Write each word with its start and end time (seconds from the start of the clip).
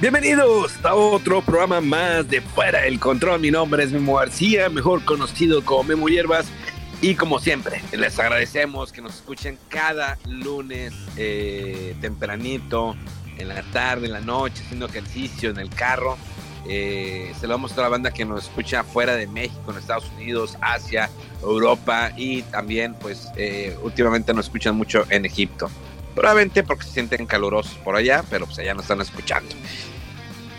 Bienvenidos 0.00 0.72
a 0.84 0.94
otro 0.94 1.40
programa 1.40 1.80
más 1.80 2.28
de 2.28 2.40
Fuera 2.40 2.82
del 2.82 2.98
Control. 2.98 3.40
Mi 3.40 3.52
nombre 3.52 3.84
es 3.84 3.92
Memo 3.92 4.16
García, 4.16 4.68
mejor 4.68 5.04
conocido 5.04 5.64
como 5.64 5.84
Memo 5.84 6.08
Hierbas. 6.08 6.46
Y 7.00 7.14
como 7.14 7.38
siempre, 7.38 7.80
les 7.92 8.18
agradecemos 8.18 8.92
que 8.92 9.00
nos 9.00 9.14
escuchen 9.14 9.56
cada 9.68 10.18
lunes 10.26 10.92
eh, 11.16 11.94
tempranito, 12.00 12.96
en 13.38 13.48
la 13.48 13.62
tarde, 13.62 14.06
en 14.06 14.12
la 14.12 14.20
noche, 14.20 14.62
haciendo 14.64 14.86
ejercicio 14.86 15.50
en 15.50 15.58
el 15.58 15.70
carro. 15.70 16.18
Eh, 16.68 17.32
se 17.38 17.46
lo 17.46 17.54
vamos 17.54 17.72
a 17.72 17.74
toda 17.76 17.86
la 17.86 17.92
banda 17.92 18.10
que 18.10 18.24
nos 18.24 18.44
escucha 18.44 18.82
fuera 18.82 19.14
de 19.14 19.28
México, 19.28 19.70
en 19.70 19.78
Estados 19.78 20.10
Unidos, 20.16 20.58
Asia, 20.60 21.08
Europa 21.40 22.10
y 22.16 22.42
también, 22.42 22.94
pues, 22.94 23.28
eh, 23.36 23.76
últimamente 23.82 24.34
nos 24.34 24.46
escuchan 24.46 24.74
mucho 24.76 25.04
en 25.08 25.24
Egipto. 25.24 25.70
Probablemente 26.14 26.62
porque 26.62 26.84
se 26.84 26.92
sienten 26.92 27.26
calurosos 27.26 27.74
por 27.78 27.96
allá, 27.96 28.24
pero 28.30 28.46
pues 28.46 28.58
allá 28.58 28.74
nos 28.74 28.84
están 28.84 29.00
escuchando. 29.00 29.54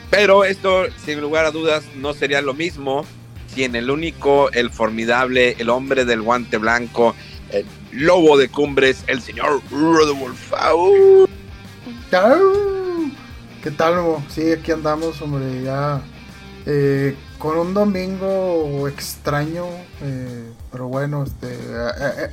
Pero 0.10 0.44
esto, 0.44 0.86
sin 1.04 1.22
lugar 1.22 1.46
a 1.46 1.52
dudas, 1.52 1.84
no 1.96 2.14
sería 2.14 2.42
lo 2.42 2.54
mismo 2.54 3.06
si 3.54 3.64
en 3.64 3.76
el 3.76 3.90
único, 3.90 4.52
el 4.52 4.70
formidable, 4.70 5.56
el 5.60 5.70
hombre 5.70 6.04
del 6.04 6.22
guante 6.22 6.58
blanco, 6.58 7.16
el 7.52 7.66
lobo 7.92 8.38
de 8.38 8.50
cumbres, 8.50 9.04
el 9.08 9.22
señor 9.22 9.62
Rodolfo. 9.72 11.28
Chau. 12.12 13.10
¿Qué 13.64 13.72
tal, 13.72 13.96
Memo? 13.96 14.24
Sí, 14.30 14.52
aquí 14.52 14.72
andamos, 14.72 15.22
hombre, 15.22 15.64
ya 15.64 16.02
eh, 16.66 17.16
con 17.40 17.58
un 17.58 17.74
domingo 17.74 18.88
extraño, 18.88 19.66
eh, 20.02 20.52
pero 20.72 20.88
bueno, 20.88 21.24
este, 21.24 21.58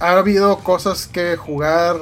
ha 0.01 0.11
habido 0.11 0.59
cosas 0.59 1.07
que 1.07 1.37
jugar, 1.37 1.97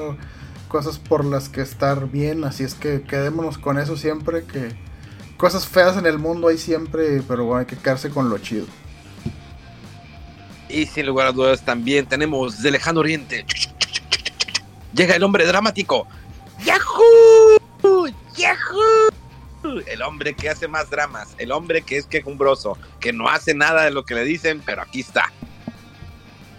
cosas 0.70 0.98
por 0.98 1.24
las 1.24 1.48
que 1.48 1.60
estar 1.60 2.08
bien, 2.08 2.44
así 2.44 2.62
es 2.62 2.74
que 2.74 3.02
quedémonos 3.02 3.58
con 3.58 3.76
eso 3.78 3.96
siempre, 3.96 4.44
que 4.44 4.70
cosas 5.36 5.66
feas 5.66 5.96
en 5.98 6.06
el 6.06 6.18
mundo 6.18 6.46
hay 6.46 6.56
siempre, 6.56 7.22
pero 7.26 7.44
bueno, 7.44 7.60
hay 7.60 7.66
que 7.66 7.76
quedarse 7.76 8.08
con 8.08 8.30
lo 8.30 8.38
chido. 8.38 8.66
Y 10.68 10.86
sin 10.86 11.06
lugar 11.06 11.26
a 11.26 11.32
dudas 11.32 11.62
también 11.62 12.06
tenemos 12.06 12.62
de 12.62 12.70
lejano 12.70 13.00
oriente. 13.00 13.44
Llega 14.94 15.16
el 15.16 15.24
hombre 15.24 15.44
dramático. 15.44 16.06
¡Yahoo! 16.64 18.08
¡Yahoo! 18.36 19.82
El 19.88 20.02
hombre 20.02 20.34
que 20.34 20.48
hace 20.48 20.68
más 20.68 20.88
dramas, 20.88 21.34
el 21.38 21.50
hombre 21.50 21.82
que 21.82 21.96
es 21.96 22.06
quejumbroso, 22.06 22.78
que 23.00 23.12
no 23.12 23.28
hace 23.28 23.54
nada 23.54 23.84
de 23.84 23.91
lo 23.91 24.04
que 24.04 24.14
le 24.14 24.25
dicen, 24.25 24.62
pero 24.64 24.82
aquí 24.82 25.00
está. 25.00 25.32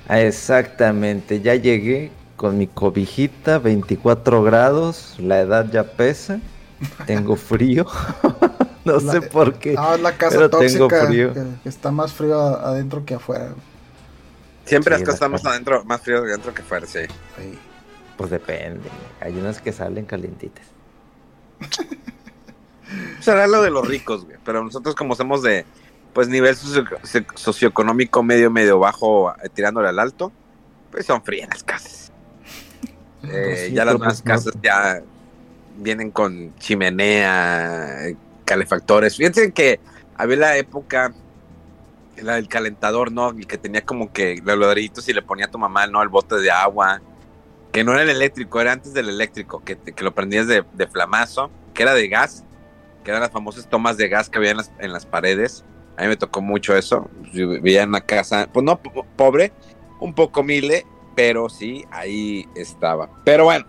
Exactamente, 0.09 1.39
ya 1.39 1.55
llegué 1.55 2.11
con 2.41 2.57
mi 2.57 2.65
cobijita, 2.65 3.59
24 3.59 4.41
grados, 4.41 5.13
la 5.19 5.41
edad 5.41 5.69
ya 5.71 5.83
pesa, 5.83 6.39
tengo 7.05 7.35
frío, 7.35 7.85
no 8.83 8.97
La- 8.99 9.11
sé 9.11 9.21
por 9.21 9.53
qué, 9.59 9.75
Ah, 9.77 9.91
es 9.93 10.01
la 10.01 10.17
casa 10.17 10.37
pero 10.37 10.49
tengo 10.49 10.87
tóxica, 10.87 11.05
frío. 11.05 11.33
que, 11.35 11.43
que 11.61 11.69
está 11.69 11.91
más 11.91 12.11
frío 12.13 12.39
adentro 12.41 13.05
que 13.05 13.13
afuera. 13.13 13.49
Siempre 14.65 14.95
Sí, 14.97 15.01
las 15.05 15.13
cosas 15.19 15.31
están 15.35 15.51
adentro, 15.51 15.83
más 15.85 16.01
frío 16.01 16.23
que 16.23 16.29
adentro 16.29 16.51
que 16.51 16.63
fuera, 16.63 16.87
sí. 16.87 16.97
Ahí. 17.37 17.59
Pues 18.17 18.31
depende, 18.31 18.89
hay 19.19 19.37
unas 19.37 19.61
que 19.61 19.71
salen 19.71 20.05
calientitas. 20.05 20.65
Será 23.19 23.45
lo 23.45 23.61
de 23.61 23.69
los 23.69 23.87
ricos, 23.87 24.25
güey. 24.25 24.37
Pero 24.43 24.63
nosotros 24.63 24.95
como 24.95 25.13
somos 25.15 25.43
de, 25.43 25.63
pues, 26.13 26.27
nivel 26.27 26.55
socio- 26.55 26.85
socioeconómico 27.35 28.23
medio, 28.23 28.49
medio 28.49 28.79
bajo, 28.79 29.31
eh, 29.43 29.49
tirándole 29.53 29.89
al 29.89 29.99
alto, 29.99 30.31
pues 30.91 31.05
son 31.05 31.21
frías 31.23 31.47
las 31.49 31.63
casas. 31.63 32.10
Eh, 33.23 33.41
Pues 33.45 33.59
sí, 33.67 33.73
ya 33.73 33.85
las 33.85 33.97
nuevas 33.97 34.23
no- 34.25 34.31
casas 34.31 34.53
ya 34.61 35.01
vienen 35.77 36.11
con 36.11 36.53
chimenea, 36.57 38.07
calefactores. 38.45 39.15
Fíjense 39.15 39.51
que 39.51 39.79
había 40.15 40.37
la 40.37 40.57
época, 40.57 41.13
la 42.17 42.35
del 42.35 42.47
calentador, 42.47 43.11
¿no? 43.11 43.29
El 43.29 43.47
que 43.47 43.57
tenía 43.57 43.81
como 43.83 44.11
que 44.11 44.41
los 44.43 44.57
ladrillitos 44.57 45.07
y 45.07 45.13
le 45.13 45.21
ponía 45.21 45.45
a 45.45 45.51
tu 45.51 45.57
mamá, 45.57 45.87
¿no? 45.87 46.01
El 46.03 46.09
bote 46.09 46.35
de 46.35 46.51
agua. 46.51 47.01
Que 47.71 47.83
no 47.85 47.93
era 47.93 48.01
el 48.03 48.09
eléctrico, 48.09 48.59
era 48.59 48.73
antes 48.73 48.93
del 48.93 49.07
eléctrico, 49.07 49.63
que, 49.63 49.77
que 49.77 50.03
lo 50.03 50.13
prendías 50.13 50.45
de, 50.45 50.65
de 50.73 50.87
flamazo, 50.87 51.49
que 51.73 51.83
era 51.83 51.93
de 51.93 52.09
gas, 52.09 52.43
que 53.03 53.11
eran 53.11 53.21
las 53.21 53.31
famosas 53.31 53.67
tomas 53.69 53.95
de 53.95 54.09
gas 54.09 54.29
que 54.29 54.37
había 54.39 54.51
en 54.51 54.57
las, 54.57 54.71
en 54.79 54.91
las 54.91 55.05
paredes. 55.05 55.63
A 55.95 56.01
mí 56.01 56.09
me 56.09 56.17
tocó 56.17 56.41
mucho 56.41 56.75
eso. 56.75 57.09
Yo 57.31 57.47
vivía 57.47 57.83
en 57.83 57.89
una 57.89 58.01
casa, 58.01 58.49
pues 58.51 58.65
no 58.65 58.77
po- 58.81 59.05
pobre, 59.15 59.53
un 60.01 60.13
poco 60.13 60.41
humilde, 60.41 60.85
pero 61.15 61.49
sí, 61.49 61.85
ahí 61.91 62.47
estaba. 62.55 63.09
Pero 63.23 63.45
bueno, 63.45 63.65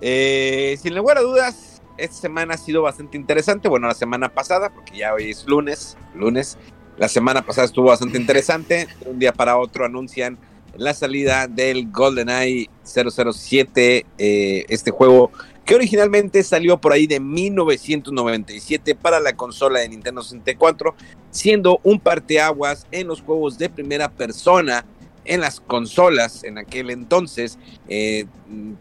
eh, 0.00 0.78
sin 0.80 0.94
lugar 0.94 1.18
a 1.18 1.22
dudas, 1.22 1.82
esta 1.96 2.16
semana 2.16 2.54
ha 2.54 2.58
sido 2.58 2.82
bastante 2.82 3.16
interesante. 3.16 3.68
Bueno, 3.68 3.86
la 3.86 3.94
semana 3.94 4.28
pasada, 4.28 4.70
porque 4.70 4.98
ya 4.98 5.14
hoy 5.14 5.30
es 5.30 5.46
lunes, 5.46 5.96
lunes. 6.14 6.58
La 6.96 7.08
semana 7.08 7.42
pasada 7.42 7.66
estuvo 7.66 7.88
bastante 7.88 8.18
interesante. 8.20 8.88
De 9.00 9.10
un 9.10 9.18
día 9.18 9.32
para 9.32 9.56
otro 9.56 9.84
anuncian 9.84 10.38
la 10.76 10.94
salida 10.94 11.46
del 11.48 11.90
GoldenEye 11.90 12.70
007, 12.84 14.06
eh, 14.18 14.64
este 14.68 14.90
juego 14.90 15.30
que 15.64 15.74
originalmente 15.74 16.42
salió 16.42 16.80
por 16.80 16.92
ahí 16.92 17.06
de 17.06 17.20
1997 17.20 18.94
para 18.94 19.20
la 19.20 19.34
consola 19.34 19.80
de 19.80 19.88
Nintendo 19.88 20.22
64, 20.22 20.94
siendo 21.30 21.80
un 21.84 22.00
parteaguas 22.00 22.86
en 22.90 23.06
los 23.06 23.20
juegos 23.20 23.56
de 23.56 23.68
primera 23.68 24.10
persona 24.10 24.84
en 25.24 25.40
las 25.40 25.60
consolas 25.60 26.44
en 26.44 26.58
aquel 26.58 26.90
entonces, 26.90 27.58
eh, 27.88 28.26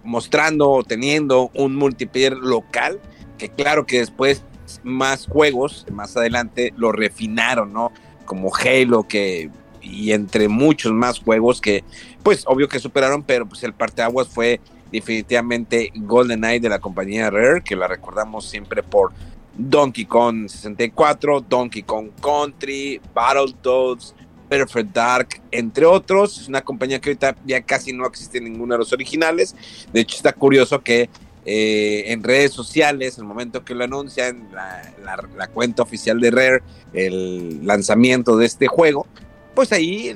mostrando 0.03 0.69
o 0.69 0.83
teniendo 0.83 1.51
un 1.53 1.75
multiplayer 1.75 2.33
local, 2.33 2.99
que 3.37 3.49
claro 3.49 3.85
que 3.85 3.99
después 3.99 4.43
más 4.83 5.27
juegos, 5.27 5.85
más 5.91 6.15
adelante 6.15 6.73
lo 6.77 6.91
refinaron, 6.91 7.73
¿no? 7.73 7.91
Como 8.25 8.51
Halo, 8.55 9.07
que 9.07 9.49
y 9.81 10.11
entre 10.11 10.47
muchos 10.47 10.91
más 10.91 11.19
juegos 11.19 11.61
que, 11.61 11.83
pues, 12.23 12.43
obvio 12.45 12.67
que 12.67 12.79
superaron, 12.79 13.23
pero 13.23 13.47
pues 13.47 13.63
el 13.63 13.73
parteaguas 13.73 14.27
fue 14.27 14.59
definitivamente 14.91 15.91
GoldenEye 15.95 16.59
de 16.59 16.69
la 16.69 16.79
compañía 16.79 17.29
Rare, 17.29 17.63
que 17.63 17.75
la 17.75 17.87
recordamos 17.87 18.45
siempre 18.45 18.83
por 18.83 19.11
Donkey 19.57 20.05
Kong 20.05 20.47
64, 20.47 21.41
Donkey 21.41 21.83
Kong 21.83 22.09
Country, 22.21 23.01
Battletoads, 23.13 24.15
Perfect 24.49 24.91
Dark, 24.91 25.41
entre 25.51 25.85
otros. 25.85 26.41
Es 26.41 26.47
una 26.47 26.61
compañía 26.61 26.99
que 26.99 27.11
ahorita 27.11 27.35
ya 27.45 27.61
casi 27.61 27.93
no 27.93 28.05
existe 28.05 28.41
ninguno 28.41 28.73
de 28.73 28.79
los 28.79 28.91
originales. 28.91 29.55
De 29.93 30.01
hecho, 30.01 30.17
está 30.17 30.33
curioso 30.33 30.81
que 30.81 31.09
eh, 31.45 32.11
en 32.11 32.23
redes 32.23 32.51
sociales, 32.51 33.17
en 33.17 33.23
el 33.23 33.27
momento 33.27 33.63
que 33.63 33.73
lo 33.73 33.83
anuncian, 33.83 34.49
la, 34.51 35.47
cuenta 35.47 35.83
oficial 35.83 36.19
de 36.19 36.31
Rare, 36.31 36.63
el 36.93 37.65
lanzamiento 37.65 38.37
de 38.37 38.45
este 38.45 38.67
juego, 38.67 39.07
pues 39.55 39.71
ahí 39.71 40.13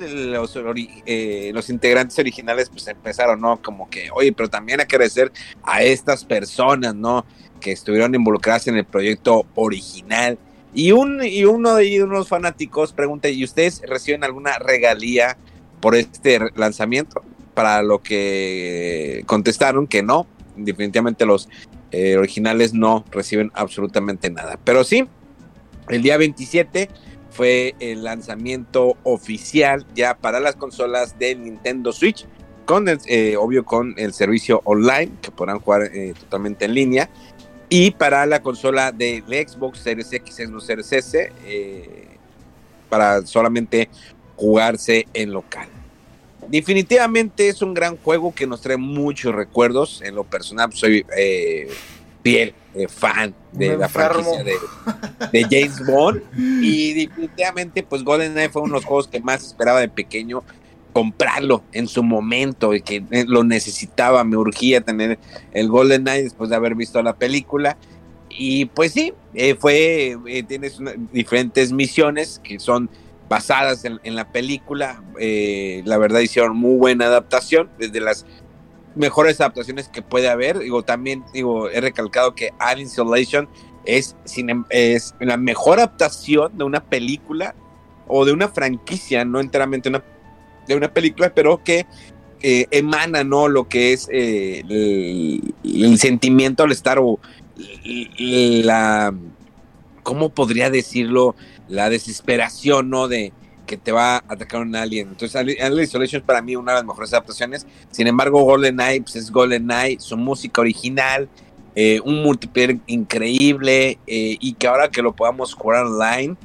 eh, 1.06 1.50
los 1.52 1.70
integrantes 1.70 2.18
originales 2.18 2.68
pues 2.70 2.86
empezaron, 2.88 3.40
¿no? 3.40 3.60
Como 3.60 3.88
que, 3.90 4.10
oye, 4.14 4.32
pero 4.32 4.48
también 4.48 4.80
hay 4.80 4.86
que 4.86 4.96
agradecer 4.96 5.32
a 5.62 5.82
estas 5.82 6.24
personas, 6.24 6.94
¿no? 6.94 7.24
Que 7.60 7.72
estuvieron 7.72 8.14
involucradas 8.14 8.68
en 8.68 8.76
el 8.76 8.84
proyecto 8.84 9.46
original. 9.54 10.38
Y, 10.74 10.90
un, 10.90 11.24
y 11.24 11.44
uno 11.44 11.76
de 11.76 12.02
unos 12.02 12.28
fanáticos 12.28 12.92
pregunta, 12.92 13.28
¿y 13.28 13.44
ustedes 13.44 13.80
reciben 13.86 14.24
alguna 14.24 14.58
regalía 14.58 15.36
por 15.80 15.94
este 15.94 16.40
lanzamiento? 16.56 17.22
Para 17.54 17.82
lo 17.82 18.02
que 18.02 19.22
contestaron 19.26 19.86
que 19.86 20.02
no, 20.02 20.26
definitivamente 20.56 21.24
los 21.24 21.48
eh, 21.92 22.16
originales 22.16 22.74
no 22.74 23.04
reciben 23.12 23.52
absolutamente 23.54 24.28
nada. 24.30 24.58
Pero 24.64 24.82
sí, 24.82 25.06
el 25.88 26.02
día 26.02 26.16
27 26.16 26.88
fue 27.30 27.76
el 27.78 28.02
lanzamiento 28.02 28.96
oficial 29.04 29.86
ya 29.94 30.16
para 30.16 30.40
las 30.40 30.56
consolas 30.56 31.18
de 31.20 31.36
Nintendo 31.36 31.92
Switch 31.92 32.26
con 32.64 32.88
el, 32.88 32.98
eh, 33.06 33.36
obvio 33.36 33.64
con 33.64 33.94
el 33.96 34.12
servicio 34.12 34.60
online 34.64 35.12
que 35.20 35.30
podrán 35.30 35.60
jugar 35.60 35.90
eh, 35.92 36.14
totalmente 36.18 36.64
en 36.64 36.74
línea 36.74 37.10
y 37.76 37.90
para 37.90 38.24
la 38.24 38.40
consola 38.40 38.92
de 38.92 39.24
Xbox 39.26 39.80
Series 39.80 40.12
X, 40.12 40.36
Xbox 40.36 40.64
Series 40.64 40.92
S, 40.92 41.32
eh, 41.44 42.06
para 42.88 43.26
solamente 43.26 43.88
jugarse 44.36 45.08
en 45.12 45.32
local. 45.32 45.66
Definitivamente 46.46 47.48
es 47.48 47.62
un 47.62 47.74
gran 47.74 47.96
juego 47.96 48.32
que 48.32 48.46
nos 48.46 48.60
trae 48.60 48.76
muchos 48.76 49.34
recuerdos. 49.34 50.02
En 50.04 50.14
lo 50.14 50.22
personal, 50.22 50.72
soy 50.72 51.04
eh, 51.16 51.68
fiel 52.22 52.54
eh, 52.76 52.86
fan 52.86 53.34
de 53.50 53.70
Me 53.70 53.76
la 53.76 53.86
enfermo. 53.86 54.22
franquicia 54.22 54.44
de, 54.44 55.40
de 55.40 55.42
James 55.50 55.84
Bond. 55.84 56.22
Y 56.62 57.06
definitivamente, 57.06 57.82
pues 57.82 58.04
GoldenEye 58.04 58.50
fue 58.50 58.62
uno 58.62 58.74
de 58.74 58.78
los 58.78 58.84
juegos 58.84 59.08
que 59.08 59.18
más 59.20 59.44
esperaba 59.44 59.80
de 59.80 59.88
pequeño 59.88 60.44
comprarlo 60.94 61.64
en 61.72 61.88
su 61.88 62.02
momento 62.02 62.72
y 62.72 62.80
que 62.80 63.04
eh, 63.10 63.24
lo 63.26 63.44
necesitaba, 63.44 64.24
me 64.24 64.38
urgía 64.38 64.80
tener 64.80 65.18
el 65.52 65.68
GoldenEye 65.68 66.22
después 66.22 66.48
de 66.48 66.56
haber 66.56 66.76
visto 66.76 67.02
la 67.02 67.16
película. 67.16 67.76
Y 68.30 68.66
pues 68.66 68.92
sí, 68.92 69.12
eh, 69.34 69.56
fue, 69.56 70.16
eh, 70.26 70.42
tienes 70.44 70.78
diferentes 71.12 71.72
misiones 71.72 72.40
que 72.42 72.58
son 72.58 72.88
basadas 73.28 73.84
en, 73.84 74.14
la 74.14 74.30
película. 74.30 75.02
Eh, 75.18 75.82
la 75.84 75.98
verdad 75.98 76.20
hicieron 76.20 76.56
muy 76.56 76.76
buena 76.76 77.06
adaptación, 77.06 77.68
desde 77.78 78.00
las 78.00 78.24
mejores 78.94 79.40
adaptaciones 79.40 79.88
que 79.88 80.02
puede 80.02 80.28
haber. 80.28 80.60
Digo, 80.60 80.84
también 80.84 81.24
digo, 81.32 81.68
he 81.70 81.80
recalcado 81.80 82.36
que 82.36 82.50
Alien 82.60 82.86
Isolation 82.86 83.48
es, 83.84 84.14
sin 84.24 84.64
es 84.70 85.14
la 85.18 85.36
mejor 85.36 85.78
adaptación 85.78 86.56
de 86.56 86.64
una 86.64 86.84
película 86.84 87.56
o 88.06 88.24
de 88.24 88.32
una 88.32 88.48
franquicia, 88.48 89.24
no 89.24 89.40
enteramente 89.40 89.88
una, 89.88 90.04
de 90.66 90.76
una 90.76 90.92
película, 90.92 91.32
pero 91.34 91.62
que 91.62 91.86
eh, 92.46 92.66
emana 92.70 93.24
no 93.24 93.48
lo 93.48 93.68
que 93.68 93.94
es 93.94 94.06
eh, 94.12 94.62
el, 94.68 95.98
sentimiento 95.98 96.62
al 96.62 96.72
estar 96.72 96.98
o 96.98 97.18
la 97.86 99.14
cómo 100.02 100.28
podría 100.28 100.68
decirlo 100.68 101.36
la 101.68 101.88
desesperación 101.88 102.90
no 102.90 103.08
de 103.08 103.32
que 103.66 103.78
te 103.78 103.92
va 103.92 104.16
a 104.16 104.24
atacar 104.28 104.60
un 104.60 104.76
alien. 104.76 105.08
Entonces 105.08 105.36
Ali- 105.36 105.56
Alien 105.58 105.84
Isolation 105.84 106.20
es 106.20 106.26
para 106.26 106.42
mí 106.42 106.54
una 106.54 106.72
de 106.72 106.78
las 106.80 106.84
mejores 106.84 107.14
adaptaciones. 107.14 107.66
Sin 107.90 108.08
embargo 108.08 108.42
GoldenEye 108.42 109.00
pues 109.00 109.16
es 109.16 109.30
GoldenEye 109.30 109.98
su 109.98 110.18
música 110.18 110.60
original 110.60 111.30
eh, 111.74 111.98
un 112.04 112.22
multiplayer 112.22 112.76
increíble 112.86 113.98
y 114.06 114.52
que 114.52 114.66
ahora 114.66 114.90
que 114.90 115.00
lo 115.00 115.16
podamos 115.16 115.54
jugar 115.54 115.86
online 115.86 116.36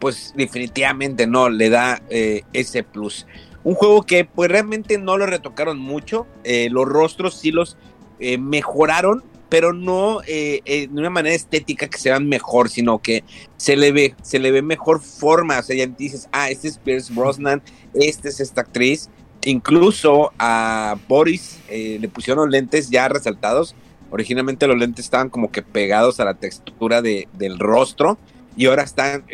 pues 0.00 0.32
definitivamente 0.36 1.28
no 1.28 1.48
le 1.48 1.70
da 1.70 2.02
ese 2.10 2.82
plus 2.82 3.24
un 3.64 3.74
juego 3.74 4.02
que 4.02 4.24
pues 4.26 4.50
realmente 4.50 4.98
no 4.98 5.16
lo 5.16 5.26
retocaron 5.26 5.78
mucho 5.78 6.26
eh, 6.44 6.68
los 6.70 6.86
rostros 6.86 7.34
sí 7.34 7.50
los 7.50 7.76
eh, 8.20 8.38
mejoraron 8.38 9.24
pero 9.48 9.72
no 9.72 10.20
eh, 10.26 10.62
de 10.64 11.00
una 11.00 11.10
manera 11.10 11.34
estética 11.34 11.86
que 11.86 11.98
se 11.98 12.10
vean 12.10 12.28
mejor, 12.28 12.68
sino 12.68 12.98
que 12.98 13.22
se 13.56 13.76
le 13.76 13.92
ve, 13.92 14.16
se 14.20 14.40
le 14.40 14.50
ve 14.50 14.62
mejor 14.62 15.00
forma. 15.00 15.60
O 15.60 15.62
sea, 15.62 15.76
ya 15.76 15.86
dices, 15.86 16.28
ah, 16.32 16.50
este 16.50 16.66
es 16.66 16.78
Pierce 16.78 17.14
Brosnan, 17.14 17.62
este 17.92 18.30
es 18.30 18.40
esta 18.40 18.62
actriz. 18.62 19.10
Incluso 19.44 20.32
a 20.40 20.96
Boris 21.06 21.60
le 21.68 22.08
pusieron 22.08 22.50
lentes 22.50 22.90
ya 22.90 23.06
resaltados. 23.06 23.76
Originalmente 24.10 24.66
los 24.66 24.76
lentes 24.78 25.04
estaban 25.04 25.30
como 25.30 25.52
que 25.52 25.62
pegados 25.62 26.18
a 26.18 26.24
la 26.24 26.34
textura 26.34 27.00
de, 27.00 27.28
del 27.34 27.60
rostro 27.60 28.18
y 28.56 28.66
ahora 28.66 28.82
están, 28.82 29.24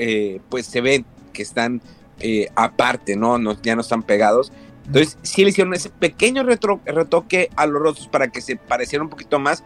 pues 0.50 0.66
se 0.66 0.82
ven 0.82 1.06
que 1.32 1.40
están 1.40 1.80
eh, 2.20 2.48
aparte, 2.54 3.16
¿no? 3.16 3.38
Ya 3.62 3.74
no 3.74 3.80
están 3.80 4.02
pegados. 4.02 4.52
Entonces, 4.86 5.18
sí 5.22 5.44
le 5.44 5.50
hicieron 5.50 5.74
ese 5.74 5.90
pequeño 5.90 6.42
retoque 6.42 7.50
a 7.56 7.66
los 7.66 7.80
rostros 7.80 8.08
para 8.08 8.28
que 8.28 8.40
se 8.40 8.56
pareciera 8.56 9.04
un 9.04 9.10
poquito 9.10 9.38
más 9.38 9.62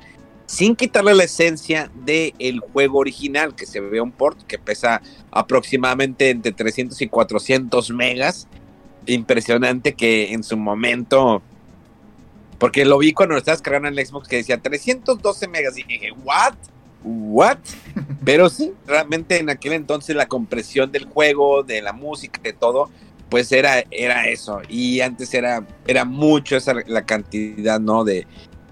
sin 0.47 0.77
quitarle 0.77 1.15
la 1.15 1.25
esencia 1.25 1.91
del 2.05 2.61
juego 2.61 2.99
original, 2.99 3.55
que 3.55 3.67
se 3.67 3.81
ve 3.81 4.01
un 4.01 4.12
port 4.12 4.43
que 4.43 4.59
pesa 4.59 5.01
aproximadamente 5.31 6.31
entre 6.31 6.53
300 6.53 7.01
y 7.01 7.09
400 7.09 7.91
megas. 7.91 8.49
Impresionante 9.07 9.95
que 9.95 10.33
en 10.33 10.43
su 10.43 10.57
momento, 10.57 11.43
porque 12.59 12.85
lo 12.85 12.99
vi 12.99 13.12
cuando 13.12 13.35
lo 13.35 13.39
estabas 13.39 13.62
cargando 13.62 13.89
en 13.89 13.99
el 13.99 14.07
Xbox 14.07 14.29
que 14.29 14.37
decía 14.37 14.59
312 14.61 15.49
megas 15.49 15.79
y 15.79 15.83
dije, 15.85 16.12
¿what? 16.12 16.55
¿What? 17.05 17.59
Pero 18.25 18.49
sí, 18.49 18.73
realmente 18.87 19.39
en 19.39 19.51
aquel 19.51 19.75
entonces 19.75 20.17
la 20.17 20.27
compresión 20.27 20.91
del 20.91 21.05
juego, 21.05 21.62
de 21.62 21.83
la 21.83 21.93
música, 21.93 22.41
de 22.43 22.55
todo, 22.55 22.91
pues 23.29 23.53
era, 23.53 23.85
era 23.91 24.29
eso. 24.29 24.62
Y 24.69 25.01
antes 25.01 25.35
era, 25.35 25.67
era 25.87 26.05
mucho 26.05 26.56
esa 26.56 26.75
la 26.87 27.05
cantidad, 27.05 27.79
¿no? 27.79 28.05
De, 28.05 28.27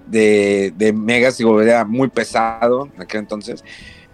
de, 0.06 0.92
megas 0.92 1.40
y 1.40 1.44
era 1.44 1.84
muy 1.84 2.08
pesado 2.08 2.88
en 2.94 3.02
aquel 3.02 3.20
entonces. 3.20 3.64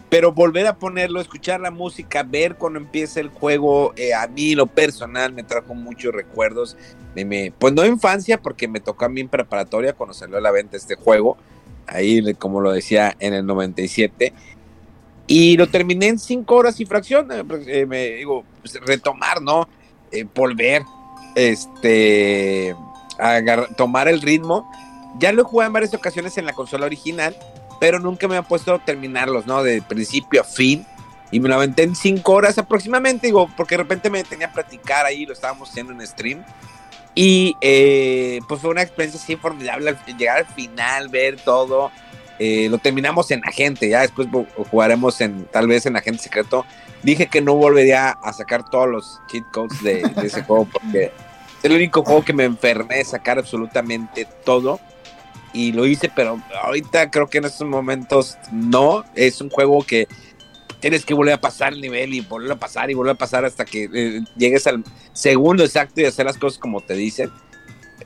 Pero 0.08 0.32
volver 0.32 0.66
a 0.66 0.78
ponerlo, 0.78 1.20
escuchar 1.20 1.60
la 1.60 1.70
música, 1.70 2.22
ver 2.22 2.54
cuando 2.54 2.78
empieza 2.78 3.20
el 3.20 3.28
juego, 3.28 3.92
eh, 3.96 4.14
a 4.14 4.26
mí 4.26 4.54
lo 4.54 4.66
personal 4.66 5.34
me 5.34 5.42
trajo 5.42 5.74
muchos 5.74 6.14
recuerdos 6.14 6.78
de 7.14 7.26
mi, 7.26 7.50
pues 7.50 7.74
no 7.74 7.84
infancia, 7.84 8.40
porque 8.40 8.68
me 8.68 8.80
tocó 8.80 9.04
a 9.04 9.08
mí 9.10 9.20
en 9.20 9.28
preparatoria 9.28 9.92
cuando 9.92 10.14
salió 10.14 10.38
a 10.38 10.40
la 10.40 10.50
venta 10.50 10.78
este 10.78 10.94
juego, 10.94 11.36
ahí 11.88 12.34
como 12.34 12.60
lo 12.60 12.72
decía 12.72 13.16
en 13.18 13.34
el 13.34 13.46
97, 13.46 14.32
y 15.28 15.58
lo 15.58 15.68
terminé 15.68 16.08
en 16.08 16.18
cinco 16.18 16.56
horas 16.56 16.80
y 16.80 16.86
fracción, 16.86 17.30
eh, 17.30 17.44
pues, 17.44 17.68
eh, 17.68 17.84
me 17.84 18.08
digo, 18.12 18.44
pues, 18.62 18.80
retomar, 18.80 19.42
¿no? 19.42 19.68
Eh, 20.10 20.26
volver, 20.34 20.82
este, 21.34 22.74
tomar 23.76 24.08
el 24.08 24.22
ritmo. 24.22 24.70
Ya 25.18 25.32
lo 25.32 25.42
he 25.42 25.44
jugado 25.44 25.66
en 25.68 25.72
varias 25.74 25.92
ocasiones 25.92 26.38
en 26.38 26.46
la 26.46 26.54
consola 26.54 26.86
original, 26.86 27.36
pero 27.78 27.98
nunca 28.00 28.26
me 28.26 28.38
han 28.38 28.44
puesto 28.44 28.74
a 28.74 28.84
terminarlos, 28.84 29.46
¿no? 29.46 29.62
De 29.62 29.82
principio 29.82 30.40
a 30.40 30.44
fin. 30.44 30.86
Y 31.30 31.40
me 31.40 31.50
lo 31.50 31.56
aventé 31.56 31.82
en 31.82 31.94
cinco 31.94 32.32
horas 32.32 32.56
aproximadamente, 32.56 33.26
digo, 33.26 33.50
porque 33.54 33.76
de 33.76 33.82
repente 33.82 34.08
me 34.08 34.24
tenía 34.24 34.46
a 34.46 34.52
platicar 34.52 35.04
ahí, 35.04 35.26
lo 35.26 35.34
estábamos 35.34 35.68
haciendo 35.68 35.92
en 35.92 36.06
stream. 36.06 36.42
Y 37.20 37.56
eh, 37.60 38.38
pues 38.46 38.60
fue 38.60 38.70
una 38.70 38.82
experiencia 38.82 39.20
así 39.20 39.34
formidable, 39.34 39.96
llegar 40.16 40.38
al 40.38 40.46
final, 40.46 41.08
ver 41.08 41.34
todo. 41.34 41.90
Eh, 42.38 42.68
lo 42.70 42.78
terminamos 42.78 43.32
en 43.32 43.44
Agente, 43.44 43.88
ya 43.88 44.02
después 44.02 44.28
jugaremos 44.70 45.20
en 45.20 45.44
tal 45.46 45.66
vez 45.66 45.84
en 45.86 45.96
Agente 45.96 46.22
Secreto. 46.22 46.64
Dije 47.02 47.26
que 47.26 47.40
no 47.40 47.56
volvería 47.56 48.10
a 48.10 48.32
sacar 48.32 48.70
todos 48.70 48.88
los 48.88 49.20
cheat 49.26 49.42
codes 49.50 49.82
de, 49.82 50.08
ese 50.22 50.44
juego 50.44 50.68
porque 50.72 51.06
es 51.06 51.64
el 51.64 51.72
único 51.72 52.04
juego 52.04 52.24
que 52.24 52.32
me 52.32 52.44
enfermé 52.44 53.02
sacar 53.02 53.36
absolutamente 53.40 54.24
todo. 54.44 54.78
Y 55.52 55.72
lo 55.72 55.86
hice, 55.86 56.12
pero 56.14 56.40
ahorita 56.62 57.10
creo 57.10 57.26
que 57.26 57.38
en 57.38 57.46
estos 57.46 57.66
momentos 57.66 58.38
no. 58.52 59.04
Es 59.16 59.40
un 59.40 59.50
juego 59.50 59.82
que 59.82 60.06
tienes 60.80 61.04
que 61.04 61.14
volver 61.14 61.34
a 61.34 61.40
pasar 61.40 61.72
el 61.72 61.80
nivel 61.80 62.14
y 62.14 62.20
volver 62.20 62.52
a 62.52 62.56
pasar 62.56 62.90
y 62.90 62.94
volver 62.94 63.12
a 63.12 63.18
pasar 63.18 63.44
hasta 63.44 63.64
que 63.64 63.88
eh, 63.92 64.20
llegues 64.36 64.66
al 64.66 64.84
segundo 65.12 65.64
exacto 65.64 66.00
y 66.00 66.04
hacer 66.04 66.26
las 66.26 66.38
cosas 66.38 66.58
como 66.58 66.80
te 66.80 66.94
dicen. 66.94 67.30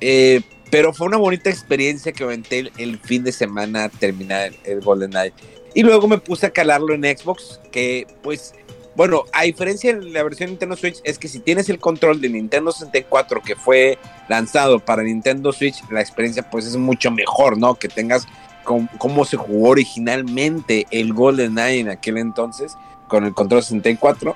Eh, 0.00 0.40
pero 0.70 0.94
fue 0.94 1.06
una 1.06 1.18
bonita 1.18 1.50
experiencia 1.50 2.12
que 2.12 2.24
aventé 2.24 2.70
el, 2.78 2.98
fin 2.98 3.24
de 3.24 3.32
semana 3.32 3.84
a 3.84 3.88
terminar 3.88 4.46
el, 4.46 4.56
el 4.64 4.80
GoldenEye. 4.80 5.34
Y 5.74 5.82
luego 5.82 6.08
me 6.08 6.18
puse 6.18 6.46
a 6.46 6.50
calarlo 6.50 6.94
en 6.94 7.02
Xbox, 7.02 7.60
que 7.70 8.06
pues, 8.22 8.54
bueno, 8.94 9.24
a 9.32 9.44
diferencia 9.44 9.94
de 9.94 10.10
la 10.10 10.22
versión 10.22 10.50
Nintendo 10.50 10.76
Switch, 10.76 11.00
es 11.04 11.18
que 11.18 11.28
si 11.28 11.40
tienes 11.40 11.68
el 11.68 11.78
control 11.78 12.20
de 12.20 12.28
Nintendo 12.28 12.72
64 12.72 13.42
que 13.42 13.56
fue 13.56 13.98
lanzado 14.28 14.78
para 14.80 15.02
Nintendo 15.02 15.52
Switch, 15.52 15.76
la 15.90 16.00
experiencia 16.00 16.48
pues 16.50 16.66
es 16.66 16.76
mucho 16.76 17.10
mejor, 17.10 17.58
¿no? 17.58 17.74
Que 17.74 17.88
tengas 17.88 18.26
com- 18.64 18.88
cómo 18.98 19.24
se 19.24 19.36
jugó 19.36 19.70
originalmente 19.70 20.86
el 20.90 21.12
GoldenEye 21.12 21.80
en 21.80 21.88
aquel 21.90 22.18
entonces 22.18 22.76
con 23.08 23.24
el 23.24 23.34
control 23.34 23.62
64. 23.62 24.34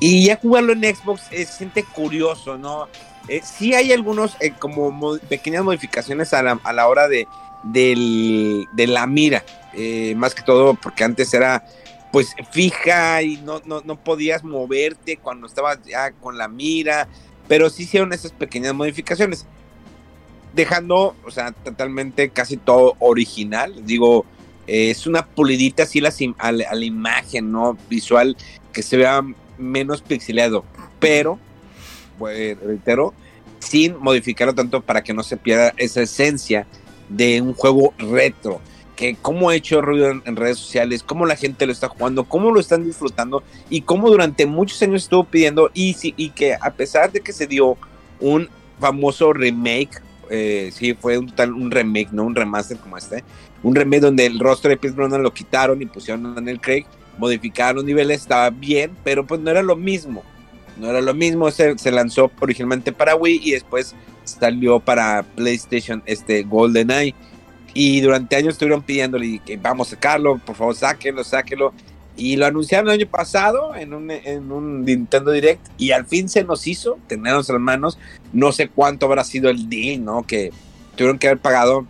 Y 0.00 0.26
ya 0.26 0.36
jugarlo 0.36 0.72
en 0.72 0.82
Xbox 0.82 1.22
eh, 1.30 1.44
se 1.46 1.52
siente 1.58 1.82
curioso, 1.84 2.58
¿no? 2.58 2.88
Eh, 3.28 3.40
sí 3.42 3.74
hay 3.74 3.92
algunos 3.92 4.36
eh, 4.40 4.52
como 4.58 4.90
mo- 4.90 5.18
pequeñas 5.28 5.64
modificaciones 5.64 6.32
a 6.34 6.42
la, 6.42 6.60
a 6.62 6.72
la 6.72 6.86
hora 6.88 7.08
de, 7.08 7.26
del- 7.62 8.66
de 8.72 8.86
la 8.86 9.06
mira, 9.06 9.42
eh, 9.72 10.14
más 10.16 10.34
que 10.34 10.42
todo 10.42 10.74
porque 10.74 11.04
antes 11.04 11.32
era 11.34 11.64
pues 12.12 12.34
fija 12.50 13.20
y 13.22 13.36
no, 13.38 13.60
no, 13.64 13.82
no 13.84 13.96
podías 13.96 14.42
moverte 14.44 15.16
cuando 15.18 15.46
estabas 15.46 15.78
ya 15.84 16.12
con 16.12 16.38
la 16.38 16.46
mira, 16.48 17.08
pero 17.48 17.68
sí 17.68 17.82
hicieron 17.82 18.12
esas 18.12 18.32
pequeñas 18.32 18.74
modificaciones, 18.74 19.44
dejando, 20.56 21.14
o 21.24 21.30
sea, 21.30 21.52
totalmente 21.52 22.30
casi 22.30 22.56
todo 22.56 22.94
original, 22.98 23.86
digo, 23.86 24.24
eh, 24.66 24.90
es 24.90 25.06
una 25.06 25.24
pulidita 25.24 25.84
así 25.84 26.00
la, 26.00 26.12
a, 26.38 26.50
la, 26.50 26.68
a 26.68 26.74
la 26.74 26.84
imagen, 26.84 27.52
¿no? 27.52 27.76
Visual, 27.88 28.36
que 28.72 28.82
se 28.82 28.96
vea 28.96 29.22
menos 29.58 30.02
pixelado, 30.02 30.64
pero, 30.98 31.38
pues, 32.18 32.58
reitero, 32.58 33.14
sin 33.58 33.98
modificarlo 33.98 34.54
tanto 34.54 34.80
para 34.80 35.04
que 35.04 35.12
no 35.12 35.22
se 35.22 35.36
pierda 35.36 35.74
esa 35.76 36.02
esencia 36.02 36.66
de 37.08 37.40
un 37.40 37.52
juego 37.52 37.94
retro. 37.98 38.60
Que 38.96 39.14
cómo 39.20 39.50
ha 39.50 39.54
hecho 39.54 39.82
ruido 39.82 40.10
en, 40.10 40.22
en 40.24 40.36
redes 40.36 40.56
sociales, 40.56 41.02
cómo 41.02 41.26
la 41.26 41.36
gente 41.36 41.66
lo 41.66 41.72
está 41.72 41.88
jugando, 41.88 42.24
cómo 42.24 42.50
lo 42.50 42.60
están 42.60 42.82
disfrutando 42.82 43.42
y 43.68 43.82
cómo 43.82 44.08
durante 44.08 44.46
muchos 44.46 44.80
años 44.80 45.02
estuvo 45.02 45.24
pidiendo 45.24 45.70
y, 45.74 45.94
y 46.16 46.30
que 46.30 46.54
a 46.54 46.70
pesar 46.70 47.12
de 47.12 47.20
que 47.20 47.34
se 47.34 47.46
dio 47.46 47.76
un 48.20 48.48
famoso 48.80 49.34
remake, 49.34 50.00
eh, 50.30 50.70
sí, 50.72 50.94
fue 50.94 51.18
un, 51.18 51.30
tal, 51.30 51.52
un 51.52 51.70
remake, 51.70 52.10
no 52.12 52.24
un 52.24 52.34
remaster 52.34 52.76
como 52.78 52.96
este, 52.96 53.24
un 53.62 53.74
remake 53.74 54.00
donde 54.00 54.26
el 54.26 54.38
rostro 54.38 54.70
de 54.70 54.76
Pierce 54.76 54.96
Brosnan 54.96 55.22
lo 55.22 55.32
quitaron 55.32 55.80
y 55.82 55.86
pusieron 55.86 56.26
a 56.26 56.34
Daniel 56.34 56.60
Craig, 56.60 56.84
modificaron 57.18 57.76
los 57.76 57.84
niveles, 57.84 58.22
estaba 58.22 58.50
bien, 58.50 58.92
pero 59.04 59.26
pues 59.26 59.40
no 59.40 59.50
era 59.50 59.62
lo 59.62 59.76
mismo, 59.76 60.22
no 60.78 60.90
era 60.90 61.00
lo 61.00 61.14
mismo, 61.14 61.50
se, 61.50 61.78
se 61.78 61.90
lanzó 61.90 62.30
originalmente 62.40 62.92
para 62.92 63.16
Wii 63.16 63.40
y 63.42 63.52
después 63.52 63.94
salió 64.24 64.80
para 64.80 65.22
PlayStation 65.22 66.02
este 66.06 66.42
GoldenEye. 66.42 67.14
Y 67.72 68.00
durante 68.00 68.36
años 68.36 68.54
estuvieron 68.54 68.82
pidiéndole 68.82 69.40
que 69.44 69.56
vamos 69.58 69.88
a 69.88 69.90
sacarlo, 69.90 70.38
por 70.38 70.56
favor 70.56 70.74
sáquenlo, 70.74 71.22
sáquenlo 71.22 71.74
y 72.16 72.36
lo 72.36 72.46
anunciaron 72.46 72.88
el 72.88 73.00
año 73.00 73.10
pasado 73.10 73.74
en 73.74 73.92
un, 73.92 74.10
en 74.10 74.50
un 74.50 74.84
Nintendo 74.84 75.30
Direct 75.30 75.66
y 75.76 75.90
al 75.90 76.06
fin 76.06 76.28
se 76.28 76.44
nos 76.44 76.66
hizo, 76.66 76.98
tenernos 77.06 77.48
en 77.48 77.56
las 77.56 77.62
manos. 77.62 77.98
No 78.32 78.52
sé 78.52 78.68
cuánto 78.68 79.06
habrá 79.06 79.22
sido 79.24 79.50
el 79.50 79.68
deal, 79.68 80.04
¿no? 80.04 80.26
Que 80.26 80.50
tuvieron 80.94 81.18
que 81.18 81.28
haber 81.28 81.38
pagado. 81.38 81.86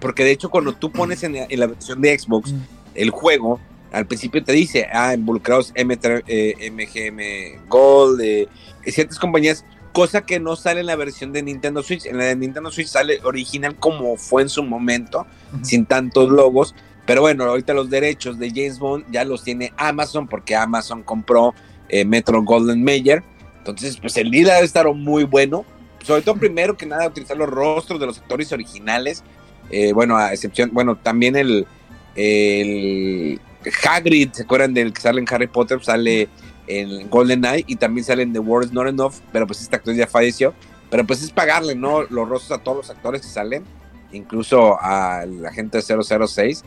Porque 0.00 0.24
de 0.24 0.32
hecho, 0.32 0.50
cuando 0.50 0.74
tú 0.74 0.90
pones 0.90 1.22
en, 1.22 1.36
en 1.36 1.60
la 1.60 1.66
versión 1.66 2.00
de 2.00 2.18
Xbox 2.18 2.52
el 2.94 3.10
juego, 3.10 3.60
al 3.94 4.06
principio 4.06 4.42
te 4.42 4.52
dice, 4.52 4.88
ah, 4.92 5.14
involucrados 5.14 5.72
M 5.76 5.96
eh, 6.02 6.70
MGM 6.70 7.68
Gold, 7.68 8.20
eh, 8.20 8.48
ciertas 8.86 9.18
compañías, 9.18 9.64
cosa 9.92 10.22
que 10.22 10.40
no 10.40 10.56
sale 10.56 10.80
en 10.80 10.86
la 10.86 10.96
versión 10.96 11.32
de 11.32 11.42
Nintendo 11.42 11.82
Switch. 11.82 12.04
En 12.06 12.18
la 12.18 12.24
de 12.24 12.36
Nintendo 12.36 12.72
Switch 12.72 12.88
sale 12.88 13.20
original 13.22 13.76
como 13.76 14.16
fue 14.16 14.42
en 14.42 14.48
su 14.48 14.64
momento, 14.64 15.26
sin 15.62 15.86
tantos 15.86 16.28
logos 16.28 16.74
pero 17.06 17.20
bueno, 17.20 17.44
ahorita 17.44 17.74
los 17.74 17.90
derechos 17.90 18.38
de 18.38 18.48
James 18.48 18.78
Bond 18.78 19.04
ya 19.10 19.24
los 19.24 19.44
tiene 19.44 19.72
Amazon 19.76 20.26
porque 20.26 20.56
Amazon 20.56 21.02
compró 21.02 21.54
eh, 21.88 22.04
Metro 22.04 22.42
Golden 22.42 22.82
Mayer. 22.82 23.22
Entonces, 23.58 23.96
pues 23.98 24.16
el 24.16 24.30
día 24.30 24.54
debe 24.54 24.66
estar 24.66 24.92
muy 24.92 25.24
bueno. 25.24 25.64
Sobre 26.02 26.22
todo, 26.22 26.36
primero 26.36 26.76
que 26.76 26.86
nada, 26.86 27.06
utilizar 27.06 27.36
los 27.36 27.48
rostros 27.48 27.98
de 28.00 28.06
los 28.06 28.18
actores 28.18 28.52
originales. 28.52 29.22
Eh, 29.70 29.92
bueno, 29.92 30.16
a 30.16 30.32
excepción, 30.32 30.70
bueno, 30.72 30.96
también 30.96 31.36
el, 31.36 31.66
el 32.14 33.40
Hagrid, 33.86 34.32
¿se 34.32 34.42
acuerdan 34.42 34.74
del 34.74 34.92
que 34.92 35.00
sale 35.00 35.20
en 35.20 35.26
Harry 35.30 35.46
Potter? 35.46 35.82
Sale 35.82 36.28
en 36.66 37.10
Golden 37.10 37.44
Eye 37.44 37.64
y 37.66 37.76
también 37.76 38.04
sale 38.04 38.22
en 38.22 38.32
The 38.32 38.38
World 38.38 38.72
Not 38.72 38.88
Enough, 38.88 39.14
pero 39.32 39.46
pues 39.46 39.60
este 39.60 39.76
actor 39.76 39.94
ya 39.94 40.06
falleció. 40.06 40.54
Pero 40.90 41.04
pues 41.06 41.22
es 41.22 41.30
pagarle, 41.30 41.74
¿no? 41.74 42.02
Los 42.02 42.28
rostros 42.28 42.58
a 42.58 42.62
todos 42.62 42.76
los 42.78 42.90
actores 42.90 43.22
que 43.22 43.28
salen, 43.28 43.64
incluso 44.12 44.78
a 44.80 45.24
la 45.26 45.52
gente 45.52 45.78
de 45.78 46.26
006. 46.26 46.64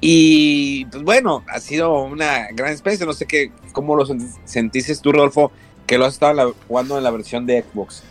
Y 0.00 0.86
pues 0.86 1.02
bueno, 1.02 1.44
ha 1.48 1.60
sido 1.60 2.02
una 2.02 2.48
gran 2.52 2.72
experiencia. 2.72 3.06
No 3.06 3.12
sé 3.12 3.26
qué, 3.26 3.52
cómo 3.72 3.96
lo 3.96 4.06
sentiste 4.44 4.96
tú, 4.96 5.12
Rodolfo, 5.12 5.52
que 5.86 5.98
lo 5.98 6.06
has 6.06 6.14
estado 6.14 6.54
jugando 6.68 6.96
en 6.96 7.04
la 7.04 7.10
versión 7.10 7.46
de 7.46 7.62
Xbox. 7.62 8.02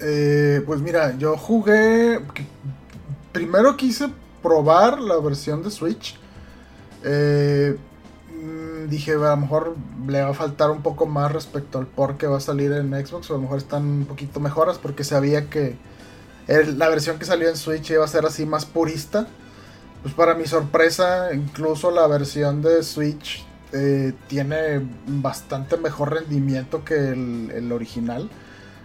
Eh, 0.00 0.62
pues 0.66 0.80
mira, 0.80 1.16
yo 1.16 1.36
jugué. 1.36 2.20
Primero 3.32 3.76
quise 3.76 4.08
probar 4.42 5.00
la 5.00 5.18
versión 5.18 5.62
de 5.62 5.70
Switch. 5.70 6.16
Eh, 7.04 7.76
mm, 8.34 8.88
dije, 8.88 9.12
a 9.12 9.16
lo 9.16 9.36
mejor 9.36 9.76
le 10.08 10.22
va 10.22 10.30
a 10.30 10.34
faltar 10.34 10.70
un 10.70 10.82
poco 10.82 11.06
más 11.06 11.30
respecto 11.30 11.78
al 11.78 11.86
por 11.86 12.16
que 12.16 12.26
va 12.26 12.38
a 12.38 12.40
salir 12.40 12.72
en 12.72 12.90
Xbox. 12.90 13.30
O 13.30 13.34
a 13.34 13.36
lo 13.36 13.42
mejor 13.42 13.58
están 13.58 13.84
un 13.84 14.06
poquito 14.06 14.40
mejoras 14.40 14.78
porque 14.78 15.04
sabía 15.04 15.48
que 15.48 15.76
la 16.48 16.88
versión 16.88 17.18
que 17.18 17.26
salió 17.26 17.48
en 17.48 17.56
Switch 17.56 17.90
iba 17.90 18.04
a 18.04 18.08
ser 18.08 18.26
así 18.26 18.44
más 18.44 18.66
purista. 18.66 19.28
Pues 20.02 20.14
para 20.14 20.34
mi 20.34 20.46
sorpresa, 20.46 21.34
incluso 21.34 21.90
la 21.90 22.06
versión 22.06 22.62
de 22.62 22.82
Switch 22.82 23.44
eh, 23.72 24.14
tiene 24.28 24.80
bastante 25.06 25.76
mejor 25.76 26.14
rendimiento 26.14 26.84
que 26.84 26.94
el, 26.94 27.72
original. 27.72 28.30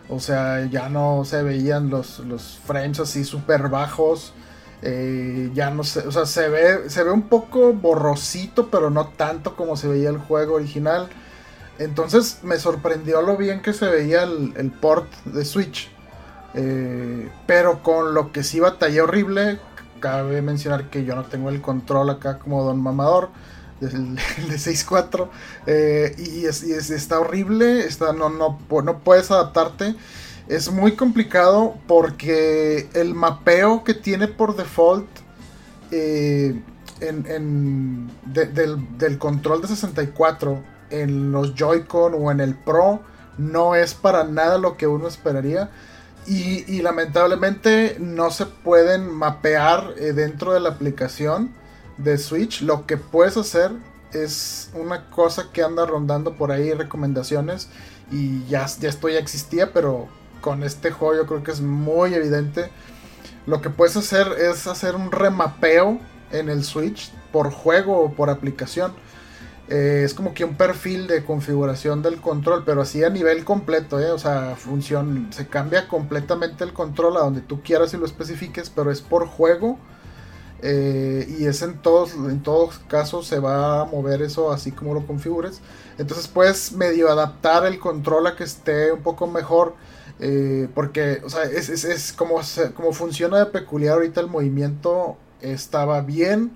O 0.10 0.20
sea, 0.20 0.66
ya 0.66 0.90
no 0.90 1.24
se 1.24 1.44
veían 1.44 1.90
los, 1.90 2.20
los 2.20 2.60
frames 2.66 3.00
así 3.00 3.24
súper 3.24 3.70
bajos. 3.70 4.34
Eh, 4.82 5.50
ya 5.54 5.70
no 5.70 5.86
sé, 5.86 6.06
o 6.06 6.12
sea, 6.12 6.26
se 6.26 6.50
ve, 6.50 6.90
se 6.90 7.04
ve 7.04 7.12
un 7.12 7.30
poco 7.30 7.72
borrosito, 7.72 8.70
pero 8.70 8.90
no 8.90 9.08
tanto 9.08 9.56
como 9.56 9.78
se 9.78 9.88
veía 9.88 10.10
el 10.10 10.18
juego 10.18 10.56
original. 10.56 11.08
Entonces 11.80 12.40
me 12.44 12.58
sorprendió 12.58 13.22
lo 13.22 13.38
bien 13.38 13.62
que 13.62 13.74
se 13.74 13.88
veía 13.88 14.24
el, 14.24 14.72
port 14.72 15.12
de 15.26 15.46
Switch. 15.46 15.90
Eh, 16.56 17.30
pero 17.48 17.82
con 17.82 18.14
lo 18.14 18.32
que 18.32 18.44
sí 18.44 18.60
batallé 18.60 19.02
horrible 19.02 19.60
cabe 20.04 20.42
mencionar 20.42 20.90
que 20.90 21.06
yo 21.06 21.16
no 21.16 21.24
tengo 21.24 21.48
el 21.48 21.62
control 21.62 22.10
acá 22.10 22.38
como 22.38 22.62
Don 22.66 22.84
Mamador 22.84 23.30
del, 23.80 24.16
de 24.50 24.56
6.4 24.56 25.30
eh, 25.66 26.14
y, 26.18 26.46
es, 26.46 26.62
está 26.62 27.22
horrible, 27.22 27.86
está, 27.86 28.12
no, 28.12 28.30
no, 28.30 28.60
no 28.84 29.00
puedes 29.00 29.32
adaptarte. 29.32 29.96
Es 30.50 30.70
muy 30.70 30.98
complicado 30.98 31.76
porque 31.88 32.90
el 32.94 33.14
mapeo 33.16 33.86
que 33.86 33.94
tiene 33.94 34.28
por 34.28 34.58
default 34.58 35.08
eh, 35.92 36.62
en, 37.00 38.12
del, 38.26 38.98
del, 38.98 39.18
control 39.18 39.62
de 39.62 39.70
64 39.70 40.62
en 40.90 41.32
los 41.32 41.56
Joy-Con 41.56 42.14
o 42.14 42.30
en 42.30 42.42
el 42.42 42.56
Pro 42.56 43.00
no 43.38 43.74
es 43.76 43.94
para 43.94 44.26
nada 44.26 44.58
lo 44.58 44.76
que 44.76 44.86
uno 44.86 45.08
esperaría. 45.08 45.70
Y, 46.26 46.82
lamentablemente 46.82 47.98
no 48.00 48.32
se 48.32 48.46
pueden 48.46 49.08
mapear 49.08 49.94
eh, 49.98 50.14
dentro 50.14 50.54
de 50.54 50.60
la 50.60 50.70
aplicación 50.70 51.52
de 51.98 52.18
Switch. 52.18 52.62
Lo 52.62 52.86
que 52.86 52.98
puedes 52.98 53.38
hacer 53.38 53.72
es 54.14 54.70
una 54.74 55.10
cosa 55.10 55.52
que 55.52 55.64
anda 55.64 55.86
rondando 55.86 56.36
por 56.36 56.52
ahí, 56.52 56.72
recomendaciones. 56.74 57.70
Y 58.12 58.46
ya, 58.46 58.66
ya 58.80 58.90
esto 58.90 59.10
ya 59.10 59.20
existía, 59.20 59.74
pero 59.74 60.08
con 60.42 60.64
este 60.64 60.92
juego 60.92 61.16
yo 61.16 61.26
creo 61.26 61.44
que 61.44 61.52
es 61.52 61.62
muy 61.62 62.14
evidente. 62.14 62.70
Lo 63.46 63.62
que 63.62 63.70
puedes 63.70 63.98
hacer 63.98 64.28
es 64.40 64.68
hacer 64.68 64.96
un 64.96 65.12
remapeo 65.12 66.00
en 66.32 66.50
el 66.50 66.64
Switch 66.64 67.12
por 67.32 67.52
juego 67.52 68.00
o 68.00 68.14
por 68.14 68.30
aplicación. 68.30 68.94
Eh, 69.70 70.02
es 70.04 70.14
como 70.14 70.34
que 70.34 70.44
un 70.44 70.56
perfil 70.56 71.08
de 71.08 71.24
configuración 71.24 72.02
del 72.02 72.20
control, 72.20 72.64
pero 72.66 72.82
así 72.82 73.04
a 73.04 73.10
nivel 73.10 73.46
completo, 73.46 74.00
¿eh? 74.00 74.12
o 74.12 74.18
sea, 74.18 74.56
función, 74.58 75.30
se 75.32 75.48
cambia 75.48 75.88
completamente 75.88 76.66
el 76.66 76.74
control 76.74 77.16
a 77.16 77.22
donde 77.22 77.42
tú 77.42 77.62
quieras 77.62 77.94
y 77.94 77.98
lo 77.98 78.06
especifiques, 78.06 78.70
pero 78.70 78.92
es 78.92 79.02
por 79.02 79.26
juego. 79.28 79.80
Eh, 80.66 81.28
y 81.40 81.46
es 81.46 81.62
en 81.62 81.82
todos, 81.82 82.14
en 82.14 82.42
todos 82.42 82.80
casos 82.88 83.28
se 83.28 83.40
va 83.40 83.82
a 83.82 83.86
mover 83.86 84.22
eso 84.22 84.52
así 84.52 84.72
como 84.72 84.94
lo 84.94 85.06
configures. 85.06 85.62
Entonces 85.98 86.28
puedes 86.28 86.72
medio 86.74 87.10
adaptar 87.10 87.66
el 87.66 87.80
control 87.80 88.28
a 88.28 88.36
que 88.36 88.44
esté 88.46 88.92
un 88.92 89.02
poco 89.02 89.28
mejor. 89.28 89.76
porque, 90.74 91.22
o 91.26 91.30
sea, 91.30 91.44
es, 91.44 91.70
es, 91.70 91.84
es 91.86 92.14
como, 92.14 92.40
como 92.76 92.94
funciona 92.94 93.40
de 93.40 93.46
peculiar 93.48 93.96
ahorita 93.96 94.22
el 94.22 94.28
movimiento. 94.28 95.18
Estaba 95.42 96.02
bien 96.02 96.54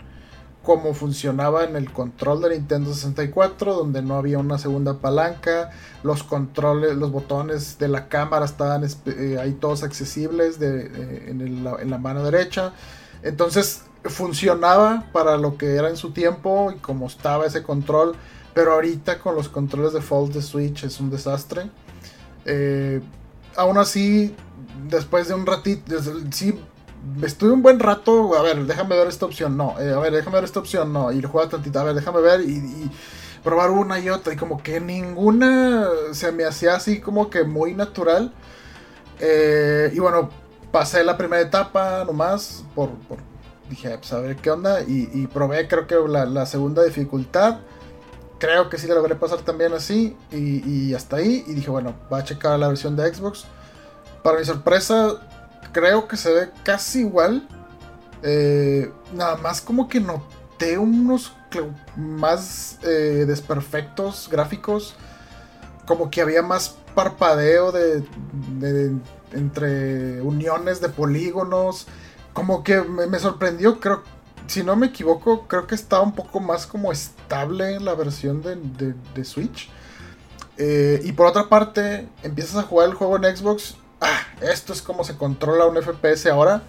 como 0.67 0.93
funcionaba 0.93 1.63
en 1.63 1.77
el 1.77 1.93
control 1.93 2.41
de 2.41 2.49
Nintendo 2.49 2.93
64, 2.93 3.73
donde 3.73 4.01
no 4.01 4.17
había 4.17 4.37
una 4.37 4.57
segunda 4.57 4.95
palanca, 4.95 5.69
los 6.03 6.23
controles, 6.23 6.97
los 6.97 7.09
botones 7.09 7.79
de 7.79 7.87
la 7.87 8.09
cámara 8.09 8.43
estaban 8.43 8.83
eh, 8.83 9.37
ahí 9.39 9.53
todos 9.53 9.83
accesibles 9.83 10.59
de, 10.59 11.29
en, 11.29 11.63
la 11.63 11.97
mano 11.97 12.21
derecha. 12.21 12.73
Entonces 13.23 13.83
funcionaba 14.03 15.05
para 15.13 15.37
lo 15.37 15.57
que 15.57 15.75
era 15.75 15.87
en 15.89 15.95
su 15.95 16.11
tiempo 16.11 16.73
y 16.75 16.79
como 16.79 17.07
estaba 17.07 17.45
ese 17.45 17.63
control, 17.63 18.17
pero 18.53 18.73
ahorita 18.73 19.19
con 19.19 19.35
los 19.35 19.47
controles 19.47 19.93
de 19.93 20.01
Fold 20.01 20.33
de 20.33 20.41
Switch 20.41 20.83
es 20.83 20.99
un 20.99 21.09
desastre. 21.09 21.71
Eh, 22.43 22.99
aún 23.55 23.77
así, 23.77 24.35
después 24.89 25.29
de 25.29 25.33
un 25.33 25.45
ratito, 25.45 25.95
sí 26.31 26.59
estuve 27.23 27.51
un 27.51 27.61
buen 27.61 27.79
rato, 27.79 28.35
a 28.37 28.41
ver, 28.41 28.65
déjame 28.65 28.95
ver 28.95 29.07
esta 29.07 29.25
opción, 29.25 29.57
no, 29.57 29.79
eh, 29.79 29.93
a 29.93 29.99
ver, 29.99 30.13
déjame 30.13 30.35
ver 30.35 30.43
esta 30.43 30.59
opción, 30.59 30.93
no, 30.93 31.11
y 31.11 31.21
juega 31.21 31.49
tantito, 31.49 31.79
a 31.79 31.83
ver, 31.83 31.95
déjame 31.95 32.21
ver 32.21 32.41
y, 32.41 32.89
probar 33.43 33.71
una 33.71 33.99
y 33.99 34.09
otra, 34.09 34.33
y 34.33 34.35
como 34.35 34.61
que 34.61 34.81
ninguna 34.81 35.87
se 36.11 36.31
me 36.31 36.43
hacía 36.43 36.75
así 36.75 36.99
como 36.99 37.29
que 37.29 37.43
muy 37.43 37.73
natural. 37.73 38.33
Eh, 39.19 39.89
y 39.93 39.99
bueno, 39.99 40.29
pasé 40.71 41.03
la 41.03 41.17
primera 41.17 41.41
etapa 41.41 42.03
nomás, 42.03 42.65
por, 42.75 42.89
por 43.07 43.19
dije, 43.69 43.97
pues 43.97 44.11
a 44.13 44.19
ver 44.19 44.35
qué 44.37 44.51
onda, 44.51 44.81
y, 44.81 45.27
probé 45.27 45.67
creo 45.67 45.87
que 45.87 45.95
la, 46.07 46.45
segunda 46.45 46.83
dificultad. 46.83 47.59
Creo 48.39 48.69
que 48.69 48.77
sí 48.77 48.87
la 48.87 48.93
logré 48.93 49.15
pasar 49.15 49.39
también 49.39 49.73
así. 49.73 50.15
Y, 50.31 50.69
y, 50.69 50.93
hasta 50.93 51.17
ahí. 51.17 51.43
Y 51.47 51.53
dije, 51.53 51.71
bueno, 51.71 51.95
va 52.11 52.19
a 52.19 52.23
checar 52.23 52.59
la 52.59 52.67
versión 52.67 52.95
de 52.95 53.11
Xbox. 53.11 53.45
Para 54.23 54.37
mi 54.37 54.45
sorpresa, 54.45 55.15
creo 55.77 56.07
que 56.07 56.17
se 56.17 56.33
ve 56.33 56.49
casi 56.63 57.01
igual. 57.01 57.47
Eh, 58.23 58.91
nada 59.13 59.37
más 59.37 59.61
como 59.61 59.87
que 59.87 59.99
noté 59.99 60.79
unos 60.79 61.33
más 61.95 62.79
eh, 62.81 63.25
desperfectos 63.27 64.27
gráficos. 64.31 64.95
Como 65.85 66.09
que 66.09 66.21
había 66.21 66.41
más 66.41 66.77
parpadeo 66.95 67.71
de, 67.71 68.03
entre 69.33 70.19
uniones 70.21 70.81
de 70.81 70.89
polígonos. 70.89 71.85
Como 72.33 72.63
que 72.63 72.81
me, 72.81 73.19
sorprendió, 73.19 73.79
creo, 73.79 74.01
si 74.47 74.63
no 74.63 74.75
me 74.75 74.87
equivoco, 74.87 75.47
creo 75.47 75.67
que 75.67 75.75
estaba 75.75 76.01
un 76.01 76.13
poco 76.13 76.39
más 76.39 76.65
como 76.65 76.91
estable 76.91 77.79
la 77.79 77.93
versión 77.93 78.41
de, 78.41 79.23
Switch. 79.23 79.69
Eh, 80.57 81.01
y 81.03 81.11
por 81.11 81.27
otra 81.27 81.49
parte, 81.49 82.09
empiezas 82.23 82.55
a 82.55 82.63
jugar 82.63 82.89
el 82.89 82.95
juego 82.95 83.17
en 83.17 83.37
Xbox. 83.37 83.77
Ah, 84.01 84.19
esto 84.41 84.73
es 84.73 84.81
como 84.81 85.03
se 85.03 85.17
controla 85.17 85.65
un 85.65 85.81
FPS 85.81 86.27
ahora. 86.27 86.61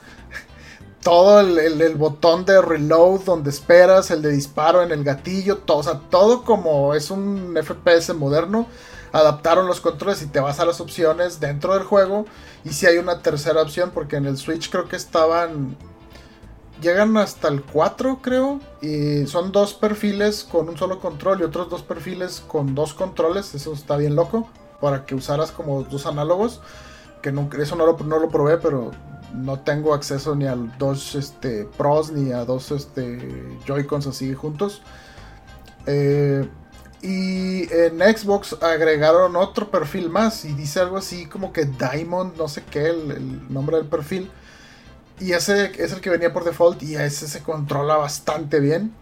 todo 1.03 1.41
el, 1.41 1.95
botón 1.97 2.45
de 2.45 2.61
reload 2.61 3.21
donde 3.21 3.51
esperas, 3.51 4.11
el 4.11 4.23
de 4.23 4.31
disparo 4.31 4.83
en 4.83 4.91
el 4.91 5.05
gatillo, 5.05 5.59
todo, 5.59 5.79
o 5.79 5.83
sea, 5.83 6.01
todo 6.11 6.45
como 6.45 6.95
es 6.95 7.11
un 7.11 7.57
FPS 7.63 8.15
moderno. 8.15 8.67
Adaptaron 9.13 9.67
los 9.67 9.81
controles 9.81 10.23
y 10.23 10.27
te 10.27 10.41
vas 10.41 10.61
a 10.61 10.67
las 10.67 10.81
opciones 10.81 11.41
dentro 11.41 11.75
del 11.75 11.85
juego. 11.85 12.27
Y 12.65 12.71
si 12.71 12.87
hay 12.87 12.99
una 12.99 13.23
tercera 13.23 13.63
opción, 13.63 13.91
porque 13.95 14.17
en 14.17 14.27
el 14.27 14.37
Switch 14.37 14.71
creo 14.71 14.89
que 14.89 14.97
estaban. 14.97 15.77
Llegan 16.83 17.17
hasta 17.17 17.49
el 17.49 17.63
4, 17.63 18.21
creo. 18.23 18.61
Y 18.83 19.27
son 19.27 19.51
dos 19.51 19.73
perfiles 19.75 20.45
con 20.45 20.69
un 20.69 20.77
solo 20.77 21.01
control 21.01 21.41
y 21.41 21.45
otros 21.45 21.71
dos 21.71 21.83
perfiles 21.83 22.43
con 22.47 22.75
dos 22.75 22.93
controles. 22.93 23.55
Eso 23.55 23.73
está 23.73 23.97
bien 23.97 24.15
loco. 24.15 24.47
Para 24.81 25.07
que 25.07 25.15
usaras 25.15 25.53
como 25.53 25.83
dos 25.85 26.05
análogos. 26.07 26.61
Que 27.23 27.31
eso 27.61 27.77
no 27.77 27.87
lo, 27.87 27.99
no 27.99 28.19
lo 28.19 28.29
probé, 28.29 28.59
pero 28.59 28.93
no 29.35 29.61
tengo 29.61 29.95
acceso 29.95 30.35
ni 30.35 30.47
a 30.47 30.55
dos 30.55 31.15
este, 31.15 31.65
pros 31.77 32.11
ni 32.13 32.33
a 32.33 32.45
dos 32.45 32.71
este, 32.71 33.19
Joy-Cons 33.67 34.07
así 34.07 34.35
juntos. 34.35 34.83
Eh, 35.87 36.49
y 37.01 37.73
en 37.73 38.01
Xbox 38.01 38.57
agregaron 38.61 39.37
otro 39.37 39.71
perfil 39.71 40.11
más 40.11 40.45
y 40.45 40.53
dice 40.53 40.81
algo 40.81 40.97
así 40.97 41.27
como 41.27 41.53
que 41.53 41.65
Diamond, 41.65 42.37
no 42.37 42.49
sé 42.49 42.65
qué, 42.69 42.89
el, 42.89 43.53
nombre 43.53 43.77
del 43.77 43.87
perfil. 43.87 44.31
Y 45.21 45.33
ese 45.33 45.73
es 45.83 45.93
el 45.93 46.01
que 46.01 46.11
venía 46.11 46.33
por 46.33 46.45
default 46.45 46.83
y 46.83 46.97
a 46.97 47.05
ese 47.05 47.29
se 47.29 47.43
controla 47.43 47.97
bastante 47.97 48.61
bien. 48.61 48.93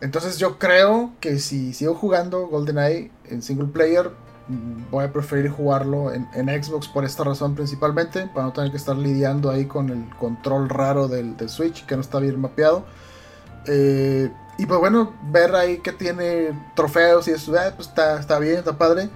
Entonces 0.00 0.38
yo 0.38 0.58
creo 0.58 1.12
que 1.20 1.38
si 1.38 1.74
sigo 1.74 1.94
jugando 1.94 2.46
GoldenEye 2.46 3.10
en 3.26 3.42
single 3.42 3.68
player, 3.68 4.10
voy 4.90 5.04
a 5.04 5.12
preferir 5.12 5.50
jugarlo 5.50 6.12
en, 6.12 6.26
Xbox 6.62 6.88
por 6.88 7.04
esta 7.04 7.24
razón 7.24 7.54
principalmente, 7.54 8.26
para 8.26 8.46
no 8.46 8.52
tener 8.52 8.70
que 8.70 8.76
estar 8.76 8.96
lidiando 8.96 9.50
ahí 9.50 9.66
con 9.66 9.90
el 9.90 10.08
control 10.16 10.68
raro 10.68 11.08
del, 11.08 11.36
Switch 11.48 11.84
que 11.86 11.94
no 11.94 12.00
está 12.00 12.18
bien 12.18 12.40
mapeado. 12.40 12.84
Eh, 13.66 14.30
y 14.58 14.66
pues 14.66 14.80
bueno, 14.80 15.14
ver 15.30 15.54
ahí 15.54 15.78
que 15.78 15.92
tiene 15.92 16.50
trofeos 16.74 17.28
y 17.28 17.32
eso, 17.32 17.54
eh, 17.56 17.72
pues 17.76 17.88
está, 17.88 18.18
está 18.18 18.38
bien, 18.38 18.58
está 18.58 18.76
padre. 18.76 19.08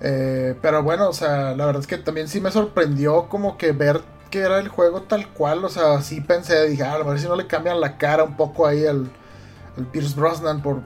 Eh, 0.00 0.54
pero 0.60 0.82
bueno, 0.82 1.08
o 1.08 1.12
sea, 1.12 1.54
la 1.54 1.66
verdad 1.66 1.80
es 1.80 1.86
que 1.86 1.98
también 1.98 2.28
sí 2.28 2.40
me 2.40 2.50
sorprendió 2.50 3.28
como 3.28 3.56
que 3.56 3.72
ver 3.72 4.02
que 4.30 4.40
era 4.40 4.58
el 4.58 4.68
juego 4.68 5.02
tal 5.02 5.28
cual. 5.28 5.64
O 5.64 5.68
sea, 5.68 6.02
sí 6.02 6.20
pensé, 6.20 6.68
dije, 6.68 6.82
ah, 6.84 6.94
a 6.94 7.02
ver 7.02 7.18
si 7.18 7.26
no 7.26 7.36
le 7.36 7.46
cambian 7.46 7.80
la 7.80 7.96
cara 7.98 8.24
un 8.24 8.36
poco 8.36 8.66
ahí 8.66 8.86
al, 8.86 9.10
Pierce 9.92 10.14
Brosnan 10.14 10.62
por 10.62 10.82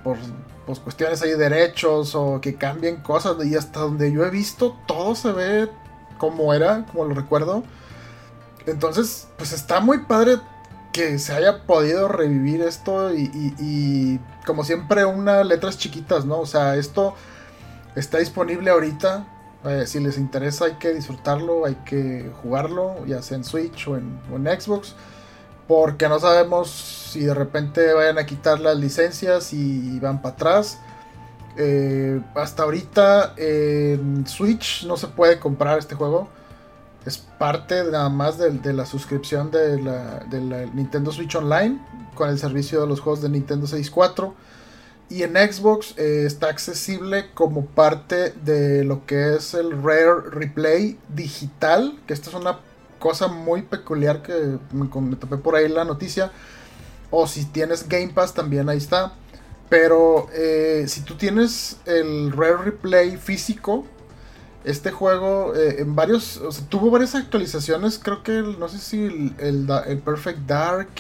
pues, 0.79 0.81
cuestiones 0.81 1.23
ahí 1.23 1.33
derechos 1.33 2.15
o 2.15 2.41
que 2.41 2.55
cambien 2.55 2.97
cosas. 2.97 3.37
Y 3.45 3.57
hasta 3.57 3.81
donde 3.81 4.13
yo 4.13 4.25
he 4.25 4.31
visto, 4.31 4.77
todo 4.87 5.15
se 5.15 5.33
ve 5.33 5.69
como 6.19 6.55
era, 6.55 6.87
como 6.87 7.05
lo 7.05 7.15
recuerdo. 7.15 7.65
Entonces, 8.67 9.29
pues 9.37 9.53
está 9.53 9.81
muy 9.81 9.99
padre 9.99 10.39
que 10.93 11.19
se 11.19 11.33
haya 11.33 11.65
podido 11.67 12.09
revivir 12.09 12.63
esto 12.63 13.15
y, 13.15 14.21
como 14.45 14.65
siempre 14.65 15.05
unas 15.05 15.47
letras 15.47 15.79
chiquitas, 15.79 16.25
¿no? 16.25 16.41
O 16.41 16.47
sea, 16.47 16.77
esto 16.77 17.15
está 17.95 18.19
disponible 18.19 18.71
ahorita. 18.71 19.27
Eh, 19.65 19.85
si 19.87 20.01
les 20.01 20.19
interesa 20.19 20.67
hay 20.67 20.75
que 20.75 20.95
disfrutarlo, 20.95 21.67
hay 21.67 21.75
que 21.85 22.31
jugarlo, 22.43 23.05
ya 23.07 23.23
sea 23.23 23.37
en 23.37 23.45
Switch 23.45 23.87
o 23.89 23.97
en, 23.97 24.21
o 24.33 24.37
en 24.37 24.61
Xbox. 24.61 24.95
Porque 25.69 26.09
no 26.09 26.19
sabemos 26.19 27.00
si 27.11 27.25
de 27.25 27.35
repente 27.35 27.93
vayan 27.93 28.19
a 28.19 28.27
quitar 28.27 28.61
las 28.61 28.77
licencias 28.77 29.53
y 29.53 29.99
van 29.99 30.23
para 30.23 30.35
atrás. 30.35 30.79
Eh, 31.57 32.21
hasta 32.35 32.63
ahorita 32.63 33.35
en 33.37 34.27
Switch 34.27 34.87
no 34.87 34.97
se 34.97 35.09
puede 35.09 35.41
comprar 35.41 35.79
este 35.79 35.95
juego. 35.95 36.29
Es 37.05 37.19
parte 37.19 37.83
nada 37.91 38.09
más 38.09 38.39
de, 38.39 38.73
la 38.73 38.87
suscripción 38.87 39.51
de 39.51 39.81
la, 39.83 40.25
Nintendo 40.73 41.11
Switch 41.11 41.35
Online 41.35 41.81
con 42.15 42.29
el 42.29 42.39
servicio 42.39 42.81
de 42.81 42.87
los 42.87 43.01
juegos 43.01 43.23
de 43.23 43.29
Nintendo 43.29 43.67
64. 43.67 44.35
Y 45.09 45.25
en 45.25 45.33
Xbox 45.33 45.99
eh, 45.99 46.23
está 46.25 46.49
accesible 46.49 47.31
como 47.35 47.67
parte 47.67 48.31
de 48.45 48.85
lo 48.85 49.05
que 49.07 49.35
es 49.35 49.55
el 49.55 49.83
Rare 49.83 50.31
Replay 50.31 50.99
digital. 51.09 51.99
Que 52.07 52.15
esta 52.15 52.31
es 52.31 52.37
una 52.37 52.61
cosa 53.01 53.27
muy 53.27 53.63
peculiar 53.63 54.23
que 54.23 54.59
me, 54.73 54.89
me 55.01 55.17
topé 55.17 55.37
por 55.37 55.57
ahí 55.57 55.69
la 55.69 55.85
noticia 55.85 56.31
o 57.11 57.27
si 57.27 57.45
tienes 57.45 57.89
Game 57.89 58.09
Pass, 58.09 58.35
también 58.35 58.69
ahí 58.69 58.79
está. 58.79 59.15
Pero 59.69 60.29
eh, 60.33 60.85
si 60.89 61.03
tú 61.03 61.17
tienes 61.17 61.77
el 61.87 62.33
Rare 62.33 62.57
Replay 62.65 63.17
físico, 63.17 63.85
este 64.65 64.91
juego 64.91 65.55
eh, 65.55 65.77
en 65.81 65.95
varios, 65.95 66.41
tuvo 66.69 66.91
varias 66.91 67.15
actualizaciones. 67.15 67.99
Creo 67.99 68.23
que 68.23 68.43
no 68.43 68.69
sé 68.69 68.79
si 68.79 69.35
el, 69.39 70.03
Perfect 70.05 70.41
Dark 70.41 70.91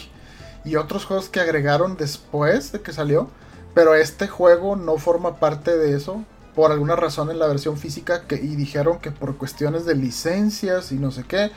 y 0.64 0.76
otros 0.76 1.04
juegos 1.04 1.28
que 1.28 1.40
agregaron 1.40 1.96
después 1.96 2.72
de 2.72 2.80
que 2.80 2.92
salió. 2.92 3.28
Pero 3.74 3.94
este 3.94 4.28
juego 4.28 4.76
no 4.76 4.98
forma 4.98 5.36
parte 5.38 5.76
de 5.76 5.96
eso. 5.96 6.24
Por 6.54 6.72
alguna 6.72 6.96
razón 6.96 7.30
en 7.30 7.38
la 7.38 7.46
versión 7.46 7.76
física. 7.76 8.22
Que, 8.26 8.36
y 8.36 8.56
dijeron 8.56 9.00
que 9.00 9.10
por 9.10 9.36
cuestiones 9.36 9.84
de 9.84 9.94
licencias 9.94 10.92
y 10.92 10.96
no 10.96 11.10
sé 11.10 11.24
qué. 11.24 11.50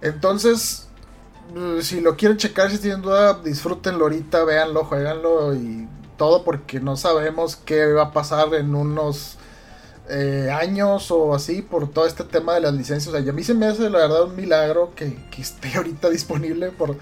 Entonces, 0.00 0.83
si 1.80 2.00
lo 2.00 2.16
quieren 2.16 2.36
checar, 2.36 2.70
si 2.70 2.78
tienen 2.78 3.02
duda, 3.02 3.40
disfrútenlo 3.42 4.04
ahorita, 4.04 4.44
véanlo, 4.44 4.84
jueganlo 4.84 5.54
y 5.54 5.88
todo 6.16 6.44
porque 6.44 6.80
no 6.80 6.96
sabemos 6.96 7.56
qué 7.56 7.86
va 7.92 8.04
a 8.04 8.12
pasar 8.12 8.54
en 8.54 8.74
unos 8.74 9.36
eh, 10.08 10.50
años 10.52 11.10
o 11.10 11.34
así 11.34 11.62
por 11.62 11.90
todo 11.90 12.06
este 12.06 12.24
tema 12.24 12.54
de 12.54 12.60
las 12.60 12.74
licencias. 12.74 13.14
A 13.14 13.32
mí 13.32 13.42
se 13.42 13.54
me 13.54 13.66
hace 13.66 13.88
la 13.90 13.98
verdad 13.98 14.24
un 14.24 14.36
milagro 14.36 14.92
que, 14.94 15.16
esté 15.38 15.72
ahorita 15.76 16.10
disponible 16.10 16.70
por, 16.70 16.96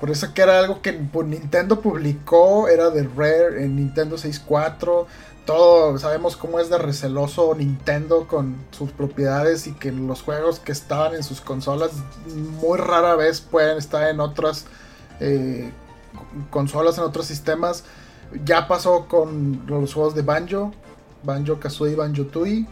por 0.00 0.10
eso 0.10 0.32
que 0.34 0.42
era 0.42 0.58
algo 0.58 0.80
que 0.80 0.92
Nintendo 0.92 1.80
publicó, 1.80 2.68
era 2.68 2.90
de 2.90 3.04
Rare 3.04 3.64
en 3.64 3.76
Nintendo 3.76 4.18
64 4.18 5.06
todo 5.44 5.98
sabemos 5.98 6.36
cómo 6.36 6.58
es 6.58 6.70
de 6.70 6.78
receloso 6.78 7.54
Nintendo 7.54 8.26
con 8.26 8.56
sus 8.70 8.90
propiedades 8.92 9.66
y 9.66 9.72
que 9.72 9.92
los 9.92 10.22
juegos 10.22 10.58
que 10.58 10.72
estaban 10.72 11.14
en 11.14 11.22
sus 11.22 11.40
consolas 11.40 11.90
muy 12.60 12.78
rara 12.78 13.14
vez 13.14 13.40
pueden 13.40 13.76
estar 13.76 14.08
en 14.08 14.20
otras 14.20 14.66
eh, 15.20 15.70
consolas, 16.50 16.98
en 16.98 17.04
otros 17.04 17.26
sistemas. 17.26 17.84
Ya 18.44 18.66
pasó 18.66 19.06
con 19.06 19.64
los 19.66 19.92
juegos 19.92 20.14
de 20.14 20.22
Banjo, 20.22 20.72
Banjo 21.22 21.60
Kazooie, 21.60 21.94
Banjo 21.94 22.24
Tui. 22.24 22.66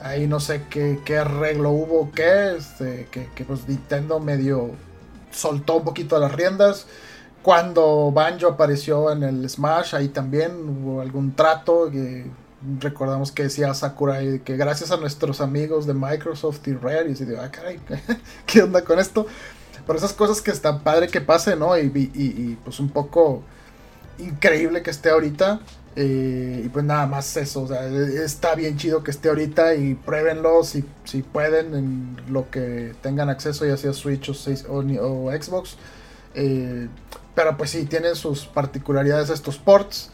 Ahí 0.00 0.26
no 0.26 0.40
sé 0.40 0.64
qué, 0.68 1.18
arreglo 1.18 1.70
hubo, 1.70 2.12
qué, 2.12 2.56
este, 2.56 3.08
que, 3.10 3.30
que 3.34 3.44
pues 3.44 3.66
Nintendo 3.66 4.20
medio 4.20 4.72
soltó 5.30 5.76
un 5.76 5.84
poquito 5.84 6.18
las 6.18 6.32
riendas. 6.32 6.86
Cuando 7.44 8.10
Banjo 8.10 8.48
apareció 8.48 9.12
en 9.12 9.22
el 9.22 9.50
Smash, 9.50 9.94
ahí 9.94 10.08
también 10.08 10.66
hubo 10.66 11.02
algún 11.02 11.36
trato. 11.36 11.90
Que 11.90 12.24
recordamos 12.80 13.32
que 13.32 13.42
decía 13.42 13.74
Sakurai 13.74 14.40
que 14.40 14.56
gracias 14.56 14.90
a 14.90 14.96
nuestros 14.96 15.42
amigos 15.42 15.86
de 15.86 15.92
Microsoft 15.92 16.66
y 16.68 16.72
Rare, 16.72 17.10
y 17.10 17.14
se 17.14 17.26
dio, 17.26 17.38
ah, 17.42 17.50
caray, 17.50 17.78
¿qué 18.46 18.62
onda 18.62 18.82
con 18.82 18.98
esto? 18.98 19.26
Pero 19.86 19.98
esas 19.98 20.14
cosas 20.14 20.40
que 20.40 20.52
están 20.52 20.82
padre 20.82 21.08
que 21.08 21.20
pase, 21.20 21.54
¿no? 21.54 21.78
Y, 21.78 22.58
pues 22.64 22.80
un 22.80 22.88
poco 22.88 23.42
increíble 24.18 24.82
que 24.82 24.88
esté 24.88 25.10
ahorita. 25.10 25.60
Eh, 25.96 26.62
y 26.64 26.68
pues 26.70 26.82
nada 26.82 27.06
más 27.06 27.36
eso, 27.36 27.64
o 27.64 27.68
sea, 27.68 27.86
está 27.86 28.54
bien 28.54 28.78
chido 28.78 29.04
que 29.04 29.10
esté 29.10 29.28
ahorita 29.28 29.74
y 29.74 29.94
pruébenlo 29.94 30.64
si, 30.64 30.82
si 31.04 31.22
pueden 31.22 31.74
en 31.74 32.16
lo 32.30 32.50
que 32.50 32.94
tengan 33.02 33.28
acceso, 33.28 33.66
ya 33.66 33.76
sea 33.76 33.92
Switch 33.92 34.30
o, 34.30 34.78
o 34.78 35.30
Xbox. 35.30 35.76
Eh, 36.34 36.88
pero 37.34 37.56
pues 37.56 37.70
sí, 37.70 37.84
tienen 37.86 38.16
sus 38.16 38.46
particularidades 38.46 39.30
estos 39.30 39.58
ports. 39.58 40.10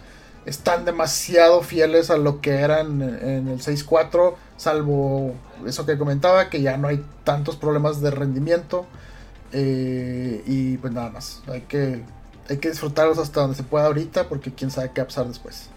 Están 0.46 0.84
demasiado 0.84 1.62
fieles 1.62 2.10
a 2.10 2.16
lo 2.16 2.40
que 2.40 2.52
eran 2.60 3.02
en 3.02 3.48
el 3.48 3.60
6.4, 3.60 4.34
salvo 4.56 5.34
eso 5.66 5.84
que 5.84 5.98
comentaba, 5.98 6.48
que 6.48 6.62
ya 6.62 6.76
no 6.78 6.88
hay 6.88 7.04
tantos 7.24 7.56
problemas 7.56 8.00
de 8.00 8.10
rendimiento. 8.10 8.86
Eh, 9.52 10.42
y 10.46 10.76
pues 10.78 10.92
nada 10.92 11.10
más, 11.10 11.42
hay 11.46 11.62
que, 11.62 12.02
hay 12.48 12.56
que 12.56 12.70
disfrutarlos 12.70 13.18
hasta 13.18 13.40
donde 13.42 13.56
se 13.56 13.64
pueda 13.64 13.86
ahorita, 13.86 14.28
porque 14.28 14.52
quién 14.52 14.70
sabe 14.70 14.92
qué 14.94 15.02
va 15.02 15.04
a 15.04 15.08
pasar 15.08 15.26
después. 15.26 15.68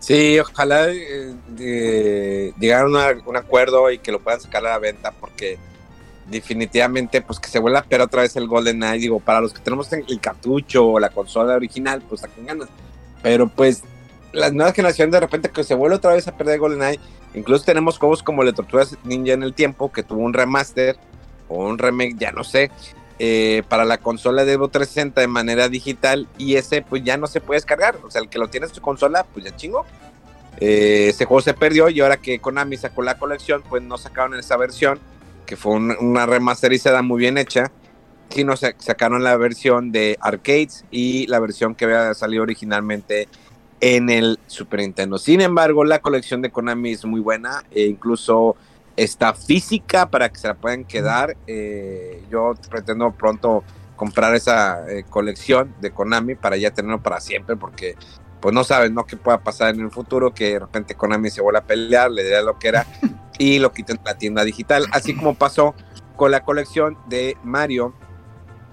Sí, 0.00 0.38
ojalá 0.38 0.88
eh, 0.90 2.54
llegaran 2.58 2.96
a 2.96 3.22
un 3.26 3.36
acuerdo 3.36 3.90
y 3.90 3.98
que 3.98 4.12
lo 4.12 4.20
puedan 4.20 4.40
sacar 4.40 4.64
a 4.66 4.70
la 4.70 4.78
venta, 4.78 5.12
porque 5.12 5.58
definitivamente 6.30 7.22
pues 7.22 7.40
que 7.40 7.48
se 7.48 7.58
vuelva 7.58 7.80
a 7.80 7.84
pero 7.84 8.04
otra 8.04 8.22
vez 8.22 8.36
el 8.36 8.46
Golden 8.46 8.82
Eye, 8.82 8.98
digo, 8.98 9.20
para 9.20 9.40
los 9.40 9.52
que 9.52 9.60
tenemos 9.60 9.92
el 9.92 10.20
cartucho 10.20 10.86
o 10.86 11.00
la 11.00 11.10
consola 11.10 11.54
original, 11.54 12.02
pues 12.08 12.22
saquen 12.22 12.46
ganas. 12.46 12.68
Pero 13.22 13.48
pues 13.48 13.82
las 14.32 14.52
nuevas 14.52 14.74
generaciones 14.74 15.12
de 15.12 15.20
repente 15.20 15.50
que 15.50 15.64
se 15.64 15.74
vuelve 15.74 15.96
otra 15.96 16.12
vez 16.12 16.28
a 16.28 16.36
perder 16.36 16.58
Golden 16.58 16.82
Eye, 16.82 17.00
incluso 17.34 17.64
tenemos 17.64 17.98
juegos 17.98 18.22
como 18.22 18.42
Le 18.42 18.52
Tortugas 18.52 18.96
Ninja 19.04 19.32
en 19.32 19.42
el 19.42 19.54
tiempo, 19.54 19.90
que 19.90 20.02
tuvo 20.02 20.20
un 20.20 20.34
remaster 20.34 20.96
o 21.48 21.66
un 21.66 21.78
remake, 21.78 22.16
ya 22.18 22.32
no 22.32 22.44
sé, 22.44 22.70
eh, 23.18 23.62
para 23.68 23.84
la 23.84 23.98
consola 23.98 24.44
de 24.44 24.52
Evo 24.52 24.68
360 24.68 25.20
de 25.20 25.28
manera 25.28 25.68
digital. 25.68 26.28
Y 26.36 26.56
ese 26.56 26.82
pues 26.82 27.02
ya 27.04 27.16
no 27.16 27.26
se 27.26 27.40
puede 27.40 27.58
descargar, 27.58 27.96
o 28.04 28.10
sea, 28.10 28.20
el 28.20 28.28
que 28.28 28.38
lo 28.38 28.48
tiene 28.48 28.66
en 28.66 28.74
su 28.74 28.80
consola, 28.80 29.24
pues 29.24 29.44
ya 29.44 29.56
chingo. 29.56 29.86
Eh, 30.60 31.06
ese 31.10 31.24
juego 31.24 31.40
se 31.40 31.54
perdió 31.54 31.88
y 31.88 32.00
ahora 32.00 32.16
que 32.16 32.40
Konami 32.40 32.76
sacó 32.76 33.02
la 33.02 33.16
colección, 33.16 33.62
pues 33.68 33.82
no 33.82 33.96
sacaron 33.96 34.38
esa 34.38 34.56
versión 34.56 34.98
que 35.48 35.56
fue 35.56 35.72
un- 35.72 35.96
una 35.98 36.26
remasterizada 36.26 37.00
muy 37.00 37.18
bien 37.20 37.38
hecha, 37.38 37.72
sino 38.28 38.54
sa- 38.54 38.74
sacaron 38.78 39.24
la 39.24 39.34
versión 39.38 39.90
de 39.90 40.18
arcades 40.20 40.84
y 40.90 41.26
la 41.26 41.40
versión 41.40 41.74
que 41.74 41.86
había 41.86 42.12
salido 42.12 42.42
originalmente 42.42 43.28
en 43.80 44.10
el 44.10 44.38
Super 44.46 44.80
Nintendo. 44.80 45.16
Sin 45.16 45.40
embargo, 45.40 45.84
la 45.84 46.00
colección 46.00 46.42
de 46.42 46.50
Konami 46.50 46.90
es 46.92 47.04
muy 47.06 47.20
buena 47.20 47.62
e 47.70 47.84
incluso 47.86 48.56
está 48.94 49.32
física 49.32 50.10
para 50.10 50.28
que 50.28 50.38
se 50.38 50.48
la 50.48 50.54
puedan 50.54 50.84
quedar. 50.84 51.34
Eh, 51.46 52.22
yo 52.30 52.52
pretendo 52.68 53.10
pronto 53.12 53.64
comprar 53.96 54.34
esa 54.34 54.84
eh, 54.90 55.04
colección 55.08 55.74
de 55.80 55.90
Konami 55.92 56.34
para 56.34 56.58
ya 56.58 56.70
tenerlo 56.72 57.02
para 57.02 57.20
siempre 57.20 57.56
porque 57.56 57.94
pues 58.40 58.54
no 58.54 58.62
sabes, 58.62 58.92
¿no? 58.92 59.04
qué 59.06 59.16
pueda 59.16 59.38
pasar 59.40 59.74
en 59.74 59.80
el 59.80 59.90
futuro, 59.90 60.32
que 60.34 60.52
de 60.52 60.58
repente 60.60 60.94
Konami 60.94 61.30
se 61.30 61.40
vuelva 61.40 61.60
a 61.60 61.64
pelear, 61.64 62.10
le 62.10 62.22
dé 62.22 62.40
lo 62.42 62.56
que 62.58 62.68
era 62.68 62.86
y 63.38 63.58
lo 63.58 63.72
quiten 63.72 63.96
de 63.96 64.02
la 64.04 64.18
tienda 64.18 64.44
digital, 64.44 64.86
así 64.92 65.14
como 65.14 65.34
pasó 65.34 65.74
con 66.16 66.30
la 66.30 66.44
colección 66.44 66.98
de 67.08 67.36
Mario 67.42 67.94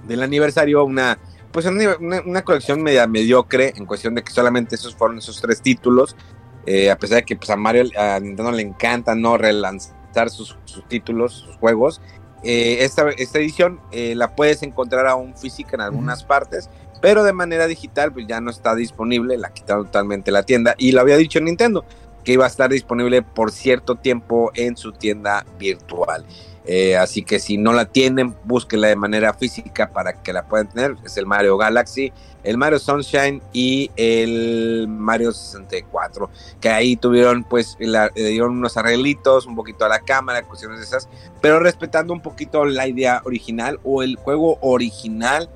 del 0.08 0.24
aniversario, 0.24 0.84
una 0.84 1.20
pues 1.56 1.66
una, 1.68 2.42
colección 2.44 2.84
media 2.84 3.08
mediocre 3.08 3.74
en 3.78 3.86
cuestión 3.86 4.14
de 4.14 4.24
que 4.24 4.34
solamente 4.34 4.76
esos 4.76 4.94
fueron 4.94 5.20
esos 5.20 5.40
tres 5.40 5.62
títulos, 5.62 6.18
eh, 6.66 6.92
a 6.92 6.98
pesar 6.98 7.20
de 7.20 7.24
que 7.24 7.38
pues, 7.38 7.50
a 7.50 7.56
Mario, 7.56 7.86
a 7.98 8.20
Nintendo 8.20 8.52
le 8.52 8.62
encanta 8.62 9.16
no 9.16 9.38
relanzar 9.38 10.30
sus, 10.30 10.58
sus 10.66 10.86
títulos, 10.90 11.46
sus 11.46 11.56
juegos. 11.56 12.02
Eh, 12.44 12.84
esta, 12.84 13.10
esta 13.10 13.40
edición 13.40 13.80
eh, 13.94 14.16
la 14.16 14.36
puedes 14.36 14.64
encontrar 14.64 15.08
aún 15.08 15.38
física 15.38 15.76
en 15.76 15.82
algunas 15.82 16.26
partes, 16.26 16.70
pero 17.02 17.24
de 17.24 17.32
manera 17.32 17.68
digital 17.68 18.12
pues 18.12 18.28
ya 18.28 18.42
no 18.42 18.52
está 18.52 18.76
disponible, 18.76 19.38
la 19.38 19.54
quitaron 19.54 19.86
totalmente 19.86 20.32
la 20.32 20.44
tienda 20.44 20.76
y 20.78 20.92
lo 20.92 21.00
había 21.00 21.16
dicho 21.16 21.40
Nintendo 21.40 21.86
que 22.26 22.34
iba 22.34 22.44
a 22.44 22.48
estar 22.48 22.70
disponible 22.70 23.22
por 23.22 23.52
cierto 23.52 23.96
tiempo 23.96 24.52
en 24.56 24.76
su 24.76 24.92
tienda 24.92 25.46
virtual. 25.58 26.26
Eh, 26.68 26.98
así 26.98 27.22
que 27.22 27.38
si 27.40 27.58
no 27.58 27.74
la 27.74 27.86
tienen, 27.86 28.36
búsquenla 28.44 28.88
de 28.88 28.96
manera 28.96 29.34
física 29.34 29.92
para 29.92 30.24
que 30.24 30.34
la 30.34 30.48
puedan 30.48 30.68
tener. 30.68 30.96
Es 31.06 31.16
el 31.18 31.28
Mario 31.28 31.58
Galaxy, 31.58 32.12
el 32.44 32.58
Mario 32.58 32.80
Sunshine 32.80 33.42
y 33.54 33.92
el 33.96 34.88
Mario 34.88 35.32
64. 35.32 36.30
Que 36.60 36.70
ahí 36.70 36.96
tuvieron, 36.96 37.44
pues, 37.44 37.78
le 37.80 38.10
dieron 38.16 38.58
unos 38.58 38.78
arreglitos, 38.78 39.46
un 39.46 39.56
poquito 39.56 39.86
a 39.86 39.90
la 39.90 40.00
cámara, 40.00 40.42
cuestiones 40.42 40.80
de 40.80 40.86
esas, 40.86 41.08
pero 41.40 41.60
respetando 41.60 42.14
un 42.14 42.22
poquito 42.22 42.66
la 42.66 42.88
idea 42.88 43.22
original 43.26 43.80
o 43.84 44.02
el 44.02 44.16
juego 44.16 44.58
original 44.62 45.50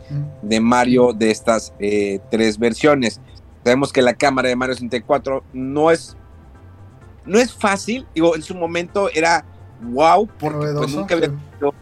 de 0.43 0.59
Mario 0.59 1.13
de 1.13 1.31
estas 1.31 1.73
eh, 1.79 2.19
tres 2.29 2.59
versiones. 2.59 3.19
Sabemos 3.63 3.91
que 3.91 4.03
la 4.03 4.13
cámara 4.13 4.49
de 4.49 4.55
Mario 4.55 4.75
64 4.75 5.43
no 5.53 5.91
es 5.91 6.15
no 7.29 7.39
es 7.39 7.53
fácil, 7.53 8.07
digo, 8.15 8.35
en 8.35 8.41
su 8.41 8.55
momento 8.55 9.09
era 9.13 9.45
wow, 9.83 10.27
porque 10.39 10.73
pues, 10.75 10.93
nunca 10.93 11.13
había 11.13 11.29
tenido 11.29 11.73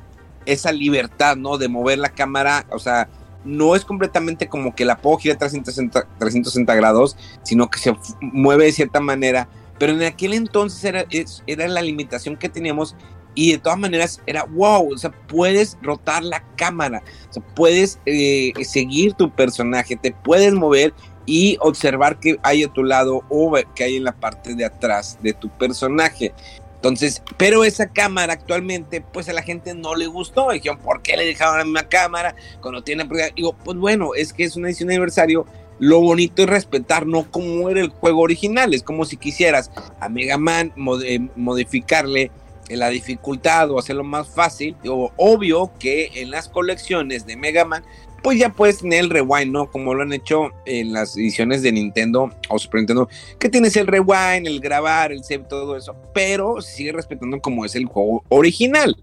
esa 0.46 0.72
libertad, 0.72 1.38
¿no? 1.38 1.58
De 1.58 1.70
mover 1.70 2.00
la 2.00 2.10
cámara, 2.10 2.66
o 2.70 2.80
sea, 2.80 3.10
no 3.46 3.76
es 3.76 3.86
completamente 3.86 4.50
como 4.50 4.76
que 4.76 4.84
la 4.84 4.98
puedo 4.98 5.18
girar 5.18 5.38
360, 5.38 6.06
360 6.20 6.76
grados, 6.76 7.16
sino 7.44 7.70
que 7.70 7.80
se 7.80 7.96
mueve 8.20 8.66
de 8.66 8.74
cierta 8.74 9.00
manera, 9.00 9.48
pero 9.80 9.94
en 9.94 10.04
aquel 10.04 10.34
entonces 10.34 10.84
era, 10.84 11.06
era 11.48 11.68
la 11.70 11.82
limitación 11.82 12.36
que 12.36 12.50
teníamos 12.50 12.96
y 13.34 13.54
de 13.54 13.58
todas 13.60 13.80
maneras 13.80 14.22
era 14.26 14.44
wow, 14.44 14.94
o 14.94 14.98
sea, 14.98 15.12
puedes 15.28 15.78
rotar 15.82 16.24
la 16.24 16.44
cámara, 16.58 17.04
o 17.30 17.34
sea, 17.34 17.44
puedes 17.56 18.00
eh, 18.06 18.52
seguir 18.64 19.14
tu 19.14 19.34
personaje, 19.34 19.96
te 19.96 20.12
puedes 20.12 20.54
mover 20.54 20.94
y 21.28 21.58
observar 21.60 22.20
qué 22.20 22.40
hay 22.42 22.63
a 22.63 22.70
tu 22.70 22.84
lado 22.84 23.22
o 23.30 23.54
qué 23.76 23.84
hay 23.84 23.98
en 23.98 24.06
la 24.06 24.13
parte 24.13 24.56
de 24.56 24.66
atrás 24.66 25.20
de 25.22 25.34
tu 25.34 25.50
personaje. 25.50 26.34
Entonces, 26.76 27.22
pero 27.36 27.63
esa 27.63 27.88
cámara 27.88 28.34
actualmente, 28.34 29.02
pues 29.02 29.28
a 29.30 29.34
la 29.34 29.42
gente 29.42 29.76
no 29.76 29.94
le 29.94 30.08
gustó. 30.08 30.52
Dijeron, 30.52 30.80
¿por 30.80 31.02
qué 31.02 31.18
le 31.18 31.26
dejaron 31.26 31.58
la 31.58 31.66
misma 31.66 31.90
cámara 31.90 32.36
cuando 32.62 32.82
tiene? 32.82 33.08
Digo, 33.36 33.54
pues 33.63 33.78
bueno, 33.78 34.16
es 34.16 34.32
que 34.32 34.46
es 34.46 34.56
una 34.56 34.70
edición 34.70 34.88
de 34.88 34.96
aniversario. 34.96 35.46
Lo 35.80 36.00
bonito 36.00 36.44
es 36.44 36.50
respetar, 36.50 37.06
no 37.06 37.30
como 37.30 37.70
era 37.70 37.82
el 37.82 37.90
juego 37.90 38.22
original. 38.22 38.74
Es 38.74 38.84
como 38.84 39.06
si 39.06 39.18
quisieras 39.18 39.70
a 40.00 40.08
Mega 40.08 40.38
Man 40.38 40.72
eh, 41.04 41.20
modificarle 41.36 42.32
la 42.70 42.90
dificultad 42.90 43.72
o 43.72 43.80
hacerlo 43.80 44.04
más 44.04 44.28
fácil. 44.30 44.76
Digo, 44.82 45.12
obvio 45.18 45.72
que 45.80 46.12
en 46.16 46.32
las 46.32 46.48
colecciones 46.48 47.26
de 47.26 47.38
Mega 47.38 47.66
Man 47.66 47.84
pues 48.28 48.40
ya 48.40 48.50
puedes 48.50 48.80
tener 48.80 49.00
el 49.00 49.10
rewind, 49.10 49.54
¿no? 49.54 49.72
Como 49.72 49.94
lo 49.94 50.02
han 50.02 50.12
hecho 50.12 50.50
en 50.66 50.92
las 50.92 51.16
ediciones 51.16 51.62
de 51.62 51.72
Nintendo 51.72 52.30
o 52.50 52.60
Super 52.60 52.82
Nintendo, 52.82 53.08
que 53.40 53.48
tienes 53.48 53.78
el 53.78 53.88
rewind, 53.88 54.46
el 54.46 54.60
grabar, 54.60 55.13
el 55.13 55.24
save, 55.24 55.46
todo 55.48 55.78
eso, 55.78 55.96
pero 56.13 56.60
sigue 56.62 56.92
respetando 56.92 57.40
como 57.40 57.63
es 57.63 57.74
el 57.76 57.86
juego 57.86 58.26
original. 58.28 59.02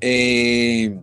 Eh, 0.00 0.96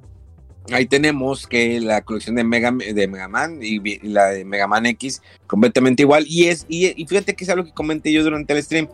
ahí 0.72 0.86
tenemos 0.86 1.48
que 1.48 1.82
la 1.82 2.02
colección 2.02 2.38
de 2.38 2.46
Mega, 2.46 2.72
de 2.72 3.08
Mega 3.10 3.28
Man 3.28 3.60
y, 3.62 4.00
la 4.08 4.28
de 4.28 4.46
Mega 4.46 4.66
Man 4.66 4.86
X 4.86 5.22
completamente 5.46 6.04
igual. 6.04 6.24
Y 6.30 6.46
es 6.46 6.66
y, 6.70 6.94
fíjate 7.08 7.36
que 7.36 7.44
es 7.44 7.50
algo 7.50 7.66
que 7.66 7.74
comenté 7.74 8.14
yo 8.14 8.24
durante 8.24 8.54
el 8.54 8.64
stream. 8.64 8.88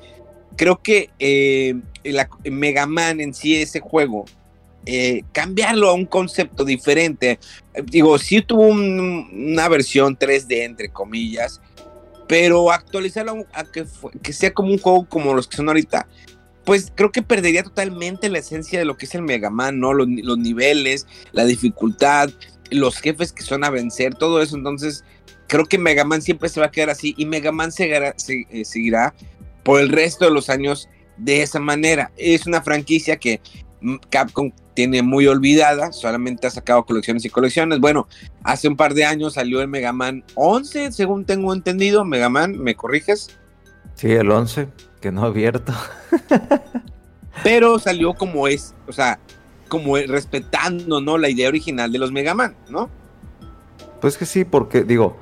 Creo 0.55 0.81
que 0.81 1.11
eh, 1.19 1.75
Mega 2.45 2.87
Man 2.87 3.21
en 3.21 3.31
sí, 3.35 3.57
ese 3.57 3.79
juego, 3.79 4.25
eh, 4.85 5.23
cambiarlo 5.31 5.89
a 5.89 5.93
un 5.93 6.05
concepto 6.05 6.63
diferente. 6.63 7.39
Digo, 7.85 8.17
sí 8.17 8.41
tuvo 8.41 8.67
un- 8.67 9.29
una 9.51 9.67
versión 9.67 10.17
3D, 10.17 10.63
entre 10.63 10.89
comillas, 10.89 11.59
pero 12.27 12.71
actualizarlo 12.71 13.45
a, 13.53 13.63
que, 13.65 14.33
sea 14.33 14.53
como 14.53 14.71
un 14.71 14.79
juego 14.79 15.05
como 15.07 15.33
los 15.33 15.47
que 15.47 15.57
son 15.57 15.67
ahorita, 15.67 16.07
pues 16.63 16.91
creo 16.95 17.11
que 17.11 17.21
perdería 17.21 17.63
totalmente 17.63 18.29
la 18.29 18.39
esencia 18.39 18.79
de 18.79 18.85
lo 18.85 18.97
que 18.97 19.05
es 19.05 19.13
el 19.15 19.21
Mega 19.21 19.49
Man, 19.51 19.79
¿no? 19.79 19.93
Los, 19.93 20.07
los 20.09 20.37
niveles, 20.37 21.05
la 21.31 21.45
dificultad, 21.45 22.31
los 22.71 22.97
jefes 22.97 23.31
que 23.31 23.43
son 23.43 23.63
a 23.63 23.69
vencer, 23.69 24.15
todo 24.15 24.41
eso. 24.41 24.55
Entonces, 24.55 25.03
creo 25.47 25.65
que 25.65 25.77
Mega 25.77 26.03
Man 26.03 26.21
siempre 26.21 26.49
se 26.49 26.59
va 26.59 26.67
a 26.67 26.71
quedar 26.71 26.89
así 26.89 27.13
y 27.17 27.25
Mega 27.25 27.51
Man 27.51 27.69
eh, 27.77 28.65
seguirá 28.65 29.13
por 29.63 29.79
el 29.79 29.89
resto 29.89 30.25
de 30.25 30.31
los 30.31 30.49
años 30.49 30.89
de 31.17 31.43
esa 31.43 31.59
manera. 31.59 32.11
Es 32.17 32.47
una 32.47 32.61
franquicia 32.61 33.17
que 33.17 33.41
Capcom 34.09 34.51
tiene 34.73 35.01
muy 35.01 35.27
olvidada, 35.27 35.91
solamente 35.91 36.47
ha 36.47 36.51
sacado 36.51 36.85
colecciones 36.85 37.25
y 37.25 37.29
colecciones. 37.29 37.79
Bueno, 37.79 38.07
hace 38.43 38.67
un 38.67 38.75
par 38.75 38.93
de 38.93 39.05
años 39.05 39.33
salió 39.33 39.61
el 39.61 39.67
Mega 39.67 39.93
Man 39.93 40.23
11, 40.35 40.91
según 40.91 41.25
tengo 41.25 41.53
entendido. 41.53 42.05
Mega 42.05 42.29
Man, 42.29 42.59
¿me 42.59 42.75
corriges? 42.75 43.29
Sí, 43.95 44.11
el 44.11 44.29
11, 44.29 44.67
que 45.01 45.11
no 45.11 45.23
ha 45.23 45.27
abierto. 45.27 45.73
Pero 47.43 47.79
salió 47.79 48.13
como 48.13 48.47
es, 48.47 48.73
o 48.87 48.91
sea, 48.91 49.19
como 49.67 49.97
es, 49.97 50.07
respetando, 50.07 51.01
¿no? 51.01 51.17
La 51.17 51.29
idea 51.29 51.47
original 51.47 51.91
de 51.91 51.99
los 51.99 52.11
Mega 52.11 52.33
Man, 52.33 52.55
¿no? 52.69 52.89
Pues 54.01 54.17
que 54.17 54.25
sí, 54.25 54.43
porque 54.43 54.83
digo, 54.83 55.17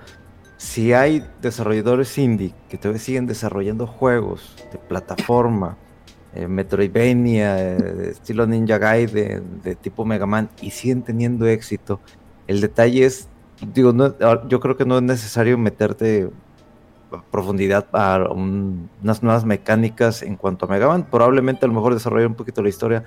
si 0.58 0.94
hay 0.94 1.24
desarrolladores 1.42 2.18
indie 2.18 2.54
que 2.70 2.78
todavía 2.78 3.02
siguen 3.02 3.28
desarrollando 3.28 3.86
juegos 3.86 4.56
de 4.72 4.78
plataforma, 4.78 5.78
eh, 6.36 6.48
Metroidvania, 6.48 7.60
eh, 7.60 8.10
estilo 8.12 8.46
Ninja 8.48 8.78
Gaiden, 8.78 9.62
de 9.64 9.76
tipo 9.76 10.06
Mega 10.06 10.26
Man, 10.26 10.50
y 10.62 10.72
siguen 10.72 11.04
teniendo 11.04 11.46
éxito, 11.46 12.00
el 12.48 12.62
detalle 12.62 13.06
es, 13.06 13.28
digo, 13.74 13.94
yo 14.48 14.60
creo 14.60 14.76
que 14.76 14.86
no 14.86 14.98
es 14.98 15.04
necesario 15.04 15.58
meterte 15.58 16.30
a 17.12 17.22
profundidad 17.32 17.88
a 17.94 18.28
un- 18.32 18.90
unas 19.02 19.22
nuevas 19.22 19.46
mecánicas 19.46 20.24
en 20.24 20.36
cuanto 20.36 20.66
a 20.66 20.70
Mega 20.70 20.88
Man. 20.88 21.08
Probablemente 21.10 21.66
a 21.66 21.68
lo 21.70 21.76
mejor 21.76 21.94
desarrollar 21.94 22.28
un 22.28 22.36
poquito 22.36 22.64
la 22.64 22.70
historia, 22.70 23.04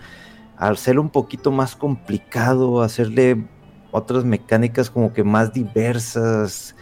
al 0.56 0.74
hacerlo 0.74 1.02
un 1.02 1.10
poquito 1.10 1.50
más 1.50 1.74
complicado, 1.76 2.82
hacerle 2.82 3.44
otras 3.90 4.24
mecánicas 4.24 4.90
como 4.90 5.12
que 5.12 5.24
más 5.24 5.52
diversas, 5.52 6.76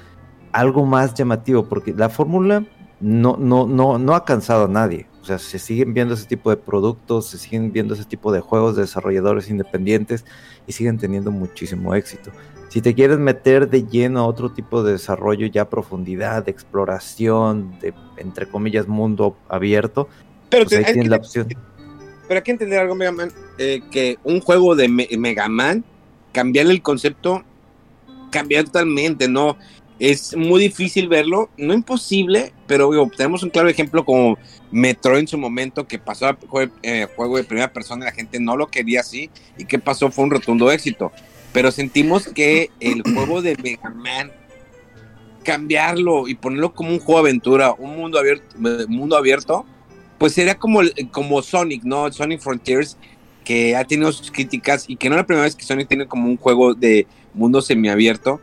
algo 0.52 0.84
más 0.84 1.14
llamativo, 1.14 1.68
porque 1.68 1.92
la 1.92 2.08
fórmula 2.08 2.64
no, 3.00 3.36
no, 3.38 3.66
no, 3.66 3.98
no 3.98 4.14
ha 4.14 4.24
cansado 4.24 4.66
a 4.66 4.68
nadie. 4.68 5.08
O 5.24 5.26
sea, 5.26 5.38
se 5.38 5.58
siguen 5.58 5.94
viendo 5.94 6.12
ese 6.12 6.26
tipo 6.26 6.50
de 6.50 6.58
productos, 6.58 7.28
se 7.28 7.38
siguen 7.38 7.72
viendo 7.72 7.94
ese 7.94 8.04
tipo 8.04 8.30
de 8.30 8.40
juegos 8.40 8.76
de 8.76 8.82
desarrolladores 8.82 9.48
independientes 9.48 10.26
y 10.66 10.72
siguen 10.72 10.98
teniendo 10.98 11.30
muchísimo 11.30 11.94
éxito. 11.94 12.30
Si 12.68 12.82
te 12.82 12.92
quieres 12.94 13.18
meter 13.18 13.70
de 13.70 13.86
lleno 13.86 14.20
a 14.20 14.26
otro 14.26 14.52
tipo 14.52 14.82
de 14.82 14.92
desarrollo 14.92 15.46
ya 15.46 15.62
a 15.62 15.70
profundidad, 15.70 16.44
de 16.44 16.50
exploración, 16.50 17.74
de 17.80 17.94
entre 18.18 18.44
comillas 18.46 18.86
mundo 18.86 19.34
abierto, 19.48 20.10
Pero, 20.50 20.64
pues 20.66 20.76
ahí 20.76 20.84
te- 20.84 20.92
tienes 20.92 21.04
que- 21.04 21.08
la 21.10 21.16
opción. 21.16 21.48
pero 22.28 22.38
hay 22.38 22.42
que 22.42 22.50
entender 22.50 22.78
algo, 22.80 22.94
Mega 22.94 23.12
Man, 23.12 23.32
eh, 23.56 23.80
que 23.90 24.18
un 24.24 24.42
juego 24.42 24.76
de 24.76 24.88
Me- 24.90 25.08
Mega 25.16 25.48
Man, 25.48 25.86
cambiarle 26.32 26.72
el 26.74 26.82
concepto, 26.82 27.42
cambiar 28.30 28.64
totalmente, 28.64 29.26
¿no? 29.26 29.56
Es 29.98 30.36
muy 30.36 30.60
difícil 30.60 31.08
verlo, 31.08 31.50
no 31.56 31.72
imposible, 31.72 32.52
pero 32.66 32.90
digo, 32.90 33.08
tenemos 33.16 33.42
un 33.42 33.50
claro 33.50 33.68
ejemplo 33.68 34.04
como 34.04 34.36
Metroid 34.72 35.20
en 35.20 35.28
su 35.28 35.38
momento, 35.38 35.86
que 35.86 35.98
pasó 36.00 36.26
a 36.26 36.38
jue- 36.38 36.70
eh, 36.82 37.06
juego 37.14 37.36
de 37.36 37.44
primera 37.44 37.72
persona 37.72 38.04
y 38.04 38.08
la 38.08 38.12
gente 38.14 38.40
no 38.40 38.56
lo 38.56 38.66
quería 38.66 39.00
así, 39.00 39.30
y 39.56 39.64
qué 39.66 39.78
pasó 39.78 40.10
fue 40.10 40.24
un 40.24 40.30
rotundo 40.32 40.70
éxito. 40.72 41.12
Pero 41.52 41.70
sentimos 41.70 42.26
que 42.26 42.70
el 42.80 43.02
juego 43.14 43.40
de 43.40 43.56
Mega 43.62 43.90
Man, 43.90 44.32
cambiarlo 45.44 46.26
y 46.26 46.34
ponerlo 46.34 46.72
como 46.72 46.90
un 46.90 46.98
juego 46.98 47.22
de 47.22 47.28
aventura, 47.30 47.72
un 47.76 47.96
mundo 47.96 48.18
abierto, 48.18 48.56
mundo 48.88 49.16
abierto 49.16 49.64
pues 50.18 50.32
sería 50.32 50.54
como, 50.54 50.80
como 51.10 51.42
Sonic, 51.42 51.82
¿no? 51.84 52.10
Sonic 52.10 52.40
Frontiers 52.40 52.96
que 53.44 53.76
ha 53.76 53.84
tenido 53.84 54.10
sus 54.10 54.30
críticas 54.30 54.86
y 54.88 54.96
que 54.96 55.08
no 55.10 55.16
es 55.16 55.18
la 55.18 55.26
primera 55.26 55.44
vez 55.44 55.54
que 55.54 55.64
Sony 55.64 55.84
tiene 55.86 56.06
como 56.06 56.28
un 56.28 56.38
juego 56.38 56.72
de 56.72 57.06
mundo 57.34 57.60
semiabierto, 57.60 58.40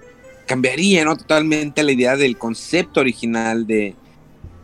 cambiaría 0.52 1.06
¿no? 1.06 1.16
totalmente 1.16 1.82
la 1.82 1.94
idea 1.94 2.18
del 2.18 2.38
concepto 2.38 3.00
original 3.00 3.66
de, 3.66 3.96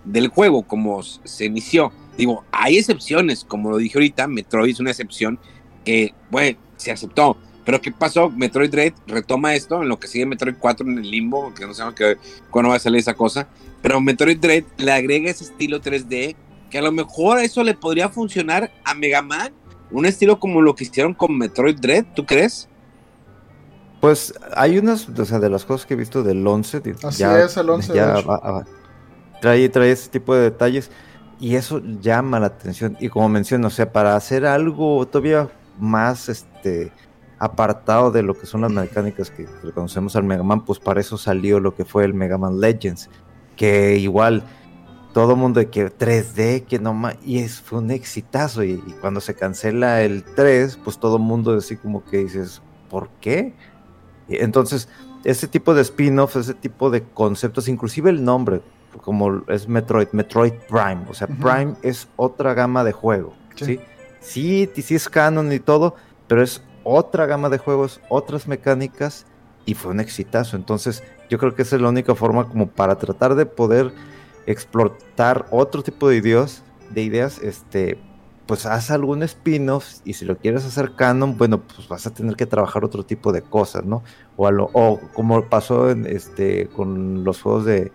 del 0.03 0.27
juego, 0.27 0.63
como 0.63 1.01
se 1.01 1.45
inició. 1.45 1.93
Digo, 2.17 2.43
hay 2.51 2.77
excepciones, 2.77 3.45
como 3.45 3.69
lo 3.69 3.77
dije 3.77 3.97
ahorita, 3.97 4.27
Metroid 4.27 4.73
es 4.73 4.81
una 4.81 4.91
excepción 4.91 5.39
que, 5.85 6.13
bueno, 6.29 6.59
se 6.75 6.91
aceptó. 6.91 7.37
Pero 7.63 7.79
¿qué 7.79 7.93
pasó? 7.93 8.29
Metroid 8.29 8.69
Dread 8.69 8.93
retoma 9.07 9.55
esto, 9.55 9.81
en 9.81 9.87
lo 9.87 9.97
que 9.97 10.09
sigue 10.09 10.25
Metroid 10.25 10.55
4 10.59 10.85
en 10.85 10.97
el 10.97 11.09
limbo, 11.09 11.53
que 11.53 11.65
no 11.65 11.73
sabemos 11.73 12.17
cuándo 12.51 12.71
va 12.71 12.75
a 12.75 12.79
salir 12.79 12.99
esa 12.99 13.13
cosa. 13.13 13.47
Pero 13.81 14.01
Metroid 14.01 14.39
Dread 14.39 14.65
le 14.75 14.91
agrega 14.91 15.31
ese 15.31 15.45
estilo 15.45 15.79
3D, 15.79 16.35
que 16.69 16.77
a 16.79 16.81
lo 16.81 16.91
mejor 16.91 17.39
eso 17.39 17.63
le 17.63 17.75
podría 17.75 18.09
funcionar 18.09 18.73
a 18.83 18.93
Mega 18.93 19.21
Man. 19.21 19.53
Un 19.91 20.05
estilo 20.05 20.37
como 20.37 20.61
lo 20.61 20.75
que 20.75 20.83
hicieron 20.83 21.13
con 21.13 21.37
Metroid 21.37 21.77
Dread, 21.79 22.07
¿tú 22.13 22.25
crees? 22.25 22.67
Pues 24.07 24.33
hay 24.55 24.77
unas, 24.77 25.09
o 25.09 25.25
sea, 25.25 25.37
de 25.37 25.49
las 25.49 25.65
cosas 25.65 25.85
que 25.85 25.93
he 25.93 25.97
visto 25.97 26.23
del 26.23 26.47
11. 26.47 26.81
Así 27.03 27.25
es, 27.25 27.57
el 27.57 27.69
11. 27.69 27.93
Ya 27.93 28.23
trae, 29.41 29.67
trae 29.67 29.91
ese 29.91 30.09
tipo 30.09 30.33
de 30.33 30.43
detalles 30.43 30.89
y 31.41 31.55
eso 31.55 31.81
llama 31.99 32.39
la 32.39 32.47
atención. 32.47 32.95
Y 33.01 33.09
como 33.09 33.27
menciono, 33.27 33.67
o 33.67 33.69
sea, 33.69 33.91
para 33.91 34.15
hacer 34.15 34.45
algo 34.45 35.05
todavía 35.07 35.49
más 35.77 36.29
este 36.29 36.93
apartado 37.37 38.09
de 38.09 38.23
lo 38.23 38.33
que 38.33 38.45
son 38.45 38.61
las 38.61 38.71
mecánicas 38.71 39.29
que, 39.29 39.45
conocemos 39.75 40.15
al 40.15 40.23
Mega 40.23 40.43
Man, 40.43 40.63
pues 40.63 40.79
para 40.79 41.01
eso 41.01 41.17
salió 41.17 41.59
lo 41.59 41.75
que 41.75 41.83
fue 41.83 42.05
el 42.05 42.13
Mega 42.13 42.37
Man 42.37 42.61
Legends, 42.61 43.09
que 43.57 43.97
igual 43.97 44.41
todo 45.13 45.35
mundo 45.35 45.59
de 45.59 45.69
que 45.69 45.91
3D, 45.91 46.63
que 46.63 46.79
no 46.79 46.93
más, 46.93 47.17
y 47.25 47.39
es, 47.39 47.59
fue 47.59 47.79
un 47.79 47.91
exitazo, 47.91 48.63
y, 48.63 48.77
cuando 49.01 49.19
se 49.19 49.35
cancela 49.35 50.01
el 50.01 50.23
3, 50.23 50.79
pues 50.81 50.97
todo 50.97 51.19
mundo 51.19 51.57
así 51.57 51.75
como 51.75 52.05
que 52.05 52.19
dices, 52.19 52.61
¿por 52.89 53.09
qué? 53.19 53.53
Entonces, 54.29 54.89
ese 55.23 55.47
tipo 55.47 55.73
de 55.73 55.81
spin-offs, 55.81 56.35
ese 56.35 56.53
tipo 56.53 56.89
de 56.89 57.03
conceptos, 57.03 57.67
inclusive 57.67 58.09
el 58.09 58.23
nombre, 58.23 58.61
como 59.01 59.43
es 59.47 59.67
Metroid, 59.67 60.07
Metroid 60.11 60.53
Prime, 60.69 61.05
o 61.09 61.13
sea, 61.13 61.27
Prime 61.27 61.75
es 61.81 62.07
otra 62.15 62.53
gama 62.53 62.83
de 62.83 62.91
juego, 62.91 63.33
¿sí? 63.55 63.79
¿sí? 64.19 64.69
Sí, 64.75 64.95
es 64.95 65.09
canon 65.09 65.51
y 65.51 65.59
todo, 65.59 65.95
pero 66.27 66.41
es 66.41 66.61
otra 66.83 67.25
gama 67.25 67.49
de 67.49 67.57
juegos, 67.57 68.01
otras 68.09 68.47
mecánicas, 68.47 69.25
y 69.65 69.73
fue 69.73 69.91
un 69.91 69.99
exitazo. 69.99 70.55
Entonces, 70.55 71.03
yo 71.29 71.37
creo 71.37 71.53
que 71.53 71.61
esa 71.61 71.75
es 71.75 71.81
la 71.81 71.89
única 71.89 72.15
forma 72.15 72.47
como 72.47 72.67
para 72.67 72.97
tratar 72.97 73.35
de 73.35 73.45
poder 73.45 73.91
explotar 74.45 75.45
otro 75.51 75.83
tipo 75.83 76.07
de 76.07 76.15
ideas, 76.15 76.63
de 76.89 77.03
ideas, 77.03 77.39
este, 77.39 77.99
pues 78.47 78.65
haz 78.65 78.91
algún 78.91 79.23
spin-off 79.23 79.95
y 80.05 80.13
si 80.13 80.25
lo 80.25 80.37
quieres 80.37 80.65
hacer 80.65 80.93
canon, 80.95 81.37
bueno, 81.37 81.61
pues 81.61 81.87
vas 81.87 82.07
a 82.07 82.13
tener 82.13 82.35
que 82.35 82.45
trabajar 82.45 82.85
otro 82.85 83.05
tipo 83.05 83.33
de 83.33 83.41
cosas, 83.41 83.83
¿no? 83.83 84.03
O, 84.37 84.47
o 84.47 84.99
como 85.13 85.43
pasó 85.49 85.89
en, 85.91 86.05
este, 86.05 86.67
con 86.67 87.23
los 87.25 87.41
juegos 87.41 87.65
de 87.65 87.91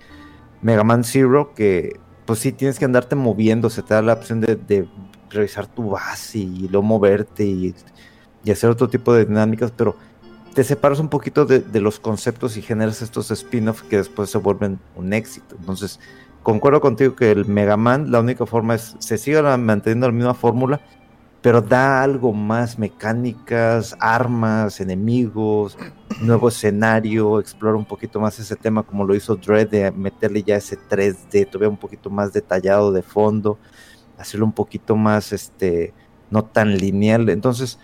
Mega 0.61 0.85
Man 0.85 1.05
Zero, 1.05 1.55
que 1.55 1.99
pues 2.27 2.38
sí 2.41 2.53
tienes 2.53 2.79
que 2.79 2.85
andarte 2.85 3.17
moviendo, 3.17 3.71
se 3.71 3.83
te 3.83 3.95
da 3.95 4.03
la 4.03 4.12
opción 4.12 4.41
de, 4.41 4.88
revisar 5.31 5.67
tu 5.67 5.91
base 5.91 6.38
y 6.38 6.69
luego 6.69 6.83
moverte 6.83 7.45
y, 7.45 7.75
hacer 8.51 8.69
otro 8.69 8.88
tipo 8.91 9.15
de 9.15 9.25
dinámicas, 9.25 9.73
pero 9.75 9.97
te 10.53 10.62
separas 10.62 10.99
un 10.99 11.09
poquito 11.09 11.47
de, 11.47 11.61
de 11.61 11.81
los 11.81 11.99
conceptos 11.99 12.59
y 12.59 12.62
generas 12.62 13.01
estos 13.01 13.31
spin-offs 13.31 13.83
que 13.85 13.97
después 13.97 14.29
se 14.29 14.37
vuelven 14.37 14.79
un 14.95 15.15
éxito. 15.15 15.57
Entonces, 15.59 15.99
concuerdo 16.43 16.81
contigo 16.81 17.15
que 17.15 17.31
el 17.31 17.47
Mega 17.47 17.77
Man, 17.77 18.11
la 18.11 18.21
única 18.21 18.47
forma 18.47 18.75
es, 18.75 18.97
se 18.99 19.19
siga 19.19 19.57
manteniendo 19.57 20.07
la 20.07 20.13
misma 20.13 20.35
fórmula, 20.35 20.81
pero 21.43 21.61
da 21.61 22.03
algo 22.03 22.33
más, 22.33 22.79
mecánicas, 22.79 23.97
armas, 23.99 24.81
enemigos, 24.81 25.77
nuevo 26.21 26.49
escenario, 26.49 27.41
explora 27.41 27.77
un 27.77 27.85
poquito 27.85 28.21
más 28.21 28.39
ese 28.39 28.55
tema 28.55 28.85
como 28.85 29.05
lo 29.05 29.15
hizo 29.15 29.35
Dread, 29.37 29.69
de 29.69 29.91
meterle 29.91 30.45
ya 30.45 30.57
ese 30.57 30.79
3D, 30.79 31.47
todavía 31.47 31.69
un 31.69 31.77
poquito 31.77 32.11
más 32.11 32.33
detallado 32.33 32.93
de 32.93 33.03
fondo, 33.03 33.59
hacerlo 34.19 34.47
un 34.47 34.53
poquito 34.53 34.95
más, 34.95 35.33
este, 35.33 35.93
no 36.31 36.45
tan 36.45 36.77
lineal. 36.77 37.29
Entonces, 37.29 37.79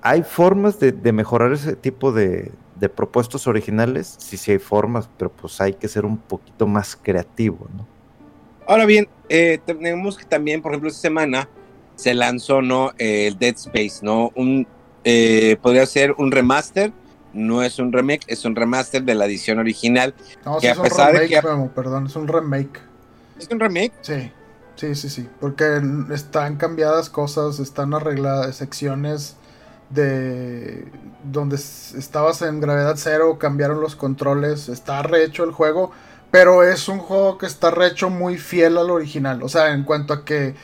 hay 0.00 0.22
formas 0.22 0.78
de, 0.78 1.12
mejorar 1.12 1.52
ese 1.52 1.74
tipo 1.74 2.12
de, 2.12 2.52
de, 2.78 2.88
propuestos 2.88 3.46
originales, 3.46 4.16
sí, 4.18 4.36
sí 4.36 4.52
hay 4.52 4.58
formas, 4.58 5.08
pero 5.16 5.30
pues 5.30 5.60
hay 5.60 5.74
que 5.74 5.88
ser 5.88 6.04
un 6.04 6.18
poquito 6.18 6.66
más 6.66 6.96
creativo, 6.96 7.68
¿no? 7.76 7.86
Ahora 8.66 8.84
bien, 8.84 9.08
eh, 9.28 9.58
tenemos 9.64 10.18
que 10.18 10.24
también, 10.24 10.60
por 10.60 10.72
ejemplo, 10.72 10.90
esta 10.90 11.00
semana 11.00 11.48
se 11.96 12.14
lanzó 12.14 12.60
¿no? 12.62 12.92
el 12.98 13.38
Dead 13.38 13.54
Space, 13.54 14.00
¿no? 14.02 14.30
Un, 14.34 14.66
eh, 15.04 15.56
podría 15.62 15.86
ser 15.86 16.12
un 16.18 16.30
remaster, 16.30 16.92
no 17.32 17.62
es 17.62 17.78
un 17.78 17.92
remake, 17.92 18.24
es 18.26 18.44
un 18.44 18.54
remaster 18.54 19.02
de 19.02 19.14
la 19.14 19.24
edición 19.24 19.58
original. 19.58 20.14
No, 20.44 20.58
que 20.58 20.70
es 20.70 20.78
a 20.78 20.82
pesar 20.82 21.14
un 21.14 21.20
remake, 21.20 21.34
de 21.34 21.40
que... 21.40 21.70
perdón, 21.74 22.06
es 22.06 22.16
un 22.16 22.28
remake. 22.28 22.80
¿Es 23.38 23.48
un 23.50 23.58
remake? 23.58 23.92
Sí, 24.02 24.32
sí, 24.76 24.94
sí, 24.94 25.08
sí, 25.08 25.28
porque 25.40 25.80
están 26.12 26.56
cambiadas 26.56 27.08
cosas, 27.08 27.60
están 27.60 27.94
arregladas 27.94 28.56
secciones 28.56 29.37
de 29.90 30.86
donde 31.24 31.56
estabas 31.56 32.42
en 32.42 32.60
gravedad 32.60 32.94
cero, 32.96 33.38
cambiaron 33.38 33.80
los 33.80 33.96
controles, 33.96 34.68
está 34.68 35.02
rehecho 35.02 35.44
el 35.44 35.52
juego, 35.52 35.90
pero 36.30 36.62
es 36.62 36.88
un 36.88 36.98
juego 36.98 37.38
que 37.38 37.46
está 37.46 37.70
rehecho 37.70 38.10
muy 38.10 38.38
fiel 38.38 38.78
al 38.78 38.90
original, 38.90 39.42
o 39.42 39.48
sea, 39.48 39.72
en 39.72 39.84
cuanto 39.84 40.12
a 40.12 40.24
que 40.24 40.54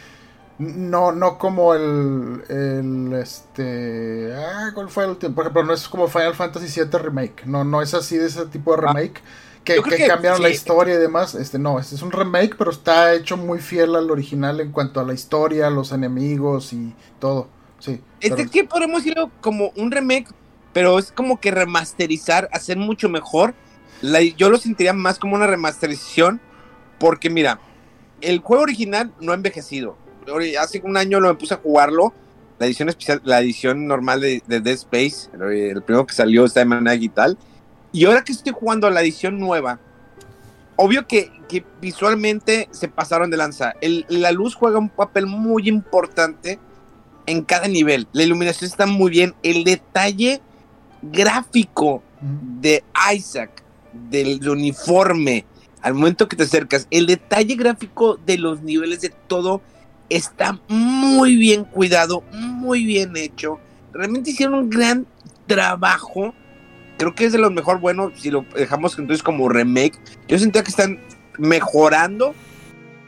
no, 0.59 1.13
no 1.13 1.39
como 1.39 1.75
el, 1.75 2.43
el 2.49 3.13
este, 3.15 4.33
ah, 4.37 4.71
¿cuál 4.75 4.89
fue 4.89 5.05
el? 5.05 5.17
Por 5.17 5.45
ejemplo, 5.45 5.65
no 5.65 5.73
es 5.73 5.89
como 5.89 6.07
Final 6.07 6.35
Fantasy 6.35 6.81
VII 6.81 6.99
Remake, 6.99 7.47
no, 7.47 7.65
no 7.65 7.83
es 7.83 7.95
así 7.95 8.17
de 8.17 8.27
ese 8.27 8.47
tipo 8.47 8.77
de 8.77 8.83
ah, 8.87 8.93
remake. 8.93 9.21
que, 9.65 9.81
cambiaron 10.07 10.43
la 10.43 10.51
historia 10.51 10.95
y 10.95 10.99
demás, 10.99 11.35
este 11.35 11.59
no, 11.59 11.81
este 11.81 11.97
es 11.97 12.03
un 12.03 12.13
remake, 12.13 12.55
pero 12.57 12.71
está 12.71 13.15
hecho 13.15 13.37
muy 13.37 13.59
fiel 13.59 13.97
al 13.97 14.11
original 14.11 14.61
en 14.61 14.71
cuanto 14.71 15.01
a 15.01 15.05
la 15.05 15.15
historia, 15.15 15.71
los 15.71 15.91
enemigos 15.91 16.73
y 16.73 16.95
todo. 17.19 17.49
Sí. 17.85 18.01
Este 18.21 18.47
que 18.49 18.65
podemos 18.65 19.05
decirlo 19.05 19.31
como 19.41 19.73
un 19.77 19.91
remake, 19.91 20.29
pero 20.73 20.99
es 20.99 21.13
como 21.13 21.41
que 21.41 21.51
remasterizar, 21.51 22.49
hacer 22.53 22.77
mucho 22.77 23.09
mejor. 23.09 23.55
yo 24.37 24.49
lo 24.49 24.57
sentiría 24.57 24.93
más 24.93 25.19
como 25.19 25.35
una 25.35 25.47
remasterización, 25.47 26.41
porque 26.99 27.29
mira, 27.29 27.61
el 28.21 28.39
juego 28.39 28.63
original 28.63 29.13
no 29.21 29.33
ha 29.33 29.35
envejecido 29.35 29.99
hace 30.61 30.81
un 30.85 30.97
año 30.97 31.21
lo 31.21 31.29
me 31.29 31.35
puse 31.35 31.55
a 31.55 31.59
jugarlo. 31.59 32.13
La 32.59 32.67
edición 32.67 32.89
especial, 32.89 33.21
la 33.25 33.41
edición 33.41 33.87
normal 33.87 34.21
de, 34.21 34.43
Dead 34.47 34.67
Space, 34.69 35.29
el 35.33 35.83
primero 35.83 36.07
que 36.07 36.15
salió 36.15 36.45
está 36.45 36.61
de 36.61 36.67
manera 36.67 36.93
digital. 36.93 37.37
Y 37.93 38.05
ahora 38.05 38.23
que 38.23 38.33
estoy 38.33 38.53
jugando 38.53 38.89
la 38.91 39.03
edición 39.03 39.39
nueva, 39.39 39.81
obvio 40.77 41.07
que, 41.07 41.31
visualmente 41.81 42.69
se 42.73 42.89
pasaron 42.89 43.31
de 43.31 43.37
lanza. 43.37 43.75
la 44.09 44.33
luz 44.33 44.55
juega 44.55 44.79
un 44.79 44.89
papel 44.89 45.27
muy 45.27 45.69
importante 45.69 46.59
en 47.27 47.43
cada 47.43 47.69
nivel. 47.69 48.07
La 48.13 48.23
iluminación 48.23 48.71
está 48.71 48.87
muy 48.87 49.11
bien. 49.11 49.35
El 49.43 49.65
detalle 49.65 50.41
gráfico 51.03 52.03
de 52.21 52.83
Isaac, 53.15 53.63
del 54.11 54.49
uniforme, 54.49 55.45
al 55.83 55.95
momento 55.95 56.29
que 56.29 56.37
te 56.37 56.45
acercas, 56.45 56.89
el 56.91 57.07
detalle 57.07 57.57
gráfico 57.57 58.17
de 58.17 58.39
los 58.39 58.63
niveles 58.63 59.03
de 59.03 59.11
todo 59.11 59.61
está 60.09 60.59
muy 60.69 61.37
bien 61.37 61.65
cuidado, 61.65 62.23
muy 62.33 62.85
bien 62.85 63.17
hecho. 63.17 63.59
Realmente 63.93 64.31
hicieron 64.31 64.55
un 64.55 64.71
gran 64.71 65.07
trabajo. 65.47 66.35
Creo 66.97 67.15
que 67.15 67.27
es 67.27 67.33
de 67.33 67.39
los 67.39 67.53
mejor 67.53 67.81
buenos 67.81 68.13
si 68.19 68.31
lo 68.31 68.47
dejamos 68.57 68.99
entonces 68.99 69.23
como 69.23 69.49
remake. 69.49 69.99
Yo 70.29 70.39
sentía 70.39 70.63
que 70.63 70.71
están 70.71 71.01
mejorando 71.39 72.35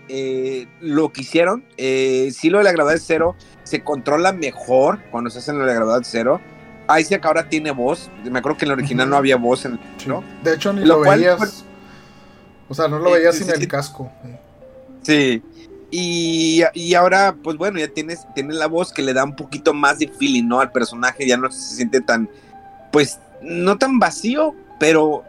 eh, 0.09 0.67
lo 0.81 1.13
que 1.13 1.23
hicieron. 1.23 1.65
Eh, 1.77 2.31
si 2.35 2.51
lo 2.51 2.59
de 2.59 2.65
la 2.65 2.73
gravedad 2.73 3.01
cero 3.03 3.37
se 3.67 3.83
controla 3.83 4.33
mejor 4.33 5.01
cuando 5.11 5.29
se 5.29 5.41
hace 5.41 5.51
en 5.51 5.67
la 5.67 5.73
gravedad 5.73 6.01
cero. 6.05 6.41
Isaac 6.99 7.27
ahora 7.27 7.49
tiene 7.49 7.73
voz. 7.73 8.11
Me 8.25 8.39
acuerdo 8.39 8.59
que 8.59 8.65
en 8.65 8.71
el 8.71 8.79
original 8.79 9.11
no 9.11 9.17
había 9.17 9.37
voz. 9.37 9.65
En 9.65 9.79
¿no? 10.07 10.23
De 10.45 10.55
hecho, 10.55 10.73
ni 10.73 10.85
lo, 10.85 11.01
veías. 11.01 11.65
o 12.69 12.75
sea, 12.75 12.87
no 12.87 13.01
lo 13.01 13.11
veías 13.11 13.35
sin 13.35 13.51
el 13.51 13.67
casco. 13.67 14.11
Sí. 15.03 15.43
Y, 15.91 16.95
ahora, 16.95 17.35
pues 17.43 17.57
bueno, 17.57 17.79
ya 17.79 17.89
tienes, 17.89 18.27
tienes 18.35 18.57
la 18.57 18.67
voz 18.69 18.93
que 18.93 19.03
le 19.03 19.13
da 19.13 19.25
un 19.25 19.35
poquito 19.35 19.75
más 19.75 19.99
de 19.99 20.09
feeling, 20.09 20.45
¿no? 20.45 20.61
Al 20.61 20.71
personaje 20.71 21.27
ya 21.27 21.37
no 21.37 21.51
se 21.51 21.75
siente 21.75 22.01
tan, 22.01 22.29
pues, 22.93 23.19
no 23.43 23.79
tan 23.79 23.99
vacío, 23.99 24.55
pero 24.79 25.25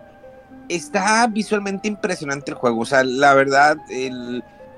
está 0.69 1.25
visualmente 1.27 1.87
impresionante 1.87 2.51
el 2.51 2.57
juego. 2.57 2.81
O 2.81 2.85
sea, 2.85 3.03
la 3.03 3.33
verdad, 3.33 3.77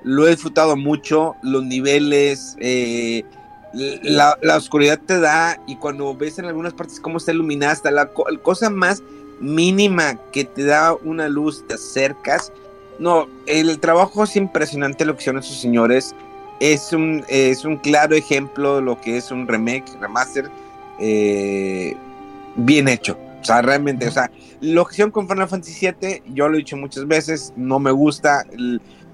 lo 0.03 0.27
he 0.27 0.31
disfrutado 0.31 0.77
mucho, 0.77 1.35
los 1.41 1.63
niveles, 1.63 2.55
eh, 2.59 3.23
la, 3.73 4.37
oscuridad 4.55 4.99
te 5.05 5.19
da 5.19 5.61
y 5.67 5.75
cuando 5.75 6.15
ves 6.15 6.39
en 6.39 6.45
algunas 6.45 6.73
partes 6.73 6.99
cómo 6.99 7.17
está 7.17 7.31
iluminada, 7.31 7.73
hasta 7.73 7.91
la 7.91 8.09
cosa 8.09 8.69
más 8.69 9.03
mínima 9.39 10.15
que 10.31 10.43
te 10.43 10.63
da 10.65 10.93
una 10.93 11.29
luz, 11.29 11.65
te 11.67 11.75
acercas 11.75 12.51
no, 12.99 13.29
el 13.45 13.79
trabajo 13.79 14.25
es 14.25 14.35
impresionante 14.35 15.05
lo 15.05 15.15
que 15.15 15.21
hicieron 15.21 15.41
esos 15.41 15.59
señores. 15.59 16.13
es 16.59 16.91
un, 16.91 17.23
es 17.29 17.63
un 17.63 17.77
claro 17.77 18.15
ejemplo 18.15 18.75
de 18.75 18.81
lo 18.81 18.99
que 18.99 19.15
es 19.17 19.31
un 19.31 19.47
remake, 19.47 19.85
remaster, 20.01 20.49
eh, 20.99 21.95
bien 22.57 22.89
hecho. 22.89 23.17
O 23.41 23.45
sea, 23.45 23.61
realmente, 23.61 24.05
o 24.05 24.11
sea, 24.11 24.29
lo 24.59 24.85
que 24.85 24.95
hicieron 24.95 25.11
con 25.11 25.29
Final 25.29 25.47
Fantasy 25.47 25.87
VII, 26.01 26.23
yo 26.33 26.49
lo 26.49 26.55
he 26.55 26.57
dicho 26.57 26.75
muchas 26.75 27.07
veces, 27.07 27.53
no 27.55 27.79
me 27.79 27.91
gusta. 27.91 28.45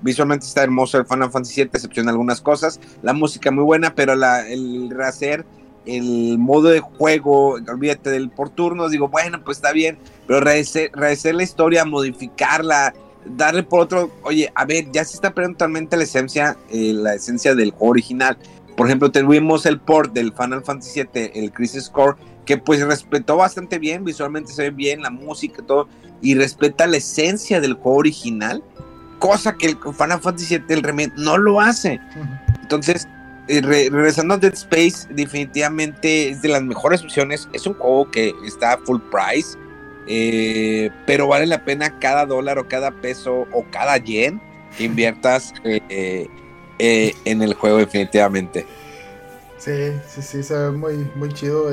Visualmente 0.01 0.45
está 0.45 0.63
hermoso 0.63 0.97
el 0.97 1.05
Final 1.05 1.31
Fantasy 1.31 1.61
VII, 1.61 1.71
excepción 1.73 2.09
algunas 2.09 2.41
cosas. 2.41 2.79
La 3.01 3.13
música 3.13 3.51
muy 3.51 3.63
buena, 3.63 3.95
pero 3.95 4.13
el 4.13 4.89
rehacer, 4.89 5.45
el 5.85 6.37
modo 6.37 6.69
de 6.69 6.79
juego, 6.79 7.53
olvídate 7.53 8.09
del 8.09 8.29
por 8.29 8.49
turnos, 8.49 8.91
digo, 8.91 9.07
bueno, 9.09 9.43
pues 9.43 9.57
está 9.57 9.71
bien, 9.71 9.97
pero 10.27 10.39
rehacer, 10.41 10.91
la 11.35 11.43
historia, 11.43 11.85
modificarla, 11.85 12.93
darle 13.25 13.63
por 13.63 13.81
otro, 13.81 14.11
oye, 14.23 14.51
a 14.55 14.65
ver, 14.65 14.91
ya 14.91 15.03
se 15.05 15.15
está 15.15 15.33
perdiendo 15.33 15.57
totalmente 15.57 15.97
la 15.97 16.03
esencia, 16.03 16.57
eh, 16.69 16.93
la 16.93 17.15
esencia 17.15 17.55
del 17.55 17.71
juego 17.71 17.91
original. 17.91 18.37
Por 18.75 18.87
ejemplo, 18.87 19.11
tuvimos 19.11 19.65
el 19.65 19.79
port 19.79 20.13
del 20.13 20.33
Final 20.33 20.63
Fantasy 20.63 21.01
VII, 21.01 21.31
el 21.33 21.51
Crisis 21.51 21.89
Core, 21.89 22.17
que 22.45 22.57
pues 22.57 22.81
respetó 22.81 23.37
bastante 23.37 23.79
bien, 23.79 24.03
visualmente 24.03 24.51
se 24.51 24.63
ve 24.63 24.69
bien, 24.71 25.01
la 25.01 25.09
música 25.09 25.63
todo, 25.65 25.87
y 26.21 26.35
respeta 26.35 26.87
la 26.87 26.97
esencia 26.97 27.59
del 27.61 27.73
juego 27.73 27.99
original, 27.99 28.63
cosa 29.25 29.55
que 29.55 29.67
el 29.67 29.77
Final 29.77 30.19
Fantasy 30.19 30.57
VII, 30.57 30.65
el 30.69 30.83
remake, 30.83 31.13
no 31.15 31.37
lo 31.37 31.59
hace. 31.59 31.99
Entonces, 32.61 33.07
eh, 33.47 33.61
regresando 33.61 34.35
a 34.35 34.37
Dead 34.37 34.53
Space, 34.53 35.07
definitivamente 35.09 36.29
es 36.29 36.41
de 36.41 36.49
las 36.49 36.61
mejores 36.61 37.01
opciones. 37.01 37.47
Es 37.53 37.65
un 37.65 37.73
juego 37.73 38.11
que 38.11 38.33
está 38.45 38.73
a 38.73 38.77
full 38.77 38.99
price, 39.11 39.57
eh, 40.07 40.91
pero 41.05 41.27
vale 41.27 41.47
la 41.47 41.63
pena 41.63 41.97
cada 41.99 42.25
dólar 42.25 42.59
o 42.59 42.67
cada 42.67 42.91
peso 42.91 43.47
o 43.51 43.65
cada 43.71 43.97
yen 43.97 44.41
que 44.77 44.83
inviertas 44.83 45.53
eh, 45.63 46.27
en 46.79 47.41
el 47.41 47.53
juego, 47.53 47.77
definitivamente. 47.77 48.65
Sí, 49.57 49.71
sí, 50.07 50.21
sí, 50.21 50.43
se 50.43 50.55
ve 50.55 50.71
muy, 50.71 51.09
muy 51.15 51.33
chido. 51.33 51.69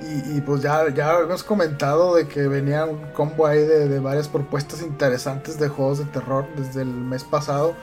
Y, 0.00 0.40
pues 0.42 0.62
ya, 0.62 0.88
ya 0.94 1.18
hemos 1.18 1.42
comentado 1.42 2.14
de 2.14 2.28
que 2.28 2.46
venía 2.46 2.84
un 2.84 2.98
combo 3.12 3.46
ahí 3.46 3.64
de, 3.66 3.98
varias 3.98 4.28
propuestas 4.28 4.80
interesantes 4.82 5.58
de 5.58 5.68
juegos 5.68 5.98
de 5.98 6.04
terror 6.04 6.46
desde 6.56 6.82
el 6.82 6.88
mes 6.88 7.24
pasado. 7.24 7.74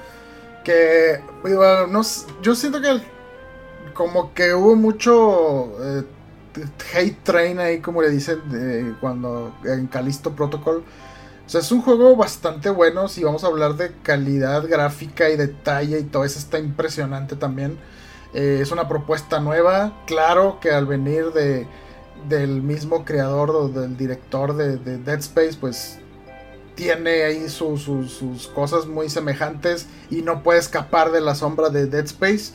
Que, 0.63 1.21
no, 1.43 2.01
yo 2.41 2.55
siento 2.55 2.81
que 2.81 3.01
como 3.93 4.33
que 4.33 4.53
hubo 4.53 4.75
mucho 4.75 5.73
eh, 5.81 6.05
hate 6.93 7.23
train 7.23 7.59
ahí, 7.59 7.79
como 7.81 8.01
le 8.01 8.09
dicen, 8.09 8.39
de, 8.49 8.95
cuando 9.01 9.53
en 9.65 9.87
Calisto 9.87 10.31
Protocol. 10.31 10.83
O 11.45 11.49
sea, 11.49 11.61
es 11.61 11.71
un 11.71 11.81
juego 11.81 12.15
bastante 12.15 12.69
bueno. 12.69 13.07
Si 13.07 13.23
vamos 13.23 13.43
a 13.43 13.47
hablar 13.47 13.75
de 13.75 13.91
calidad 14.03 14.67
gráfica 14.67 15.29
y 15.29 15.35
detalle 15.35 15.99
y 15.99 16.03
todo 16.03 16.23
eso 16.23 16.39
está 16.39 16.59
impresionante 16.59 17.35
también. 17.35 17.77
Eh, 18.33 18.59
es 18.61 18.71
una 18.71 18.87
propuesta 18.87 19.39
nueva. 19.39 19.93
Claro 20.07 20.59
que 20.59 20.71
al 20.71 20.85
venir 20.85 21.31
de 21.33 21.67
del 22.27 22.61
mismo 22.61 23.05
creador 23.05 23.51
o 23.51 23.67
del 23.67 23.97
director 23.97 24.55
de, 24.55 24.77
Dead 24.77 25.19
Space, 25.19 25.57
pues 25.59 25.99
tiene 26.75 27.23
ahí 27.23 27.47
sus 27.49 28.47
cosas 28.53 28.85
muy 28.85 29.09
semejantes 29.09 29.87
y 30.09 30.21
no 30.21 30.43
puede 30.43 30.59
escapar 30.59 31.11
de 31.11 31.21
la 31.21 31.35
sombra 31.35 31.69
de 31.69 31.87
Dead 31.87 32.05
Space. 32.05 32.51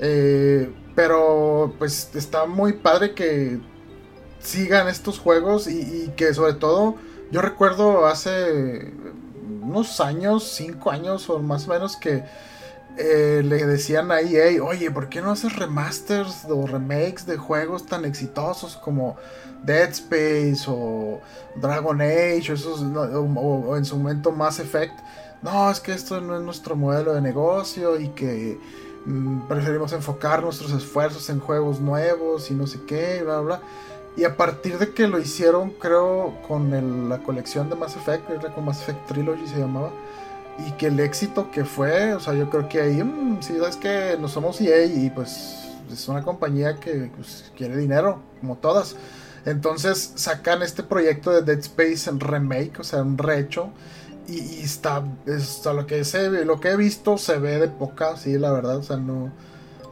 Eh, 0.00 0.72
pero 0.94 1.74
pues 1.78 2.10
está 2.14 2.46
muy 2.46 2.74
padre 2.74 3.14
que 3.14 3.58
sigan 4.40 4.88
estos 4.88 5.18
juegos 5.18 5.66
y, 5.66 6.12
que 6.16 6.32
sobre 6.34 6.54
todo 6.54 6.96
yo 7.30 7.40
recuerdo 7.40 8.06
hace 8.06 8.92
unos 9.62 10.00
años, 10.00 10.44
cinco 10.44 10.90
años 10.90 11.28
o 11.30 11.40
más 11.40 11.66
o 11.66 11.70
menos 11.70 11.96
que 11.96 12.22
eh, 12.96 13.42
le 13.44 13.66
decían 13.66 14.12
a 14.12 14.20
EA, 14.20 14.62
oye, 14.62 14.90
¿por 14.90 15.08
qué 15.08 15.20
no 15.20 15.32
haces 15.32 15.56
remasters 15.56 16.44
o 16.48 16.66
remakes 16.66 17.26
de 17.26 17.36
juegos 17.36 17.86
tan 17.86 18.04
exitosos 18.04 18.76
como 18.76 19.16
Dead 19.64 19.90
Space 19.90 20.64
o 20.68 21.20
Dragon 21.56 22.00
Age 22.00 22.52
o, 22.52 22.54
esos, 22.54 22.82
o, 22.82 23.76
en 23.76 23.84
su 23.84 23.96
momento 23.96 24.30
Mass 24.30 24.60
Effect? 24.60 24.94
No, 25.42 25.70
es 25.70 25.80
que 25.80 25.92
esto 25.92 26.20
no 26.20 26.36
es 26.36 26.42
nuestro 26.42 26.76
modelo 26.76 27.14
de 27.14 27.20
negocio 27.20 27.98
y 27.98 28.08
que 28.10 28.60
mm, 29.06 29.48
preferimos 29.48 29.92
enfocar 29.92 30.42
nuestros 30.42 30.72
esfuerzos 30.72 31.28
en 31.30 31.40
juegos 31.40 31.80
nuevos 31.80 32.50
y 32.52 32.54
no 32.54 32.68
sé 32.68 32.80
qué, 32.86 33.22
bla, 33.24 33.40
bla. 33.40 33.60
Y 34.16 34.22
a 34.22 34.36
partir 34.36 34.78
de 34.78 34.94
que 34.94 35.08
lo 35.08 35.18
hicieron, 35.18 35.70
creo, 35.70 36.38
con 36.46 37.08
la 37.08 37.18
colección 37.18 37.68
de 37.68 37.74
Mass 37.74 37.96
Effect, 37.96 38.30
era 38.30 38.54
con 38.54 38.64
Mass 38.64 38.82
Effect 38.82 39.08
Trilogy 39.08 39.48
se 39.48 39.58
llamaba 39.58 39.90
y 40.58 40.72
que 40.72 40.86
el 40.86 41.00
éxito 41.00 41.50
que 41.50 41.64
fue, 41.64 42.14
o 42.14 42.20
sea, 42.20 42.34
yo 42.34 42.48
creo 42.50 42.68
que 42.68 42.80
ahí, 42.80 43.02
mm, 43.02 43.38
sí, 43.40 43.54
es 43.68 43.76
que 43.76 44.16
no 44.20 44.28
somos 44.28 44.60
EA 44.60 44.84
y 44.84 45.10
pues 45.10 45.64
es 45.90 46.08
una 46.08 46.22
compañía 46.22 46.76
que 46.76 47.10
pues, 47.14 47.52
quiere 47.56 47.76
dinero, 47.76 48.22
como 48.40 48.56
todas. 48.56 48.96
Entonces 49.44 50.12
sacan 50.14 50.62
este 50.62 50.82
proyecto 50.82 51.30
de 51.30 51.42
Dead 51.42 51.58
Space 51.58 52.08
en 52.08 52.20
remake, 52.20 52.78
o 52.80 52.84
sea, 52.84 53.02
un 53.02 53.18
rehecho. 53.18 53.70
Y, 54.26 54.62
está, 54.62 55.04
lo 55.74 55.86
que 55.86 56.02
se 56.04 56.30
lo 56.30 56.58
que 56.60 56.70
he 56.70 56.76
visto 56.76 57.18
se 57.18 57.38
ve 57.38 57.58
de 57.58 57.68
poca, 57.68 58.16
sí, 58.16 58.38
la 58.38 58.52
verdad, 58.52 58.78
o 58.78 58.82
sea, 58.82 58.96
no, 58.96 59.30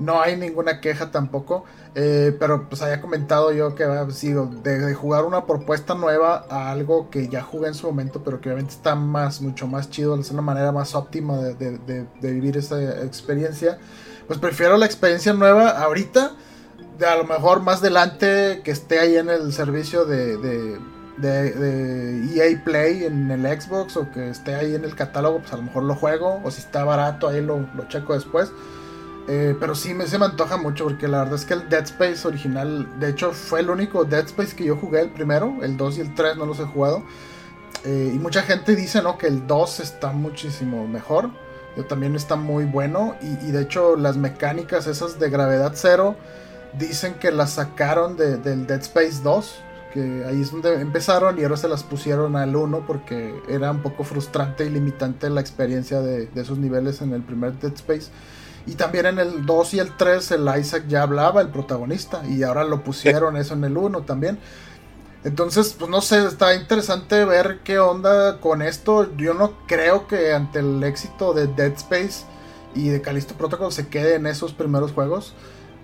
no 0.02 0.20
hay 0.20 0.36
ninguna 0.36 0.80
queja 0.80 1.10
tampoco. 1.10 1.64
Eh, 1.94 2.34
pero 2.40 2.70
pues 2.70 2.80
había 2.80 3.02
comentado 3.02 3.52
yo 3.52 3.74
que 3.74 3.84
ha 3.84 4.10
sido 4.10 4.46
de, 4.46 4.94
jugar 4.94 5.24
una 5.26 5.44
propuesta 5.44 5.94
nueva 5.94 6.46
a 6.48 6.70
algo 6.70 7.10
que 7.10 7.28
ya 7.28 7.42
jugué 7.42 7.68
en 7.68 7.74
su 7.74 7.86
momento, 7.86 8.22
pero 8.24 8.40
que 8.40 8.48
obviamente 8.48 8.72
está 8.72 8.94
más, 8.94 9.42
mucho 9.42 9.66
más 9.66 9.90
chido, 9.90 10.18
es 10.18 10.30
una 10.30 10.40
manera 10.40 10.72
más 10.72 10.94
óptima 10.94 11.36
de, 11.36 12.06
vivir 12.22 12.56
esa 12.56 12.80
experiencia. 13.04 13.78
Pues 14.26 14.38
prefiero 14.38 14.78
la 14.78 14.86
experiencia 14.86 15.34
nueva 15.34 15.70
ahorita, 15.82 16.32
de 16.98 17.06
a 17.06 17.16
lo 17.16 17.24
mejor 17.24 17.60
más 17.60 17.80
adelante 17.80 18.62
que 18.64 18.70
esté 18.70 18.98
ahí 18.98 19.16
en 19.16 19.28
el 19.28 19.52
servicio 19.52 20.06
de, 20.06 20.38
de, 20.38 20.78
EA 22.34 22.46
e 22.46 22.56
Play 22.56 23.04
en 23.04 23.30
el 23.30 23.60
Xbox 23.60 23.98
o 23.98 24.10
que 24.10 24.30
esté 24.30 24.54
ahí 24.54 24.74
en 24.74 24.84
el 24.84 24.94
catálogo, 24.94 25.40
pues 25.40 25.52
a 25.52 25.56
lo 25.58 25.64
mejor 25.64 25.82
lo 25.82 25.94
juego, 25.94 26.40
o 26.42 26.50
si 26.50 26.60
está 26.62 26.84
barato 26.84 27.28
ahí 27.28 27.42
lo 27.42 27.66
checo 27.88 28.14
después. 28.14 28.50
Eh, 29.28 29.56
pero 29.60 29.74
sí 29.74 29.94
me, 29.94 30.06
se 30.06 30.18
me 30.18 30.24
antoja 30.24 30.56
mucho 30.56 30.84
porque 30.84 31.06
la 31.06 31.20
verdad 31.20 31.36
es 31.36 31.44
que 31.44 31.54
el 31.54 31.68
Dead 31.68 31.84
Space 31.84 32.26
original, 32.26 32.98
de 32.98 33.10
hecho 33.10 33.32
fue 33.32 33.60
el 33.60 33.70
único 33.70 34.04
Dead 34.04 34.24
Space 34.26 34.56
que 34.56 34.64
yo 34.64 34.76
jugué, 34.76 35.00
el 35.00 35.10
primero, 35.10 35.58
el 35.62 35.76
2 35.76 35.98
y 35.98 36.00
el 36.00 36.14
3 36.14 36.36
no 36.36 36.46
los 36.46 36.58
he 36.58 36.64
jugado. 36.64 37.02
Eh, 37.84 38.12
y 38.14 38.18
mucha 38.18 38.42
gente 38.42 38.74
dice 38.74 39.00
¿no? 39.02 39.18
que 39.18 39.28
el 39.28 39.46
2 39.46 39.80
está 39.80 40.12
muchísimo 40.12 40.86
mejor, 40.88 41.30
yo 41.76 41.84
también 41.84 42.16
está 42.16 42.36
muy 42.36 42.64
bueno 42.64 43.14
y, 43.22 43.50
de 43.50 43.62
hecho 43.62 43.96
las 43.96 44.16
mecánicas 44.16 44.86
esas 44.86 45.18
de 45.18 45.30
gravedad 45.30 45.72
cero 45.74 46.16
dicen 46.78 47.14
que 47.14 47.32
las 47.32 47.52
sacaron 47.52 48.16
del 48.16 48.66
Dead 48.66 48.80
Space 48.80 49.20
2, 49.22 49.60
que 49.94 50.24
ahí 50.26 50.42
es 50.42 50.50
donde 50.50 50.80
empezaron 50.80 51.38
y 51.38 51.44
ahora 51.44 51.56
se 51.56 51.68
las 51.68 51.82
pusieron 51.82 52.36
al 52.36 52.54
1 52.54 52.84
porque 52.86 53.34
era 53.48 53.70
un 53.70 53.82
poco 53.82 54.04
frustrante 54.04 54.66
y 54.66 54.70
limitante 54.70 55.30
la 55.30 55.40
experiencia 55.40 56.00
de, 56.00 56.26
de 56.26 56.40
esos 56.42 56.58
niveles 56.58 57.00
en 57.02 57.14
el 57.14 57.22
primer 57.22 57.58
Dead 57.58 57.72
Space. 57.72 58.10
Y 58.66 58.74
también 58.74 59.06
en 59.06 59.18
el 59.18 59.44
2 59.44 59.74
y 59.74 59.78
el 59.80 59.96
3 59.96 60.30
el 60.32 60.50
Isaac 60.58 60.84
ya 60.88 61.02
hablaba, 61.02 61.40
el 61.40 61.48
protagonista, 61.48 62.22
y 62.28 62.42
ahora 62.42 62.64
lo 62.64 62.84
pusieron 62.84 63.36
eso 63.36 63.54
en 63.54 63.64
el 63.64 63.76
1 63.76 64.02
también. 64.02 64.38
Entonces, 65.24 65.74
pues 65.78 65.90
no 65.90 66.00
sé, 66.00 66.24
está 66.26 66.54
interesante 66.54 67.24
ver 67.24 67.60
qué 67.62 67.78
onda 67.78 68.40
con 68.40 68.60
esto. 68.60 69.14
Yo 69.16 69.34
no 69.34 69.52
creo 69.66 70.06
que 70.08 70.32
ante 70.32 70.58
el 70.60 70.82
éxito 70.82 71.32
de 71.32 71.46
Dead 71.46 71.72
Space 71.72 72.24
y 72.74 72.88
de 72.88 73.00
Callisto 73.00 73.34
Protocol 73.34 73.72
se 73.72 73.88
quede 73.88 74.16
en 74.16 74.26
esos 74.26 74.52
primeros 74.52 74.92
juegos. 74.92 75.34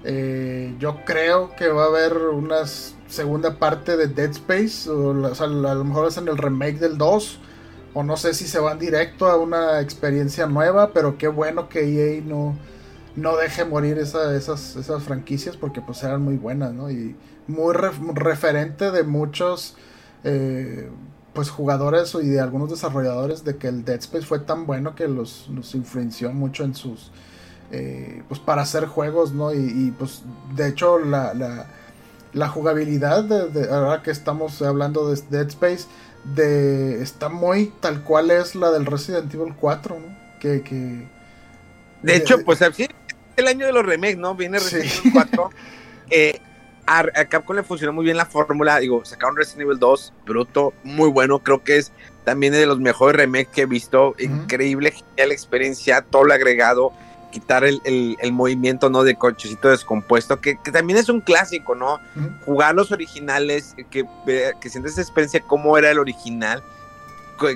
Eh, 0.05 0.75
yo 0.79 1.05
creo 1.05 1.55
que 1.57 1.69
va 1.69 1.85
a 1.85 1.87
haber 1.87 2.17
una 2.17 2.67
segunda 2.67 3.59
parte 3.59 3.97
de 3.97 4.09
Dead 4.09 4.31
Space, 4.31 4.89
o, 4.89 5.35
sea, 5.35 5.47
a 5.47 5.49
lo 5.49 5.85
mejor 5.85 6.09
es 6.09 6.17
en 6.17 6.29
el 6.29 6.37
remake 6.37 6.79
del 6.79 6.99
2 6.99 7.41
o 7.99 8.05
no 8.05 8.17
sé 8.17 8.33
si 8.33 8.47
se 8.47 8.61
van 8.61 8.79
directo 8.79 9.27
a 9.27 9.37
una 9.37 9.81
experiencia 9.81 10.47
nueva, 10.47 10.93
pero 10.93 11.19
qué 11.19 11.27
bueno 11.27 11.69
que 11.69 11.81
EA 11.81 12.23
no, 12.25 12.57
no 13.17 13.37
deje 13.37 13.65
morir 13.65 13.99
esas, 13.99 14.77
esas 14.77 15.03
franquicias 15.03 15.57
porque 15.57 15.81
pues 15.81 16.05
eran 16.05 16.23
muy 16.23 16.37
buenas, 16.37 16.73
¿no? 16.73 16.93
Y 16.93 17.17
muy 17.49 17.75
referente 17.75 18.93
de 18.93 19.03
muchos 19.03 19.75
eh, 20.23 20.89
pues 21.33 21.51
jugadores 21.51 22.15
y 22.15 22.29
de 22.29 22.41
algunos 22.41 22.71
desarrolladores 22.71 23.43
de 23.43 23.57
que 23.57 23.67
el 23.67 23.85
Dead 23.85 23.99
Space 23.99 24.27
fue 24.27 24.39
tan 24.39 24.65
bueno 24.65 24.95
que 24.95 25.09
los, 25.09 25.51
influenció 25.75 26.33
mucho 26.33 26.63
en 26.63 26.77
sus... 26.77 27.11
Eh, 27.73 28.23
pues 28.29 28.39
para 28.39 28.63
hacer 28.63 28.87
juegos, 28.87 29.33
¿no? 29.33 29.53
Y, 29.53 29.93
pues 29.99 30.23
de 30.55 30.69
hecho 30.69 31.01
la, 31.01 31.67
jugabilidad, 32.49 33.25
de, 33.25 33.71
ahora 33.71 34.03
que 34.03 34.11
estamos 34.11 34.61
hablando 34.63 35.11
de 35.11 35.21
Dead 35.31 35.49
Space, 35.49 35.87
de 36.25 37.03
está 37.03 37.29
muy 37.29 37.73
tal 37.81 38.03
cual 38.03 38.31
es 38.31 38.55
la 38.55 38.71
del 38.71 38.87
Resident 38.87 39.33
Evil 39.33 39.55
4, 39.59 39.99
¿no? 39.99 40.19
Que, 40.41 40.63
que 40.63 41.07
de 42.03 42.17
hecho, 42.17 42.45
pues 42.45 42.63
así 42.63 42.89
el 43.37 43.47
año 43.47 43.67
de 43.67 43.73
los 43.73 43.85
remakes, 43.85 44.19
¿no? 44.19 44.35
Viene 44.35 44.59
Resident 44.59 44.91
Evil 44.91 45.13
4. 45.13 45.51
Eh, 46.11 46.41
a, 46.87 47.05
Capcom 47.27 47.55
le 47.55 47.63
funcionó 47.63 47.93
muy 47.93 48.03
bien 48.03 48.17
la 48.17 48.25
fórmula, 48.25 48.79
digo, 48.79 49.05
sacaron 49.05 49.37
Resident 49.37 49.67
Evil 49.67 49.79
2, 49.79 50.15
bruto, 50.25 50.73
muy 50.85 51.11
bueno, 51.11 51.41
creo 51.41 51.63
que 51.63 51.77
es 51.77 51.93
también 52.25 52.55
de 52.55 52.65
los 52.65 52.81
mejores 52.81 53.15
remakes 53.15 53.49
que 53.49 53.61
he 53.63 53.67
visto, 53.67 54.15
increíble, 54.19 54.93
genial 54.93 55.33
experiencia, 55.33 56.01
todo 56.01 56.25
lo 56.25 56.33
agregado, 56.33 56.93
quitar 57.31 57.65
el, 57.65 57.81
el, 57.85 58.17
el 58.21 58.33
movimiento, 58.33 58.91
¿no? 58.91 59.03
De 59.03 59.17
cochecito 59.17 59.69
descompuesto, 59.69 60.41
que, 60.41 60.59
que, 60.63 60.73
también 60.73 60.99
es 60.99 61.09
un 61.09 61.21
clásico, 61.21 61.75
¿no? 61.75 61.95
Uh 61.95 62.21
-huh. 62.21 62.41
Jugar 62.45 62.75
los 62.75 62.91
originales, 62.93 63.75
que, 63.91 64.05
que 64.61 64.71
sientes 64.71 64.93
esa 64.93 65.03
experiencia, 65.03 65.41
cómo 65.41 65.77
era 65.77 65.91
el 65.91 65.99
original, 65.99 66.63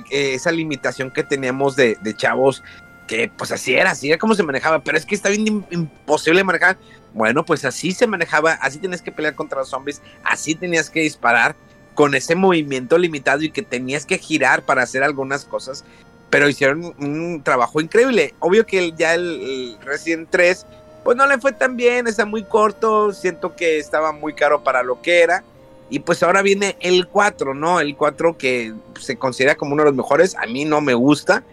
esa 0.09 0.51
limitación 0.51 1.11
que 1.11 1.23
teníamos 1.23 1.75
de, 1.75 1.97
de 2.01 2.15
chavos 2.15 2.63
que 3.07 3.29
pues 3.35 3.51
así 3.51 3.75
era, 3.75 3.91
así 3.91 4.09
era 4.09 4.17
como 4.17 4.33
se 4.33 4.43
manejaba, 4.43 4.79
pero 4.79 4.97
es 4.97 5.05
que 5.05 5.15
está 5.15 5.29
bien 5.29 5.65
imposible 5.69 6.43
manejar. 6.43 6.77
Bueno, 7.13 7.45
pues 7.45 7.65
así 7.65 7.91
se 7.91 8.07
manejaba, 8.07 8.53
así 8.53 8.79
tenías 8.79 9.01
que 9.01 9.11
pelear 9.11 9.35
contra 9.35 9.59
los 9.59 9.69
zombies, 9.69 10.01
así 10.23 10.55
tenías 10.55 10.89
que 10.89 11.01
disparar 11.01 11.55
con 11.93 12.15
ese 12.15 12.33
movimiento 12.35 12.97
limitado 12.97 13.43
y 13.43 13.51
que 13.51 13.61
tenías 13.61 14.05
que 14.05 14.17
girar 14.17 14.63
para 14.63 14.81
hacer 14.81 15.03
algunas 15.03 15.45
cosas, 15.45 15.85
pero 16.33 16.49
hicieron 16.49 16.95
un 16.97 17.43
trabajo 17.43 17.79
increíble. 17.79 18.33
Obvio 18.39 18.65
que 18.65 18.91
ya 18.93 19.13
el, 19.13 19.39
el 19.39 19.77
Resident 19.85 20.27
3 20.31 20.65
pues 21.03 21.15
no 21.15 21.27
le 21.27 21.37
fue 21.37 21.51
tan 21.51 21.77
bien, 21.77 22.07
está 22.07 22.25
muy 22.25 22.41
corto, 22.41 23.13
siento 23.13 23.55
que 23.55 23.77
estaba 23.77 24.11
muy 24.13 24.33
caro 24.33 24.63
para 24.63 24.81
lo 24.81 24.99
que 24.99 25.21
era. 25.21 25.43
Y 25.91 25.99
pues 25.99 26.23
ahora 26.23 26.41
viene 26.41 26.75
el 26.79 27.07
4, 27.07 27.53
¿no? 27.53 27.79
El 27.79 27.95
4 27.95 28.35
que 28.35 28.73
se 28.99 29.15
considera 29.15 29.53
como 29.53 29.73
uno 29.73 29.83
de 29.83 29.89
los 29.89 29.95
mejores, 29.95 30.35
a 30.35 30.47
mí 30.47 30.65
no 30.65 30.81
me 30.81 30.95
gusta, 30.95 31.43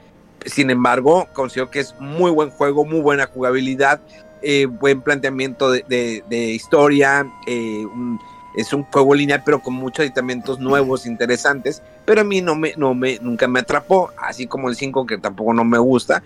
sin 0.46 0.70
embargo, 0.70 1.28
considero 1.34 1.70
que 1.70 1.80
es 1.80 1.94
muy 1.98 2.30
buen 2.30 2.48
juego, 2.48 2.86
muy 2.86 3.00
buena 3.00 3.26
jugabilidad, 3.26 4.00
eh, 4.40 4.64
buen 4.64 5.02
planteamiento 5.02 5.70
de, 5.70 5.84
de, 5.90 6.24
de 6.30 6.38
historia. 6.52 7.30
Eh, 7.46 7.84
un, 7.84 8.18
es 8.54 8.72
un 8.72 8.84
juego 8.84 9.14
lineal, 9.14 9.42
pero 9.44 9.60
con 9.60 9.74
muchos 9.74 10.00
aditamentos 10.00 10.58
nuevos, 10.58 11.06
interesantes. 11.06 11.82
Pero 12.04 12.22
a 12.22 12.24
mí 12.24 12.40
no 12.40 12.54
me, 12.54 12.74
no 12.76 12.94
me, 12.94 13.18
nunca 13.20 13.46
me 13.48 13.60
atrapó, 13.60 14.10
así 14.16 14.46
como 14.46 14.68
el 14.68 14.76
5, 14.76 15.06
que 15.06 15.18
tampoco 15.18 15.54
no 15.54 15.64
me 15.64 15.78
gusta. 15.78 16.22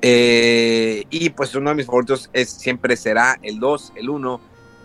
Eh, 0.00 1.04
y 1.10 1.30
pues 1.30 1.54
uno 1.54 1.70
de 1.70 1.76
mis 1.76 1.86
favoritos 1.86 2.30
es, 2.32 2.50
siempre 2.50 2.96
será 2.96 3.38
el 3.42 3.58
2, 3.58 3.94
el 3.96 4.10
1 4.10 4.40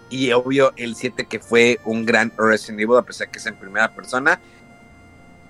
y 0.09 0.31
obvio 0.31 0.73
el 0.75 0.95
7, 0.95 1.25
que 1.25 1.39
fue 1.39 1.79
un 1.85 2.05
gran 2.05 2.31
Resident 2.37 2.81
Evil, 2.81 2.97
a 2.97 3.03
pesar 3.03 3.29
que 3.29 3.39
es 3.39 3.45
en 3.45 3.55
primera 3.55 3.93
persona 3.93 4.39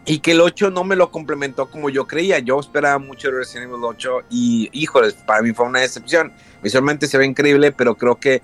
y 0.05 0.19
que 0.19 0.31
el 0.31 0.41
8 0.41 0.69
no 0.69 0.83
me 0.83 0.95
lo 0.95 1.11
complementó 1.11 1.69
como 1.69 1.89
yo 1.89 2.07
creía. 2.07 2.39
Yo 2.39 2.59
esperaba 2.59 2.99
mucho 2.99 3.29
de 3.29 3.37
Resident 3.37 3.69
Evil 3.69 3.83
8 3.83 4.23
y, 4.29 4.69
híjoles, 4.73 5.13
para 5.13 5.41
mí 5.41 5.53
fue 5.53 5.65
una 5.65 5.79
decepción. 5.79 6.31
Visualmente 6.61 7.07
se 7.07 7.17
ve 7.17 7.25
increíble, 7.25 7.71
pero 7.71 7.95
creo 7.95 8.19
que 8.19 8.41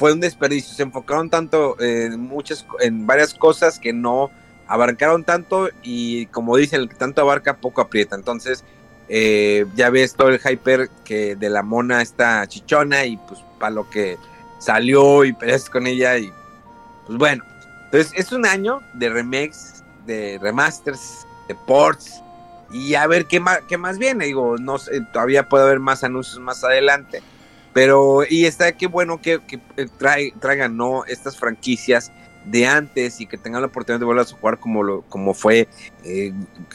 fue 0.00 0.14
un 0.14 0.20
desperdicio. 0.20 0.74
Se 0.74 0.82
enfocaron 0.82 1.28
tanto 1.28 1.78
en 1.78 2.18
muchas, 2.18 2.64
en 2.80 3.06
varias 3.06 3.34
cosas 3.34 3.78
que 3.78 3.92
no 3.92 4.30
abarcaron 4.66 5.24
tanto 5.24 5.68
y 5.82 6.24
como 6.26 6.56
dicen, 6.56 6.80
el 6.80 6.88
que 6.88 6.94
tanto 6.94 7.20
abarca 7.20 7.58
poco 7.58 7.82
aprieta. 7.82 8.16
Entonces, 8.16 8.64
eh, 9.10 9.66
ya 9.74 9.90
ves 9.90 10.14
todo 10.14 10.30
el 10.30 10.40
hyper 10.40 10.88
que 11.04 11.36
de 11.36 11.50
la 11.50 11.62
mona 11.62 12.00
está 12.00 12.46
chichona 12.46 13.04
y 13.04 13.18
pues 13.18 13.40
para 13.58 13.74
lo 13.74 13.90
que 13.90 14.16
salió 14.58 15.26
y 15.26 15.34
peleas 15.34 15.68
con 15.68 15.86
ella 15.86 16.16
y 16.16 16.32
pues 17.06 17.18
bueno. 17.18 17.44
Entonces, 17.84 18.14
es 18.16 18.32
un 18.32 18.46
año 18.46 18.80
de 18.94 19.10
remakes 19.10 19.84
de 20.06 20.38
remasters, 20.40 21.26
de 21.46 21.54
ports, 21.66 22.22
y 22.72 22.94
a 22.94 23.06
ver 23.06 23.26
qué 23.26 23.38
más, 23.38 23.60
qué 23.68 23.76
más 23.76 23.98
viene. 23.98 24.24
Digo, 24.24 24.56
no 24.56 24.78
sé, 24.78 25.02
todavía 25.12 25.46
puede 25.46 25.64
haber 25.64 25.78
más 25.78 26.04
anuncios 26.04 26.38
más 26.40 26.64
adelante. 26.64 27.22
Pero, 27.72 28.24
y 28.28 28.46
está 28.46 28.72
que 28.72 28.86
bueno 28.86 29.20
que, 29.20 29.40
que 29.46 29.60
trae, 29.98 30.32
traigan 30.40 30.76
¿no? 30.76 31.04
estas 31.04 31.36
franquicias 31.36 32.10
de 32.44 32.66
antes 32.66 33.20
y 33.20 33.26
que 33.26 33.36
tengan 33.36 33.60
la 33.60 33.68
oportunidad 33.68 34.00
de 34.00 34.06
volver 34.06 34.26
a 34.26 34.28
jugar 34.28 34.58
como, 34.58 34.82
lo, 34.82 35.02
como 35.02 35.34
fue 35.34 35.68
eh, 36.04 36.32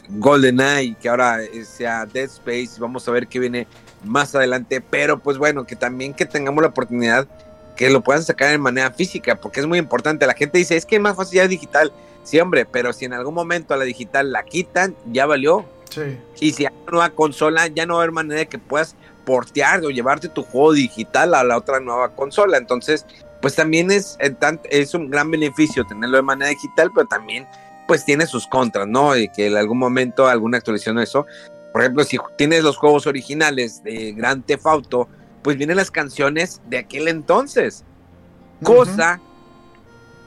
GoldenEye, 0.10 0.96
que 0.96 1.10
ahora 1.10 1.40
sea 1.64 2.06
Dead 2.06 2.26
Space. 2.26 2.80
Vamos 2.80 3.08
a 3.08 3.12
ver 3.12 3.28
qué 3.28 3.40
viene 3.40 3.68
más 4.04 4.36
adelante. 4.36 4.82
Pero, 4.82 5.20
pues 5.20 5.38
bueno, 5.38 5.66
que 5.66 5.76
también 5.76 6.14
que 6.14 6.26
tengamos 6.26 6.62
la 6.62 6.70
oportunidad 6.70 7.28
que 7.76 7.90
lo 7.90 8.02
puedan 8.02 8.24
sacar 8.24 8.52
de 8.52 8.58
manera 8.58 8.92
física, 8.92 9.36
porque 9.36 9.60
es 9.60 9.66
muy 9.66 9.80
importante. 9.80 10.26
La 10.26 10.34
gente 10.34 10.58
dice, 10.58 10.78
es 10.78 10.86
que 10.86 10.96
es 10.96 11.02
más 11.02 11.16
fácil 11.16 11.38
ya 11.38 11.48
digital. 11.48 11.92
Sí, 12.24 12.40
hombre, 12.40 12.66
pero 12.66 12.94
si 12.94 13.06
en 13.06 13.14
algún 13.14 13.34
momento 13.34 13.74
a 13.74 13.78
la 13.78 13.84
digital 13.84 14.32
la 14.32 14.44
quitan, 14.44 14.96
ya 15.12 15.26
valió. 15.26 15.66
Sí. 15.90 16.18
Y 16.40 16.54
si 16.54 16.66
hay 16.66 16.74
una 16.84 16.92
nueva 16.92 17.10
consola, 17.10 17.68
ya 17.68 17.86
no 17.86 17.96
va 17.96 18.00
a 18.00 18.04
haber 18.04 18.14
manera 18.14 18.40
de 18.40 18.48
que 18.48 18.58
puedas 18.58 18.96
portear 19.26 19.84
o 19.84 19.90
llevarte 19.90 20.30
tu 20.30 20.44
juego 20.44 20.74
digital 20.74 21.34
a 21.34 21.44
la 21.44 21.58
otra 21.58 21.80
nueva 21.80 22.14
consola. 22.16 22.58
Entonces, 22.58 23.06
pues 23.42 23.56
también 23.56 23.92
es, 23.92 24.18
es 24.70 24.94
un 24.94 25.10
gran 25.10 25.30
beneficio 25.32 25.86
tenerlo 25.86 26.18
de 26.18 26.24
manera 26.24 26.50
digital, 26.50 26.92
pero 26.94 27.08
también 27.08 27.48
pues 27.88 28.06
tiene 28.06 28.26
sus 28.26 28.48
contras, 28.48 28.88
¿no? 28.88 29.16
Y 29.16 29.30
que 29.30 29.48
en 29.48 29.58
algún 29.58 29.78
momento 29.78 30.28
alguna 30.28 30.58
actualización 30.58 30.96
de 30.96 31.04
eso. 31.04 31.26
Por 31.72 31.82
ejemplo, 31.82 32.04
si 32.04 32.18
tienes 32.38 32.64
los 32.64 32.78
juegos 32.78 33.06
originales 33.06 33.84
de 33.84 34.14
Grand 34.14 34.46
Theft 34.46 34.66
Auto, 34.66 35.10
pues 35.42 35.58
vienen 35.58 35.76
las 35.78 35.92
canciones 35.92 36.62
de 36.70 36.80
aquel 36.80 37.08
entonces. 37.08 37.84
Cosa 38.64 39.20
uh 39.22 39.24
-huh 39.24 39.36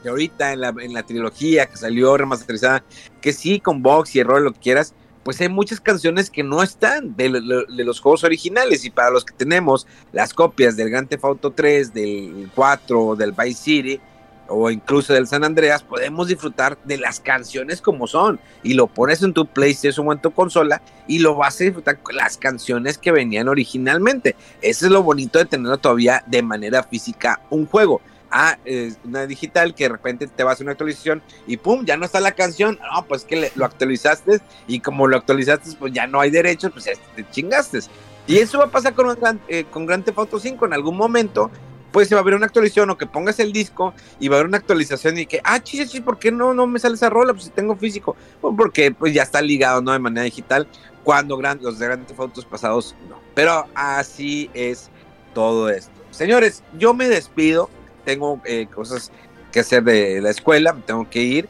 que 0.01 0.09
ahorita 0.09 0.53
en 0.53 0.61
la, 0.61 0.73
en 0.79 0.93
la, 0.93 1.03
trilogía 1.03 1.65
que 1.65 1.77
salió 1.77 2.15
remasterizada, 2.17 2.83
que 3.21 3.33
sí, 3.33 3.59
con 3.59 3.81
box 3.81 4.15
y 4.15 4.19
error, 4.19 4.41
lo 4.41 4.53
que 4.53 4.59
quieras, 4.59 4.93
pues 5.23 5.39
hay 5.41 5.49
muchas 5.49 5.79
canciones 5.79 6.29
que 6.29 6.43
no 6.43 6.63
están 6.63 7.15
de, 7.15 7.29
de, 7.29 7.83
los 7.83 7.99
juegos 7.99 8.23
originales. 8.23 8.85
Y 8.85 8.89
para 8.89 9.11
los 9.11 9.25
que 9.25 9.33
tenemos 9.33 9.85
las 10.11 10.33
copias 10.33 10.75
del 10.75 10.89
Grand 10.89 11.07
Theft 11.07 11.23
Auto 11.23 11.51
3, 11.51 11.93
del 11.93 12.49
4, 12.55 13.15
del 13.15 13.31
Vice 13.33 13.63
City, 13.63 14.01
o 14.47 14.69
incluso 14.71 15.13
del 15.13 15.27
San 15.27 15.43
Andreas, 15.43 15.83
podemos 15.83 16.27
disfrutar 16.27 16.77
de 16.83 16.97
las 16.97 17.19
canciones 17.19 17.81
como 17.81 18.07
son. 18.07 18.39
Y 18.63 18.73
lo 18.73 18.87
pones 18.87 19.21
en 19.21 19.33
tu 19.33 19.45
PlayStation 19.45 20.07
o 20.07 20.13
en 20.13 20.21
tu 20.21 20.31
consola 20.31 20.81
y 21.07 21.19
lo 21.19 21.35
vas 21.35 21.59
a 21.61 21.65
disfrutar 21.65 21.99
con 21.99 22.15
las 22.15 22.37
canciones 22.37 22.97
que 22.97 23.11
venían 23.11 23.47
originalmente. 23.47 24.35
Eso 24.61 24.87
es 24.87 24.91
lo 24.91 25.03
bonito 25.03 25.39
de 25.39 25.45
tenerlo 25.45 25.77
todavía 25.77 26.23
de 26.25 26.41
manera 26.41 26.83
física 26.83 27.41
un 27.49 27.65
juego 27.65 28.01
a 28.31 28.57
eh, 28.65 28.93
una 29.03 29.25
digital 29.25 29.73
que 29.73 29.85
de 29.85 29.89
repente 29.89 30.27
te 30.27 30.43
va 30.43 30.53
a 30.53 30.57
una 30.59 30.71
actualización 30.71 31.21
y 31.47 31.57
pum, 31.57 31.85
ya 31.85 31.97
no 31.97 32.05
está 32.05 32.19
la 32.19 32.33
canción, 32.33 32.79
no, 32.93 33.05
pues 33.05 33.23
que 33.23 33.35
le, 33.35 33.51
lo 33.55 33.65
actualizaste 33.65 34.39
y 34.67 34.79
como 34.79 35.07
lo 35.07 35.17
actualizaste, 35.17 35.71
pues 35.79 35.93
ya 35.93 36.07
no 36.07 36.19
hay 36.19 36.31
derechos, 36.31 36.71
pues 36.71 36.85
ya 36.85 36.91
te 37.15 37.25
chingaste. 37.29 37.79
Y 38.27 38.37
eso 38.37 38.59
va 38.59 38.65
a 38.65 38.71
pasar 38.71 38.93
con, 38.93 39.07
un, 39.07 39.17
eh, 39.47 39.65
con 39.71 39.85
Grand 39.85 40.03
Theft 40.03 40.17
Auto 40.17 40.39
5 40.39 40.65
en 40.65 40.73
algún 40.73 40.95
momento, 40.95 41.49
pues 41.91 42.07
se 42.07 42.15
va 42.15 42.21
a 42.21 42.23
ver 42.23 42.35
una 42.35 42.45
actualización 42.45 42.89
o 42.91 42.97
que 42.97 43.07
pongas 43.07 43.39
el 43.39 43.51
disco 43.51 43.93
y 44.19 44.27
va 44.27 44.35
a 44.35 44.39
haber 44.39 44.47
una 44.47 44.57
actualización 44.57 45.17
y 45.17 45.25
que, 45.25 45.41
ah, 45.43 45.59
chis, 45.59 45.89
chis, 45.89 46.01
¿por 46.01 46.19
qué 46.19 46.31
no, 46.31 46.53
no 46.53 46.67
me 46.67 46.79
sale 46.79 46.95
esa 46.95 47.09
rola? 47.09 47.33
Pues 47.33 47.45
si 47.45 47.49
tengo 47.49 47.75
físico, 47.75 48.15
pues 48.41 48.53
porque 48.55 48.91
pues 48.91 49.13
ya 49.13 49.23
está 49.23 49.41
ligado, 49.41 49.81
¿no? 49.81 49.91
De 49.91 49.99
manera 49.99 50.23
digital, 50.23 50.67
cuando 51.03 51.37
gran, 51.37 51.59
los 51.61 51.79
de 51.79 51.87
Grand 51.87 52.05
Theft 52.05 52.45
pasados 52.45 52.95
no. 53.09 53.19
Pero 53.33 53.65
así 53.73 54.49
es 54.53 54.89
todo 55.33 55.69
esto. 55.69 55.91
Señores, 56.11 56.63
yo 56.77 56.93
me 56.93 57.07
despido 57.07 57.69
tengo 58.09 58.41
eh, 58.43 58.65
cosas 58.73 59.11
que 59.51 59.59
hacer 59.59 59.83
de 59.83 60.19
la 60.19 60.31
escuela, 60.31 60.75
tengo 60.87 61.07
que 61.07 61.21
ir. 61.21 61.49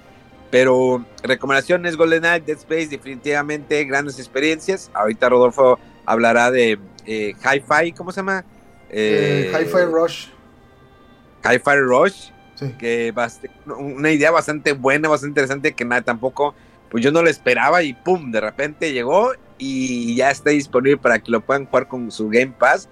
Pero 0.51 1.05
recomendaciones 1.23 1.95
GoldenEye, 1.95 2.41
Dead 2.41 2.57
Space, 2.57 2.87
definitivamente 2.87 3.85
grandes 3.85 4.19
experiencias. 4.19 4.91
Ahorita 4.93 5.29
Rodolfo 5.29 5.79
hablará 6.05 6.51
de 6.51 6.77
eh, 7.05 7.33
Hi-Fi, 7.41 7.93
¿cómo 7.93 8.11
se 8.11 8.17
llama? 8.17 8.43
Eh, 8.89 9.53
Hi-Fi 9.53 9.85
Rush. 9.85 10.27
Hi-Fi 11.45 11.77
Rush, 11.77 12.31
sí. 12.55 12.75
que 12.77 13.13
una 13.77 14.11
idea 14.11 14.31
bastante 14.31 14.73
buena, 14.73 15.07
bastante 15.07 15.29
interesante, 15.29 15.73
que 15.73 15.85
nada, 15.85 16.01
tampoco, 16.01 16.55
pues 16.89 17.01
yo 17.01 17.11
no 17.11 17.21
lo 17.21 17.29
esperaba 17.29 17.83
y 17.83 17.93
pum, 17.93 18.31
de 18.31 18.41
repente 18.41 18.91
llegó 18.91 19.31
y 19.57 20.15
ya 20.15 20.29
está 20.31 20.49
disponible 20.49 20.97
para 20.97 21.19
que 21.19 21.31
lo 21.31 21.39
puedan 21.39 21.67
jugar 21.67 21.87
con 21.87 22.11
su 22.11 22.27
Game 22.27 22.53
Pass. 22.57 22.89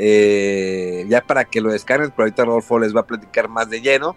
Eh, 0.00 1.04
ya 1.08 1.20
para 1.20 1.44
que 1.44 1.60
lo 1.60 1.72
descarguen, 1.72 2.10
pero 2.10 2.22
ahorita 2.22 2.44
Rodolfo 2.44 2.78
les 2.78 2.94
va 2.94 3.00
a 3.00 3.06
platicar 3.06 3.48
más 3.48 3.68
de 3.68 3.80
lleno. 3.80 4.16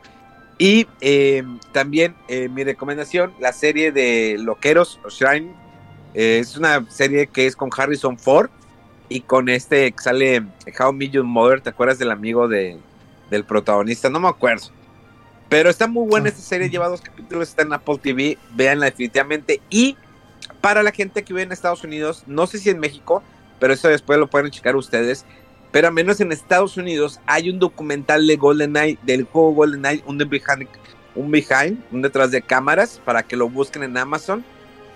Y 0.60 0.88
eh, 1.02 1.44
también 1.72 2.16
eh, 2.28 2.48
mi 2.48 2.64
recomendación, 2.64 3.34
la 3.40 3.52
serie 3.52 3.92
de 3.92 4.38
Loqueros 4.40 5.00
o 5.04 5.10
Shrine, 5.10 5.52
eh, 6.14 6.38
es 6.40 6.56
una 6.56 6.88
serie 6.88 7.26
que 7.26 7.48
es 7.48 7.56
con 7.56 7.72
Harrison 7.76 8.20
Ford 8.20 8.52
y 9.10 9.22
con 9.22 9.50
este 9.50 9.92
que 9.92 10.04
sale 10.04 10.46
How 10.80 10.94
Million 10.94 11.26
Mother, 11.26 11.62
¿te 11.62 11.72
acuerdas 11.72 11.98
del 11.98 12.12
amigo 12.12 12.48
de, 12.48 12.78
del 13.32 13.44
protagonista? 13.44 14.10
No 14.12 14.20
me 14.20 14.28
acuerdo. 14.28 14.68
Pero 15.50 15.72
está 15.72 15.88
muy 15.88 16.08
buena 16.08 16.30
esta 16.30 16.42
serie, 16.42 16.70
lleva 16.70 16.88
dos 16.90 17.02
capítulos, 17.02 17.50
está 17.50 17.64
en 17.64 17.74
Apple 17.74 17.98
TV, 17.98 18.38
véanla 18.54 18.86
definitivamente. 18.86 19.62
Y 19.72 19.98
para 20.62 20.84
la 20.84 20.92
gente 20.92 21.24
que 21.24 21.34
vive 21.34 21.42
en 21.42 21.52
Estados 21.52 21.84
Unidos, 21.84 22.24
no 22.28 22.46
sé 22.46 22.60
si 22.60 22.70
en 22.70 22.80
México, 22.80 23.24
pero 23.60 23.74
eso 23.74 23.88
después 23.88 24.20
lo 24.20 24.30
pueden 24.30 24.52
checar 24.52 24.76
ustedes 24.76 25.26
pero 25.72 25.88
al 25.88 25.94
menos 25.94 26.20
en 26.20 26.32
Estados 26.32 26.78
Unidos 26.78 27.20
hay 27.26 27.50
un 27.50 27.60
documental 27.60 28.28
de 28.28 28.36
GoldenEye, 28.36 28.98
del 29.04 29.24
juego 29.24 29.54
GoldenEye, 29.54 30.04
un 30.06 30.18
behind, 30.18 30.68
un 31.16 31.32
behind, 31.32 31.84
un 31.92 32.02
detrás 32.02 32.32
de 32.32 32.42
cámaras, 32.42 33.02
para 33.04 33.24
que 33.24 33.38
lo 33.38 33.50
busquen 33.50 33.84
en 33.84 33.98
Amazon. 33.98 34.44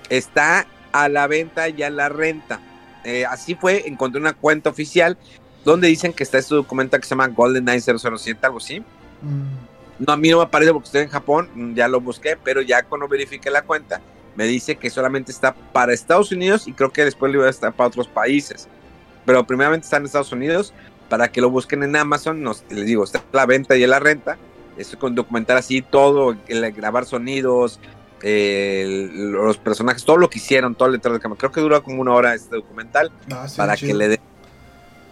Está 0.09 0.67
a 0.91 1.07
la 1.07 1.27
venta 1.27 1.69
y 1.69 1.81
a 1.81 1.89
la 1.89 2.09
renta. 2.09 2.59
Eh, 3.05 3.25
así 3.25 3.55
fue, 3.55 3.87
encontré 3.87 4.19
una 4.19 4.33
cuenta 4.33 4.69
oficial 4.69 5.17
donde 5.63 5.87
dicen 5.87 6.11
que 6.13 6.23
está 6.23 6.37
este 6.37 6.55
documental 6.55 6.99
que 6.99 7.07
se 7.07 7.11
llama 7.11 7.27
GoldenEye 7.29 7.79
007, 7.79 8.39
algo 8.43 8.57
así. 8.57 8.81
Mm. 9.21 10.03
No, 10.05 10.13
a 10.13 10.17
mí 10.17 10.29
no 10.29 10.37
me 10.37 10.43
aparece 10.43 10.73
porque 10.73 10.87
estoy 10.87 11.01
en 11.03 11.09
Japón, 11.09 11.73
ya 11.73 11.87
lo 11.87 12.01
busqué, 12.01 12.37
pero 12.43 12.61
ya 12.61 12.83
cuando 12.83 13.07
verifiqué 13.07 13.49
la 13.49 13.61
cuenta, 13.61 14.01
me 14.35 14.45
dice 14.45 14.75
que 14.75 14.89
solamente 14.89 15.31
está 15.31 15.53
para 15.53 15.93
Estados 15.93 16.33
Unidos 16.33 16.67
y 16.67 16.73
creo 16.73 16.91
que 16.91 17.05
después 17.05 17.31
le 17.31 17.37
va 17.37 17.47
a 17.47 17.49
estar 17.49 17.71
para 17.71 17.87
otros 17.87 18.09
países 18.09 18.67
pero 19.25 19.45
primeramente 19.45 19.85
está 19.85 19.97
en 19.97 20.05
Estados 20.05 20.31
Unidos. 20.31 20.73
para 21.09 21.27
que 21.31 21.39
lo 21.39 21.51
busquen 21.51 21.83
en 21.83 21.95
Amazon. 21.95 22.41
Nos, 22.41 22.63
les 22.69 22.85
digo, 22.87 23.03
está 23.03 23.21
la 23.31 23.45
venta 23.45 23.75
y 23.77 23.83
en 23.83 23.91
la 23.91 23.99
renta. 23.99 24.37
Es 24.75 24.95
con 24.95 25.13
documentar 25.15 25.55
así 25.55 25.81
todo, 25.83 26.35
el 26.47 26.71
grabar 26.73 27.05
sonidos, 27.05 27.79
eh, 28.23 29.09
los 29.13 29.57
personajes, 29.57 30.03
todo 30.03 30.17
lo 30.17 30.29
que 30.31 30.39
hicieron, 30.39 30.73
todo 30.73 30.87
el 30.87 30.93
detrás 30.95 31.13
de 31.13 31.19
cámara. 31.19 31.37
Creo 31.39 31.51
que 31.51 31.61
dura 31.61 31.81
como 31.81 32.01
una 32.01 32.11
hora 32.13 32.33
este 32.33 32.55
documental 32.55 33.11
Ah, 33.31 33.47
sí, 33.47 33.55
para 33.57 33.75
chido. 33.77 33.91
que 33.91 33.97
le 33.99 34.07
den 34.09 34.19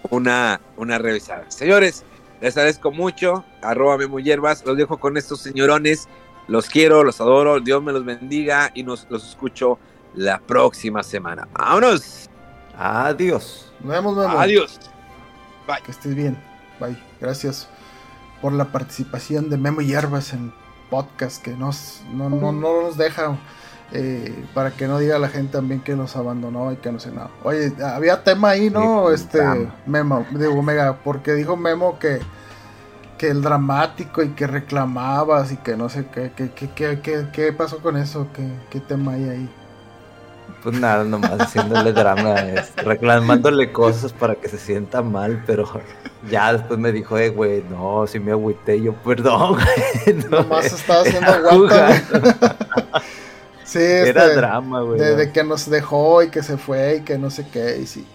una, 0.09 0.59
una 0.78 0.97
revisada. 0.97 1.45
Señores, 1.49 2.03
les 2.41 2.57
agradezco 2.57 2.91
mucho. 2.91 3.45
Arroba 3.61 3.97
Memo 3.97 4.20
Hierbas. 4.20 4.66
Los 4.66 4.76
dejo 4.78 4.97
con 4.99 5.16
estos 5.16 5.41
señorones. 5.41 6.07
Los 6.47 6.70
quiero, 6.70 7.03
los 7.03 7.22
adoro. 7.22 7.59
Dios 7.59 7.82
me 7.84 7.93
los 7.93 8.03
bendiga 8.03 8.72
y 8.74 8.82
nos 8.84 9.05
los 9.09 9.30
escucho 9.30 9.78
la 10.16 10.39
próxima 10.39 11.03
semana. 11.03 11.47
¡Vámonos! 11.53 12.30
Adiós. 12.78 13.72
Nos 13.80 13.92
vemos, 13.92 14.18
Memo. 14.18 14.40
Adiós. 14.40 14.80
Que 15.86 15.92
estés 15.92 16.16
bien. 16.16 16.38
Bye. 16.80 16.98
Gracias 17.20 17.68
por 18.42 18.54
la 18.54 18.66
participación 18.66 19.50
de 19.50 19.58
Memo 19.58 19.82
Hierbas 19.82 20.34
en 20.34 20.54
podcast 20.90 21.42
que 21.42 21.52
nos, 21.52 22.02
no, 22.14 22.30
no, 22.30 22.52
no 22.52 22.82
nos 22.82 22.98
deja 22.98 23.38
eh, 23.92 24.46
para 24.54 24.72
que 24.72 24.88
no 24.88 25.00
diga 25.00 25.18
la 25.20 25.30
gente 25.30 25.54
también 25.54 25.82
que 25.82 25.96
nos 25.96 26.16
abandonó 26.16 26.72
y 26.72 26.76
que 26.78 26.92
no 26.92 27.00
sé 27.00 27.12
nada. 27.12 27.30
Oye, 27.44 27.74
había 27.84 28.24
tema 28.24 28.50
ahí, 28.50 28.70
¿no? 28.70 29.08
Sí, 29.08 29.16
este 29.16 29.38
drama. 29.38 29.76
Memo, 29.86 30.26
digo 30.32 30.54
Omega, 30.54 31.00
porque 31.04 31.34
dijo 31.34 31.56
Memo 31.56 31.98
que 32.00 32.20
que 33.18 33.30
el 33.30 33.42
dramático 33.42 34.22
y 34.22 34.30
que 34.32 34.48
reclamabas 34.48 35.54
y 35.54 35.58
que 35.58 35.78
no 35.78 35.88
sé 35.88 36.08
qué, 36.08 36.34
qué, 36.36 36.52
qué, 36.52 36.70
qué, 36.72 37.00
qué, 37.00 37.28
qué 37.32 37.54
pasó 37.54 37.78
con 37.78 37.96
eso, 37.96 38.28
qué, 38.34 38.46
qué 38.70 38.82
tema 38.82 39.14
hay 39.14 39.30
ahí. 39.30 39.50
Pues 40.64 40.80
nada, 40.80 41.03
nomás 41.03 41.41
haciéndole 41.41 41.91
drama, 41.91 42.36
reclamándole 42.78 43.72
cosas 43.74 44.14
para 44.14 44.36
que 44.36 44.47
se 44.47 44.57
sienta 44.57 45.01
mal, 45.01 45.43
pero 45.45 45.70
ya 46.30 46.53
después 46.53 46.80
me 46.80 46.91
dijo, 46.93 47.18
eh, 47.18 47.30
güey, 47.30 47.64
no, 47.70 48.07
si 48.07 48.20
me 48.20 48.32
agüité, 48.32 48.82
yo, 48.82 48.93
perdón, 48.93 49.57
güey. 50.05 50.16
no, 50.30 50.41
Nomás 50.41 50.66
estaba 50.68 51.01
haciendo 51.01 51.32
era 51.34 51.49
jugando, 51.49 52.55
Sí, 53.66 53.80
Era 53.80 54.26
este, 54.26 54.36
drama, 54.36 54.82
güey. 54.82 54.99
de 54.99 55.32
que 55.32 55.43
nos 55.43 55.70
dejó 55.70 56.22
y 56.24 56.30
que 56.30 56.43
se 56.43 56.57
fue 56.57 56.97
y 56.97 57.01
que 57.01 57.18
no 57.18 57.30
sé 57.30 57.45
qué 57.51 57.80
y 57.82 57.88
sí. 57.88 58.05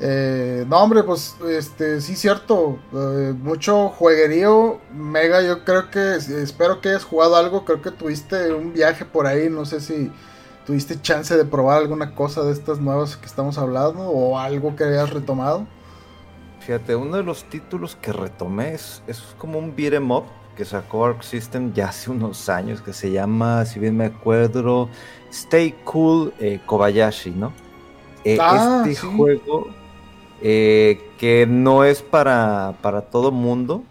Eh, 0.00 0.64
no 0.68 0.78
hombre 0.78 1.02
pues 1.02 1.34
este 1.48 2.00
sí 2.00 2.14
cierto 2.14 2.78
eh, 2.94 3.34
mucho 3.36 3.88
jueguerío 3.88 4.78
mega 4.94 5.42
yo 5.42 5.64
creo 5.64 5.90
que 5.90 6.14
espero 6.14 6.80
que 6.80 6.90
hayas 6.90 7.02
jugado 7.02 7.34
algo 7.34 7.64
creo 7.64 7.82
que 7.82 7.90
tuviste 7.90 8.52
un 8.54 8.72
viaje 8.72 9.04
por 9.04 9.26
ahí 9.26 9.50
no 9.50 9.64
sé 9.66 9.80
si 9.80 10.12
tuviste 10.68 11.00
chance 11.00 11.34
de 11.34 11.46
probar 11.46 11.78
alguna 11.78 12.14
cosa 12.14 12.42
de 12.42 12.52
estas 12.52 12.78
nuevas 12.78 13.16
que 13.16 13.24
estamos 13.24 13.56
hablando 13.56 14.02
o 14.02 14.38
algo 14.38 14.76
que 14.76 14.84
hayas 14.84 15.08
retomado 15.08 15.66
Fíjate, 16.60 16.94
uno 16.94 17.16
de 17.16 17.22
los 17.22 17.44
títulos 17.44 17.96
que 17.96 18.12
retomé 18.12 18.74
es, 18.74 19.02
es 19.06 19.22
como 19.38 19.58
un 19.58 19.74
beat 19.74 19.94
'em 19.94 20.10
up 20.10 20.24
que 20.54 20.66
sacó 20.66 21.06
Arc 21.06 21.22
System 21.22 21.72
ya 21.72 21.88
hace 21.88 22.10
unos 22.10 22.50
años, 22.50 22.82
que 22.82 22.92
se 22.92 23.10
llama, 23.10 23.64
si 23.64 23.80
bien 23.80 23.96
me 23.96 24.04
acuerdo, 24.04 24.90
Stay 25.32 25.72
Cool 25.84 26.34
eh, 26.38 26.60
Kobayashi, 26.66 27.30
¿no? 27.30 27.54
Eh, 28.24 28.36
Ah, 28.38 28.82
este 28.84 29.00
sí. 29.00 29.16
juego 29.16 29.68
eh, 30.42 31.00
que 31.16 31.46
no 31.46 31.84
es 31.84 32.02
para, 32.02 32.74
para 32.82 33.00
todo 33.00 33.30
mundo, 33.32 33.82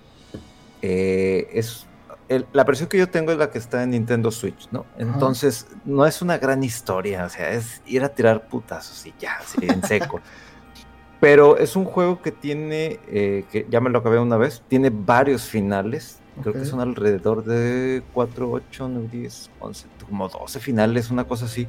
eh, 0.83 1.49
es 1.53 1.86
el- 2.29 2.45
la 2.53 2.63
versión 2.63 2.89
que 2.89 2.97
yo 2.97 3.09
tengo 3.09 3.31
es 3.31 3.37
la 3.37 3.49
que 3.51 3.57
está 3.57 3.83
en 3.83 3.91
Nintendo 3.91 4.31
Switch, 4.31 4.67
¿no? 4.71 4.85
Entonces, 4.97 5.67
no 5.85 6.05
es 6.05 6.21
una 6.21 6.37
gran 6.37 6.63
historia, 6.63 7.25
o 7.25 7.29
sea, 7.29 7.51
es 7.51 7.81
ir 7.85 8.03
a 8.03 8.09
tirar 8.09 8.47
putazos 8.47 9.05
y 9.05 9.13
ya, 9.19 9.37
así 9.39 9.59
en 9.67 9.83
seco. 9.83 10.19
Pero 11.19 11.57
es 11.57 11.75
un 11.75 11.85
juego 11.85 12.21
que 12.21 12.31
tiene, 12.31 12.99
eh, 13.07 13.45
que 13.51 13.65
ya 13.69 13.79
me 13.81 13.89
lo 13.89 13.99
acabé 13.99 14.19
una 14.19 14.37
vez, 14.37 14.61
tiene 14.67 14.91
varios 14.91 15.43
finales. 15.43 16.19
Creo 16.43 16.53
que 16.53 16.65
son 16.65 16.79
alrededor 16.81 17.43
de 17.43 18.03
4, 18.13 18.51
8, 18.51 18.87
9, 18.89 19.07
10, 19.11 19.49
11, 19.59 19.87
como 20.07 20.29
12 20.29 20.59
finales, 20.59 21.09
una 21.09 21.23
cosa 21.23 21.45
así. 21.45 21.67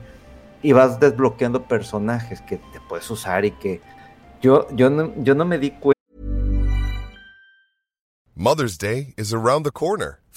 Y 0.63 0.73
vas 0.73 1.01
desbloqueando 1.01 1.63
personajes 1.67 2.43
que 2.43 2.59
te 2.59 2.79
puedes 2.87 3.11
usar 3.11 3.47
y 3.47 3.53
que 3.53 3.81
yo, 4.43 4.67
yo, 4.77 4.91
no, 4.91 5.15
yo 5.23 5.35
no 5.35 5.47
me 5.47 5.57
di 5.59 5.71
cuenta. 5.71 5.99
Mother's 8.35 8.77
Day 8.79 9.15
is 9.17 9.33
around 9.33 9.65
the 9.65 9.73
corner. 9.73 10.21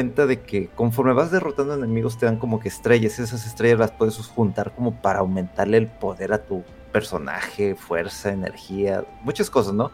cuenta 0.00 0.24
de 0.26 0.40
que 0.40 0.68
conforme 0.68 1.12
vas 1.12 1.30
derrotando 1.30 1.74
enemigos 1.74 2.16
te 2.16 2.24
dan 2.24 2.38
como 2.38 2.58
que 2.58 2.68
estrellas. 2.68 3.18
Esas 3.18 3.46
estrellas 3.46 3.78
las 3.78 3.90
puedes 3.90 4.16
juntar 4.16 4.72
como 4.74 4.94
para 4.94 5.18
aumentarle 5.18 5.76
el 5.76 5.88
poder 5.88 6.32
a 6.32 6.38
tu 6.42 6.64
personaje, 6.90 7.74
fuerza, 7.74 8.32
energía, 8.32 9.04
muchas 9.22 9.50
cosas, 9.50 9.74
¿no? 9.74 9.90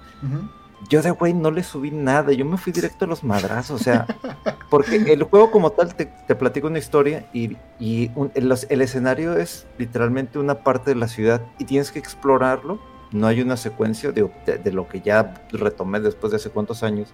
Yo 0.89 1.03
de 1.03 1.11
güey 1.11 1.33
no 1.35 1.51
le 1.51 1.65
subí 1.65 1.91
nada, 1.91 2.31
yo 2.33 2.45
me 2.45 2.57
fui 2.57 2.73
directo 2.73 3.05
a 3.07 3.09
los 3.09 3.25
madrazos, 3.25 3.81
o 3.81 3.83
sea, 3.83 4.07
porque 4.71 4.97
el 5.13 5.25
juego 5.25 5.51
como 5.51 5.71
tal 5.73 5.93
te, 5.97 6.07
te 6.07 6.37
platico 6.37 6.69
una 6.69 6.79
historia 6.79 7.27
y, 7.33 7.57
y 7.81 8.13
un- 8.15 8.31
el, 8.35 8.55
el 8.69 8.81
escenario 8.83 9.37
es 9.37 9.67
literalmente 9.79 10.39
una 10.39 10.55
parte 10.63 10.91
de 10.91 10.97
la 11.01 11.09
ciudad 11.09 11.43
y 11.59 11.65
tienes 11.65 11.91
que 11.91 11.99
explorarlo. 11.99 12.79
No 13.11 13.27
hay 13.27 13.41
una 13.41 13.57
secuencia 13.57 14.13
de, 14.13 14.31
de- 14.47 14.59
de 14.59 14.73
lo 14.73 14.87
que 14.87 15.01
ya 15.01 15.35
retomé 15.51 15.99
después 15.99 16.31
de 16.31 16.37
hace 16.37 16.51
cuántos 16.51 16.83
años, 16.85 17.09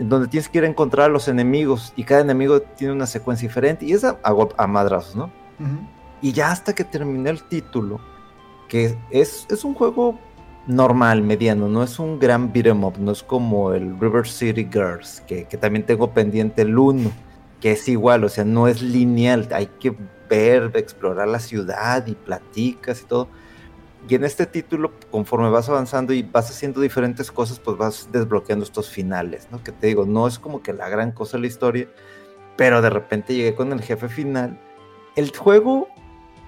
donde 0.00 0.28
tienes 0.28 0.48
que 0.48 0.58
ir 0.58 0.64
a 0.64 0.66
encontrar 0.66 1.06
a 1.06 1.12
los 1.12 1.28
enemigos 1.28 1.92
y 1.96 2.04
cada 2.04 2.22
enemigo 2.22 2.60
tiene 2.60 2.92
una 2.92 3.06
secuencia 3.06 3.48
diferente 3.48 3.84
y 3.84 3.92
es 3.92 4.04
a, 4.04 4.18
a 4.22 4.34
a 4.56 4.66
madrazos, 4.66 5.14
¿no? 5.16 5.30
Y 6.22 6.32
ya 6.32 6.50
hasta 6.50 6.74
que 6.74 6.84
terminé 6.84 7.30
el 7.30 7.42
título, 7.42 8.00
que 8.68 8.96
es, 9.10 9.46
es 9.50 9.64
un 9.64 9.74
juego 9.74 10.18
normal, 10.66 11.22
mediano, 11.22 11.68
no 11.68 11.82
es 11.82 11.98
un 11.98 12.18
gran 12.18 12.52
beat 12.52 12.66
'em 12.66 12.84
up, 12.84 12.98
no 12.98 13.12
es 13.12 13.22
como 13.22 13.72
el 13.72 13.98
River 13.98 14.26
City 14.26 14.68
Girls, 14.70 15.22
que, 15.26 15.44
que 15.44 15.56
también 15.56 15.84
tengo 15.84 16.12
pendiente 16.12 16.62
el 16.62 16.78
1, 16.78 17.10
que 17.60 17.72
es 17.72 17.88
igual, 17.88 18.24
o 18.24 18.28
sea, 18.28 18.44
no 18.44 18.68
es 18.68 18.80
lineal, 18.80 19.48
hay 19.52 19.66
que 19.78 19.94
ver, 20.28 20.70
explorar 20.74 21.28
la 21.28 21.40
ciudad 21.40 22.06
y 22.06 22.14
platicas 22.14 23.02
y 23.02 23.04
todo. 23.04 23.28
Y 24.10 24.16
en 24.16 24.24
este 24.24 24.44
título, 24.44 24.90
conforme 25.12 25.50
vas 25.50 25.68
avanzando 25.68 26.12
y 26.12 26.24
vas 26.24 26.50
haciendo 26.50 26.80
diferentes 26.80 27.30
cosas, 27.30 27.60
pues 27.60 27.76
vas 27.78 28.08
desbloqueando 28.10 28.64
estos 28.64 28.88
finales, 28.88 29.46
¿no? 29.52 29.62
Que 29.62 29.70
te 29.70 29.86
digo, 29.86 30.04
no 30.04 30.26
es 30.26 30.40
como 30.40 30.64
que 30.64 30.72
la 30.72 30.88
gran 30.88 31.12
cosa 31.12 31.36
de 31.36 31.42
la 31.42 31.46
historia, 31.46 31.86
pero 32.56 32.82
de 32.82 32.90
repente 32.90 33.36
llegué 33.36 33.54
con 33.54 33.72
el 33.72 33.80
jefe 33.80 34.08
final. 34.08 34.58
El 35.14 35.30
juego, 35.36 35.86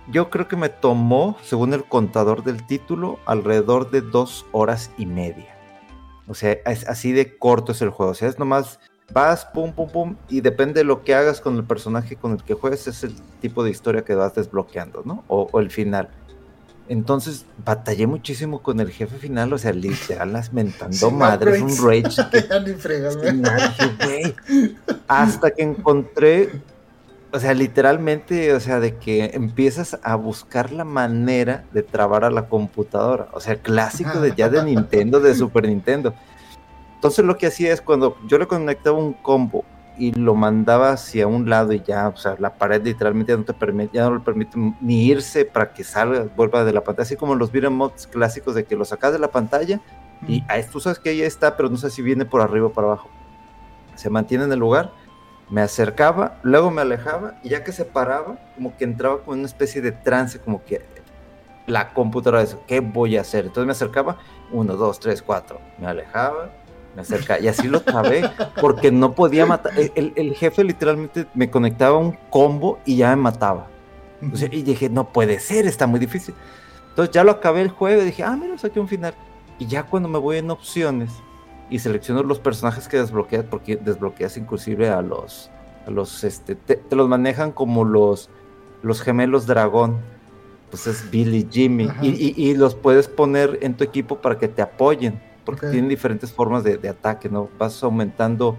yo 0.09 0.29
creo 0.29 0.49
que 0.49 0.57
me 0.57 0.71
tomó, 0.71 1.37
según 1.45 1.73
el 1.73 1.85
contador 1.85 2.43
del 2.43 2.67
título, 2.67 3.21
alrededor 3.27 3.93
de 3.93 4.01
dos 4.01 4.45
horas 4.51 4.91
y 4.99 5.07
media. 5.07 5.57
O 6.27 6.35
sea, 6.35 6.59
es 6.67 6.89
así 6.89 7.13
de 7.13 7.39
corto 7.39 7.71
es 7.71 7.81
el 7.81 7.91
juego. 7.91 8.11
O 8.11 8.15
sea, 8.17 8.29
es 8.29 8.41
nomás 8.41 8.81
vas, 9.13 9.45
pum, 9.45 9.73
pum, 9.73 9.89
pum, 9.89 10.17
y 10.29 10.41
depende 10.41 10.81
de 10.81 10.85
lo 10.85 11.05
que 11.05 11.15
hagas 11.15 11.41
con 11.41 11.57
el 11.57 11.63
personaje 11.63 12.17
con 12.17 12.33
el 12.33 12.43
que 12.43 12.55
juegues, 12.55 12.89
es 12.89 13.05
el 13.05 13.15
tipo 13.41 13.63
de 13.63 13.71
historia 13.71 14.05
que 14.05 14.17
vas 14.17 14.35
desbloqueando, 14.35 15.03
¿no? 15.05 15.23
O, 15.29 15.49
o 15.53 15.61
el 15.61 15.71
final. 15.71 16.11
Entonces, 16.93 17.47
batallé 17.65 18.07
muchísimo 18.07 18.61
con 18.61 18.79
el 18.79 18.91
jefe 18.91 19.17
final, 19.17 19.51
o 19.55 19.57
sea, 19.57 19.73
literal, 19.73 20.35
las 20.35 20.53
mentando 20.53 20.95
Sin 20.95 21.17
madres, 21.17 21.63
un 21.63 21.71
rage 21.71 22.03
que 22.31 22.75
fregas. 22.75 23.17
Sí. 23.19 24.35
Hasta 25.09 25.53
que 25.53 25.63
encontré, 25.63 26.51
o 27.33 27.39
sea, 27.39 27.55
literalmente, 27.55 28.53
o 28.53 28.61
sea, 28.61 28.79
de 28.79 28.99
que 28.99 29.31
empiezas 29.33 29.99
a 30.03 30.17
buscar 30.17 30.71
la 30.71 30.85
manera 30.85 31.65
de 31.73 31.83
trabar 31.83 32.25
a 32.25 32.31
la 32.31 32.51
computadora. 32.51 33.29
O 33.33 33.41
sea, 33.41 33.57
clásico 33.57 34.21
de 34.21 34.35
ya 34.37 34.51
de 34.51 34.63
Nintendo, 34.67 35.19
de 35.19 35.35
Super 35.35 35.67
Nintendo. 35.67 36.15
Entonces 36.97 37.25
lo 37.25 37.39
que 37.39 37.47
hacía 37.47 37.73
es 37.73 37.81
cuando 37.81 38.19
yo 38.29 38.37
le 38.37 38.47
conectaba 38.47 38.99
un 38.99 39.15
combo 39.15 39.65
y 40.03 40.11
lo 40.11 40.35
mandaba 40.35 40.91
hacia 40.91 41.29
un 41.29 41.49
lado 41.49 41.73
y 41.73 41.81
ya, 41.81 42.09
o 42.09 42.17
sea, 42.17 42.35
la 42.41 42.55
pared 42.55 42.83
literalmente 42.83 43.31
ya 43.31 43.37
no 43.37 43.45
te 43.45 43.55
permite, 43.55 43.97
ya 43.97 44.09
no 44.09 44.17
le 44.17 44.21
permite 44.21 44.59
ni 44.81 45.05
irse 45.05 45.45
para 45.45 45.73
que 45.73 45.85
salga, 45.85 46.27
vuelva 46.35 46.65
de 46.65 46.73
la 46.73 46.83
pantalla, 46.83 47.05
así 47.05 47.15
como 47.15 47.37
los 47.37 47.53
beat'em 47.53 47.81
ups 47.81 48.09
clásicos 48.09 48.57
de 48.57 48.65
que 48.65 48.75
lo 48.75 48.85
sacas 48.85 49.13
de 49.13 49.21
la 49.21 49.31
pantalla 49.31 49.81
y 50.27 50.43
ahí 50.49 50.65
tú 50.65 50.81
sabes 50.81 50.99
que 50.99 51.11
ahí 51.11 51.23
está, 51.23 51.57
pero 51.57 51.69
no 51.69 51.77
sé 51.77 51.89
si 51.89 52.03
viene 52.03 52.25
por 52.25 52.41
arriba 52.41 52.67
o 52.67 52.73
por 52.73 52.83
abajo. 52.83 53.11
Se 53.95 54.11
mantiene 54.11 54.43
en 54.43 54.51
el 54.51 54.59
lugar, 54.59 54.91
me 55.49 55.61
acercaba, 55.61 56.41
luego 56.43 56.73
me 56.73 56.83
alejaba 56.83 57.35
y 57.45 57.51
ya 57.51 57.63
que 57.63 57.71
se 57.71 57.85
paraba, 57.85 58.41
como 58.57 58.77
que 58.77 58.83
entraba 58.83 59.23
con 59.23 59.39
una 59.39 59.47
especie 59.47 59.81
de 59.83 59.93
trance, 59.93 60.41
como 60.41 60.65
que 60.65 60.85
la 61.69 61.93
computadora 61.93 62.41
dice, 62.41 62.59
¿qué 62.67 62.81
voy 62.81 63.19
a 63.19 63.21
hacer? 63.21 63.45
Entonces 63.45 63.67
me 63.67 63.73
acercaba, 63.73 64.19
uno, 64.51 64.75
dos, 64.75 64.99
tres, 64.99 65.23
cuatro, 65.23 65.61
me 65.79 65.87
alejaba, 65.87 66.51
me 66.95 67.03
acerca 67.03 67.41
y 67.41 67.49
así 67.49 67.69
lo 67.69 67.81
trabé 67.81 68.31
porque 68.61 68.91
no 68.91 69.15
podía 69.15 69.47
matar. 69.47 69.73
El, 69.77 70.13
el 70.17 70.35
jefe 70.35 70.65
literalmente 70.65 71.27
me 71.35 71.51
conectaba 71.51 71.97
un 71.97 72.13
combo 72.31 72.79
y 72.85 72.97
ya 72.97 73.11
me 73.11 73.23
mataba. 73.23 73.69
O 74.33 74.37
sea, 74.37 74.49
y 74.53 74.63
dije, 74.63 74.89
no 74.89 75.13
puede 75.13 75.41
ser, 75.41 75.67
está 75.67 75.87
muy 75.87 75.99
difícil. 75.99 76.35
Entonces 76.91 77.15
ya 77.15 77.25
lo 77.25 77.33
acabé 77.33 77.63
el 77.63 77.71
juego 77.71 78.03
y 78.03 78.05
dije, 78.05 78.23
ah, 78.23 78.37
mira, 78.37 78.57
saqué 78.59 78.79
un 78.79 78.89
final. 78.89 79.15
Y 79.59 79.67
ya 79.67 79.85
cuando 79.85 80.09
me 80.09 80.19
voy 80.19 80.37
en 80.37 80.51
opciones 80.51 81.11
y 81.71 81.79
selecciono 81.79 82.23
los 82.23 82.39
personajes 82.39 82.87
que 82.87 82.99
desbloqueas, 82.99 83.45
porque 83.45 83.77
desbloqueas 83.77 84.37
inclusive 84.37 84.91
a 84.91 85.01
los, 85.03 85.51
a 85.87 85.91
los, 85.91 86.23
este, 86.23 86.55
te, 86.55 86.77
te 86.77 86.97
los 86.97 87.09
manejan 87.09 87.51
como 87.53 87.85
los, 87.85 88.29
los 88.83 89.01
gemelos 89.01 89.47
dragón. 89.47 89.99
Pues 90.71 90.87
es 90.87 91.11
Billy, 91.11 91.47
Jimmy. 91.51 91.89
Y, 92.01 92.09
y, 92.09 92.35
y, 92.37 92.55
los 92.55 92.75
puedes 92.75 93.07
poner 93.07 93.59
en 93.61 93.75
tu 93.75 93.85
equipo 93.85 94.23
para 94.23 94.39
que 94.39 94.49
te 94.49 94.63
apoyen. 94.63 95.21
Porque 95.45 95.67
okay. 95.67 95.73
tienen 95.73 95.89
diferentes 95.89 96.33
formas 96.33 96.65
de, 96.65 96.77
de, 96.77 96.89
ataque, 96.89 97.29
¿no? 97.29 97.49
Vas 97.59 97.83
aumentando 97.83 98.59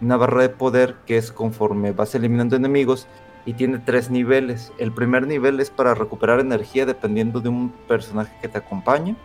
una 0.00 0.16
barra 0.16 0.42
de 0.42 0.48
poder 0.48 0.96
que 1.06 1.16
es 1.16 1.32
conforme 1.32 1.92
vas 1.92 2.14
eliminando 2.14 2.56
enemigos 2.56 3.06
y 3.46 3.54
tiene 3.54 3.78
tres 3.78 4.10
niveles. 4.10 4.72
El 4.78 4.92
primer 4.92 5.26
nivel 5.26 5.60
es 5.60 5.70
para 5.70 5.94
recuperar 5.94 6.40
energía 6.40 6.86
dependiendo 6.86 7.40
de 7.40 7.48
un 7.48 7.70
personaje 7.88 8.34
que 8.40 8.48
te 8.48 8.58
acompañe. 8.58 9.16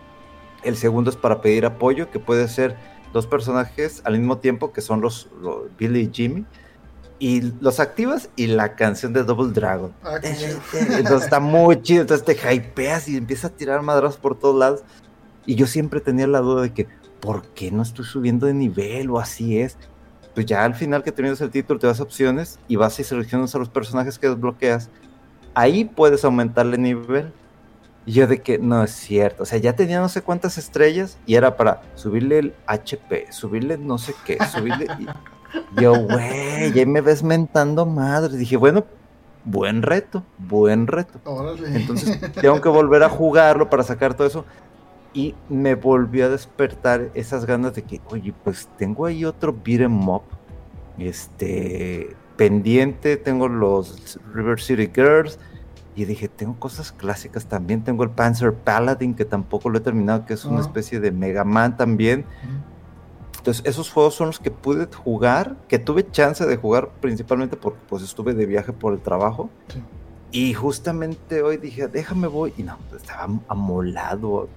El 0.64 0.76
segundo 0.76 1.10
es 1.10 1.16
para 1.16 1.42
pedir 1.42 1.66
apoyo, 1.66 2.12
que 2.12 2.20
puede 2.20 2.48
ser 2.48 2.76
dos 3.14 3.28
personajes 3.28 4.02
al 4.04 4.18
mismo 4.18 4.38
tiempo, 4.40 4.74
que 4.74 4.82
son 4.82 5.02
los, 5.02 5.30
los 5.42 5.76
Billy 5.78 6.02
y 6.02 6.10
Jimmy. 6.14 6.46
Y 7.22 7.42
los 7.60 7.82
activas 7.82 8.30
y 8.38 8.48
la 8.48 8.76
canción 8.76 9.12
de 9.12 9.24
Double 9.24 9.52
Dragon. 9.52 9.94
Ah, 10.04 10.20
entonces 10.24 11.24
está 11.24 11.42
muy 11.42 11.82
chido. 11.82 12.02
Entonces 12.02 12.26
te 12.26 12.56
hypeas 12.56 13.10
y 13.10 13.18
empiezas 13.18 13.52
a 13.52 13.56
tirar 13.56 13.82
madrazos 13.82 14.18
por 14.18 14.40
todos 14.40 14.58
lados. 14.58 14.84
Y 15.50 15.56
yo 15.56 15.66
siempre 15.66 16.00
tenía 16.00 16.28
la 16.28 16.42
duda 16.42 16.62
de 16.62 16.74
que, 16.74 16.86
¿por 17.20 17.42
qué 17.42 17.72
no 17.72 17.82
estoy 17.82 18.06
subiendo 18.06 18.46
de 18.46 18.54
nivel 18.54 19.10
o 19.10 19.18
así 19.18 19.60
es? 19.60 19.78
Pues 20.36 20.46
ya 20.46 20.64
al 20.64 20.76
final 20.76 21.02
que 21.02 21.12
terminas 21.12 21.42
el 21.42 21.50
título 21.50 21.80
te 21.80 21.88
das 21.88 22.00
opciones 22.02 22.60
y 22.68 22.76
vas 22.76 23.00
y 23.00 23.04
seleccionas 23.04 23.56
a 23.56 23.58
los 23.58 23.68
personajes 23.68 24.20
que 24.20 24.30
desbloqueas. 24.30 24.92
Ahí 25.56 25.86
puedes 25.86 26.24
aumentarle 26.24 26.78
nivel. 26.78 27.34
Y 28.06 28.12
yo 28.12 28.28
de 28.28 28.44
que 28.44 28.60
no 28.60 28.84
es 28.84 28.92
cierto. 28.92 29.42
O 29.42 29.46
sea, 29.48 29.58
ya 29.58 29.76
tenía 29.76 30.00
no 30.00 30.08
sé 30.08 30.22
cuántas 30.22 30.60
estrellas 30.60 31.18
y 31.26 31.34
era 31.34 31.58
para 31.58 31.82
subirle 31.96 32.38
el 32.38 32.54
HP, 32.68 33.32
subirle 33.32 33.80
no 33.80 33.98
sé 33.98 34.14
qué, 34.28 34.38
subirle... 34.54 34.86
Y 35.00 35.82
yo, 35.82 35.96
güey, 35.96 36.72
ya 36.74 36.86
me 36.86 37.02
ves 37.02 37.24
mentando 37.24 37.88
madre. 37.88 38.38
Dije, 38.38 38.56
bueno, 38.56 38.86
buen 39.46 39.82
reto, 39.82 40.24
buen 40.38 40.86
reto. 40.86 41.20
Órale. 41.24 41.76
Entonces 41.76 42.20
tengo 42.40 42.62
que 42.62 42.70
volver 42.70 43.02
a 43.02 43.10
jugarlo 43.10 43.68
para 43.68 43.82
sacar 43.82 44.14
todo 44.14 44.28
eso. 44.28 44.46
Y 45.14 45.34
me 45.50 45.76
volvió 45.76 46.26
a 46.26 46.30
despertar 46.30 47.10
esas 47.16 47.46
ganas 47.46 47.74
de 47.74 47.82
que, 47.84 48.00
oye, 48.12 48.34
pues 48.44 48.70
tengo 48.78 49.06
ahí 49.06 49.26
otro 49.26 49.54
beat 49.54 49.82
'em 49.82 50.08
up. 50.10 50.22
Este, 50.98 52.16
pendiente, 52.38 53.18
tengo 53.18 53.48
los 53.48 54.20
River 54.34 54.60
City 54.62 54.90
Girls. 54.94 55.40
Y 55.96 56.06
dije, 56.06 56.30
tengo 56.30 56.56
cosas 56.60 56.92
clásicas 56.92 57.48
también. 57.48 57.84
Tengo 57.84 58.04
el 58.04 58.12
Panzer 58.12 58.54
Paladin, 58.54 59.16
que 59.16 59.26
tampoco 59.26 59.70
lo 59.70 59.80
he 59.80 59.82
terminado, 59.82 60.26
que 60.26 60.34
es 60.36 60.46
una 60.46 60.60
Ah. 60.60 60.62
especie 60.62 61.00
de 61.00 61.12
Mega 61.12 61.44
Man 61.44 61.76
también. 61.76 62.26
Entonces, 63.38 63.66
esos 63.66 63.90
juegos 63.92 64.14
son 64.16 64.28
los 64.28 64.40
que 64.40 64.52
pude 64.52 64.88
jugar, 64.94 65.58
que 65.68 65.80
tuve 65.80 66.10
chance 66.10 66.46
de 66.46 66.56
jugar 66.58 66.90
principalmente 67.02 67.58
porque 67.58 67.80
pues 67.90 68.04
estuve 68.04 68.34
de 68.34 68.46
viaje 68.46 68.72
por 68.74 68.94
el 68.94 69.00
trabajo. 69.00 69.50
Sí. 69.70 69.82
Y 70.32 70.54
justamente 70.54 71.42
hoy 71.42 71.58
dije, 71.58 71.88
déjame 71.88 72.28
voy. 72.28 72.54
Y 72.58 72.64
no, 72.64 72.78
pues, 72.90 73.02
estaba 73.02 73.28
amolado. 73.48 74.48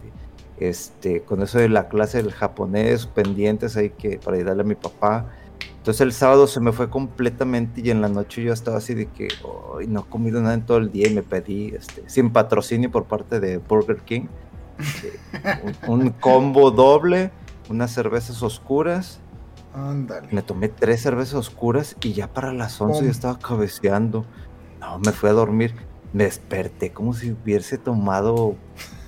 Este, 0.68 1.22
con 1.22 1.42
eso 1.42 1.58
de 1.58 1.68
la 1.68 1.88
clase 1.88 2.22
del 2.22 2.32
japonés, 2.32 3.06
pendientes 3.06 3.76
ahí 3.76 3.90
que 3.90 4.18
para 4.18 4.36
ayudarle 4.36 4.62
a 4.62 4.66
mi 4.66 4.76
papá. 4.76 5.26
Entonces 5.78 6.00
el 6.02 6.12
sábado 6.12 6.46
se 6.46 6.60
me 6.60 6.70
fue 6.70 6.88
completamente 6.88 7.80
y 7.80 7.90
en 7.90 8.00
la 8.00 8.08
noche 8.08 8.44
yo 8.44 8.52
estaba 8.52 8.76
así 8.76 8.94
de 8.94 9.06
que 9.06 9.26
hoy 9.42 9.88
no 9.88 10.00
he 10.00 10.04
comido 10.04 10.40
nada 10.40 10.54
en 10.54 10.62
todo 10.62 10.78
el 10.78 10.92
día 10.92 11.08
y 11.08 11.14
me 11.14 11.24
pedí, 11.24 11.74
este, 11.74 12.08
sin 12.08 12.30
patrocinio 12.30 12.92
por 12.92 13.06
parte 13.06 13.40
de 13.40 13.58
Burger 13.58 13.96
King, 14.02 14.26
eh, 15.42 15.80
un, 15.88 16.02
un 16.02 16.10
combo 16.10 16.70
doble, 16.70 17.32
unas 17.68 17.90
cervezas 17.90 18.40
oscuras. 18.44 19.18
Ándale. 19.74 20.28
Me 20.30 20.42
tomé 20.42 20.68
tres 20.68 21.02
cervezas 21.02 21.34
oscuras 21.34 21.96
y 22.02 22.12
ya 22.12 22.32
para 22.32 22.52
las 22.52 22.80
11 22.80 22.98
Pum. 22.98 23.04
ya 23.04 23.10
estaba 23.10 23.38
cabeceando. 23.40 24.24
No, 24.78 25.00
me 25.00 25.10
fui 25.10 25.28
a 25.28 25.32
dormir. 25.32 25.74
Me 26.12 26.24
desperté 26.24 26.92
como 26.92 27.14
si 27.14 27.32
hubiese 27.32 27.78
tomado 27.78 28.54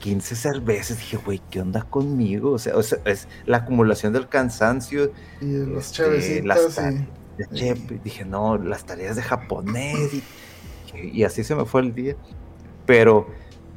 15 0.05 0.37
cervezas. 0.37 0.99
Dije, 0.99 1.17
güey, 1.17 1.41
¿qué 1.51 1.63
onda 1.63 1.81
conmigo? 1.81 2.51
O 2.51 2.59
sea, 2.59 2.77
o 2.77 2.83
sea, 2.83 2.99
es 3.07 3.27
la 3.47 3.59
acumulación 3.59 4.13
del 4.13 4.29
cansancio. 4.29 5.13
Y 5.41 5.47
de 5.47 5.67
los 5.67 5.99
este, 5.99 6.43
las 6.43 6.79
y... 6.79 7.07
de 7.39 7.49
chep. 7.55 7.79
Dije, 8.03 8.27
no, 8.27 8.59
las 8.59 8.85
tareas 8.85 9.17
de 9.17 9.23
japonés. 9.23 10.13
Y, 10.93 11.21
y 11.21 11.25
así 11.25 11.43
se 11.43 11.55
me 11.55 11.65
fue 11.65 11.81
el 11.81 11.95
día. 11.95 12.17
Pero 12.85 13.29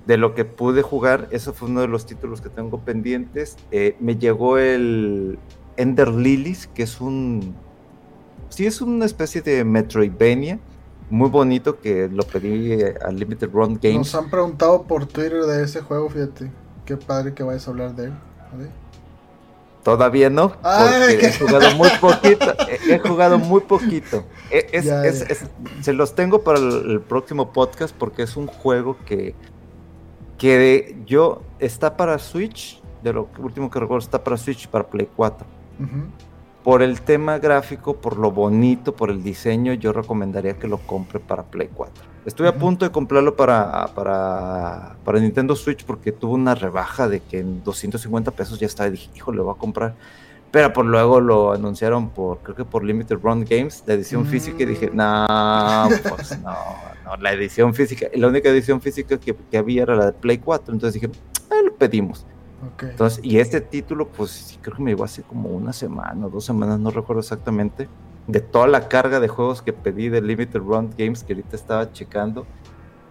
de 0.06 0.18
lo 0.18 0.36
que 0.36 0.44
pude 0.44 0.82
jugar, 0.82 1.30
eso 1.32 1.54
fue 1.54 1.70
uno 1.70 1.80
de 1.80 1.88
los 1.88 2.06
títulos 2.06 2.42
que 2.42 2.50
tengo 2.50 2.82
pendientes. 2.82 3.56
Eh, 3.72 3.96
me 4.02 4.18
llegó 4.18 4.58
el 4.58 5.40
Ender 5.78 6.10
Lilies, 6.10 6.68
que 6.68 6.84
es 6.84 7.00
un. 7.00 7.56
Sí, 8.50 8.66
es 8.66 8.82
una 8.82 9.06
especie 9.06 9.42
de 9.42 9.64
Metroidvania. 9.64 10.60
Muy 11.10 11.30
bonito 11.30 11.80
que 11.80 12.10
lo 12.10 12.24
pedí 12.24 12.74
eh, 12.74 12.96
a 13.04 13.10
Limited 13.12 13.50
Run 13.52 13.80
Games. 13.82 13.98
Nos 13.98 14.16
han 14.16 14.30
preguntado 14.30 14.84
por 14.84 15.06
Twitter 15.06 15.44
de 15.44 15.64
ese 15.64 15.82
juego, 15.82 16.10
fíjate. 16.10 16.52
Qué 16.86 16.98
padre 16.98 17.34
que 17.34 17.44
vayas 17.44 17.68
a 17.68 17.72
hablar 17.72 17.96
de 17.96 18.06
él. 18.06 18.14
Todavía 19.84 20.30
no, 20.30 20.50
porque 20.50 21.28
he 21.28 21.40
jugado 21.40 21.76
muy 21.78 21.90
poquito. 22.02 22.46
He, 22.68 22.96
he 22.96 23.00
jugado 23.00 23.40
muy 23.40 23.62
poquito. 23.62 24.26
E- 24.52 24.68
es- 24.74 24.84
Ya, 24.86 25.06
es- 25.06 25.20
ya. 25.20 25.26
es- 25.28 25.46
se 25.82 25.94
los 25.94 26.14
tengo 26.14 26.42
para 26.44 26.60
el, 26.60 26.92
el 26.92 27.02
próximo 27.02 27.54
podcast 27.54 27.96
porque 27.96 28.24
es 28.24 28.36
un 28.36 28.48
juego 28.48 28.98
que, 29.06 29.34
que 30.38 30.98
yo 31.06 31.42
está 31.60 31.96
para 31.96 32.20
Switch. 32.20 32.82
De 33.02 33.14
lo 33.14 33.30
último 33.40 33.70
que 33.70 33.80
recuerdo, 33.80 34.04
está 34.04 34.22
para 34.22 34.36
Switch 34.36 34.68
para 34.68 34.86
Play 34.86 35.08
4. 35.16 35.48
Ujú. 35.80 35.88
Por 36.68 36.84
el 36.84 37.00
tema 37.00 37.40
gráfico, 37.40 37.96
por 37.96 38.18
lo 38.18 38.30
bonito, 38.30 38.94
por 38.94 39.10
el 39.10 39.24
diseño, 39.24 39.72
yo 39.72 39.94
recomendaría 39.94 40.60
que 40.60 40.68
lo 40.68 40.80
compre 40.80 41.18
para 41.22 41.44
Play 41.44 41.70
4. 41.74 42.04
Estuve 42.26 42.50
a 42.50 42.56
punto 42.56 42.84
de 42.84 42.92
comprarlo 42.92 43.38
para, 43.38 43.88
para, 43.96 44.98
para 45.06 45.20
Nintendo 45.22 45.56
Switch 45.56 45.86
porque 45.86 46.12
tuvo 46.12 46.34
una 46.34 46.56
rebaja 46.56 47.08
de 47.08 47.22
que 47.22 47.40
en 47.40 47.64
250 47.64 48.32
pesos 48.32 48.60
ya 48.60 48.66
estaba. 48.68 48.90
Y 48.90 48.92
dije, 48.92 49.10
hijo, 49.16 49.32
lo 49.32 49.46
voy 49.46 49.56
a 49.56 49.58
comprar. 49.58 49.96
Pero 50.52 50.74
por 50.74 50.86
luego 50.86 51.22
lo 51.22 51.54
anunciaron 51.54 52.10
por, 52.10 52.40
creo 52.40 52.58
que 52.58 52.66
por 52.66 52.84
Limited 52.84 53.16
Run 53.24 53.46
Games, 53.50 53.86
la 53.86 53.94
edición 53.94 54.24
Mm. 54.24 54.26
física, 54.26 54.64
y 54.64 54.66
dije, 54.66 54.90
no, 54.94 55.88
pues 56.04 56.38
no, 56.42 56.54
no, 57.06 57.16
la 57.16 57.32
edición 57.32 57.74
física. 57.74 58.08
La 58.14 58.28
única 58.28 58.50
edición 58.50 58.82
física 58.82 59.18
que, 59.18 59.34
que 59.34 59.58
había 59.58 59.84
era 59.84 59.96
la 59.96 60.08
de 60.08 60.12
Play 60.12 60.40
4. 60.40 60.74
Entonces 60.74 61.02
dije, 61.02 61.18
ah, 61.50 61.62
lo 61.64 61.74
pedimos. 61.76 62.26
Entonces, 62.82 63.24
y 63.24 63.40
este 63.40 63.62
título, 63.62 64.08
pues 64.08 64.58
creo 64.62 64.78
que 64.78 64.84
me 64.84 64.92
llegó 64.92 65.04
hace 65.04 65.22
como 65.22 65.50
una 65.50 65.74
semana 65.74 66.26
o 66.26 66.30
dos 66.30 66.46
semanas, 66.46 66.80
no 66.80 66.90
recuerdo 66.90 67.20
exactamente, 67.20 67.88
de 68.28 68.42
toda 68.42 68.68
la 68.68 68.88
carga 68.90 69.20
de 69.20 69.28
juegos 69.28 69.62
que 69.62 69.74
pedí 69.74 70.10
de 70.10 70.22
Limited 70.22 70.60
Run 70.60 70.94
Games 70.98 71.24
que 71.24 71.34
ahorita 71.34 71.56
estaba 71.56 71.92
checando, 71.92 72.46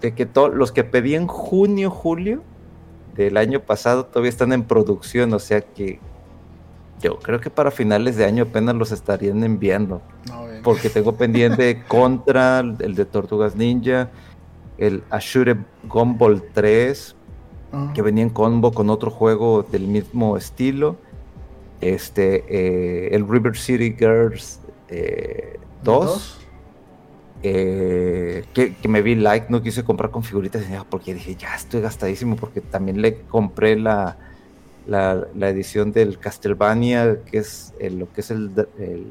de 0.00 0.14
que 0.14 0.26
todos 0.26 0.54
los 0.54 0.72
que 0.72 0.84
pedí 0.84 1.14
en 1.14 1.26
junio, 1.26 1.90
julio 1.90 2.42
del 3.14 3.36
año 3.36 3.60
pasado 3.60 4.04
todavía 4.04 4.28
están 4.28 4.52
en 4.52 4.64
producción, 4.64 5.32
o 5.32 5.38
sea 5.38 5.62
que 5.62 6.00
yo 7.00 7.18
creo 7.18 7.40
que 7.40 7.50
para 7.50 7.70
finales 7.70 8.16
de 8.16 8.24
año 8.24 8.44
apenas 8.44 8.74
los 8.74 8.92
estarían 8.92 9.42
enviando, 9.44 10.02
No, 10.28 10.44
porque 10.62 10.90
tengo 10.90 11.16
pendiente 11.16 11.82
Contra, 11.88 12.60
el 12.60 12.94
de 12.94 13.04
Tortugas 13.04 13.56
Ninja, 13.56 14.10
el 14.76 15.02
Ashure 15.10 15.56
Gumball 15.84 16.42
3, 16.52 17.15
Ah. 17.76 17.92
que 17.94 18.00
venía 18.02 18.22
en 18.22 18.30
combo 18.30 18.72
con 18.72 18.88
otro 18.90 19.10
juego 19.10 19.62
del 19.62 19.86
mismo 19.86 20.36
estilo. 20.36 20.96
Este, 21.80 22.44
eh, 22.48 23.14
el 23.14 23.28
River 23.28 23.54
City 23.56 23.94
Girls 23.98 24.60
2, 25.84 26.38
eh, 27.42 28.44
que, 28.54 28.74
que 28.74 28.88
me 28.88 29.02
vi 29.02 29.14
like, 29.14 29.46
no 29.50 29.62
quise 29.62 29.84
comprar 29.84 30.10
con 30.10 30.22
figuritas 30.24 30.64
porque 30.88 31.12
dije, 31.14 31.36
ya 31.36 31.54
estoy 31.54 31.80
gastadísimo, 31.82 32.36
porque 32.36 32.60
también 32.60 33.02
le 33.02 33.20
compré 33.22 33.76
la, 33.78 34.16
la, 34.86 35.26
la 35.34 35.48
edición 35.50 35.92
del 35.92 36.18
Castlevania, 36.18 37.18
que 37.26 37.38
es 37.38 37.74
el- 37.78 37.98
lo 37.98 38.12
que 38.12 38.22
es 38.22 38.30
el, 38.30 38.50
el 38.78 39.06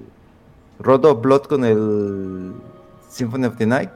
Road 0.80 1.06
of 1.06 1.22
Blood 1.22 1.44
con 1.44 1.64
el 1.66 2.54
Symphony 3.10 3.46
of 3.46 3.58
the 3.58 3.66
Night. 3.68 3.92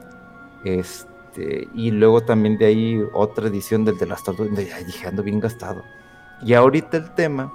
Este, 0.64 1.09
y 1.36 1.90
luego 1.90 2.22
también 2.22 2.58
de 2.58 2.66
ahí 2.66 3.02
otra 3.12 3.48
edición 3.48 3.84
del 3.84 3.98
de 3.98 4.06
las 4.06 4.22
tortugas. 4.22 4.58
y 4.58 4.70
ay, 4.70 4.84
dije, 4.84 5.06
ando 5.06 5.22
bien 5.22 5.40
gastado. 5.40 5.82
Y 6.42 6.54
ahorita 6.54 6.96
el 6.96 7.10
tema 7.14 7.52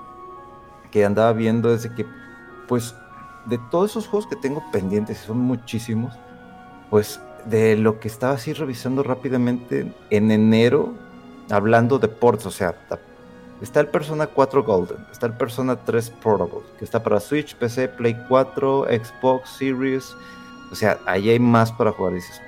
que 0.92 1.06
andaba 1.06 1.34
viendo 1.34 1.74
es 1.74 1.88
que, 1.90 2.06
pues, 2.68 2.96
de 3.46 3.60
todos 3.70 3.92
esos 3.92 4.08
juegos 4.08 4.28
que 4.28 4.36
tengo 4.36 4.64
pendientes, 4.72 5.18
son 5.20 5.40
muchísimos, 5.40 6.14
pues, 6.90 7.20
de 7.46 7.76
lo 7.78 8.00
que 8.00 8.08
estaba 8.08 8.34
así 8.34 8.54
revisando 8.54 9.04
rápidamente 9.04 9.94
en 10.10 10.32
enero, 10.32 10.94
hablando 11.50 12.00
de 12.00 12.08
ports, 12.08 12.46
o 12.46 12.52
sea, 12.52 12.76
Está 13.62 13.80
el 13.80 13.88
Persona 13.88 14.28
4 14.28 14.64
Golden, 14.64 14.98
está 15.12 15.28
el 15.28 15.34
Persona 15.34 15.78
3 15.78 16.10
Portable, 16.22 16.60
que 16.78 16.84
está 16.84 17.02
para 17.02 17.22
Switch, 17.22 17.56
PC, 17.56 17.88
Play 17.88 18.16
4, 18.28 18.86
Xbox 18.86 19.50
Series. 19.50 20.14
O 20.72 20.76
sea, 20.76 21.00
ahí 21.06 21.30
hay 21.30 21.40
más 21.40 21.72
para 21.72 21.94
jugar, 21.94 22.14
dices. 22.16 22.42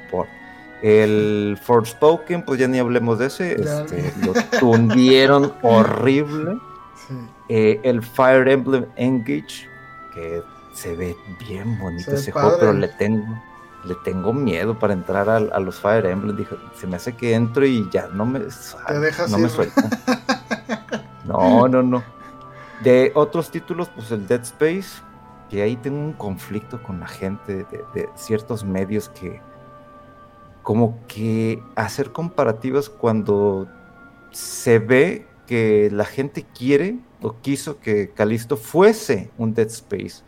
El 0.81 1.57
Forspoken, 1.61 2.43
pues 2.43 2.59
ya 2.59 2.67
ni 2.67 2.77
hablemos 2.77 3.17
de 3.17 3.27
ese, 3.27 3.53
este, 3.53 4.13
lo 4.23 4.33
tundieron 4.59 5.53
horrible. 5.63 6.59
Eh, 7.49 7.79
el 7.83 8.03
Fire 8.03 8.47
Emblem 8.47 8.85
Engage, 8.97 9.67
que 10.13 10.43
se 10.73 10.95
ve 10.95 11.15
bien 11.47 11.79
bonito 11.79 12.11
ese 12.11 12.31
juego, 12.31 12.57
pero 12.59 12.73
le 12.73 12.89
tengo, 12.89 13.41
le 13.85 13.95
tengo 14.03 14.33
miedo 14.33 14.77
para 14.77 14.93
entrar 14.93 15.29
a, 15.29 15.59
los 15.59 15.79
Fire 15.79 16.05
Emblem. 16.05 16.35
Dije, 16.35 16.55
se 16.75 16.85
me 16.85 16.97
hace 16.97 17.15
que 17.15 17.33
entro 17.33 17.65
y 17.65 17.89
ya 17.89 18.07
no 18.09 18.25
me, 18.25 18.39
no 18.39 19.37
me 19.37 19.49
suelta. 19.49 19.89
no, 21.25 21.67
no, 21.67 21.81
no. 21.81 22.03
De 22.83 23.11
otros 23.15 23.49
títulos, 23.49 23.89
pues 23.95 24.11
el 24.11 24.27
Dead 24.27 24.41
Space, 24.41 25.01
que 25.49 25.63
ahí 25.63 25.75
tengo 25.77 25.97
un 25.97 26.13
conflicto 26.13 26.83
con 26.83 26.99
la 26.99 27.07
gente 27.07 27.65
de 27.93 28.09
ciertos 28.15 28.63
medios 28.63 29.09
que 29.09 29.41
como 30.67 30.99
que 31.07 31.63
hacer 31.77 32.11
comparativas 32.11 32.89
cuando 32.89 33.69
se 34.31 34.79
ve 34.79 35.25
que 35.45 35.89
la 35.93 36.03
gente 36.03 36.43
quiere 36.43 36.97
o 37.21 37.37
quiso 37.39 37.79
que 37.79 38.09
Calisto 38.09 38.57
fuese 38.57 39.31
un 39.37 39.53
Dead 39.53 39.67
Space, 39.67 40.25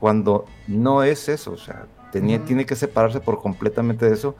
cuando 0.00 0.46
no 0.66 1.04
es 1.04 1.28
eso, 1.28 1.52
o 1.52 1.56
sea, 1.56 1.86
tenía, 2.10 2.44
tiene 2.44 2.66
que 2.66 2.74
separarse 2.74 3.20
por 3.20 3.40
completamente 3.40 4.06
de 4.06 4.14
eso, 4.14 4.34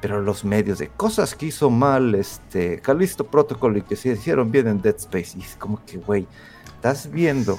pero 0.00 0.22
los 0.22 0.44
medios 0.44 0.78
de 0.78 0.86
cosas 0.86 1.34
que 1.34 1.46
hizo 1.46 1.70
mal 1.70 2.14
este 2.14 2.78
Calisto 2.78 3.26
Protocol 3.26 3.76
y 3.78 3.82
que 3.82 3.96
se 3.96 4.10
hicieron 4.10 4.52
bien 4.52 4.68
en 4.68 4.80
Dead 4.80 4.94
Space, 4.94 5.36
y 5.36 5.42
es 5.42 5.56
como 5.56 5.84
que, 5.84 5.98
güey, 5.98 6.28
estás 6.66 7.10
viendo 7.10 7.58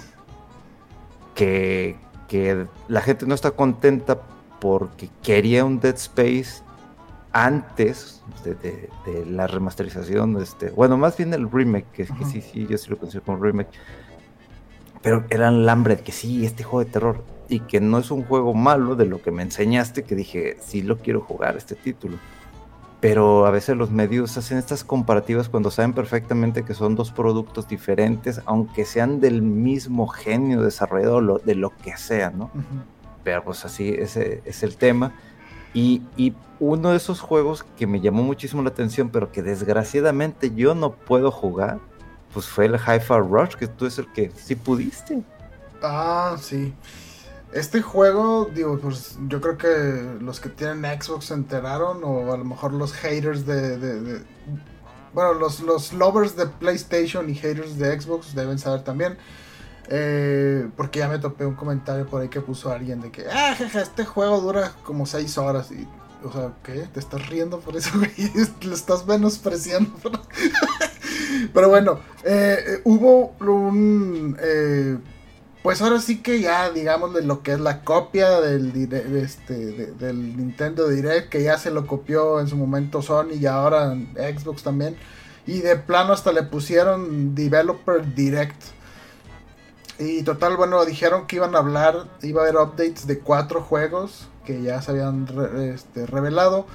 que, 1.34 1.98
que 2.30 2.66
la 2.88 3.02
gente 3.02 3.26
no 3.26 3.36
está 3.36 3.52
contenta 3.52 4.22
porque 4.62 5.10
quería 5.22 5.66
un 5.66 5.82
Dead 5.82 5.96
Space 5.96 6.64
antes 7.36 8.24
de, 8.46 9.26
la 9.30 9.46
remasterización, 9.46 10.42
este, 10.42 10.70
bueno, 10.70 10.98
más 10.98 11.18
bien 11.18 11.34
el 11.34 11.52
remake, 11.52 11.86
que, 11.92 12.06
que 12.06 12.24
sí, 12.24 12.40
sí, 12.42 12.66
yo 12.66 12.78
sí 12.78 12.90
lo 12.90 12.98
considero 12.98 13.26
como 13.26 13.44
remake, 13.44 13.68
pero 15.02 15.26
era 15.30 15.50
el 15.50 15.68
hambre 15.68 15.98
de 15.98 16.04
que 16.04 16.14
sí, 16.14 16.46
este 16.46 16.64
juego 16.64 16.86
de 16.86 16.92
terror, 16.92 17.24
y 17.50 17.60
que 17.60 17.82
no 17.82 17.98
es 17.98 18.10
un 18.10 18.24
juego 18.24 18.54
malo 18.54 18.96
de 18.96 19.06
lo 19.06 19.22
que 19.22 19.32
me 19.32 19.44
enseñaste, 19.44 20.04
que 20.04 20.16
dije, 20.16 20.56
sí 20.62 20.82
lo 20.82 20.98
quiero 20.98 21.20
jugar, 21.20 21.58
este 21.58 21.76
título. 21.76 22.18
Pero 23.02 23.46
a 23.46 23.52
veces 23.52 23.76
los 23.76 23.92
medios 23.92 24.38
hacen 24.38 24.58
estas 24.58 24.86
comparativas 24.86 25.50
cuando 25.50 25.72
saben 25.72 25.92
perfectamente 25.92 26.64
que 26.64 26.74
son 26.74 26.96
dos 26.96 27.12
productos 27.12 27.68
diferentes, 27.68 28.42
aunque 28.46 28.86
sean 28.86 29.20
del 29.20 29.42
mismo 29.42 30.08
genio 30.08 30.62
desarrollador, 30.62 31.44
de 31.44 31.56
lo 31.56 31.72
que 31.76 31.98
sea, 31.98 32.30
¿no? 32.30 32.50
Pero 33.26 33.44
pues 33.44 33.66
así, 33.66 33.90
ese 33.90 34.42
es 34.46 34.64
el 34.64 34.78
tema. 34.78 35.14
Y, 35.76 36.34
uno 36.58 36.92
de 36.92 36.98
esos 36.98 37.20
juegos 37.20 37.66
que 37.78 37.86
me 37.86 38.00
llamó 38.00 38.24
muchísimo 38.24 38.64
la 38.64 38.70
atención, 38.70 39.10
pero 39.10 39.30
que 39.30 39.44
desgraciadamente 39.44 40.56
yo 40.56 40.74
no 40.74 40.94
puedo 40.94 41.30
jugar, 41.30 41.80
pues 42.34 42.48
fue 42.48 42.68
el 42.68 42.76
Hi-Fi 42.76 43.20
Rush, 43.30 43.56
que 43.56 43.68
tú 43.68 43.86
es 43.86 44.00
el 44.00 44.10
que 44.14 44.32
sí 44.34 44.56
pudiste. 44.56 45.22
Ah, 45.84 46.38
sí. 46.40 46.74
Este 47.52 47.82
juego, 47.82 48.50
digo, 48.56 48.80
pues 48.80 49.18
yo 49.28 49.42
creo 49.42 49.58
que 49.58 50.24
los 50.24 50.40
que 50.40 50.48
tienen 50.48 51.02
Xbox 51.02 51.26
se 51.26 51.34
enteraron, 51.34 52.02
o 52.06 52.32
a 52.32 52.38
lo 52.38 52.46
mejor 52.46 52.72
los 52.72 52.94
haters 52.94 53.46
de. 53.46 54.22
bueno, 55.14 55.34
los, 55.34 55.60
los 55.60 55.92
lovers 55.92 56.38
de 56.38 56.48
PlayStation 56.48 57.30
y 57.30 57.36
haters 57.36 57.78
de 57.78 58.00
Xbox 58.00 58.34
deben 58.34 58.60
saber 58.60 58.86
también. 58.86 59.18
Eh, 59.88 60.68
porque 60.76 61.00
ya 61.00 61.08
me 61.08 61.20
topé 61.20 61.46
un 61.46 61.56
comentario 61.56 62.06
por 62.08 62.22
ahí 62.22 62.30
que 62.30 62.42
puso 62.42 62.72
alguien 62.72 63.02
de 63.02 63.12
que, 63.12 63.26
ah, 63.30 63.56
este 63.60 64.06
juego 64.06 64.42
dura 64.42 64.74
como 64.84 65.06
6 65.06 65.38
horas. 65.38 65.72
Y, 65.72 65.88
o 66.26 66.32
sea, 66.32 66.54
¿qué? 66.64 66.88
¿Te 66.94 67.00
estás 67.00 67.28
riendo 67.30 67.60
por 67.60 67.76
eso, 67.76 67.92
güey? 67.98 68.12
Lo 68.64 68.74
estás 68.74 69.06
menospreciando. 69.06 69.92
Pero 71.54 71.70
bueno, 71.70 72.00
eh, 72.24 72.58
eh, 72.66 72.82
hubo 72.84 73.36
un. 73.40 74.38
pues 75.62 75.82
ahora 75.82 76.00
sí 76.02 76.22
que 76.22 76.40
ya, 76.40 76.72
digamos, 76.72 77.14
de 77.14 77.22
lo 77.22 77.44
que 77.44 77.54
es 77.54 77.60
la 77.60 77.84
copia 77.84 78.42
del, 78.42 78.74
este, 79.16 79.94
del 79.94 80.38
Nintendo 80.38 80.88
Direct, 80.88 81.30
que 81.30 81.44
ya 81.44 81.58
se 81.58 81.72
lo 81.72 81.86
copió 81.86 82.40
en 82.40 82.48
su 82.48 82.56
momento 82.56 83.02
Sony 83.02 83.34
y 83.40 83.46
ahora 83.46 83.96
Xbox 84.16 84.64
también. 84.64 84.96
Y 85.48 85.60
de 85.60 85.76
plano 85.76 86.14
hasta 86.14 86.32
le 86.32 86.42
pusieron 86.42 87.36
Developer 87.36 88.16
Direct. 88.16 88.76
Y 89.98 90.24
total, 90.24 90.58
bueno, 90.58 90.84
dijeron 90.86 91.26
que 91.26 91.38
iban 91.38 91.56
a 91.56 91.60
hablar, 91.60 92.08
iba 92.22 92.42
a 92.42 92.44
haber 92.46 92.58
updates 92.58 93.08
de 93.08 93.20
cuatro 93.20 93.62
juegos 93.62 94.28
que 94.46 94.62
ya 94.62 94.82
se 94.82 94.92
habían 94.92 95.28
este, 95.74 96.06
revelado. 96.06 96.66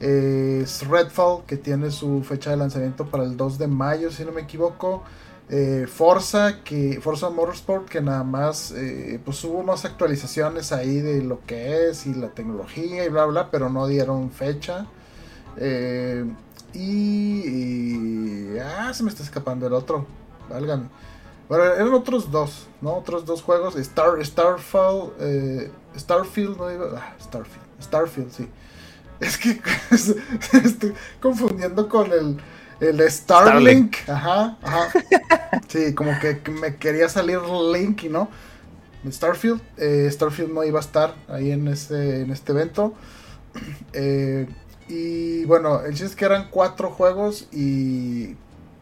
Redfall, 0.00 1.44
que 1.46 1.56
tiene 1.56 1.90
su 1.90 2.22
fecha 2.22 2.50
de 2.50 2.56
lanzamiento 2.56 3.06
para 3.06 3.24
el 3.24 3.36
2 3.36 3.58
de 3.58 3.66
mayo, 3.66 4.10
si 4.10 4.24
no 4.24 4.32
me 4.32 4.42
equivoco. 4.42 5.02
Eh, 5.48 5.86
Forza, 5.88 6.64
que, 6.64 7.00
Forza 7.00 7.30
Motorsport, 7.30 7.88
que 7.88 8.00
nada 8.00 8.24
más, 8.24 8.72
eh, 8.72 9.20
pues 9.24 9.42
hubo 9.44 9.62
más 9.62 9.84
actualizaciones 9.84 10.72
ahí 10.72 11.00
de 11.00 11.22
lo 11.22 11.40
que 11.46 11.88
es 11.88 12.06
y 12.06 12.14
la 12.14 12.30
tecnología 12.30 13.04
y 13.04 13.08
bla, 13.08 13.26
bla, 13.26 13.50
pero 13.50 13.70
no 13.70 13.86
dieron 13.86 14.30
fecha. 14.30 14.86
Eh, 15.56 16.24
y, 16.74 16.80
y, 17.46 18.58
Ah, 18.58 18.92
se 18.92 19.02
me 19.04 19.10
está 19.10 19.22
escapando 19.22 19.66
el 19.66 19.72
otro. 19.72 20.06
Válgame. 20.48 20.88
Bueno, 21.48 21.64
eran 21.64 21.94
otros 21.94 22.30
dos, 22.30 22.66
¿no? 22.80 22.94
Otros 22.94 23.24
dos 23.24 23.42
juegos. 23.42 23.76
Star, 23.76 24.24
Starfall, 24.24 25.12
eh, 25.20 25.70
Starfield, 25.96 26.56
no 26.56 26.72
iba. 26.72 26.86
Ah, 26.96 27.14
Starfield. 27.20 27.64
Starfield, 27.80 28.32
sí. 28.32 28.48
Es 29.20 29.38
que 29.38 29.58
estoy 30.58 30.92
confundiendo 31.20 31.88
con 31.88 32.12
el, 32.12 32.36
el 32.80 33.10
Starlink. 33.10 33.96
Ajá, 34.08 34.58
ajá. 34.62 34.88
Sí, 35.68 35.94
como 35.94 36.12
que 36.20 36.40
me 36.50 36.76
quería 36.76 37.08
salir 37.08 37.40
Link 37.40 38.04
y 38.04 38.08
no. 38.08 38.28
Starfield. 39.08 39.60
Eh, 39.76 40.08
Starfield 40.10 40.52
no 40.52 40.64
iba 40.64 40.78
a 40.78 40.82
estar 40.82 41.14
ahí 41.28 41.50
en 41.50 41.68
este, 41.68 42.22
en 42.22 42.30
este 42.30 42.52
evento. 42.52 42.94
Eh, 43.94 44.46
y 44.88 45.46
bueno, 45.46 45.80
el 45.80 45.92
chiste 45.92 46.06
es 46.06 46.16
que 46.16 46.26
eran 46.26 46.48
cuatro 46.50 46.90
juegos 46.90 47.48
y 47.52 48.36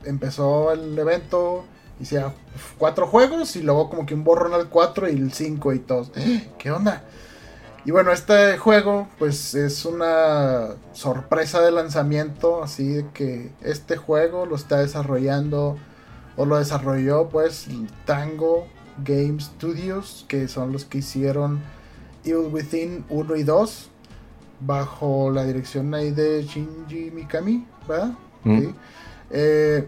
empezó 0.04 0.72
el 0.72 0.98
evento 0.98 1.64
Hicieron 2.00 2.32
cuatro 2.78 3.06
juegos 3.06 3.56
y 3.56 3.62
luego 3.62 3.88
como 3.88 4.04
que 4.04 4.14
un 4.14 4.24
borrón 4.24 4.52
al 4.52 4.68
4 4.68 5.08
y 5.10 5.12
el 5.12 5.32
5 5.32 5.72
y 5.72 5.78
todo. 5.78 6.10
¿Qué 6.58 6.70
onda? 6.70 7.04
Y 7.84 7.90
bueno, 7.90 8.12
este 8.12 8.56
juego 8.56 9.08
pues 9.18 9.54
es 9.54 9.84
una 9.84 10.70
sorpresa 10.92 11.60
de 11.60 11.70
lanzamiento, 11.70 12.64
así 12.64 12.88
de 12.88 13.06
que 13.12 13.52
este 13.60 13.96
juego 13.96 14.46
lo 14.46 14.56
está 14.56 14.78
desarrollando 14.78 15.76
o 16.36 16.46
lo 16.46 16.58
desarrolló 16.58 17.28
pues 17.28 17.68
Tango 18.06 18.66
Game 19.04 19.38
Studios, 19.38 20.24
que 20.28 20.48
son 20.48 20.72
los 20.72 20.86
que 20.86 20.98
hicieron 20.98 21.60
Evil 22.24 22.48
Within 22.52 23.04
1 23.10 23.36
y 23.36 23.42
2, 23.42 23.90
bajo 24.60 25.30
la 25.30 25.44
dirección 25.44 25.92
ahí 25.94 26.10
de 26.10 26.42
Shinji 26.42 27.10
Mikami, 27.10 27.66
¿verdad? 27.86 28.14
Mm. 28.44 28.60
¿Sí? 28.60 28.74
Eh, 29.30 29.86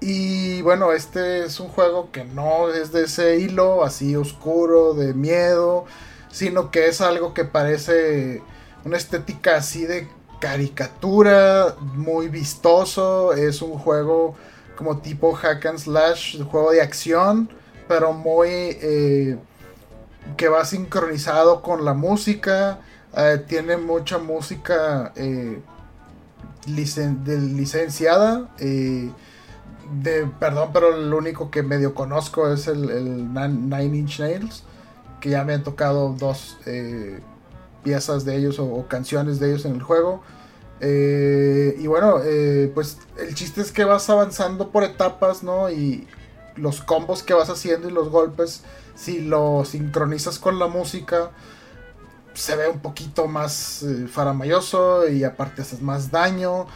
y 0.00 0.62
bueno, 0.62 0.92
este 0.92 1.44
es 1.44 1.58
un 1.60 1.68
juego 1.68 2.10
que 2.12 2.24
no 2.24 2.70
es 2.70 2.92
de 2.92 3.04
ese 3.04 3.38
hilo 3.38 3.84
así 3.84 4.14
oscuro, 4.14 4.94
de 4.94 5.12
miedo, 5.12 5.86
sino 6.30 6.70
que 6.70 6.86
es 6.88 7.00
algo 7.00 7.34
que 7.34 7.44
parece 7.44 8.42
una 8.84 8.96
estética 8.96 9.56
así 9.56 9.86
de 9.86 10.08
caricatura, 10.38 11.74
muy 11.80 12.28
vistoso. 12.28 13.32
Es 13.32 13.60
un 13.60 13.76
juego 13.78 14.36
como 14.76 14.98
tipo 14.98 15.32
hack 15.32 15.66
and 15.66 15.78
slash, 15.78 16.40
juego 16.42 16.70
de 16.70 16.80
acción, 16.80 17.50
pero 17.88 18.12
muy 18.12 18.48
eh, 18.50 19.36
que 20.36 20.48
va 20.48 20.64
sincronizado 20.64 21.60
con 21.60 21.84
la 21.84 21.94
música. 21.94 22.78
Eh, 23.16 23.42
tiene 23.48 23.76
mucha 23.78 24.18
música 24.18 25.12
eh, 25.16 25.60
licenciada 26.66 28.48
de, 29.92 30.26
perdón, 30.26 30.70
pero 30.72 30.96
lo 30.96 31.16
único 31.16 31.50
que 31.50 31.62
medio 31.62 31.94
conozco 31.94 32.52
es 32.52 32.66
el, 32.68 33.32
Nine 33.32 33.96
Inch 33.96 34.20
Nails, 34.20 34.62
que 35.20 35.30
ya 35.30 35.44
me 35.44 35.54
han 35.54 35.64
tocado 35.64 36.14
dos 36.18 36.58
eh, 36.66 37.20
piezas 37.82 38.24
de 38.24 38.36
ellos 38.36 38.58
o, 38.58 38.86
canciones 38.88 39.40
de 39.40 39.50
ellos 39.50 39.64
en 39.64 39.74
el 39.74 39.82
juego. 39.82 40.22
Eh, 40.80 41.76
y 41.78 41.86
bueno, 41.86 42.18
eh, 42.22 42.70
pues 42.74 42.98
el 43.18 43.34
chiste 43.34 43.60
es 43.60 43.72
que 43.72 43.84
vas 43.84 44.08
avanzando 44.10 44.70
por 44.70 44.84
etapas, 44.84 45.42
¿no? 45.42 45.70
Y 45.70 46.06
los 46.56 46.80
combos 46.80 47.22
que 47.22 47.34
vas 47.34 47.50
haciendo 47.50 47.88
y 47.88 47.92
los 47.92 48.10
golpes, 48.10 48.62
si 48.94 49.20
lo 49.20 49.64
sincronizas 49.64 50.38
con 50.38 50.58
la 50.58 50.66
música, 50.66 51.30
se 52.34 52.54
ve 52.54 52.68
un 52.68 52.78
poquito 52.78 53.26
más 53.26 53.84
faramayoso 54.12 55.08
y 55.08 55.24
aparte 55.24 55.62
haces 55.62 55.82
más 55.82 56.10
daño. 56.10 56.66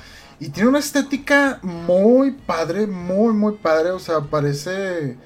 Y 0.42 0.48
tiene 0.48 0.70
una 0.70 0.80
estética 0.80 1.60
muy 1.62 2.32
padre, 2.32 2.88
muy, 2.88 3.32
muy 3.32 3.52
padre. 3.52 3.92
O 3.92 4.00
sea, 4.00 4.22
parece. 4.22 5.10
eh, 5.10 5.16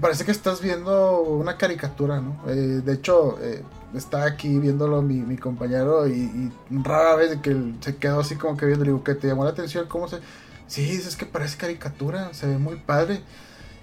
parece 0.00 0.24
que 0.24 0.32
estás 0.32 0.60
viendo 0.60 1.20
una 1.20 1.56
caricatura, 1.56 2.20
¿no? 2.20 2.42
Eh, 2.48 2.80
de 2.84 2.94
hecho, 2.94 3.38
eh, 3.40 3.62
está 3.94 4.24
aquí 4.24 4.58
viéndolo 4.58 5.02
mi, 5.02 5.20
mi 5.20 5.36
compañero 5.36 6.08
y, 6.08 6.50
rara 6.68 7.14
vez 7.14 7.38
que 7.42 7.74
se 7.80 7.94
quedó 7.96 8.18
así 8.18 8.34
como 8.34 8.56
que 8.56 8.66
viendo. 8.66 8.84
Le 8.84 8.90
digo, 8.90 9.04
¿qué 9.04 9.14
te 9.14 9.28
llamó 9.28 9.44
la 9.44 9.50
atención? 9.50 9.86
¿Cómo 9.86 10.08
se.? 10.08 10.18
Sí, 10.66 10.90
es 10.90 11.14
que 11.14 11.26
parece 11.26 11.56
caricatura, 11.56 12.34
se 12.34 12.48
ve 12.48 12.58
muy 12.58 12.74
padre. 12.74 13.22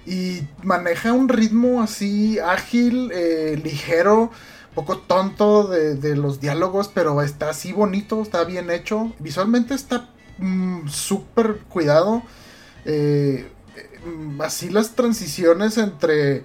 Y 0.06 0.42
maneja 0.64 1.14
un 1.14 1.30
ritmo 1.30 1.82
así 1.82 2.40
ágil, 2.40 3.10
eh, 3.14 3.58
ligero 3.64 4.32
poco 4.76 4.98
tonto 4.98 5.68
de 5.68 6.16
los 6.16 6.40
diálogos, 6.42 6.90
pero 6.94 7.22
está 7.22 7.50
así 7.50 7.72
bonito, 7.72 8.22
está 8.22 8.44
bien 8.44 8.70
hecho. 8.70 9.14
Visualmente 9.20 9.74
está 9.74 10.10
mm, 10.38 10.88
súper 10.88 11.58
cuidado. 11.70 12.24
Eh, 12.86 13.48
mm, 14.06 14.42
así 14.42 14.70
las 14.70 14.96
transiciones 14.96 15.78
entre 15.78 16.44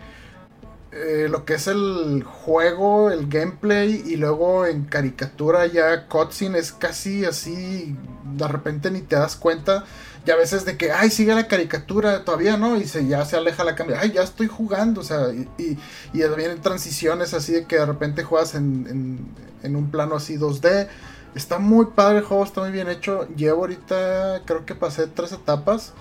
eh, 0.93 1.29
lo 1.29 1.45
que 1.45 1.55
es 1.55 1.67
el 1.67 2.23
juego, 2.25 3.11
el 3.11 3.29
gameplay 3.29 4.03
y 4.07 4.17
luego 4.17 4.65
en 4.67 4.85
caricatura 4.85 5.67
ya 5.67 6.07
cutscene 6.07 6.59
es 6.59 6.73
casi 6.73 7.27
así, 7.27 7.95
de 8.25 8.49
repente 8.49 8.91
ni 8.91 9.03
te 9.03 9.17
das 9.17 9.37
cuenta. 9.37 9.85
Y 10.27 10.31
a 10.31 10.37
veces 10.37 10.65
de 10.65 10.77
que, 10.77 10.91
ay, 10.93 11.11
sigue 11.11 11.35
la 11.35 11.47
caricatura, 11.49 12.25
todavía 12.25 12.57
no, 12.57 12.77
y 12.77 12.87
se, 12.87 13.07
ya 13.07 13.25
se 13.25 13.37
aleja 13.37 13.63
la 13.63 13.77
cámara, 13.77 14.01
ay, 14.01 14.13
ya 14.13 14.23
estoy 14.23 14.49
jugando, 14.49 15.03
o 15.03 15.05
sea, 15.05 15.29
y, 15.33 15.79
vienen 16.13 16.61
transiciones 16.63 17.33
así 17.33 17.53
de 17.53 17.67
que 17.67 17.77
de 17.77 17.87
repente 17.87 18.25
juegas 18.25 18.55
en, 18.55 18.87
en, 18.89 19.29
en, 19.63 19.77
un 19.77 19.91
plano 19.91 20.17
así 20.17 20.37
2D. 20.37 20.89
Está 21.37 21.59
muy 21.59 21.87
padre 21.95 22.21
el 22.21 22.25
juego, 22.25 22.45
está 22.45 22.63
muy 22.63 22.71
bien 22.71 22.89
hecho. 22.89 23.29
Llevo 23.37 23.61
ahorita, 23.61 24.41
creo 24.47 24.65
que 24.65 24.75
pasé 24.75 25.07
tres 25.07 25.33
etapas. 25.33 25.93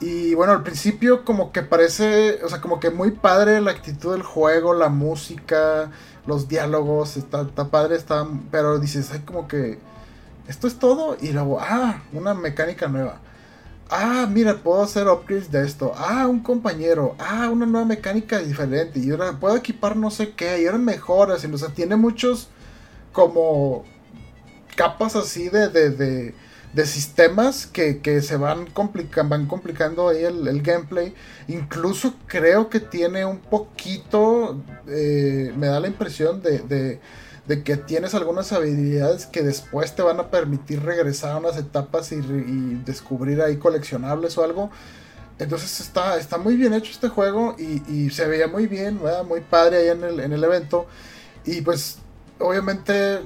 Y 0.00 0.34
bueno, 0.34 0.52
al 0.52 0.62
principio 0.62 1.24
como 1.24 1.52
que 1.52 1.62
parece, 1.62 2.40
o 2.44 2.50
sea, 2.50 2.60
como 2.60 2.80
que 2.80 2.90
muy 2.90 3.12
padre 3.12 3.62
la 3.62 3.70
actitud 3.70 4.12
del 4.12 4.22
juego, 4.22 4.74
la 4.74 4.90
música, 4.90 5.90
los 6.26 6.48
diálogos, 6.48 7.16
está, 7.16 7.42
está 7.42 7.70
padre, 7.70 7.96
está, 7.96 8.28
pero 8.50 8.78
dices, 8.78 9.10
ay, 9.12 9.20
como 9.20 9.48
que 9.48 9.78
esto 10.48 10.66
es 10.66 10.78
todo. 10.78 11.16
Y 11.18 11.32
luego, 11.32 11.60
ah, 11.62 12.02
una 12.12 12.34
mecánica 12.34 12.86
nueva. 12.86 13.20
Ah, 13.88 14.28
mira, 14.30 14.58
puedo 14.62 14.82
hacer 14.82 15.08
upgrades 15.08 15.50
de 15.50 15.64
esto. 15.66 15.94
Ah, 15.96 16.26
un 16.26 16.40
compañero. 16.40 17.16
Ah, 17.18 17.48
una 17.50 17.64
nueva 17.64 17.86
mecánica 17.86 18.38
diferente. 18.40 19.00
Y 19.00 19.10
ahora 19.10 19.32
puedo 19.40 19.56
equipar 19.56 19.96
no 19.96 20.10
sé 20.10 20.32
qué. 20.34 20.60
Y 20.60 20.66
ahora 20.66 20.76
mejoras. 20.78 21.42
Y, 21.42 21.46
o 21.46 21.56
sea, 21.56 21.70
tiene 21.70 21.96
muchos 21.96 22.48
como 23.12 23.84
capas 24.74 25.16
así 25.16 25.48
de, 25.48 25.68
de, 25.68 26.34
de, 26.72 26.86
sistemas 26.86 27.66
que, 27.66 28.00
que, 28.00 28.20
se 28.22 28.36
van, 28.36 28.66
complica 28.66 29.22
van 29.22 29.46
complicando 29.46 30.08
ahí 30.08 30.24
el, 30.24 30.48
el, 30.48 30.62
gameplay. 30.62 31.14
Incluso 31.48 32.14
creo 32.26 32.68
que 32.68 32.80
tiene 32.80 33.24
un 33.24 33.38
poquito, 33.38 34.62
eh, 34.88 35.52
me 35.56 35.68
da 35.68 35.80
la 35.80 35.88
impresión 35.88 36.42
de, 36.42 37.00
de, 37.46 37.62
que 37.62 37.76
tienes 37.76 38.14
algunas 38.14 38.52
habilidades 38.52 39.26
que 39.26 39.42
después 39.42 39.94
te 39.94 40.02
van 40.02 40.18
a 40.18 40.30
permitir 40.30 40.82
regresar 40.82 41.32
a 41.32 41.36
unas 41.38 41.56
etapas 41.56 42.10
y, 42.12 42.20
descubrir 42.84 43.40
ahí 43.42 43.56
coleccionables 43.56 44.36
o 44.38 44.44
algo. 44.44 44.70
Entonces 45.38 45.80
está, 45.80 46.16
está 46.16 46.38
muy 46.38 46.56
bien 46.56 46.74
hecho 46.74 46.92
este 46.92 47.08
juego 47.08 47.56
y, 47.58 47.82
y 47.92 48.10
se 48.10 48.26
veía 48.26 48.46
muy 48.46 48.66
bien, 48.66 49.00
muy 49.26 49.40
padre 49.40 49.78
ahí 49.78 49.88
en 49.88 50.04
el, 50.04 50.20
en 50.20 50.32
el 50.32 50.44
evento. 50.44 50.86
Y 51.44 51.60
pues 51.60 51.98
obviamente 52.38 53.20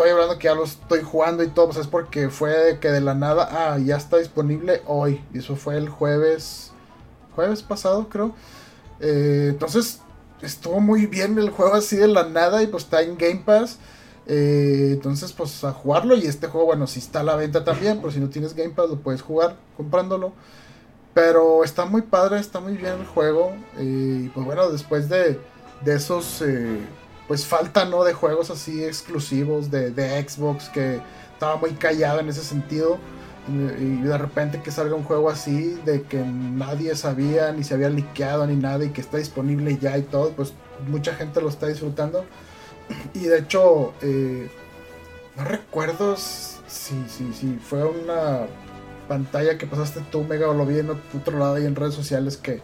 estoy 0.00 0.12
hablando 0.12 0.38
que 0.38 0.44
ya 0.44 0.54
lo 0.54 0.64
estoy 0.64 1.02
jugando 1.02 1.42
y 1.42 1.48
todo, 1.48 1.66
pues 1.66 1.78
es 1.78 1.86
porque 1.86 2.30
fue 2.30 2.78
que 2.80 2.88
de 2.88 3.02
la 3.02 3.14
nada, 3.14 3.48
ah, 3.50 3.78
ya 3.78 3.96
está 3.96 4.16
disponible 4.16 4.80
hoy. 4.86 5.22
Y 5.34 5.40
eso 5.40 5.56
fue 5.56 5.76
el 5.76 5.90
jueves, 5.90 6.72
jueves 7.34 7.62
pasado 7.62 8.08
creo. 8.08 8.34
Eh, 9.00 9.48
entonces 9.50 10.00
estuvo 10.40 10.80
muy 10.80 11.04
bien 11.04 11.38
el 11.38 11.50
juego 11.50 11.74
así 11.74 11.96
de 11.96 12.08
la 12.08 12.24
nada 12.24 12.62
y 12.62 12.66
pues 12.66 12.84
está 12.84 13.02
en 13.02 13.18
Game 13.18 13.42
Pass. 13.44 13.76
Eh, 14.26 14.92
entonces 14.92 15.34
pues 15.34 15.64
a 15.64 15.72
jugarlo 15.72 16.16
y 16.16 16.24
este 16.24 16.46
juego, 16.46 16.64
bueno, 16.64 16.86
si 16.86 17.00
está 17.00 17.20
a 17.20 17.24
la 17.24 17.36
venta 17.36 17.62
también, 17.62 17.98
pero 17.98 18.10
si 18.10 18.20
no 18.20 18.30
tienes 18.30 18.54
Game 18.54 18.70
Pass 18.70 18.88
lo 18.88 18.96
puedes 19.00 19.20
jugar 19.20 19.56
comprándolo. 19.76 20.32
Pero 21.12 21.62
está 21.62 21.84
muy 21.84 22.00
padre, 22.00 22.40
está 22.40 22.58
muy 22.60 22.74
bien 22.74 23.00
el 23.00 23.06
juego. 23.06 23.52
Eh, 23.76 24.22
y 24.24 24.28
pues 24.30 24.46
bueno, 24.46 24.70
después 24.70 25.10
de, 25.10 25.38
de 25.84 25.94
esos 25.94 26.42
pues 27.30 27.46
falta, 27.46 27.84
¿no? 27.84 28.02
De 28.02 28.12
juegos 28.12 28.50
así 28.50 28.82
exclusivos 28.82 29.70
de, 29.70 29.92
de, 29.92 30.20
Xbox 30.20 30.68
que 30.68 31.00
estaba 31.32 31.54
muy 31.58 31.70
callado 31.74 32.18
en 32.18 32.28
ese 32.28 32.42
sentido. 32.42 32.98
Y, 33.46 34.02
de 34.02 34.18
repente 34.18 34.60
que 34.62 34.72
salga 34.72 34.96
un 34.96 35.04
juego 35.04 35.30
así 35.30 35.78
de 35.84 36.02
que 36.02 36.18
nadie 36.24 36.96
sabía, 36.96 37.52
ni 37.52 37.62
se 37.62 37.74
había 37.74 37.88
liqueado 37.88 38.48
ni 38.48 38.56
nada 38.56 38.84
y 38.84 38.88
que 38.88 39.00
está 39.00 39.18
disponible 39.18 39.78
ya 39.80 39.96
y 39.96 40.02
todo, 40.02 40.32
pues 40.32 40.54
mucha 40.88 41.14
gente 41.14 41.40
lo 41.40 41.48
está 41.48 41.68
disfrutando. 41.68 42.24
Y 43.14 43.20
de 43.20 43.38
hecho, 43.38 43.94
eh, 44.02 44.50
no 45.36 45.44
recuerdo 45.44 46.16
si, 46.16 46.96
si, 47.08 47.32
si 47.32 47.60
fue 47.62 47.84
una 47.84 48.48
pantalla 49.06 49.56
que 49.56 49.68
pasaste 49.68 50.00
tú, 50.10 50.24
Mega, 50.24 50.50
o 50.50 50.54
lo 50.54 50.66
vi 50.66 50.80
en 50.80 50.90
otro 50.90 51.38
lado 51.38 51.60
y 51.60 51.64
en 51.64 51.76
redes 51.76 51.94
sociales 51.94 52.36
que 52.36 52.60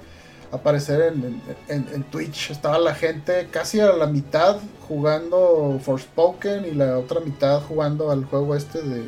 aparecer 0.53 1.12
en, 1.12 1.42
en, 1.68 1.86
en, 1.92 2.03
Twitch. 2.05 2.51
Estaba 2.51 2.78
la 2.78 2.94
gente 2.94 3.49
casi 3.51 3.80
a 3.80 3.92
la 3.92 4.07
mitad 4.07 4.59
jugando 4.88 5.78
Forspoken 5.82 6.64
y 6.64 6.72
la 6.72 6.99
otra 6.99 7.20
mitad 7.20 7.61
jugando 7.62 8.11
al 8.11 8.24
juego 8.24 8.55
este 8.55 8.82
de, 8.82 9.01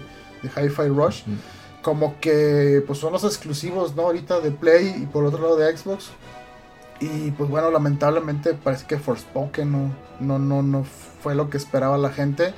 de 0.42 0.48
Hi-Fi 0.56 0.88
Rush. 0.88 1.22
Uh 1.26 1.30
-huh. 1.30 1.82
Como 1.82 2.18
que 2.20 2.82
pues 2.86 2.98
son 2.98 3.12
los 3.12 3.24
exclusivos, 3.24 3.94
¿no? 3.94 4.02
Ahorita 4.02 4.40
de 4.40 4.50
Play 4.50 5.02
y 5.02 5.06
por 5.06 5.24
otro 5.24 5.42
lado 5.42 5.56
de 5.56 5.76
Xbox. 5.76 6.10
Y 7.00 7.30
pues 7.32 7.48
bueno, 7.48 7.70
lamentablemente 7.70 8.54
parece 8.54 8.86
que 8.86 8.98
Forspoken 8.98 9.70
no, 9.70 9.94
no, 10.20 10.38
no, 10.38 10.62
no 10.62 10.84
fue 11.22 11.34
lo 11.34 11.48
que 11.48 11.56
esperaba 11.56 11.96
la 11.96 12.10
gente. 12.10 12.52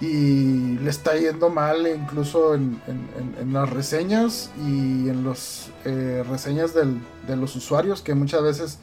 Y 0.00 0.76
le 0.78 0.90
está 0.90 1.16
yendo 1.16 1.48
mal 1.48 1.86
incluso 1.86 2.54
en, 2.54 2.80
en, 2.86 3.34
en 3.40 3.52
las 3.52 3.70
reseñas 3.70 4.50
y 4.58 5.08
en 5.08 5.24
las 5.24 5.70
eh, 5.84 6.22
reseñas 6.28 6.74
del, 6.74 7.00
de 7.26 7.36
los 7.36 7.56
usuarios, 7.56 8.02
que 8.02 8.14
muchas 8.14 8.42
veces 8.42 8.78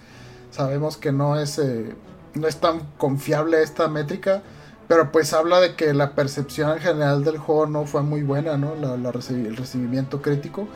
sabemos 0.49 0.97
que 0.97 1.11
no 1.11 1.39
es, 1.39 1.59
eh, 1.59 1.95
no 2.33 2.47
es 2.47 2.57
tan 2.57 2.79
confiable 2.97 3.61
esta 3.61 3.87
métrica. 3.87 4.41
Pero 4.87 5.11
pues 5.13 5.31
habla 5.33 5.61
de 5.61 5.75
que 5.75 5.93
la 5.93 6.13
percepción 6.13 6.71
en 6.71 6.79
general 6.79 7.23
del 7.23 7.37
juego 7.37 7.67
no 7.67 7.85
fue 7.85 8.01
muy 8.01 8.21
buena, 8.21 8.57
¿no? 8.57 8.75
La, 8.75 8.97
la 8.97 9.11
recibi 9.13 9.47
el 9.47 9.55
recibimiento 9.55 10.21
crítico. 10.21 10.67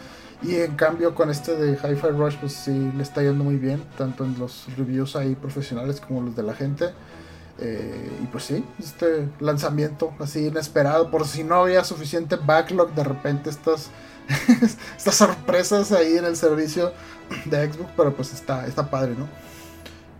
Y 0.41 0.55
en 0.55 0.75
cambio 0.75 1.13
con 1.13 1.29
este 1.29 1.55
de 1.55 1.73
Hi-Fi 1.73 2.09
Rush 2.15 2.35
pues 2.37 2.53
sí 2.53 2.91
le 2.95 3.03
está 3.03 3.21
yendo 3.21 3.43
muy 3.43 3.57
bien, 3.57 3.83
tanto 3.97 4.23
en 4.23 4.37
los 4.39 4.65
reviews 4.77 5.15
ahí 5.15 5.35
profesionales 5.35 5.99
como 5.99 6.21
los 6.21 6.35
de 6.35 6.43
la 6.43 6.53
gente. 6.53 6.91
Eh, 7.59 8.19
y 8.23 8.27
pues 8.27 8.43
sí, 8.45 8.63
este 8.79 9.27
lanzamiento 9.39 10.13
así 10.19 10.45
inesperado, 10.47 11.09
por 11.09 11.27
si 11.27 11.43
no 11.43 11.55
había 11.55 11.83
suficiente 11.83 12.35
backlog, 12.35 12.93
de 12.93 13.03
repente 13.03 13.49
estas, 13.49 13.89
estas 14.97 15.15
sorpresas 15.15 15.91
ahí 15.91 16.17
en 16.17 16.25
el 16.25 16.35
servicio 16.35 16.93
de 17.45 17.71
Xbox, 17.71 17.89
pero 17.97 18.13
pues 18.13 18.33
está, 18.33 18.67
está 18.67 18.89
padre, 18.89 19.15
¿no? 19.17 19.27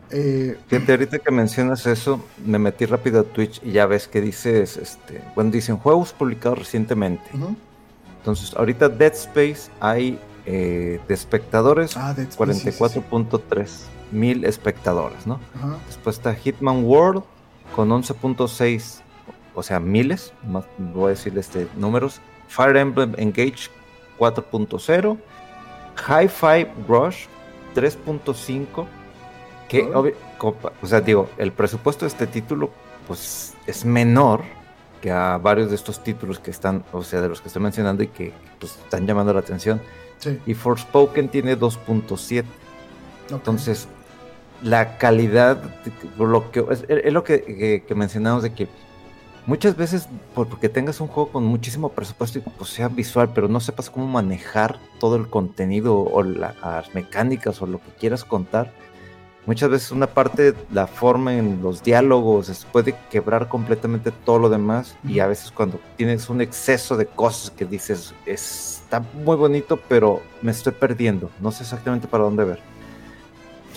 Eh, 0.09 0.57
Fíjate, 0.67 0.91
ahorita 0.93 1.19
que 1.19 1.31
mencionas 1.31 1.85
eso, 1.85 2.23
me 2.45 2.57
metí 2.57 2.85
rápido 2.85 3.19
a 3.19 3.23
Twitch 3.23 3.61
y 3.63 3.73
ya 3.73 3.85
ves 3.85 4.07
que 4.07 4.21
dices, 4.21 4.77
este, 4.77 5.21
bueno, 5.35 5.51
dicen 5.51 5.77
juegos 5.77 6.13
publicados 6.13 6.59
recientemente. 6.59 7.29
Uh 7.33 7.38
-huh. 7.38 7.55
Entonces, 8.19 8.53
ahorita 8.55 8.89
Dead 8.89 9.13
Space 9.13 9.69
hay 9.79 10.19
eh, 10.45 10.99
de 11.07 11.13
espectadores 11.13 11.95
ah, 11.97 12.15
44.3 12.15 13.67
sí, 13.67 13.75
sí. 13.75 13.96
Mil 14.12 14.45
espectadores, 14.45 15.28
¿no? 15.28 15.39
Después 15.88 16.18
está 16.18 16.34
Hitman 16.34 16.84
World 16.84 17.24
con 17.76 17.89
11.6, 17.89 19.01
o 19.53 19.64
sea, 19.64 19.80
miles, 19.80 20.34
más, 20.47 20.66
voy 20.78 21.08
a 21.08 21.10
decir 21.10 21.38
este, 21.38 21.68
números. 21.76 22.22
Fire 22.47 22.78
Emblem 22.78 23.14
Engage 23.18 23.70
4.0, 24.18 25.18
Hi-Fi 26.08 26.68
Rush 26.88 27.26
3.5 27.76 28.88
que, 29.68 29.84
oh. 29.84 30.08
o 30.82 30.88
sea, 30.88 31.01
digo, 31.01 31.30
el 31.38 31.51
presupuesto 31.51 32.05
de 32.05 32.10
este 32.10 32.28
título, 32.28 32.72
pues, 33.05 33.53
es 33.66 33.84
menor 33.84 34.43
que 35.01 35.12
a 35.12 35.38
varios 35.38 35.70
de 35.70 35.76
estos 35.76 36.03
títulos 36.03 36.39
que 36.39 36.51
están, 36.51 36.84
o 36.91 37.03
sea, 37.03 37.22
de 37.22 37.30
los 37.30 37.41
que 37.41 37.49
estoy 37.49 37.62
mencionando 37.62 38.03
y 38.03 38.08
que 38.08 38.34
pues, 38.60 38.78
están 38.78 39.05
llamando 39.05 39.34
la 39.34 39.41
atención. 39.41 39.82
Sí. 40.20 40.39
Y 40.45 40.53
Forspoken 40.53 41.30
tiene 41.30 41.58
2.7. 41.58 42.39
Okay. 42.39 42.43
Entonces, 43.30 43.88
la 44.62 44.97
calidad, 44.97 45.62
lo 46.18 46.51
que, 46.51 46.66
es, 46.72 46.86
es 46.88 47.14
lo 47.14 47.24
que, 47.24 47.41
que, 47.43 47.84
que, 47.88 47.95
mencionamos 47.95 48.43
de 48.43 48.53
que 48.53 48.68
muchas 49.45 49.76
veces, 49.76 50.08
porque 50.36 50.70
tengas 50.70 50.99
un 50.99 51.08
juego 51.08 51.32
con 51.32 51.45
muchísimo 51.45 51.89
presupuesto 51.89 52.39
y 52.39 52.41
pues, 52.41 52.70
sea 52.70 52.88
visual, 52.89 53.32
pero 53.34 53.47
no 53.47 53.60
sepas 53.60 53.89
cómo 53.89 54.08
manejar 54.08 54.80
todo 54.99 55.16
el 55.16 55.28
contenido 55.28 55.99
o 55.99 56.24
la, 56.24 56.55
las 56.62 56.93
mecánicas 56.93 57.62
o 57.62 57.68
lo 57.68 57.80
que 57.80 57.91
quieras 57.99 58.26
contar, 58.26 58.74
muchas 59.45 59.70
veces 59.70 59.91
una 59.91 60.08
parte, 60.08 60.53
la 60.72 60.86
forma 60.86 61.34
en 61.34 61.62
los 61.62 61.82
diálogos, 61.82 62.68
puede 62.72 62.95
quebrar 63.10 63.47
completamente 63.47 64.12
todo 64.12 64.39
lo 64.39 64.49
demás 64.49 64.97
y 65.08 65.20
a 65.20 65.28
veces 65.28 65.51
cuando 65.51 65.80
tienes 65.95 66.30
un 66.30 66.41
exceso 66.41 66.97
de 66.97 67.05
cosas 67.05 67.51
que 67.51 67.66
dices, 67.66 68.14
está 68.26 68.99
muy 68.99 69.38
bonito, 69.38 69.80
pero 69.88 70.22
me 70.41 70.51
estoy 70.51 70.74
perdiendo, 70.74 71.32
no 71.39 71.51
sé 71.51 71.64
exactamente 71.64 72.08
para 72.08 72.26
dónde 72.26 72.43
ver. 72.43 72.60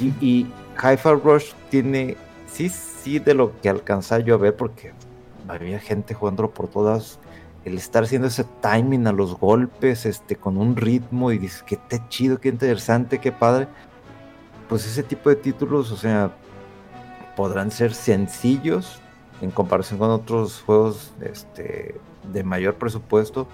Y, 0.01 0.07
y 0.24 0.47
Hi-Fi 0.76 1.14
Rush 1.22 1.52
tiene, 1.70 2.16
sí, 2.46 2.68
sí, 2.68 3.18
de 3.18 3.34
lo 3.34 3.58
que 3.60 3.68
alcanza 3.68 4.18
yo 4.18 4.34
a 4.34 4.38
ver, 4.38 4.56
porque 4.56 4.92
había 5.48 5.78
gente 5.78 6.14
jugándolo 6.14 6.50
por 6.50 6.68
todas 6.68 7.18
el 7.64 7.76
estar 7.76 8.04
haciendo 8.04 8.28
ese 8.28 8.44
timing 8.62 9.06
a 9.06 9.12
los 9.12 9.38
golpes, 9.38 10.06
este, 10.06 10.36
con 10.36 10.56
un 10.56 10.76
ritmo 10.76 11.30
y 11.30 11.38
dices, 11.38 11.62
qué 11.62 11.78
chido, 12.08 12.40
qué 12.40 12.48
interesante, 12.48 13.18
qué 13.18 13.32
padre 13.32 13.68
pues 14.70 14.86
ese 14.86 15.02
tipo 15.02 15.28
de 15.28 15.34
títulos, 15.34 15.90
o 15.90 15.96
sea, 15.96 16.30
podrán 17.36 17.72
ser 17.72 17.92
sencillos 17.92 19.00
en 19.42 19.50
comparación 19.50 19.98
con 19.98 20.10
otros 20.10 20.62
juegos 20.64 21.12
este, 21.20 22.00
de 22.32 22.44
mayor 22.44 22.76
presupuesto, 22.76 23.48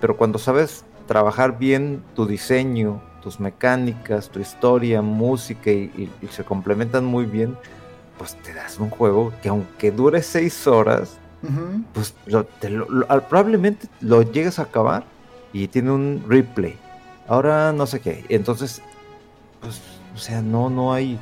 pero 0.00 0.16
cuando 0.16 0.38
sabes 0.38 0.86
trabajar 1.06 1.58
bien 1.58 2.02
tu 2.14 2.26
diseño, 2.26 3.02
tus 3.26 3.40
mecánicas, 3.40 4.30
tu 4.30 4.38
historia, 4.38 5.02
música 5.02 5.68
y, 5.68 6.08
se 6.30 6.44
complementan 6.44 7.04
muy 7.04 7.26
bien, 7.26 7.56
pues 8.18 8.36
te 8.36 8.54
das 8.54 8.78
un 8.78 8.88
juego 8.88 9.32
que 9.42 9.48
aunque 9.48 9.90
dure 9.90 10.22
seis 10.22 10.64
horas, 10.68 11.18
pues 11.92 12.14
probablemente 13.28 13.88
lo 14.00 14.22
llegues 14.22 14.60
a 14.60 14.62
acabar 14.62 15.02
y 15.52 15.66
tiene 15.66 15.90
un 15.90 16.24
replay. 16.28 16.76
Ahora 17.26 17.72
no 17.72 17.88
sé 17.88 17.98
qué. 17.98 18.24
Entonces, 18.28 18.80
pues 19.60 19.80
o 20.14 20.18
sea, 20.18 20.40
no, 20.40 20.70
no 20.70 20.92
hay. 20.92 21.18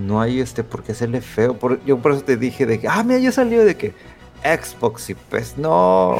No 0.00 0.20
hay 0.20 0.40
este 0.40 0.64
por 0.64 0.82
qué 0.82 0.90
hacerle 0.90 1.20
feo. 1.20 1.56
Por, 1.56 1.84
yo 1.84 1.98
por 1.98 2.10
eso 2.10 2.22
te 2.22 2.36
dije 2.36 2.66
de 2.66 2.80
que, 2.80 2.88
ah, 2.88 3.04
mira, 3.04 3.20
ya 3.20 3.30
salió 3.30 3.64
de 3.64 3.76
que 3.76 3.94
Xbox 4.42 5.10
y 5.10 5.14
pues 5.14 5.56
no. 5.56 6.16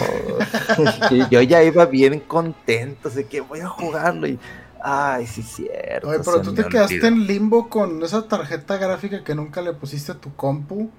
yo 1.30 1.42
ya 1.42 1.61
iba 1.64 1.86
bien 1.86 2.20
contento 2.20 3.11
de 3.11 3.24
que 3.24 3.40
voy 3.40 3.59
a 3.59 3.68
jugarlo 3.68 4.28
y. 4.28 4.38
Ay, 4.84 5.26
sí, 5.28 5.42
cierto. 5.42 6.08
Oye, 6.08 6.18
pero 6.24 6.42
tú 6.42 6.54
te 6.54 6.66
quedaste 6.66 7.06
en 7.06 7.26
limbo 7.26 7.68
con 7.68 8.02
esa 8.02 8.26
tarjeta 8.26 8.78
gráfica 8.78 9.22
que 9.22 9.34
nunca 9.34 9.62
le 9.62 9.72
pusiste 9.74 10.12
a 10.12 10.14
tu 10.16 10.34
compu. 10.34 10.90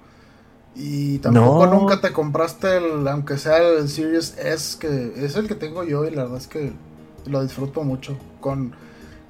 Y 0.74 1.18
tampoco 1.18 1.66
nunca 1.66 2.00
te 2.00 2.12
compraste 2.12 2.78
el, 2.78 3.06
aunque 3.06 3.36
sea 3.36 3.58
el 3.58 3.88
Series 3.88 4.38
S, 4.38 4.78
que 4.78 5.12
es 5.24 5.36
el 5.36 5.46
que 5.46 5.54
tengo 5.54 5.84
yo 5.84 6.04
y 6.04 6.10
la 6.10 6.22
verdad 6.22 6.38
es 6.38 6.48
que 6.48 6.72
lo 7.26 7.42
disfruto 7.42 7.84
mucho. 7.84 8.16
Con 8.40 8.74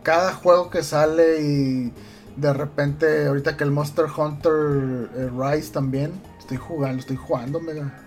cada 0.04 0.32
juego 0.32 0.70
que 0.70 0.82
sale 0.84 1.42
y 1.42 1.92
de 2.36 2.52
repente, 2.52 3.26
ahorita 3.26 3.56
que 3.56 3.64
el 3.64 3.72
Monster 3.72 4.06
Hunter 4.16 5.10
eh, 5.16 5.30
Rise 5.36 5.72
también, 5.72 6.12
estoy 6.38 6.56
jugando, 6.58 7.00
estoy 7.00 7.16
jugando, 7.16 7.60
mega. 7.60 8.03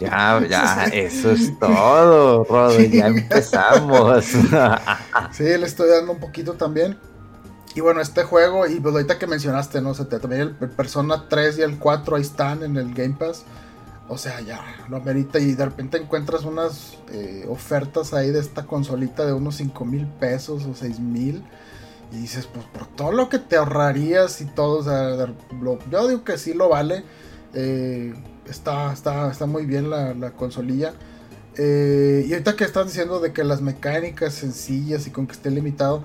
Ya, 0.00 0.44
ya, 0.48 0.84
eso 0.92 1.30
es 1.30 1.58
todo, 1.58 2.44
Rodo, 2.44 2.80
ya 2.80 3.06
empezamos. 3.06 4.24
sí, 5.32 5.44
le 5.44 5.66
estoy 5.66 5.88
dando 5.88 6.12
un 6.12 6.20
poquito 6.20 6.54
también. 6.54 6.98
Y 7.74 7.80
bueno, 7.80 8.00
este 8.00 8.22
juego, 8.22 8.66
y 8.66 8.78
pues 8.78 8.94
ahorita 8.94 9.18
que 9.18 9.26
mencionaste, 9.26 9.80
¿no? 9.80 9.90
O 9.90 10.06
también 10.06 10.56
el 10.60 10.70
Persona 10.70 11.28
3 11.28 11.58
y 11.58 11.62
el 11.62 11.78
4 11.78 12.16
ahí 12.16 12.22
están 12.22 12.62
en 12.62 12.76
el 12.76 12.94
Game 12.94 13.16
Pass. 13.18 13.44
O 14.08 14.18
sea, 14.18 14.40
ya 14.40 14.60
lo 14.88 14.98
amerita 14.98 15.38
y 15.38 15.54
de 15.54 15.64
repente 15.64 15.96
encuentras 15.96 16.44
unas 16.44 16.98
eh, 17.10 17.46
ofertas 17.48 18.12
ahí 18.12 18.30
de 18.30 18.38
esta 18.38 18.64
consolita 18.64 19.24
de 19.24 19.32
unos 19.32 19.56
5 19.56 19.84
mil 19.86 20.06
pesos 20.06 20.64
o 20.66 20.74
6 20.74 21.00
mil. 21.00 21.42
Y 22.12 22.18
dices, 22.18 22.46
pues 22.46 22.64
por 22.66 22.86
todo 22.86 23.10
lo 23.10 23.28
que 23.28 23.40
te 23.40 23.56
ahorrarías 23.56 24.40
y 24.40 24.44
todo, 24.44 24.78
o 24.78 24.84
sea, 24.84 25.34
yo 25.90 26.08
digo 26.08 26.22
que 26.22 26.38
sí 26.38 26.52
lo 26.52 26.68
vale. 26.68 27.02
Eh, 27.54 28.14
está, 28.48 28.92
está, 28.92 29.30
está 29.30 29.46
muy 29.46 29.66
bien 29.66 29.90
la, 29.90 30.32
consolilla. 30.32 30.94
Eh, 31.56 32.24
y 32.26 32.32
ahorita 32.32 32.56
que 32.56 32.64
estás 32.64 32.86
diciendo 32.86 33.20
de 33.20 33.32
que 33.32 33.44
las 33.44 33.60
mecánicas 33.60 34.34
sencillas 34.34 35.06
y 35.06 35.10
con 35.10 35.26
que 35.26 35.32
esté 35.32 35.50
limitado, 35.50 36.04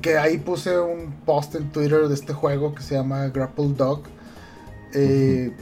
que 0.00 0.16
ahí 0.16 0.38
puse 0.38 0.78
un 0.78 1.12
post 1.24 1.54
en 1.54 1.70
Twitter 1.70 2.08
de 2.08 2.14
este 2.14 2.32
juego 2.32 2.74
que 2.74 2.82
se 2.82 2.94
llama 2.94 3.28
Grapple 3.28 3.74
Dog. 3.76 4.02
Eh, 4.94 5.52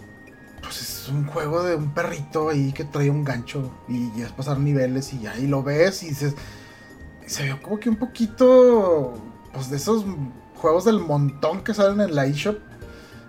pues 0.61 0.81
es 0.81 1.09
un 1.09 1.27
juego 1.27 1.63
de 1.63 1.75
un 1.75 1.95
perrito 1.95 2.51
ahí 2.51 2.73
que 2.73 2.85
trae 2.85 3.11
un 3.11 3.25
gancho 3.25 3.71
y 3.89 4.21
es 4.21 4.33
pasar 4.33 4.59
niveles 4.59 5.13
y 5.15 5.27
ahí 5.27 5.47
lo 5.47 5.63
ves 5.63 6.03
y 6.03 6.09
dices, 6.09 6.35
se 7.27 7.45
ve 7.45 7.61
como 7.61 7.79
que 7.79 7.89
un 7.89 7.97
poquito, 7.97 9.15
pues 9.53 9.71
de 9.71 9.77
esos 9.77 10.05
juegos 10.57 10.85
del 10.85 10.99
montón 10.99 11.63
que 11.63 11.75
salen 11.75 12.01
en 12.01 12.15
la 12.15 12.27
eShop, 12.27 12.59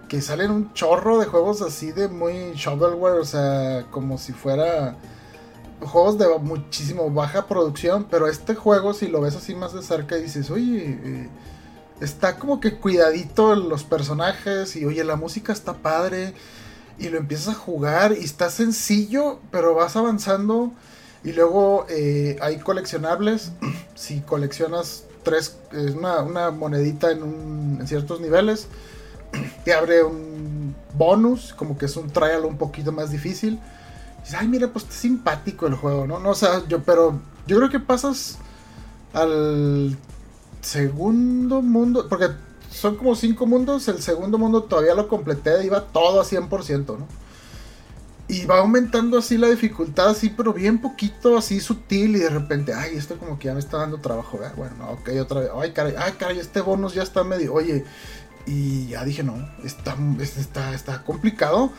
que 0.09 0.21
salen 0.21 0.51
un 0.51 0.73
chorro 0.73 1.19
de 1.19 1.25
juegos 1.25 1.61
así 1.61 1.91
de 1.93 2.09
muy 2.09 2.53
shovelware, 2.55 3.19
o 3.19 3.25
sea, 3.25 3.85
como 3.91 4.17
si 4.17 4.33
fuera 4.33 4.97
juegos 5.79 6.17
de 6.17 6.27
muchísimo 6.39 7.09
baja 7.09 7.47
producción, 7.47 8.05
pero 8.09 8.27
este 8.27 8.55
juego 8.55 8.93
si 8.93 9.07
lo 9.07 9.21
ves 9.21 9.35
así 9.35 9.55
más 9.55 9.73
de 9.73 9.81
cerca 9.81 10.17
dices, 10.17 10.51
oye, 10.51 10.99
eh, 11.03 11.29
está 12.01 12.37
como 12.37 12.59
que 12.59 12.75
cuidadito 12.75 13.55
los 13.55 13.83
personajes 13.83 14.75
y 14.75 14.85
oye, 14.85 15.03
la 15.03 15.15
música 15.15 15.53
está 15.53 15.75
padre 15.75 16.33
y 16.97 17.09
lo 17.09 17.17
empiezas 17.17 17.49
a 17.49 17.53
jugar 17.53 18.13
y 18.19 18.23
está 18.23 18.49
sencillo, 18.49 19.39
pero 19.51 19.73
vas 19.75 19.95
avanzando 19.95 20.71
y 21.23 21.33
luego 21.33 21.85
eh, 21.89 22.37
hay 22.41 22.57
coleccionables. 22.57 23.51
si 23.95 24.21
coleccionas 24.21 25.05
tres, 25.23 25.57
es 25.71 25.95
una, 25.95 26.51
monedita 26.51 27.11
en, 27.11 27.81
ciertos 27.85 28.19
niveles, 28.21 28.67
te 29.63 29.73
abre 29.73 30.03
un 30.03 30.75
bonus, 30.93 31.53
como 31.53 31.77
que 31.77 31.85
es 31.85 31.95
un 31.97 32.09
trial 32.09 32.45
un 32.45 32.57
poquito 32.57 32.91
más 32.91 33.11
difícil. 33.11 33.59
Dices, 34.19 34.35
ay, 34.39 34.47
mira, 34.47 34.67
pues 34.67 34.85
está 34.85 34.95
simpático 34.95 35.67
el 35.67 35.75
juego, 35.75 36.05
¿no? 36.05 36.19
No, 36.19 36.29
o 36.29 36.35
sea, 36.35 36.65
yo, 36.67 36.83
pero 36.83 37.19
yo 37.47 37.57
creo 37.57 37.69
que 37.69 37.79
pasas 37.79 38.37
al 39.13 39.97
segundo 40.61 41.61
mundo, 41.61 42.07
porque 42.09 42.27
son 42.71 42.95
como 42.95 43.15
cinco 43.15 43.45
mundos. 43.45 43.87
El 43.87 44.01
segundo 44.01 44.37
mundo 44.37 44.63
todavía 44.63 44.95
lo 44.95 45.07
completé, 45.07 45.65
iba 45.65 45.81
todo 45.85 46.21
a 46.21 46.25
100%, 46.25 46.85
¿no? 46.97 47.07
Y 48.27 48.45
va 48.45 48.59
aumentando 48.59 49.17
así 49.17 49.39
la 49.39 49.47
dificultad, 49.47 50.09
así, 50.09 50.29
pero 50.29 50.53
bien 50.53 50.79
poquito, 50.79 51.35
así 51.35 51.59
sutil. 51.59 52.15
Y 52.15 52.19
de 52.19 52.29
repente, 52.29 52.75
ay, 52.75 52.95
esto 52.95 53.17
como 53.17 53.39
que 53.39 53.45
ya 53.45 53.55
me 53.55 53.59
está 53.59 53.77
dando 53.77 53.97
trabajo. 53.97 54.37
¿verdad? 54.37 54.53
Bueno, 54.55 54.91
ok, 54.91 55.09
otra 55.19 55.39
vez. 55.39 55.49
Ay, 55.55 55.71
caray, 55.71 55.95
ay, 55.97 56.13
caray, 56.19 56.37
este 56.37 56.61
bonus 56.61 56.93
ya 56.93 57.01
está 57.01 57.23
medio. 57.23 57.55
Oye, 57.55 57.85
y 58.45 58.87
ya 58.87 59.03
dije, 59.03 59.23
no, 59.23 59.49
está, 59.63 59.95
está, 60.21 60.73
está 60.73 61.03
complicado 61.03 61.71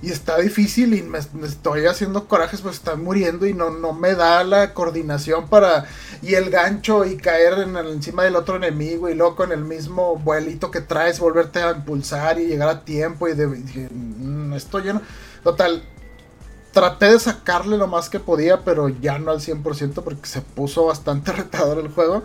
y 0.00 0.10
está 0.10 0.38
difícil 0.38 0.94
y 0.94 1.02
me, 1.02 1.18
estoy 1.18 1.86
haciendo 1.86 2.28
corajes, 2.28 2.60
pues 2.60 2.76
está 2.76 2.94
muriendo 2.94 3.46
y 3.46 3.54
no, 3.54 3.70
no 3.70 3.92
me 3.92 4.14
da 4.14 4.44
la 4.44 4.72
coordinación 4.72 5.48
para 5.48 5.86
y 6.22 6.34
el 6.34 6.50
gancho 6.50 7.04
y 7.04 7.16
caer 7.16 7.54
en 7.58 7.76
encima 7.76 8.22
del 8.22 8.36
otro 8.36 8.56
enemigo 8.56 9.08
y 9.08 9.14
luego 9.14 9.34
con 9.34 9.52
el 9.52 9.64
mismo 9.64 10.16
vuelito 10.16 10.70
que 10.70 10.80
traes 10.80 11.18
volverte 11.18 11.60
a 11.60 11.72
impulsar 11.72 12.38
y 12.38 12.46
llegar 12.46 12.68
a 12.68 12.84
tiempo 12.84 13.28
y, 13.28 13.34
de, 13.34 13.46
dije, 13.48 13.88
mm, 13.90 14.52
estoy 14.52 14.82
lleno. 14.82 15.02
Total, 15.42 15.82
traté 16.72 17.06
de 17.06 17.18
sacarle 17.18 17.76
lo 17.76 17.88
más 17.88 18.08
que 18.08 18.20
podía, 18.20 18.64
pero 18.64 18.88
ya 18.88 19.18
no 19.18 19.32
al 19.32 19.40
100% 19.40 20.02
porque 20.04 20.28
se 20.28 20.42
puso 20.42 20.86
bastante 20.86 21.32
retador 21.36 21.78
el 21.78 21.88
juego. 21.88 22.22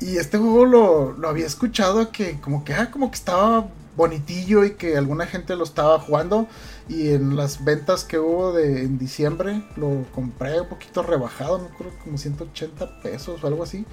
Y 0.00 0.16
este 0.16 0.38
juego 0.38 0.64
lo, 0.64 1.12
lo 1.12 1.28
había 1.28 1.46
escuchado 1.46 2.12
que 2.12 2.40
como 2.40 2.64
que, 2.64 2.74
ah, 2.74 2.90
como 2.90 3.10
que 3.10 3.16
estaba 3.16 3.68
bonitillo 3.98 4.64
y 4.64 4.74
que 4.74 4.96
alguna 4.96 5.26
gente 5.26 5.56
lo 5.56 5.64
estaba 5.64 5.98
jugando. 5.98 6.46
Y 6.88 7.10
en 7.10 7.36
las 7.36 7.64
ventas 7.64 8.04
que 8.04 8.18
hubo 8.18 8.52
de 8.52 8.84
en 8.84 8.98
diciembre 8.98 9.62
lo 9.76 10.06
compré 10.14 10.60
un 10.62 10.68
poquito 10.68 11.02
rebajado, 11.02 11.58
no 11.58 11.68
creo 11.76 11.92
como 12.02 12.16
180 12.16 13.02
pesos 13.02 13.44
o 13.44 13.46
algo 13.46 13.62
así. 13.62 13.84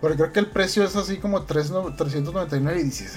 Porque 0.00 0.18
creo 0.18 0.32
que 0.32 0.40
el 0.40 0.50
precio 0.50 0.84
es 0.84 0.96
así 0.96 1.16
como 1.16 1.44
399 1.44 2.80
y 2.80 2.82
dices, 2.82 3.12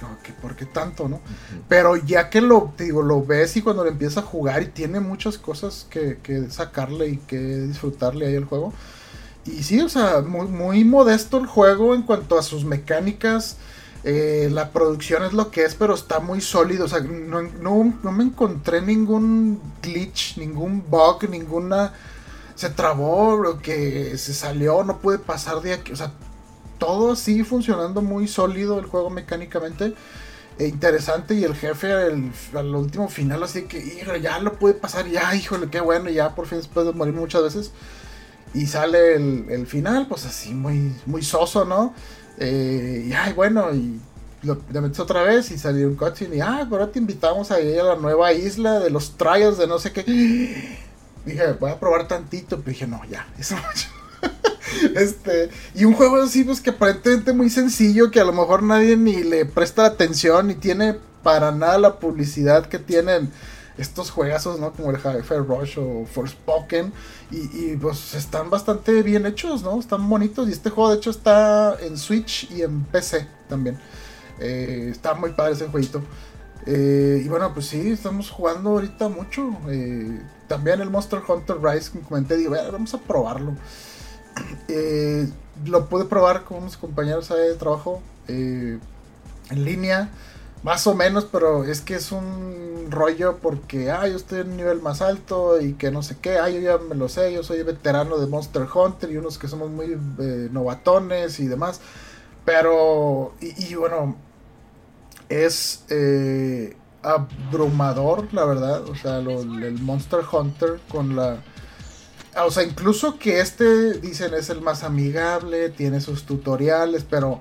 como 0.00 0.16
que 0.22 0.32
¿por 0.32 0.56
qué 0.56 0.64
tanto, 0.64 1.08
no? 1.08 1.20
Pero 1.68 1.96
ya 1.96 2.30
que 2.30 2.40
lo, 2.40 2.72
digo, 2.78 3.02
lo 3.02 3.22
ves 3.22 3.56
y 3.56 3.62
cuando 3.62 3.84
lo 3.84 3.90
empiezas 3.90 4.24
a 4.24 4.26
jugar 4.26 4.62
y 4.62 4.66
tiene 4.66 5.00
muchas 5.00 5.36
cosas 5.36 5.86
que, 5.90 6.18
que 6.22 6.50
sacarle 6.50 7.08
y 7.08 7.16
que 7.18 7.38
disfrutarle 7.38 8.28
ahí 8.28 8.34
el 8.34 8.44
juego. 8.44 8.72
Y 9.58 9.62
sí, 9.62 9.80
o 9.80 9.88
sea, 9.88 10.20
muy, 10.20 10.46
muy 10.46 10.84
modesto 10.84 11.38
el 11.38 11.46
juego 11.46 11.94
en 11.94 12.02
cuanto 12.02 12.38
a 12.38 12.42
sus 12.42 12.64
mecánicas. 12.64 13.56
Eh, 14.02 14.48
la 14.50 14.70
producción 14.70 15.24
es 15.24 15.34
lo 15.34 15.50
que 15.50 15.64
es, 15.64 15.74
pero 15.74 15.94
está 15.94 16.20
muy 16.20 16.40
sólido. 16.40 16.86
O 16.86 16.88
sea, 16.88 17.00
no, 17.00 17.94
me 18.12 18.24
encontré 18.24 18.80
ningún 18.80 19.60
glitch, 19.82 20.36
ningún 20.38 20.84
bug, 20.88 21.28
ninguna. 21.28 21.92
Se 22.54 22.70
trabó, 22.70 23.36
lo 23.36 23.60
que 23.60 24.16
se 24.18 24.34
salió, 24.34 24.84
no 24.84 24.98
pude 24.98 25.18
pasar 25.18 25.60
de 25.60 25.74
aquí. 25.74 25.92
O 25.92 25.96
sea, 25.96 26.12
todo 26.78 27.12
así 27.12 27.44
funcionando 27.44 28.02
muy 28.02 28.28
sólido 28.28 28.78
el 28.78 28.86
juego 28.86 29.10
mecánicamente. 29.10 29.94
E 30.58 30.66
interesante. 30.66 31.34
Y 31.34 31.44
el 31.44 31.54
jefe 31.54 31.92
al 31.92 32.74
último 32.74 33.08
final, 33.08 33.42
así 33.42 33.62
que, 33.62 34.04
ya 34.22 34.38
lo 34.40 34.54
pude 34.54 34.74
pasar, 34.74 35.06
ya, 35.08 35.34
híjole, 35.34 35.68
qué 35.70 35.80
bueno, 35.80 36.10
ya 36.10 36.34
por 36.34 36.46
fin 36.46 36.58
después 36.58 36.86
de 36.86 36.92
morir 36.92 37.14
muchas 37.14 37.42
veces. 37.42 37.72
Y 38.54 38.66
sale 38.66 39.14
el, 39.14 39.46
el 39.48 39.66
final, 39.66 40.06
pues 40.08 40.26
así, 40.26 40.52
muy, 40.52 40.92
muy 41.06 41.22
soso, 41.22 41.64
¿no? 41.64 41.94
Eh, 42.38 43.06
y 43.08 43.12
ay, 43.12 43.32
bueno, 43.32 43.72
y 43.72 44.00
lo, 44.42 44.60
le 44.72 44.80
metes 44.80 44.98
otra 44.98 45.22
vez 45.22 45.50
y 45.50 45.58
salió 45.58 45.86
un 45.86 45.96
cutscene 45.96 46.36
y, 46.36 46.40
ah, 46.40 46.66
ahora 46.70 46.90
te 46.90 46.98
invitamos 46.98 47.50
a 47.50 47.60
ir 47.60 47.78
a 47.80 47.84
la 47.84 47.96
nueva 47.96 48.32
isla 48.32 48.80
de 48.80 48.90
los 48.90 49.16
trials 49.16 49.58
de 49.58 49.66
no 49.66 49.78
sé 49.78 49.92
qué. 49.92 50.02
Dije, 51.24 51.52
voy 51.60 51.70
a 51.70 51.78
probar 51.78 52.08
tantito, 52.08 52.58
pero 52.58 52.70
dije, 52.70 52.86
no, 52.86 53.02
ya, 53.08 53.28
eso 53.38 53.56
Este, 54.94 55.50
y 55.74 55.84
un 55.84 55.94
juego 55.94 56.22
así, 56.22 56.44
pues 56.44 56.60
que 56.60 56.70
aparentemente 56.70 57.32
muy 57.32 57.50
sencillo, 57.50 58.10
que 58.10 58.20
a 58.20 58.24
lo 58.24 58.32
mejor 58.32 58.62
nadie 58.62 58.96
ni 58.96 59.22
le 59.22 59.44
presta 59.44 59.84
atención, 59.84 60.46
ni 60.46 60.54
tiene 60.54 60.96
para 61.22 61.50
nada 61.50 61.78
la 61.78 61.98
publicidad 61.98 62.66
que 62.66 62.78
tienen 62.78 63.30
estos 63.80 64.10
juegazos, 64.10 64.60
¿no? 64.60 64.72
Como 64.72 64.90
el 64.90 64.98
Hi-Fi 64.98 65.36
Rush 65.36 65.78
o 65.78 66.04
Forspoken. 66.04 66.92
Y, 67.30 67.76
pues 67.76 68.14
están 68.14 68.50
bastante 68.50 69.02
bien 69.02 69.24
hechos, 69.24 69.62
¿no? 69.62 69.80
Están 69.80 70.08
bonitos. 70.08 70.48
Y 70.48 70.52
este 70.52 70.70
juego, 70.70 70.90
de 70.90 70.98
hecho, 70.98 71.10
está 71.10 71.76
en 71.80 71.96
Switch 71.96 72.50
y 72.50 72.62
en 72.62 72.84
PC 72.84 73.26
también. 73.48 73.78
Eh, 74.38 74.88
está 74.90 75.14
muy 75.14 75.32
padre 75.32 75.54
ese 75.54 75.68
jueguito. 75.68 76.02
Eh, 76.66 77.22
y 77.24 77.28
bueno, 77.28 77.54
pues 77.54 77.66
sí, 77.66 77.90
estamos 77.90 78.30
jugando 78.30 78.70
ahorita 78.70 79.08
mucho. 79.08 79.50
Eh, 79.68 80.20
también 80.46 80.80
el 80.82 80.90
Monster 80.90 81.22
Hunter 81.26 81.56
Rise, 81.62 81.90
como 81.90 82.04
comenté, 82.06 82.36
digo, 82.36 82.54
vamos 82.70 82.92
a 82.92 82.98
probarlo. 82.98 83.56
lo 85.64 85.88
pude 85.88 86.04
probar 86.04 86.44
con 86.44 86.58
unos 86.58 86.76
compañeros 86.76 87.28
de 87.30 87.54
trabajo 87.54 88.02
en 88.28 88.80
línea. 89.50 90.10
Más 90.62 90.86
o 90.86 90.94
menos, 90.94 91.24
pero 91.24 91.64
es 91.64 91.80
que 91.80 91.94
es 91.94 92.12
un 92.12 92.88
rollo 92.90 93.38
porque, 93.38 93.90
ah, 93.90 94.06
yo 94.06 94.16
estoy 94.16 94.40
en 94.40 94.50
un 94.50 94.56
nivel 94.58 94.82
más 94.82 95.00
alto 95.00 95.60
y 95.60 95.72
que 95.74 95.90
no 95.90 96.02
sé 96.02 96.16
qué, 96.20 96.38
ah, 96.38 96.50
yo 96.50 96.60
ya 96.60 96.76
me 96.76 96.94
lo 96.94 97.08
sé, 97.08 97.32
yo 97.32 97.42
soy 97.42 97.62
veterano 97.62 98.18
de 98.18 98.26
Monster 98.26 98.66
Hunter 98.72 99.10
y 99.10 99.16
unos 99.16 99.38
que 99.38 99.48
somos 99.48 99.70
muy 99.70 99.96
eh, 100.18 100.48
novatones 100.52 101.40
y 101.40 101.46
demás. 101.46 101.80
Pero, 102.44 103.34
y, 103.40 103.74
bueno, 103.74 104.16
es 105.28 105.84
eh, 105.88 106.76
abrumador, 107.02 108.28
la 108.32 108.44
verdad, 108.44 108.82
o 108.84 108.94
sea, 108.94 109.18
el 109.18 109.78
Monster 109.80 110.20
Hunter 110.30 110.80
con 110.90 111.16
la... 111.16 111.42
O 112.44 112.50
sea, 112.50 112.62
incluso 112.64 113.18
que 113.18 113.40
este, 113.40 113.94
dicen, 113.94 114.34
es 114.34 114.50
el 114.50 114.60
más 114.60 114.84
amigable, 114.84 115.70
tiene 115.70 116.00
sus 116.00 116.24
tutoriales, 116.24 117.04
pero... 117.08 117.40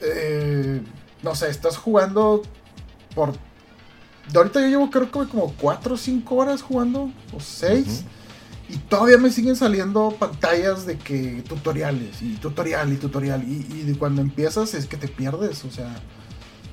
Eh, 0.00 0.82
no 1.22 1.34
sé, 1.34 1.50
estás 1.50 1.76
jugando 1.76 2.42
por... 3.14 3.32
De 4.30 4.38
ahorita 4.38 4.60
yo 4.60 4.68
llevo 4.68 4.90
creo 4.90 5.06
que 5.06 5.28
como 5.28 5.52
4 5.60 5.94
o 5.94 5.96
5 5.96 6.34
horas 6.34 6.62
jugando, 6.62 7.10
o 7.34 7.40
6. 7.40 8.04
Y 8.68 8.76
todavía 8.78 9.18
me 9.18 9.30
siguen 9.30 9.56
saliendo 9.56 10.14
pantallas 10.18 10.86
de 10.86 10.96
que 10.96 11.42
tutoriales, 11.46 12.22
y 12.22 12.36
tutorial, 12.36 12.92
y 12.92 12.96
tutorial. 12.96 13.42
Y, 13.42 13.82
de 13.82 13.98
cuando 13.98 14.22
empiezas 14.22 14.74
es 14.74 14.86
que 14.86 14.96
te 14.96 15.08
pierdes, 15.08 15.64
o 15.64 15.70
sea... 15.70 15.94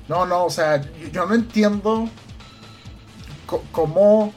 No, 0.08 0.26
no, 0.26 0.44
o 0.44 0.50
sea, 0.50 0.80
yo 1.12 1.26
no 1.26 1.34
entiendo 1.34 2.08
cómo 3.70 4.32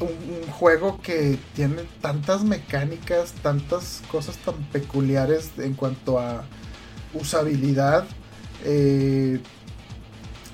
un, 0.00 0.52
juego 0.52 1.00
que 1.00 1.38
tiene 1.54 1.84
tantas 2.00 2.44
mecánicas, 2.44 3.32
tantas 3.42 4.02
cosas 4.10 4.36
tan 4.38 4.54
peculiares 4.64 5.52
en 5.58 5.74
cuanto 5.74 6.18
a 6.18 6.44
usabilidad, 7.14 8.06
eh, 8.64 9.40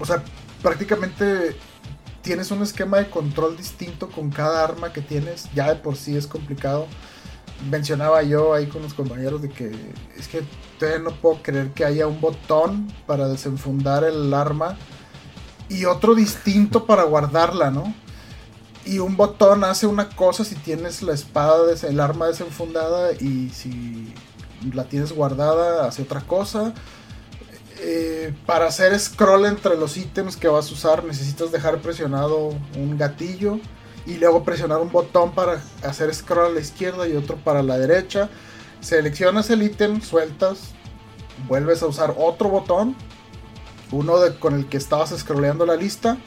o 0.00 0.06
sea, 0.06 0.22
prácticamente 0.62 1.56
tienes 2.22 2.50
un 2.50 2.62
esquema 2.62 2.98
de 2.98 3.10
control 3.10 3.56
distinto 3.56 4.08
con 4.10 4.30
cada 4.30 4.64
arma 4.64 4.92
que 4.92 5.00
tienes. 5.00 5.48
Ya 5.54 5.68
de 5.68 5.76
por 5.76 5.96
sí 5.96 6.16
es 6.16 6.26
complicado. 6.26 6.86
Mencionaba 7.70 8.22
yo 8.22 8.54
ahí 8.54 8.66
con 8.66 8.82
los 8.82 8.94
compañeros 8.94 9.42
de 9.42 9.48
que 9.48 9.72
es 10.16 10.28
que 10.28 10.42
todavía 10.78 11.00
no 11.00 11.10
puedo 11.10 11.42
creer 11.42 11.72
que 11.72 11.84
haya 11.84 12.06
un 12.06 12.20
botón 12.20 12.86
para 13.06 13.26
desenfundar 13.28 14.04
el 14.04 14.32
arma 14.32 14.76
y 15.68 15.84
otro 15.84 16.14
distinto 16.14 16.86
para 16.86 17.02
guardarla, 17.02 17.70
¿no? 17.70 17.92
Y 18.84 19.00
un 19.00 19.16
botón 19.16 19.64
hace 19.64 19.86
una 19.86 20.08
cosa 20.08 20.44
si 20.44 20.54
tienes 20.54 21.02
la 21.02 21.12
espada, 21.12 21.72
el 21.82 22.00
arma 22.00 22.28
desenfundada 22.28 23.12
y 23.12 23.50
si 23.50 24.14
la 24.72 24.84
tienes 24.84 25.12
guardada 25.12 25.86
hace 25.86 26.02
otra 26.02 26.20
cosa 26.20 26.72
eh, 27.80 28.34
para 28.46 28.66
hacer 28.66 28.98
scroll 28.98 29.46
entre 29.46 29.76
los 29.76 29.96
ítems 29.96 30.36
que 30.36 30.48
vas 30.48 30.70
a 30.70 30.72
usar 30.72 31.04
necesitas 31.04 31.52
dejar 31.52 31.80
presionado 31.80 32.50
un 32.76 32.98
gatillo 32.98 33.60
y 34.06 34.16
luego 34.16 34.42
presionar 34.42 34.80
un 34.80 34.90
botón 34.90 35.32
para 35.32 35.62
hacer 35.82 36.12
scroll 36.14 36.46
a 36.46 36.54
la 36.54 36.60
izquierda 36.60 37.06
y 37.06 37.14
otro 37.14 37.36
para 37.36 37.62
la 37.62 37.78
derecha. 37.78 38.28
Seleccionas 38.80 39.50
el 39.50 39.62
ítem, 39.62 40.00
sueltas, 40.00 40.70
vuelves 41.46 41.82
a 41.82 41.86
usar 41.86 42.14
otro 42.16 42.48
botón, 42.48 42.96
uno 43.90 44.14
con 44.40 44.54
el 44.54 44.68
que 44.68 44.76
estabas 44.76 45.10
scrolleando 45.16 45.66
la 45.66 45.76
lista 45.76 46.18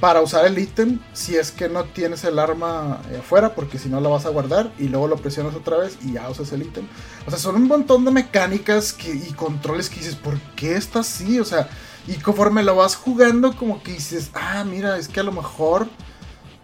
para 0.00 0.22
usar 0.22 0.46
el 0.46 0.58
ítem 0.58 0.98
si 1.12 1.36
es 1.36 1.52
que 1.52 1.68
no 1.68 1.84
tienes 1.84 2.24
el 2.24 2.38
arma 2.38 3.02
eh, 3.10 3.18
afuera, 3.18 3.54
porque 3.54 3.78
si 3.78 3.90
no 3.90 4.00
la 4.00 4.08
vas 4.08 4.24
a 4.24 4.30
guardar 4.30 4.72
y 4.78 4.88
luego 4.88 5.06
lo 5.06 5.16
presionas 5.16 5.54
otra 5.54 5.76
vez 5.76 5.98
y 6.02 6.14
ya 6.14 6.28
usas 6.30 6.50
el 6.52 6.62
ítem. 6.62 6.86
O 7.26 7.30
sea, 7.30 7.38
son 7.38 7.56
un 7.56 7.68
montón 7.68 8.04
de 8.06 8.10
mecánicas 8.10 8.96
y 9.04 9.32
controles 9.34 9.90
que 9.90 9.96
dices, 9.96 10.16
¿por 10.16 10.40
qué 10.56 10.76
está 10.76 11.00
así? 11.00 11.38
O 11.38 11.44
sea, 11.44 11.68
y 12.06 12.14
conforme 12.14 12.62
lo 12.62 12.76
vas 12.76 12.96
jugando, 12.96 13.54
como 13.54 13.82
que 13.82 13.92
dices, 13.92 14.30
ah, 14.34 14.64
mira, 14.64 14.96
es 14.96 15.06
que 15.06 15.20
a 15.20 15.24
lo 15.24 15.32
mejor 15.32 15.86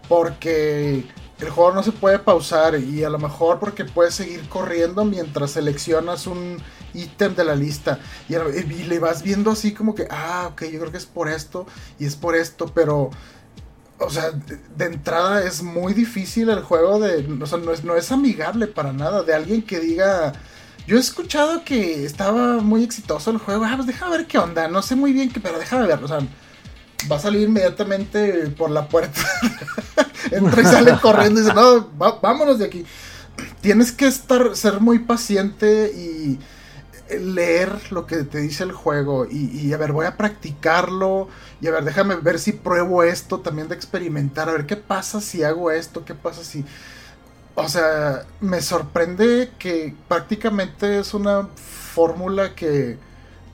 porque 0.09 1.05
el 1.39 1.49
juego 1.49 1.73
no 1.73 1.83
se 1.83 1.91
puede 1.91 2.17
pausar 2.17 2.79
y 2.79 3.03
a 3.03 3.09
lo 3.09 3.19
mejor 3.19 3.59
porque 3.59 3.85
puedes 3.85 4.15
seguir 4.15 4.49
corriendo 4.49 5.05
mientras 5.05 5.51
seleccionas 5.51 6.25
un 6.25 6.57
ítem 6.97 7.35
de 7.35 7.43
la 7.43 7.55
lista 7.55 7.99
y, 8.27 8.33
le 8.33 8.99
vas 8.99 9.23
viendo 9.23 9.51
así 9.51 9.73
como 9.73 9.95
que, 9.95 10.07
ah, 10.09 10.49
ok, 10.51 10.63
yo 10.65 10.79
creo 10.79 10.91
que 10.91 10.97
es 10.97 11.05
por 11.05 11.29
esto 11.29 11.65
y 11.99 12.05
es 12.05 12.15
por 12.15 12.35
esto, 12.35 12.71
pero, 12.73 13.09
o 13.99 14.09
sea, 14.09 14.31
de, 14.31 14.85
entrada 14.85 15.43
es 15.43 15.61
muy 15.61 15.93
difícil 15.93 16.49
el 16.49 16.61
juego 16.61 16.99
de, 16.99 17.25
o 17.41 17.45
sea, 17.45 17.57
no 17.57 17.71
es, 17.71 17.83
no 17.83 17.95
es 17.95 18.11
amigable 18.11 18.67
para 18.67 18.93
nada, 18.93 19.23
de 19.23 19.33
alguien 19.33 19.61
que 19.61 19.79
diga... 19.79 20.33
Yo 20.87 20.95
he 20.95 21.01
escuchado 21.01 21.65
que 21.65 22.05
estaba 22.05 22.61
muy 22.61 22.81
exitoso 22.81 23.29
el 23.29 23.39
juego. 23.39 23.65
Ah, 23.65 23.73
pues 23.75 23.87
déjame 23.87 24.19
ver 24.19 24.25
qué 24.25 24.37
onda. 24.37 24.69
No 24.69 24.81
sé 24.81 24.95
muy 24.95 25.11
bien 25.11 25.29
qué, 25.29 25.41
pero 25.41 25.59
déjame 25.59 25.85
ver. 25.85 26.01
O 26.01 26.07
sea, 26.07 26.19
va 27.11 27.17
a 27.17 27.19
salir 27.19 27.47
inmediatamente 27.47 28.49
por 28.57 28.71
la 28.71 28.87
puerta. 28.87 29.21
Entra 30.31 30.61
y 30.61 30.65
sale 30.65 30.97
corriendo 31.01 31.39
y 31.39 31.43
dice, 31.43 31.53
no, 31.53 31.89
vámonos 32.21 32.59
de 32.59 32.65
aquí. 32.65 32.85
Tienes 33.61 33.91
que 33.91 34.07
estar, 34.07 34.55
ser 34.55 34.79
muy 34.79 34.99
paciente 34.99 35.91
y 35.95 36.39
leer 37.09 37.91
lo 37.91 38.05
que 38.05 38.17
te 38.23 38.39
dice 38.39 38.63
el 38.63 38.71
juego 38.71 39.25
y, 39.29 39.71
a 39.73 39.77
ver, 39.77 39.91
voy 39.91 40.05
a 40.05 40.17
practicarlo 40.17 41.29
y 41.61 41.67
a 41.67 41.71
ver, 41.71 41.83
déjame 41.83 42.15
ver 42.15 42.39
si 42.39 42.51
pruebo 42.51 43.03
esto 43.03 43.39
también 43.39 43.67
de 43.67 43.75
experimentar, 43.75 44.49
a 44.49 44.53
ver 44.53 44.65
qué 44.65 44.75
pasa 44.75 45.21
si 45.21 45.43
hago 45.43 45.71
esto, 45.71 46.05
qué 46.05 46.13
pasa 46.13 46.43
si... 46.43 46.65
O 47.55 47.67
sea, 47.67 48.25
me 48.39 48.61
sorprende 48.61 49.51
que 49.57 49.95
prácticamente 50.07 50.99
es 50.99 51.13
una 51.13 51.49
fórmula 51.55 52.53
que 52.53 52.97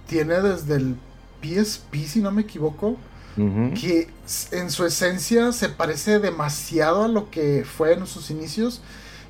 tiene 0.08 0.42
desde 0.42 0.76
el 0.76 0.98
PSP, 1.42 1.96
si 2.06 2.22
no 2.22 2.32
me 2.32 2.42
equivoco, 2.42 2.98
que 3.36 4.10
en 4.52 4.70
su 4.70 4.86
esencia 4.86 5.52
se 5.54 5.70
parece 5.70 6.20
demasiado 6.20 7.04
a 7.04 7.08
lo 7.08 7.32
que 7.32 7.66
fue 7.66 7.94
en 7.94 8.06
sus 8.06 8.30
inicios 8.30 8.82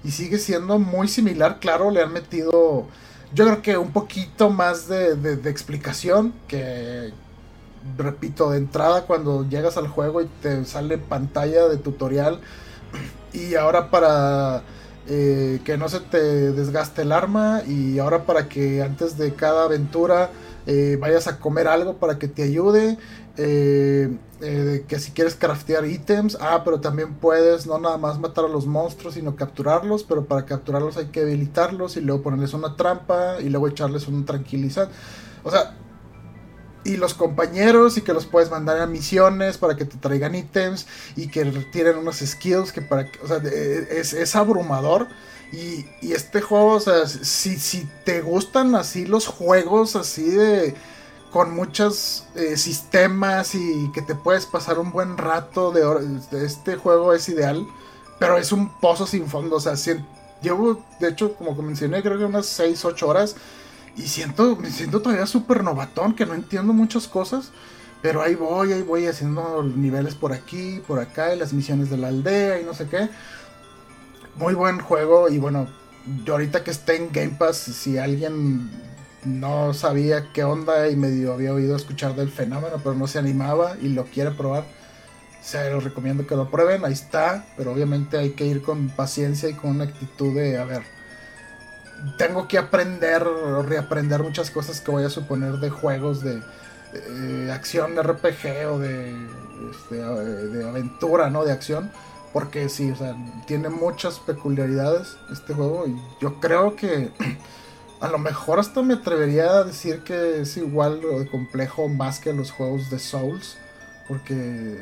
y 0.04 0.12
sigue 0.12 0.38
siendo 0.40 0.80
muy 0.80 1.08
similar, 1.08 1.60
claro, 1.60 1.90
le 1.90 2.02
han 2.02 2.12
metido 2.12 2.88
yo 3.34 3.46
creo 3.46 3.62
que 3.62 3.78
un 3.78 3.92
poquito 3.92 4.50
más 4.50 4.88
de, 4.88 5.34
explicación 5.50 6.34
que, 6.48 7.12
repito, 7.98 8.52
de 8.52 8.60
entrada 8.60 9.06
cuando 9.06 9.48
llegas 9.48 9.78
al 9.78 9.88
juego 9.88 10.22
y 10.22 10.28
te 10.42 10.66
sale 10.66 10.98
pantalla 10.98 11.68
de 11.68 11.78
tutorial. 11.78 12.40
Y 13.34 13.56
ahora 13.56 13.90
para 13.90 14.62
eh, 15.08 15.60
que 15.66 15.76
no 15.76 15.90
se 15.90 16.02
te 16.02 16.52
desgaste 16.52 17.02
el 17.02 17.12
arma 17.12 17.64
y 17.68 17.98
ahora 17.98 18.28
para 18.28 18.48
que 18.48 18.84
antes 18.84 19.18
de 19.18 19.34
cada 19.34 19.64
aventura 19.64 20.30
eh, 20.68 20.98
vayas 21.02 21.28
a 21.28 21.40
comer 21.40 21.68
algo 21.68 21.96
para 21.96 22.20
que 22.20 22.28
te 22.28 22.44
ayude 22.44 23.00
eh, 23.38 24.16
que 24.88 25.00
si 25.00 25.12
quieres 25.12 25.36
craftear 25.36 25.86
ítems, 25.86 26.38
ah, 26.40 26.62
pero 26.64 26.80
también 26.80 27.16
puedes 27.16 27.66
no 27.66 27.78
nada 27.80 27.98
más 27.98 28.20
matar 28.20 28.46
a 28.46 28.48
los 28.48 28.66
monstruos, 28.66 29.16
sino 29.16 29.36
capturarlos, 29.36 30.04
pero 30.04 30.26
para 30.26 30.46
capturarlos 30.46 30.98
hay 30.98 31.08
que 31.08 31.22
habilitarlos 31.22 31.98
y 31.98 32.02
luego 32.02 32.24
ponerles 32.24 32.54
una 32.54 32.76
trampa 32.76 33.40
y 33.42 33.50
luego 33.50 33.68
echarles 33.68 34.08
un 34.08 34.26
tranquilizante. 34.26 34.94
O 35.44 35.52
sea, 35.52 35.76
y 36.84 36.98
los 36.98 37.14
compañeros 37.14 37.98
y 37.98 38.02
que 38.02 38.14
los 38.14 38.26
puedes 38.26 38.52
mandar 38.52 38.80
a 38.80 38.88
misiones 38.88 39.58
para 39.58 39.76
que 39.76 39.86
te 39.86 39.98
traigan 39.98 40.36
ítems 40.36 40.86
y 41.16 41.28
que 41.28 41.46
tienen 41.72 41.98
unos 41.98 42.18
skills 42.18 42.72
que 42.72 42.82
para 42.82 43.08
o 43.24 43.28
sea, 43.28 43.38
es, 43.38 44.14
es 44.14 44.36
abrumador. 44.36 45.08
Y, 45.52 45.86
y, 46.02 46.14
este 46.14 46.42
juego, 46.42 46.74
o 46.74 46.80
sea, 46.80 47.06
si, 47.06 47.58
si 47.58 47.88
te 48.06 48.22
gustan 48.22 48.74
así 48.74 49.06
los 49.06 49.28
juegos 49.28 49.96
así 49.96 50.32
de 50.32 50.74
con 51.34 51.56
muchos 51.56 52.26
eh, 52.36 52.56
sistemas 52.58 53.56
y 53.56 53.92
que 53.92 54.04
te 54.04 54.14
puedes 54.14 54.46
pasar 54.46 54.78
un 54.78 54.92
buen 54.92 55.18
rato 55.18 55.72
de, 55.72 56.46
este 56.46 56.76
juego 56.76 57.12
es 57.14 57.28
ideal, 57.28 57.66
pero 58.20 58.38
es 58.38 58.52
un 58.52 58.70
pozo 58.80 59.08
sin 59.08 59.28
fondo, 59.28 59.56
o 59.56 59.60
sea, 59.60 59.74
llevo 60.44 60.80
de 61.00 61.10
hecho 61.10 61.34
como 61.34 61.56
mencioné 61.56 62.04
creo 62.04 62.20
que 62.20 62.26
unas 62.26 62.46
6, 62.46 62.86
8 62.86 63.08
horas 63.08 63.36
y 63.96 64.04
siento, 64.04 64.56
me 64.56 64.72
siento 64.72 65.02
todavía 65.02 65.26
súper 65.26 65.64
novatón, 65.64 66.16
que 66.16 66.26
no 66.26 66.34
entiendo 66.34 66.74
muchas 66.74 67.08
cosas. 67.08 67.52
Pero 68.02 68.22
ahí 68.22 68.36
voy, 68.36 68.74
ahí 68.74 68.82
voy 68.82 69.08
haciendo 69.08 69.64
niveles 69.64 70.16
por 70.16 70.34
aquí, 70.34 70.82
por 70.86 71.00
acá, 71.00 71.34
y 71.34 71.40
las 71.40 71.54
misiones 71.54 71.90
de 71.90 71.98
la 71.98 72.10
aldea 72.10 72.60
y 72.60 72.66
no 72.66 72.74
sé 72.74 72.88
qué. 72.88 73.08
Muy 74.36 74.56
buen 74.56 74.80
juego 74.80 75.30
y 75.30 75.38
bueno, 75.38 75.68
yo 76.26 76.34
ahorita 76.34 76.64
que 76.64 76.72
esté 76.72 76.98
en 76.98 77.12
Game 77.14 77.36
Pass, 77.38 77.58
si 77.58 77.98
alguien 77.98 78.70
no 79.26 79.74
sabía 79.74 80.32
qué 80.34 80.44
onda 80.44 80.90
y 80.90 80.96
medio 80.96 81.34
había 81.34 81.54
oído 81.54 81.76
escuchar 81.76 82.16
del 82.16 82.30
fenómeno, 82.30 82.78
pero 82.84 82.96
no 82.96 83.08
se 83.08 83.20
animaba 83.20 83.76
y 83.82 83.90
lo 83.90 84.06
quiere 84.06 84.32
probar, 84.32 84.64
se 85.42 85.70
los 85.72 85.84
recomiendo 85.84 86.26
que 86.26 86.36
lo 86.36 86.50
prueben, 86.50 86.86
ahí 86.86 86.94
está, 86.94 87.46
pero 87.58 87.74
obviamente 87.74 88.18
hay 88.18 88.32
que 88.32 88.46
ir 88.46 88.62
con 88.62 88.90
paciencia 88.90 89.50
y 89.50 89.54
con 89.54 89.72
una 89.72 89.86
actitud 89.86 90.36
de, 90.36 90.58
a 90.58 90.66
ver, 90.66 90.84
tengo 92.18 92.48
que 92.48 92.58
aprender 92.58 93.24
o 93.24 93.62
reaprender 93.62 94.24
muchas 94.24 94.52
cosas 94.52 94.82
que 94.82 94.92
voy 94.92 95.04
a 95.04 95.10
suponer 95.10 95.54
de 95.58 95.70
juegos 95.70 96.22
de 96.22 96.42
eh, 96.94 97.50
acción 97.52 97.96
RPG 98.02 98.68
o 98.72 98.80
de, 98.80 99.16
este, 99.72 99.96
de 99.96 100.68
aventura, 100.68 101.30
¿no? 101.30 101.44
De 101.44 101.52
acción. 101.52 101.92
Porque 102.32 102.68
sí, 102.68 102.90
o 102.90 102.96
sea, 102.96 103.16
tiene 103.46 103.70
muchas 103.70 104.20
peculiaridades 104.20 105.18
este 105.32 105.54
juego 105.54 105.86
y 105.88 105.96
yo 106.20 106.40
creo 106.40 106.76
que 106.76 107.12
a 108.04 108.10
lo 108.10 108.18
mejor 108.18 108.60
hasta 108.60 108.82
me 108.82 108.96
atrevería 108.96 109.50
a 109.52 109.64
decir 109.64 110.02
que 110.02 110.42
es 110.42 110.58
igual 110.58 111.00
o 111.06 111.20
de 111.20 111.26
complejo 111.26 111.88
más 111.88 112.20
que 112.20 112.34
los 112.34 112.52
juegos 112.52 112.90
de 112.90 113.00
Souls. 113.00 113.58
Porque 114.10 114.78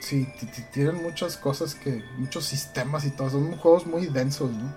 sí, 0.00 0.28
tienen 0.72 1.00
muchas 1.00 1.36
cosas 1.36 1.76
que, 1.76 2.02
muchos 2.18 2.44
sistemas 2.44 3.04
y 3.04 3.10
todo, 3.10 3.30
son 3.30 3.56
juegos 3.56 3.86
muy 3.86 4.06
densos, 4.06 4.50
¿no? 4.50 4.74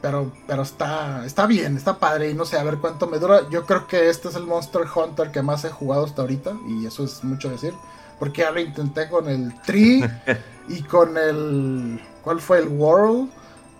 Pero, 0.00 0.32
pero 0.46 0.62
está, 0.62 1.26
está 1.26 1.44
bien, 1.44 1.76
está 1.76 1.98
padre 1.98 2.30
y 2.30 2.34
no 2.34 2.46
sé, 2.46 2.58
a 2.58 2.62
ver 2.62 2.78
cuánto 2.78 3.06
me 3.06 3.18
dura. 3.18 3.42
Yo 3.50 3.66
creo 3.66 3.86
que 3.86 4.08
este 4.08 4.28
es 4.28 4.34
el 4.34 4.46
Monster 4.46 4.84
Hunter 4.94 5.30
que 5.30 5.42
más 5.42 5.62
he 5.66 5.68
jugado 5.68 6.06
hasta 6.06 6.22
ahorita 6.22 6.54
y 6.66 6.86
eso 6.86 7.04
es 7.04 7.22
mucho 7.22 7.50
decir. 7.50 7.74
Porque 8.18 8.40
ya 8.40 8.50
lo 8.50 8.60
intenté 8.60 9.10
con 9.10 9.28
el 9.28 9.52
Tree 9.60 10.02
y 10.68 10.82
con 10.84 11.18
el... 11.18 12.00
¿Cuál 12.22 12.40
fue? 12.40 12.60
El 12.60 12.68
World. 12.68 13.30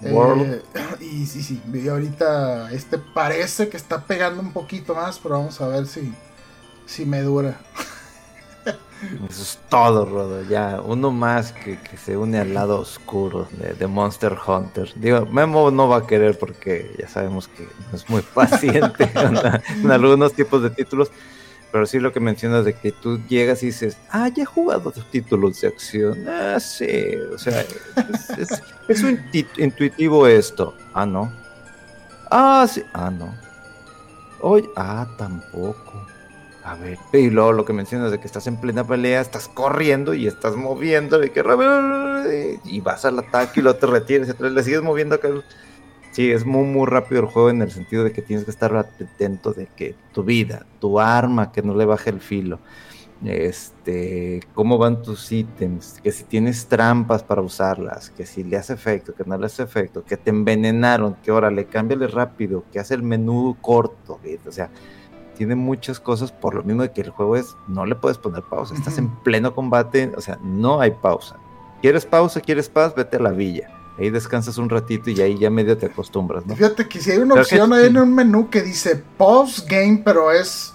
Eh, 0.03 0.63
y 1.01 1.27
sí, 1.27 1.43
sí, 1.43 1.61
y 1.73 1.89
ahorita 1.89 2.73
este 2.73 2.99
parece 2.99 3.69
que 3.69 3.77
está 3.77 4.05
pegando 4.05 4.41
un 4.41 4.53
poquito 4.53 4.95
más, 4.95 5.19
pero 5.19 5.37
vamos 5.37 5.61
a 5.61 5.69
ver 5.69 5.87
si, 5.87 6.13
si 6.87 7.05
me 7.05 7.21
dura. 7.21 7.61
Eso 9.29 9.43
es 9.43 9.59
todo, 9.69 10.05
Rodo. 10.05 10.43
Ya, 10.43 10.81
uno 10.85 11.11
más 11.11 11.53
que, 11.53 11.79
se 11.97 12.17
une 12.17 12.39
al 12.39 12.53
lado 12.53 12.81
oscuro 12.81 13.49
de, 13.79 13.87
Monster 13.87 14.37
Hunter. 14.47 14.93
Digo, 14.95 15.27
Memo 15.27 15.71
no 15.71 15.89
va 15.89 15.99
a 15.99 16.07
querer 16.07 16.39
porque 16.39 16.95
ya 16.99 17.09
sabemos 17.09 17.49
que 17.49 17.67
es 17.95 18.09
muy 18.11 18.23
paciente 18.23 19.11
en, 19.15 19.91
algunos 19.91 20.35
tipos 20.35 20.63
de 20.63 20.71
títulos. 20.71 21.11
Pero 21.73 21.87
sí 21.87 22.01
lo 22.01 22.13
que 22.13 22.21
mencionas 22.21 22.65
de 22.65 22.75
que 22.75 22.91
tú 22.91 23.21
llegas 23.29 23.63
y 23.63 23.67
dices, 23.67 23.97
ah, 24.11 24.29
ya 24.29 24.43
he 24.43 24.47
jugado 24.47 24.93
títulos 25.11 25.61
de 25.61 25.69
acción. 25.69 26.29
Ah, 26.29 26.59
sí. 26.59 27.15
O 27.33 27.39
sea, 27.39 27.65
es, 28.39 28.63
es 28.89 29.05
intuitivo 29.57 30.27
esto. 30.27 30.75
Ah, 30.95 31.07
no. 31.07 31.33
Ah, 32.31 32.67
sí. 32.69 32.83
Ah, 32.93 33.11
no. 33.11 33.35
Oye, 34.41 34.69
ah, 34.77 35.07
tampoco. 35.17 36.07
A 36.63 36.75
ver, 36.75 36.99
y 37.13 37.31
luego 37.31 37.53
lo 37.53 37.65
que 37.65 37.73
mencionas 37.73 38.11
de 38.11 38.21
que 38.21 38.27
estás 38.27 38.47
en 38.47 38.59
plena 38.59 38.87
pelea, 38.87 39.21
estás 39.21 39.49
corriendo 39.49 40.13
y 40.13 40.27
estás 40.27 40.57
moviendo 40.57 41.23
y 41.25 41.31
que 41.31 41.41
y 42.65 42.81
vas 42.81 43.05
al 43.07 43.19
ataque 43.19 43.61
y 43.61 43.63
luego 43.63 43.79
te 43.79 43.87
retiras 43.87 44.29
y 44.39 44.43
le 44.43 44.63
sigues 44.63 44.83
moviendo 44.83 45.15
acá. 45.15 45.29
Sí, 46.13 46.31
es 46.31 46.45
muy 46.45 46.65
muy 46.65 46.87
rápido 46.87 47.21
el 47.21 47.27
juego 47.27 47.51
en 47.51 47.63
el 47.63 47.71
sentido 47.71 48.03
de 48.03 48.13
que 48.13 48.21
tienes 48.23 48.45
que 48.45 48.51
estar 48.51 48.75
atento 48.77 49.53
de 49.53 49.67
que 49.67 49.95
tu 50.13 50.25
vida, 50.25 50.67
tu 50.81 50.99
arma, 50.99 51.53
que 51.53 51.63
no 51.63 51.75
le 51.75 51.85
baje 51.85 52.11
el 52.11 52.21
filo, 52.21 52.59
este, 53.25 54.41
cómo 54.55 54.79
van 54.79 55.03
tus 55.03 55.31
ítems, 55.31 56.01
que 56.03 56.11
si 56.11 56.25
tienes 56.25 56.67
trampas 56.67 57.23
para 57.23 57.43
usarlas, 57.43 58.11
que 58.11 58.27
si 58.27 58.43
le 58.43 58.57
hace 58.57 58.73
efecto, 58.73 59.15
que 59.15 59.25
no 59.25 59.37
le 59.37 59.47
hace 59.47 59.63
efecto, 59.63 60.05
que 60.05 60.17
te 60.17 60.31
envenenaron, 60.31 61.15
que 61.23 61.31
ahora 61.31 61.51
le 61.51 61.67
cámbiale 61.67 62.07
rápido, 62.07 62.65
que 62.73 62.81
hace 62.81 62.95
el 62.95 63.03
menú 63.03 63.57
corto, 63.61 64.19
o 64.47 64.53
sea, 64.53 64.71
tiene 65.37 65.55
muchas 65.55 66.01
cosas 66.01 66.33
por 66.33 66.55
lo 66.55 66.63
mismo 66.63 66.83
de 66.83 66.93
que 66.93 67.03
el 67.03 67.11
juego 67.11 67.37
es, 67.37 67.57
no 67.69 67.87
le 67.87 67.95
puedes 67.95 68.19
poner 68.19 68.43
pausa, 68.43 68.75
estás 68.75 68.99
en 68.99 69.15
pleno 69.23 69.55
combate, 69.55 70.13
o 70.17 70.21
sea, 70.21 70.39
no 70.43 70.81
hay 70.81 70.91
pausa. 70.91 71.37
¿Quieres 71.81 72.05
pausa? 72.05 72.41
¿Quieres 72.41 72.69
paz? 72.69 72.95
Vete 72.95 73.17
a 73.17 73.21
la 73.21 73.31
villa. 73.31 73.80
Ahí 73.99 74.11
descansas 74.11 74.57
un 74.57 74.71
ratito 74.71 75.11
y 75.11 75.21
ahí 75.21 75.39
ya 75.39 75.51
medio 75.51 75.77
te 75.77 75.87
acostumbras, 75.87 76.47
¿no? 76.47 76.57
Fíjate 76.57 76.89
que 76.89 77.01
si 77.01 77.11
hay 77.11 77.19
una 77.19 77.35
opción 77.35 77.73
ahí 77.73 77.87
en 77.87 77.99
un 77.99 78.15
menú 78.15 78.49
que 78.49 78.63
dice 78.63 79.03
pause 79.19 79.65
game, 79.69 80.03
pero 80.05 80.33
es 80.33 80.73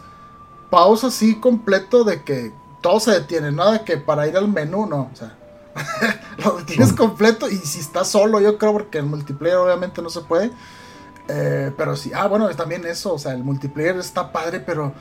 pausa 0.70 1.08
así 1.08 1.36
completo 1.36 2.04
de 2.04 2.24
que 2.24 2.52
todo 2.82 3.00
se 3.00 3.12
detiene, 3.12 3.52
nada 3.52 3.84
que 3.84 3.98
para 3.98 4.28
ir 4.28 4.38
al 4.38 4.48
menú, 4.48 4.86
no, 4.86 5.10
o 5.12 5.16
sea, 5.16 5.36
lo 6.44 6.58
detienes 6.58 6.94
mm. 6.94 6.96
completo 6.96 7.50
y 7.50 7.56
si 7.58 7.80
estás 7.80 8.10
solo, 8.10 8.40
yo 8.40 8.58
creo, 8.58 8.74
porque 8.74 9.00
el 9.00 9.06
multiplayer 9.06 9.58
obviamente 9.58 10.02
no 10.02 10.10
se 10.10 10.22
puede, 10.22 10.52
eh, 11.28 11.72
pero 11.78 11.96
sí, 11.96 12.12
ah, 12.14 12.28
bueno, 12.28 12.48
también 12.50 12.86
eso, 12.86 13.14
o 13.14 13.18
sea, 13.18 13.32
el 13.34 13.44
multiplayer 13.44 13.98
está 13.98 14.32
padre, 14.32 14.60
pero 14.60 14.94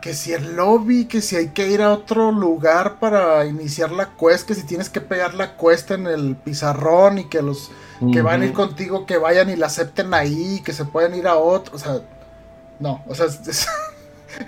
que 0.00 0.14
si 0.14 0.32
el 0.32 0.56
lobby, 0.56 1.06
que 1.06 1.20
si 1.20 1.36
hay 1.36 1.48
que 1.48 1.68
ir 1.70 1.82
a 1.82 1.92
otro 1.92 2.32
lugar 2.32 2.98
para 2.98 3.44
iniciar 3.46 3.90
la 3.90 4.10
quest, 4.16 4.46
que 4.46 4.54
si 4.54 4.62
tienes 4.62 4.90
que 4.90 5.00
pegar 5.00 5.34
la 5.34 5.56
quest 5.56 5.90
en 5.90 6.06
el 6.06 6.36
pizarrón 6.36 7.18
y 7.18 7.24
que 7.24 7.42
los 7.42 7.70
que 8.12 8.22
van 8.22 8.42
a 8.42 8.46
ir 8.46 8.52
contigo 8.52 9.06
que 9.06 9.18
vayan 9.18 9.50
y 9.50 9.56
la 9.56 9.66
acepten 9.66 10.14
ahí, 10.14 10.62
que 10.64 10.72
se 10.72 10.84
pueden 10.84 11.14
ir 11.14 11.26
a 11.26 11.36
otro, 11.36 11.74
o 11.74 11.78
sea, 11.78 12.00
no, 12.78 13.02
o 13.08 13.14
sea, 13.14 13.26
es, 13.26 13.66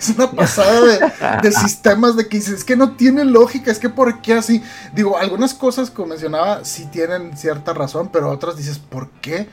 una 0.17 0.31
pasada 0.31 1.41
de, 1.43 1.53
sistemas 1.53 2.17
de 2.17 2.29
que 2.29 2.37
dices, 2.37 2.55
es 2.55 2.65
que 2.65 2.77
no 2.77 2.93
tiene 2.93 3.25
lógica, 3.25 3.73
es 3.73 3.79
que 3.79 3.89
por 3.89 4.21
qué 4.23 4.35
así, 4.35 4.63
digo, 4.95 5.19
algunas 5.19 5.55
cosas 5.55 5.91
como 5.91 6.09
mencionaba 6.09 6.65
sí 6.65 6.87
tienen 6.87 7.37
cierta 7.37 7.73
razón, 7.73 8.11
pero 8.13 8.31
otras 8.31 8.57
dices, 8.57 8.79
¿por 8.79 9.11
qué? 9.21 9.49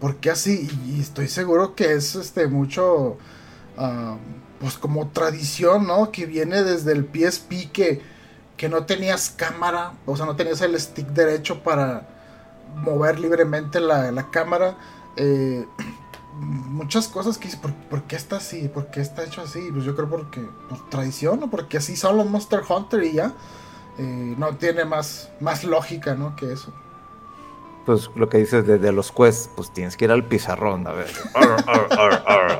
¿Por 0.00 0.16
qué 0.16 0.30
así? 0.30 0.68
Y 0.86 1.00
estoy 1.00 1.28
seguro 1.28 1.74
que 1.74 1.94
es 1.94 2.14
este 2.14 2.46
mucho, 2.46 3.18
ah, 3.76 4.16
pues 4.60 4.76
como 4.76 5.08
tradición, 5.08 5.86
¿no? 5.86 6.12
Que 6.12 6.26
viene 6.26 6.62
desde 6.62 6.92
el 6.92 7.04
PSP 7.06 7.72
que, 7.72 8.02
que 8.56 8.68
no 8.68 8.84
tenías 8.84 9.30
cámara, 9.30 9.94
o 10.06 10.16
sea, 10.16 10.26
no 10.26 10.36
tenías 10.36 10.60
el 10.60 10.78
stick 10.78 11.08
derecho 11.08 11.62
para 11.62 12.06
mover 12.76 13.18
libremente 13.18 13.80
la, 13.80 14.30
cámara. 14.30 14.76
Eh, 15.16 15.66
muchas 16.34 17.08
cosas 17.08 17.38
que 17.38 17.46
dices, 17.46 17.60
¿por, 17.88 18.02
qué 18.02 18.16
está 18.16 18.36
así? 18.36 18.68
¿Por 18.68 18.90
qué 18.90 19.00
está 19.00 19.24
hecho 19.24 19.40
así? 19.42 19.60
Pues 19.72 19.84
yo 19.84 19.96
creo 19.96 20.08
porque 20.10 20.42
por 20.68 20.88
tradición, 20.90 21.40
¿no? 21.40 21.50
Porque 21.50 21.78
así 21.78 21.96
son 21.96 22.18
los 22.18 22.26
Monster 22.28 22.60
Hunter 22.68 23.02
y 23.02 23.14
ya. 23.14 23.32
Eh, 23.98 24.34
no 24.38 24.56
tiene 24.56 24.84
más, 24.84 25.30
más 25.40 25.64
lógica, 25.64 26.14
¿no? 26.14 26.36
Que 26.36 26.52
eso 26.52 26.72
pues 27.84 28.10
lo 28.14 28.28
que 28.28 28.38
dices 28.38 28.66
de, 28.66 28.92
los 28.92 29.10
quests, 29.12 29.50
pues 29.54 29.70
tienes 29.72 29.96
que 29.96 30.04
ir 30.04 30.10
al 30.10 30.24
pizarrón, 30.24 30.86
a 30.86 30.92
ver, 30.92 31.08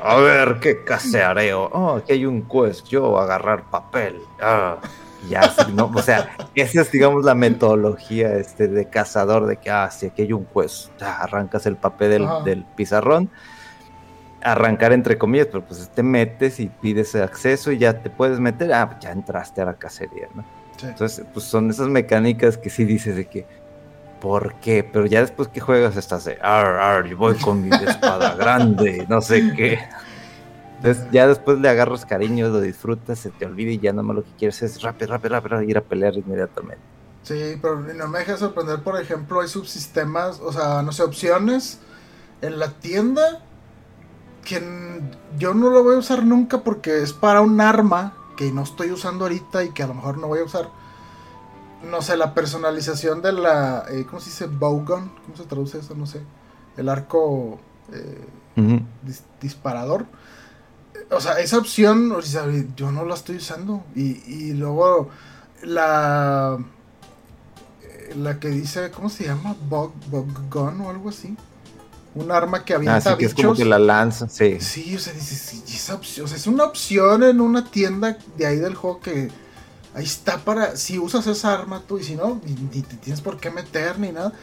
a 0.03 0.15
ver 0.17 0.59
qué 0.59 0.83
caseareo, 0.83 1.69
oh, 1.71 1.97
aquí 1.97 2.13
hay 2.13 2.25
un 2.25 2.43
quest, 2.43 2.87
yo 2.87 3.19
agarrar 3.19 3.69
papel, 3.69 4.21
ah, 4.41 4.77
ya, 5.29 5.53
¿no? 5.73 5.91
o 5.93 6.01
sea, 6.01 6.35
esa 6.55 6.81
es, 6.81 6.91
digamos, 6.91 7.23
la 7.23 7.35
metodología 7.35 8.35
este, 8.35 8.67
de 8.67 8.89
cazador, 8.89 9.45
de 9.45 9.57
que, 9.57 9.69
ah, 9.69 9.89
si 9.91 10.07
aquí 10.07 10.23
hay 10.23 10.33
un 10.33 10.45
quest, 10.45 10.89
arrancas 11.01 11.65
el 11.65 11.77
papel 11.77 12.27
del, 12.43 12.65
pizarrón, 12.75 13.29
arrancar 14.43 14.91
entre 14.91 15.17
comillas, 15.17 15.47
pero 15.47 15.63
pues 15.63 15.87
te 15.89 16.01
metes 16.01 16.59
y 16.59 16.67
pides 16.67 17.13
acceso 17.15 17.71
y 17.71 17.77
ya 17.77 18.01
te 18.01 18.09
puedes 18.09 18.39
meter, 18.39 18.73
ah, 18.73 18.97
ya 18.99 19.11
entraste 19.11 19.61
a 19.61 19.65
la 19.65 19.75
cacería, 19.75 20.27
¿no? 20.33 20.43
Entonces, 20.83 21.25
pues 21.31 21.45
son 21.45 21.69
esas 21.69 21.87
mecánicas 21.89 22.57
que 22.57 22.71
sí 22.71 22.85
dices 22.85 23.15
de 23.15 23.25
que, 23.25 23.45
¿por 24.21 24.53
qué? 24.61 24.83
Pero 24.83 25.05
ya 25.07 25.19
después 25.19 25.49
que 25.49 25.59
juegas 25.59 25.97
estás 25.97 26.23
de, 26.23 26.37
ar, 26.41 26.65
ar, 26.65 27.05
yo 27.07 27.17
voy 27.17 27.35
con 27.35 27.61
mi 27.61 27.75
espada 27.75 28.35
grande, 28.35 29.05
no 29.09 29.19
sé 29.19 29.51
qué. 29.57 29.79
Entonces 30.77 31.05
ya 31.11 31.27
después 31.27 31.59
le 31.59 31.67
agarras 31.67 32.05
cariño, 32.05 32.47
lo 32.47 32.61
disfrutas, 32.61 33.19
se 33.19 33.31
te 33.31 33.45
olvida 33.45 33.71
y 33.71 33.79
ya 33.79 33.91
más 33.91 34.15
lo 34.15 34.23
que 34.23 34.31
quieres 34.37 34.61
es 34.61 34.81
rápido, 34.81 35.11
rápido, 35.11 35.35
rápido, 35.35 35.61
ir 35.63 35.77
a 35.77 35.81
pelear 35.81 36.15
inmediatamente. 36.15 36.81
Sí, 37.23 37.57
pero 37.61 37.79
no 37.79 38.07
me 38.07 38.19
deja 38.19 38.37
sorprender, 38.37 38.79
por 38.81 38.99
ejemplo, 38.99 39.41
hay 39.41 39.47
subsistemas, 39.47 40.39
o 40.39 40.53
sea, 40.53 40.81
no 40.81 40.91
sé, 40.91 41.03
opciones 41.03 41.79
en 42.41 42.57
la 42.57 42.69
tienda 42.69 43.43
que 44.43 44.59
yo 45.37 45.53
no 45.53 45.69
lo 45.69 45.83
voy 45.83 45.95
a 45.95 45.99
usar 45.99 46.23
nunca 46.23 46.59
porque 46.59 47.03
es 47.03 47.13
para 47.13 47.41
un 47.41 47.61
arma 47.61 48.13
que 48.35 48.51
no 48.51 48.63
estoy 48.63 48.91
usando 48.91 49.25
ahorita 49.25 49.63
y 49.63 49.69
que 49.69 49.83
a 49.83 49.87
lo 49.87 49.93
mejor 49.93 50.17
no 50.17 50.27
voy 50.27 50.39
a 50.39 50.43
usar 50.43 50.69
no 51.89 52.01
sé, 52.01 52.17
la 52.17 52.33
personalización 52.33 53.21
de 53.21 53.31
la, 53.33 53.85
eh, 53.89 54.05
¿cómo 54.07 54.19
se 54.19 54.29
dice? 54.29 54.45
Bowgun, 54.47 55.11
¿cómo 55.25 55.35
se 55.37 55.43
traduce 55.45 55.79
eso? 55.79 55.95
No 55.95 56.05
sé. 56.05 56.21
El 56.77 56.89
arco 56.89 57.59
eh, 57.91 58.25
disparador. 59.41 60.05
O 61.09 61.19
sea, 61.19 61.39
esa 61.39 61.57
opción, 61.57 62.13
yo 62.75 62.91
no 62.91 63.05
la 63.05 63.15
estoy 63.15 63.37
usando. 63.37 63.83
Y, 63.95 64.21
y 64.31 64.53
luego 64.53 65.09
la, 65.63 66.57
eh, 67.83 68.13
la 68.17 68.39
que 68.39 68.49
dice, 68.49 68.91
¿cómo 68.91 69.09
se 69.09 69.25
llama? 69.25 69.55
Bug, 69.69 69.91
Gun 70.49 70.81
o 70.81 70.89
algo 70.89 71.09
así. 71.09 71.35
un 72.15 72.31
arma 72.31 72.63
que 72.63 72.73
Ah, 72.73 72.77
avienta 72.77 73.11
sí, 73.11 73.17
que 73.17 73.25
es 73.25 73.33
como 73.33 73.49
bichos. 73.51 73.57
que 73.59 73.65
la 73.69 73.79
lanza, 73.79 74.27
sí. 74.29 74.59
Sí, 74.61 74.95
o 74.95 74.99
sea, 74.99 75.13
dices, 75.13 75.37
sí, 75.39 75.63
esa 75.75 75.95
opción, 75.95 76.25
o 76.25 76.27
sea, 76.27 76.37
es 76.37 76.47
una 76.47 76.63
opción 76.65 77.23
en 77.23 77.41
una 77.41 77.65
tienda 77.69 78.17
de 78.37 78.45
ahí 78.45 78.57
del 78.57 78.75
juego 78.75 78.99
que 79.01 79.29
ahí 79.93 80.03
está 80.05 80.39
para, 80.39 80.75
si 80.77 80.99
usas 80.99 81.27
esa 81.27 81.53
arma 81.53 81.81
tú 81.87 81.97
y 81.99 82.03
si 82.03 82.15
no, 82.15 82.41
ni, 82.45 82.81
te 82.81 82.97
tienes 82.97 83.21
por 83.21 83.39
qué 83.39 83.51
meter 83.51 83.99
ni 83.99 84.11
nada. 84.11 84.33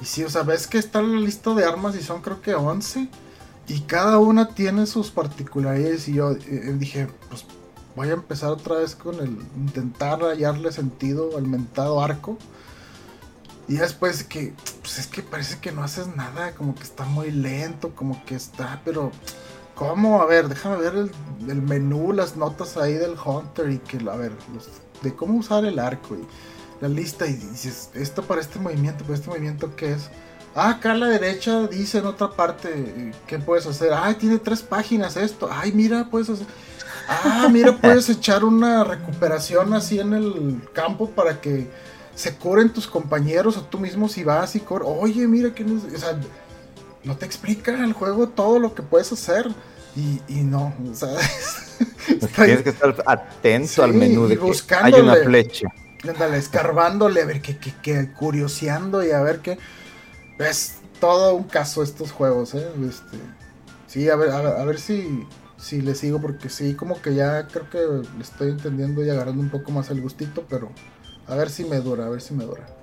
Y 0.00 0.04
sí, 0.04 0.24
o 0.24 0.30
sea, 0.30 0.42
ves 0.42 0.66
que 0.66 0.78
está 0.78 1.02
la 1.02 1.18
lista 1.18 1.54
de 1.54 1.64
armas 1.64 1.96
y 1.96 2.02
son 2.02 2.22
creo 2.22 2.40
que 2.40 2.54
11 2.54 3.08
y 3.68 3.80
cada 3.82 4.18
una 4.18 4.48
tiene 4.54 4.86
sus 4.86 5.10
particularidades 5.10 6.08
y 6.08 6.14
yo 6.14 6.32
eh, 6.32 6.74
dije, 6.78 7.08
pues 7.28 7.44
voy 7.96 8.08
a 8.08 8.12
empezar 8.14 8.50
otra 8.50 8.76
vez 8.76 8.94
con 8.96 9.16
el 9.16 9.38
intentar 9.56 10.20
hallarle 10.22 10.72
sentido 10.72 11.36
al 11.36 11.46
mentado 11.46 12.02
arco. 12.02 12.38
Y 13.68 13.74
después 13.76 14.24
que, 14.24 14.54
pues 14.80 14.98
es 14.98 15.06
que 15.06 15.22
parece 15.22 15.58
que 15.60 15.72
no 15.72 15.82
haces 15.84 16.08
nada, 16.16 16.54
como 16.54 16.74
que 16.74 16.82
está 16.82 17.04
muy 17.04 17.30
lento, 17.30 17.94
como 17.94 18.24
que 18.24 18.34
está, 18.34 18.82
pero 18.84 19.12
¿cómo? 19.74 20.20
A 20.20 20.26
ver, 20.26 20.48
déjame 20.48 20.76
ver 20.78 20.94
el, 20.96 21.12
el 21.48 21.62
menú, 21.62 22.12
las 22.12 22.36
notas 22.36 22.76
ahí 22.76 22.94
del 22.94 23.16
Hunter 23.24 23.70
y 23.70 23.78
que, 23.78 23.98
a 23.98 24.16
ver, 24.16 24.32
los- 24.52 24.81
de 25.02 25.14
cómo 25.14 25.38
usar 25.38 25.64
el 25.64 25.78
arco 25.78 26.14
y 26.14 26.26
la 26.82 26.88
lista 26.88 27.26
y 27.26 27.34
dices, 27.34 27.90
esto 27.94 28.22
para 28.22 28.40
este 28.40 28.58
movimiento, 28.58 29.04
para 29.04 29.14
este 29.14 29.28
movimiento, 29.28 29.74
¿qué 29.76 29.92
es? 29.92 30.10
Ah, 30.54 30.70
acá 30.70 30.92
a 30.92 30.96
la 30.96 31.06
derecha 31.06 31.66
dice 31.66 31.98
en 31.98 32.06
otra 32.06 32.30
parte 32.30 32.68
eh, 32.74 33.12
qué 33.26 33.38
puedes 33.38 33.66
hacer. 33.66 33.92
Ay, 33.94 34.16
tiene 34.16 34.38
tres 34.38 34.60
páginas 34.62 35.16
esto. 35.16 35.48
Ay, 35.50 35.72
mira, 35.72 36.08
puedes 36.10 36.28
hacer. 36.28 36.46
Ah, 37.08 37.48
mira, 37.50 37.76
puedes 37.80 38.08
echar 38.10 38.44
una 38.44 38.84
recuperación 38.84 39.72
así 39.72 39.98
en 39.98 40.12
el 40.12 40.60
campo 40.74 41.08
para 41.10 41.40
que 41.40 41.70
se 42.14 42.34
curen 42.34 42.70
tus 42.70 42.86
compañeros 42.86 43.56
o 43.56 43.62
tú 43.62 43.78
mismo 43.78 44.08
si 44.08 44.24
vas 44.24 44.54
y 44.54 44.60
corres. 44.60 44.88
Oye, 44.90 45.26
mira 45.26 45.54
que 45.54 45.64
no, 45.64 45.80
o 45.80 45.98
sea, 45.98 46.18
no 47.04 47.16
te 47.16 47.24
explica 47.24 47.72
el 47.82 47.94
juego 47.94 48.28
todo 48.28 48.58
lo 48.58 48.74
que 48.74 48.82
puedes 48.82 49.10
hacer. 49.12 49.48
Y, 49.94 50.22
y 50.26 50.42
no, 50.44 50.74
o 50.90 50.94
sea, 50.94 51.08
ahí, 52.36 52.38
Tienes 52.44 52.62
que 52.62 52.70
estar 52.70 52.94
atento 53.06 53.82
Sí, 53.82 53.82
al 53.82 53.94
menú 53.94 54.26
de 54.28 54.38
que 54.38 54.60
hay 54.80 54.98
una 55.00 55.16
flecha. 55.16 55.68
ándale, 56.08 56.38
escarbándole, 56.38 57.22
a 57.22 57.26
ver 57.26 57.42
qué, 57.42 57.58
qué, 57.58 57.74
qué, 57.82 58.12
curioseando 58.12 59.04
y 59.04 59.10
a 59.12 59.20
ver 59.22 59.40
qué. 59.42 59.58
Es 60.38 60.82
todo 61.00 61.34
un 61.34 61.44
caso 61.44 61.82
estos 61.82 62.12
juegos, 62.12 62.54
¿eh? 62.54 62.72
Este, 62.88 63.36
sí, 63.86 64.08
a 64.10 64.16
ver, 64.16 64.30
a 64.30 64.42
ver, 64.42 64.54
a 64.56 64.64
ver 64.64 64.80
si, 64.80 65.28
si 65.56 65.82
le 65.82 65.94
sigo, 65.94 66.20
porque 66.20 66.48
sí, 66.50 66.76
como 66.76 67.00
que 67.02 67.14
ya 67.14 67.50
creo 67.50 67.68
que 67.70 67.78
le 68.16 68.22
estoy 68.22 68.50
entendiendo 68.50 69.04
y 69.04 69.10
agarrando 69.10 69.42
un 69.42 69.50
poco 69.50 69.72
más 69.72 69.90
el 69.90 70.00
gustito, 70.02 70.46
pero 70.48 70.80
a 71.26 71.36
ver 71.36 71.50
si 71.50 71.64
me 71.64 71.78
dura, 71.80 72.06
a 72.06 72.10
ver 72.10 72.20
si 72.22 72.34
me 72.34 72.44
dura. 72.44 72.74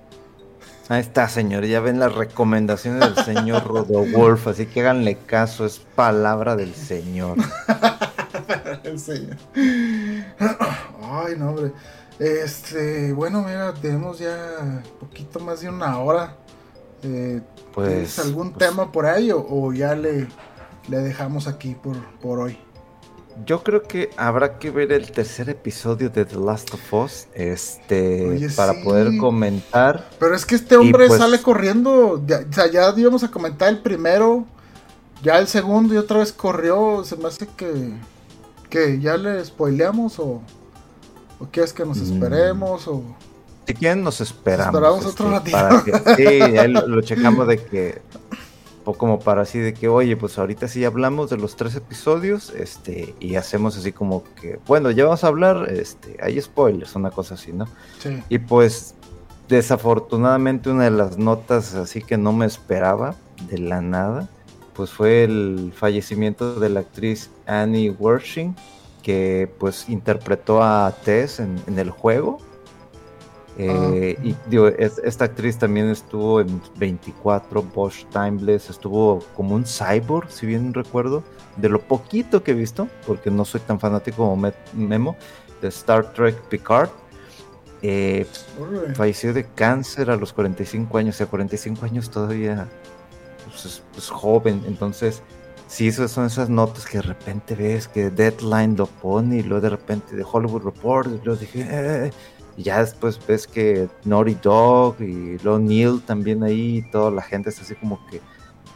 Ahí 0.89 1.01
está, 1.01 1.29
señor. 1.29 1.65
Ya 1.65 1.79
ven 1.81 1.99
las 1.99 2.15
recomendaciones 2.15 3.01
del 3.01 3.23
señor 3.23 3.65
Rodowolf, 3.67 4.47
así 4.47 4.65
que 4.65 4.81
háganle 4.81 5.17
caso, 5.17 5.65
es 5.65 5.79
palabra 5.79 6.55
del 6.55 6.73
señor. 6.75 7.37
El 8.83 8.99
señor. 8.99 9.37
Ay, 11.01 11.35
no, 11.37 11.49
hombre. 11.51 11.73
Este, 12.19 13.13
bueno, 13.13 13.43
mira, 13.43 13.73
tenemos 13.73 14.19
ya 14.19 14.83
poquito 14.99 15.39
más 15.39 15.61
de 15.61 15.69
una 15.69 15.99
hora. 15.99 16.37
Eh, 17.03 17.41
Pues, 17.73 17.87
¿Tienes 17.87 18.19
algún 18.19 18.53
pues, 18.53 18.67
tema 18.67 18.91
por 18.91 19.05
ahí 19.05 19.31
o, 19.31 19.45
o 19.47 19.73
ya 19.73 19.95
le, 19.95 20.27
le 20.87 20.97
dejamos 20.99 21.47
aquí 21.47 21.75
por, 21.75 21.97
por 22.19 22.39
hoy? 22.39 22.57
Yo 23.45 23.63
creo 23.63 23.83
que 23.83 24.09
habrá 24.17 24.57
que 24.59 24.71
ver 24.71 24.91
el 24.91 25.11
tercer 25.11 25.49
episodio 25.49 26.09
de 26.09 26.25
The 26.25 26.35
Last 26.37 26.73
of 26.73 26.93
Us, 26.93 27.27
este, 27.33 28.27
Oye, 28.29 28.49
para 28.49 28.73
sí. 28.73 28.79
poder 28.83 29.17
comentar. 29.17 30.09
Pero 30.19 30.35
es 30.35 30.45
que 30.45 30.55
este 30.55 30.75
hombre 30.75 31.07
pues- 31.07 31.19
sale 31.19 31.41
corriendo. 31.41 32.21
ya- 32.25 32.43
o 32.49 32.53
sea, 32.53 32.69
ya 32.71 32.93
íbamos 32.97 33.23
a 33.23 33.29
comentar 33.31 33.69
el 33.69 33.79
primero, 33.79 34.45
ya 35.23 35.37
el 35.39 35.47
segundo 35.47 35.93
y 35.93 35.97
otra 35.97 36.19
vez 36.19 36.31
corrió. 36.33 37.03
Se 37.05 37.15
me 37.17 37.27
hace 37.27 37.47
que, 37.47 37.93
que 38.69 38.99
ya 38.99 39.15
le 39.17 39.43
spoileamos 39.45 40.19
o, 40.19 40.41
o 41.39 41.45
quieres 41.51 41.71
que 41.73 41.85
nos 41.85 41.97
Mm. 41.99 42.13
esperemos 42.13 42.87
o... 42.87 43.03
Si 43.67 43.73
quieren 43.75 44.03
nos 44.03 44.19
esperamos. 44.19 44.73
Esperamos 44.73 45.05
otro 45.05 45.29
ratito. 45.29 45.55
para 45.57 45.83
que- 45.83 46.15
sí, 46.15 46.67
lo, 46.69 46.87
lo 46.87 47.01
checamos 47.01 47.47
de 47.47 47.57
que, 47.63 48.01
como 48.83 49.19
para 49.19 49.43
así 49.43 49.59
de 49.59 49.73
que, 49.73 49.87
oye, 49.87 50.17
pues 50.17 50.37
ahorita 50.37 50.67
sí 50.67 50.83
hablamos 50.85 51.29
de 51.29 51.37
los 51.37 51.55
tres 51.55 51.75
episodios, 51.75 52.51
este, 52.51 53.13
y 53.19 53.35
hacemos 53.35 53.77
así 53.77 53.91
como 53.91 54.23
que, 54.41 54.59
bueno, 54.67 54.91
ya 54.91 55.05
vamos 55.05 55.23
a 55.23 55.27
hablar, 55.27 55.67
este, 55.71 56.17
hay 56.21 56.41
spoilers, 56.41 56.95
una 56.95 57.11
cosa 57.11 57.35
así, 57.35 57.53
¿no? 57.53 57.67
Sí. 57.99 58.21
Y 58.29 58.39
pues, 58.39 58.95
desafortunadamente 59.47 60.69
una 60.69 60.85
de 60.85 60.91
las 60.91 61.17
notas 61.17 61.73
así 61.73 62.03
que 62.03 62.17
no 62.17 62.33
me 62.33 62.45
esperaba, 62.45 63.15
de 63.49 63.57
la 63.57 63.81
nada, 63.81 64.29
pues 64.73 64.91
fue 64.91 65.23
el 65.23 65.73
fallecimiento 65.75 66.59
de 66.59 66.69
la 66.69 66.81
actriz 66.81 67.29
Annie 67.47 67.89
Wershing, 67.89 68.55
que 69.01 69.51
pues 69.59 69.89
interpretó 69.89 70.61
a 70.61 70.93
Tess 71.03 71.39
en, 71.39 71.61
en 71.67 71.79
el 71.79 71.89
juego. 71.89 72.39
Eh, 73.57 74.15
Ah. 74.17 74.21
y 74.23 74.35
digo, 74.49 74.67
es- 74.67 74.99
esta 75.03 75.25
actriz 75.25 75.57
también 75.57 75.89
estuvo 75.89 76.39
en 76.39 76.61
24, 76.77 77.61
Bosch 77.61 78.05
Timeless, 78.11 78.69
estuvo 78.69 79.19
como 79.35 79.55
un 79.55 79.65
cyborg, 79.65 80.31
si 80.31 80.45
bien 80.45 80.73
recuerdo, 80.73 81.23
de 81.57 81.67
lo 81.67 81.81
poquito 81.81 82.41
que 82.43 82.51
he 82.51 82.53
visto, 82.53 82.87
porque 83.05 83.29
no 83.31 83.43
soy 83.43 83.59
tan 83.61 83.79
fanático 83.79 84.17
como 84.17 84.37
Me- 84.37 84.53
Memo, 84.73 85.17
de 85.61 85.67
Star 85.69 86.13
Trek 86.13 86.39
Picard. 86.43 86.89
Eh, 87.81 88.25
falleció 88.95 89.33
de 89.33 89.45
cáncer 89.45 90.09
a 90.09 90.15
los 90.17 90.33
45 90.33 90.97
años, 90.97 91.15
o 91.15 91.17
sea, 91.19 91.27
45 91.27 91.85
años 91.85 92.09
todavía 92.09 92.67
pues, 93.45 93.65
es, 93.65 93.83
es 93.97 94.09
joven, 94.09 94.61
entonces 94.67 95.21
sí, 95.67 95.87
esas 95.87 96.11
son 96.11 96.25
esas 96.25 96.49
notas 96.49 96.85
que 96.85 96.97
de 96.97 97.03
repente 97.03 97.55
ves 97.55 97.87
que 97.87 98.09
Deadline 98.09 98.75
lo 98.77 98.85
pone 98.85 99.37
y 99.37 99.43
luego 99.43 99.61
de 99.61 99.69
repente 99.69 100.15
de 100.15 100.25
Hollywood 100.29 100.63
Report 100.63 101.07
y 101.07 101.25
luego 101.25 101.39
dije, 101.39 101.65
"Eh", 101.69 102.11
y 102.59 102.63
ya 102.63 102.79
después 102.79 103.17
ves 103.25 103.47
que 103.47 103.87
Naughty 104.03 104.35
Dog 104.35 104.97
y 104.99 105.37
luego 105.37 105.59
Neil 105.59 106.01
también 106.05 106.43
ahí, 106.43 106.83
toda 106.91 107.09
la 107.09 107.21
gente 107.21 107.51
es 107.51 107.61
así 107.61 107.73
como 107.75 108.05
que, 108.07 108.19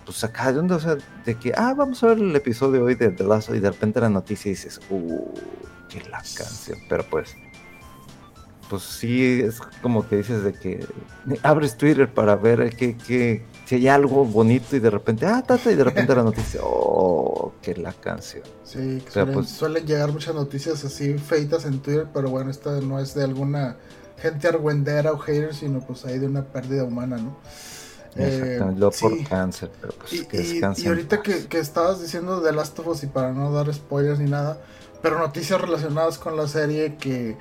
pues 0.06 0.24
acá 0.24 0.54
de 0.54 0.60
onda, 0.60 0.78
o 0.78 0.80
sea, 0.80 0.96
de 1.26 1.36
que, 1.36 1.52
ah, 1.58 1.74
vamos 1.76 2.02
a 2.02 2.08
ver 2.08 2.20
el 2.20 2.34
episodio 2.34 2.86
hoy 2.86 2.96
de 2.96 3.10
The 3.10 3.26
Last 3.26 3.50
y 3.50 3.60
de 3.60 3.70
repente 3.70 4.00
la 4.00 4.08
noticia 4.08 4.48
y 4.48 4.54
dices, 4.54 4.80
uh, 4.90 5.34
que 5.90 6.00
la 6.10 6.20
canción, 6.20 6.80
pero 6.88 7.04
pues 7.10 7.36
pues 8.70 8.84
sí, 8.84 9.42
es 9.42 9.60
como 9.82 10.08
que 10.08 10.16
dices 10.16 10.44
de 10.46 10.54
que 10.54 10.88
abres 11.44 11.76
Twitter 11.76 12.10
para 12.10 12.38
ver 12.38 12.74
que, 12.78 12.96
que, 12.96 13.44
si 13.66 13.76
hay 13.76 13.88
algo 13.88 14.26
bonito 14.26 14.76
y 14.76 14.80
de 14.80 14.90
repente, 14.90 15.26
ah, 15.26 15.42
tata, 15.46 15.72
y 15.72 15.76
de 15.76 15.84
repente 15.84 16.16
la 16.16 16.24
noticia, 16.24 16.60
oh, 16.64 17.54
que 17.62 17.76
la 17.76 17.94
canción. 17.94 18.44
Sí, 18.64 18.78
que 18.78 19.10
O 19.10 19.12
sea, 19.12 19.12
suelen, 19.12 19.34
pues- 19.34 19.50
suelen 19.50 19.86
llegar 19.86 20.12
muchas 20.12 20.36
noticias 20.36 20.84
así 20.84 21.14
feitas 21.18 21.66
en 21.66 21.80
Twitter, 21.80 22.08
pero 22.14 22.30
bueno, 22.30 22.52
esta 22.52 22.80
no 22.82 23.00
es 23.00 23.14
de 23.14 23.24
alguna 23.24 23.78
gente 24.18 24.48
argüendera 24.48 25.12
o 25.12 25.18
hater, 25.18 25.54
sino 25.56 25.80
pues 25.82 26.06
ahí 26.06 26.20
de 26.20 26.28
una 26.28 26.44
pérdida 26.46 26.84
humana, 26.84 27.18
¿no? 27.18 27.38
Eh, 28.16 28.28
Exactamente, 28.28 28.80
luego 28.80 28.96
por 29.02 29.12
sí. 29.18 29.24
cáncer, 29.24 29.72
pero 29.82 29.94
pues 29.98 30.14
Y, 30.14 30.26
que 30.26 30.38
descansen. 30.38 30.86
y 30.86 30.88
ahorita 30.88 31.22
que, 31.24 31.48
que 31.48 31.58
estabas 31.60 32.00
diciendo 32.02 32.42
de 32.42 32.52
Last 32.52 32.78
of 32.80 32.88
Us 32.88 33.04
y 33.04 33.08
para 33.08 33.32
no 33.32 33.52
dar 33.52 33.74
spoilers 33.74 34.20
ni 34.20 34.30
nada, 34.30 34.60
pero 35.02 35.18
noticias 35.18 35.60
relacionadas 35.60 36.20
con 36.20 36.38
la 36.38 36.48
serie 36.48 36.96
que 36.98 37.38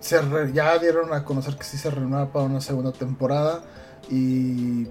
se 0.00 0.20
re- 0.20 0.52
ya 0.52 0.78
dieron 0.78 1.12
a 1.14 1.24
conocer 1.24 1.56
que 1.56 1.62
sí 1.64 1.78
se 1.78 1.90
renueva 1.90 2.32
para 2.32 2.44
una 2.44 2.60
segunda 2.60 2.90
temporada 2.92 3.62
y 4.10 4.88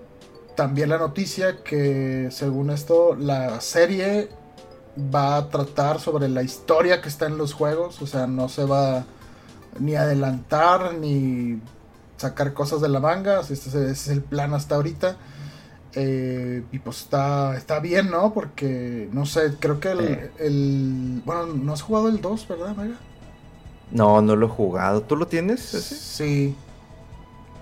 también 0.56 0.90
la 0.90 0.98
noticia 0.98 1.64
que 1.64 2.30
según 2.32 2.70
esto 2.70 3.16
la 3.16 3.60
serie 3.62 4.30
va 5.14 5.38
a 5.38 5.50
tratar 5.50 6.00
sobre 6.00 6.30
la 6.30 6.44
historia 6.44 7.02
que 7.02 7.10
está 7.10 7.26
en 7.28 7.38
los 7.38 7.54
juegos, 7.54 8.02
o 8.02 8.08
sea, 8.08 8.28
no 8.28 8.48
se 8.50 8.64
va 8.66 9.06
ni 9.80 9.96
adelantar 9.96 10.96
ni 10.96 11.60
sacar 12.18 12.54
cosas 12.54 12.80
de 12.82 12.90
la 12.90 13.00
manga, 13.00 13.42
este 13.42 13.54
es, 13.54 13.68
ese 13.68 13.92
es 13.92 14.08
el 14.08 14.22
plan 14.22 14.54
hasta 14.54 14.76
ahorita. 14.76 15.18
Eh, 15.98 16.64
y 16.74 16.80
pues 16.80 17.02
está, 17.02 17.56
está 17.56 17.80
bien, 17.80 18.10
¿no? 18.12 18.34
Porque, 18.34 19.08
no 19.14 19.26
sé, 19.26 19.56
creo 19.60 19.80
que 19.80 19.92
el, 20.40 21.22
Bueno, 21.26 21.46
no 21.48 21.74
has 21.74 21.82
jugado 21.82 22.10
el 22.10 22.20
2, 22.20 22.48
¿verdad, 22.50 22.76
Mega? 22.76 22.96
No, 23.92 24.22
no 24.22 24.36
lo 24.36 24.48
he 24.48 24.50
jugado. 24.50 25.02
¿Tú 25.04 25.16
lo 25.16 25.28
tienes? 25.28 25.74
ese? 25.74 25.96
Sí. 25.96 26.56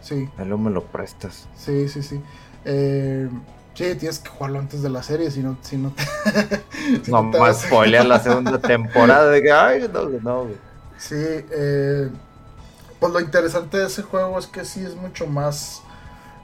Sí, 0.02 0.28
Ahí 0.38 0.46
luego 0.46 0.64
me 0.64 0.72
lo 0.72 0.84
prestas. 0.84 1.48
sí, 1.56 1.88
sí, 1.88 2.04
sí. 2.04 2.22
Eh, 2.66 3.30
sí, 3.74 3.96
tienes 3.96 4.20
que 4.20 4.30
jugarlo 4.30 4.60
antes 4.60 4.82
de 4.82 4.90
la 4.90 5.04
serie, 5.04 5.32
si 5.32 5.42
no, 5.42 5.58
si 5.62 5.78
no 5.78 5.92
te... 5.92 6.04
si 7.04 7.12
No 7.12 7.30
te 7.32 7.40
más 7.40 7.62
spoiler 7.62 8.06
la 8.06 8.20
segunda 8.20 8.58
temporada 8.62 9.30
de 9.30 9.42
que, 9.42 9.52
ay, 9.52 9.90
no, 9.92 10.06
no, 10.10 10.44
güey. 10.44 10.58
Sí, 10.98 11.16
eh, 11.18 12.10
pues 13.00 13.12
lo 13.12 13.20
interesante 13.20 13.78
de 13.78 13.88
ese 13.88 14.04
juego 14.04 14.40
es 14.40 14.48
que 14.48 14.64
sí 14.64 14.82
es 14.82 14.96
mucho 14.96 15.28
más, 15.28 15.82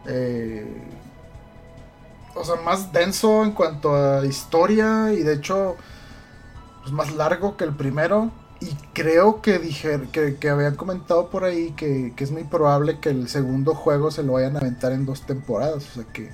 eh, 0.05 0.83
o 2.35 2.43
sea, 2.43 2.55
más 2.57 2.91
denso 2.91 3.43
en 3.43 3.51
cuanto 3.51 3.95
a 3.95 4.25
historia 4.25 5.13
y 5.13 5.23
de 5.23 5.35
hecho, 5.35 5.77
pues 6.81 6.91
más 6.91 7.13
largo 7.13 7.55
que 7.55 7.63
el 7.63 7.73
primero. 7.73 8.31
Y 8.61 8.75
creo 8.93 9.41
que, 9.41 9.57
dije, 9.57 10.01
que, 10.11 10.35
que 10.35 10.49
habían 10.49 10.75
comentado 10.75 11.29
por 11.29 11.45
ahí 11.45 11.71
que, 11.71 12.13
que 12.15 12.23
es 12.23 12.31
muy 12.31 12.43
probable 12.43 12.99
que 12.99 13.09
el 13.09 13.29
segundo 13.29 13.73
juego 13.73 14.11
se 14.11 14.23
lo 14.23 14.33
vayan 14.33 14.55
a 14.57 14.59
aventar 14.59 14.91
en 14.91 15.05
dos 15.05 15.21
temporadas. 15.21 15.87
O 15.91 15.93
sea 15.95 16.03
que 16.11 16.29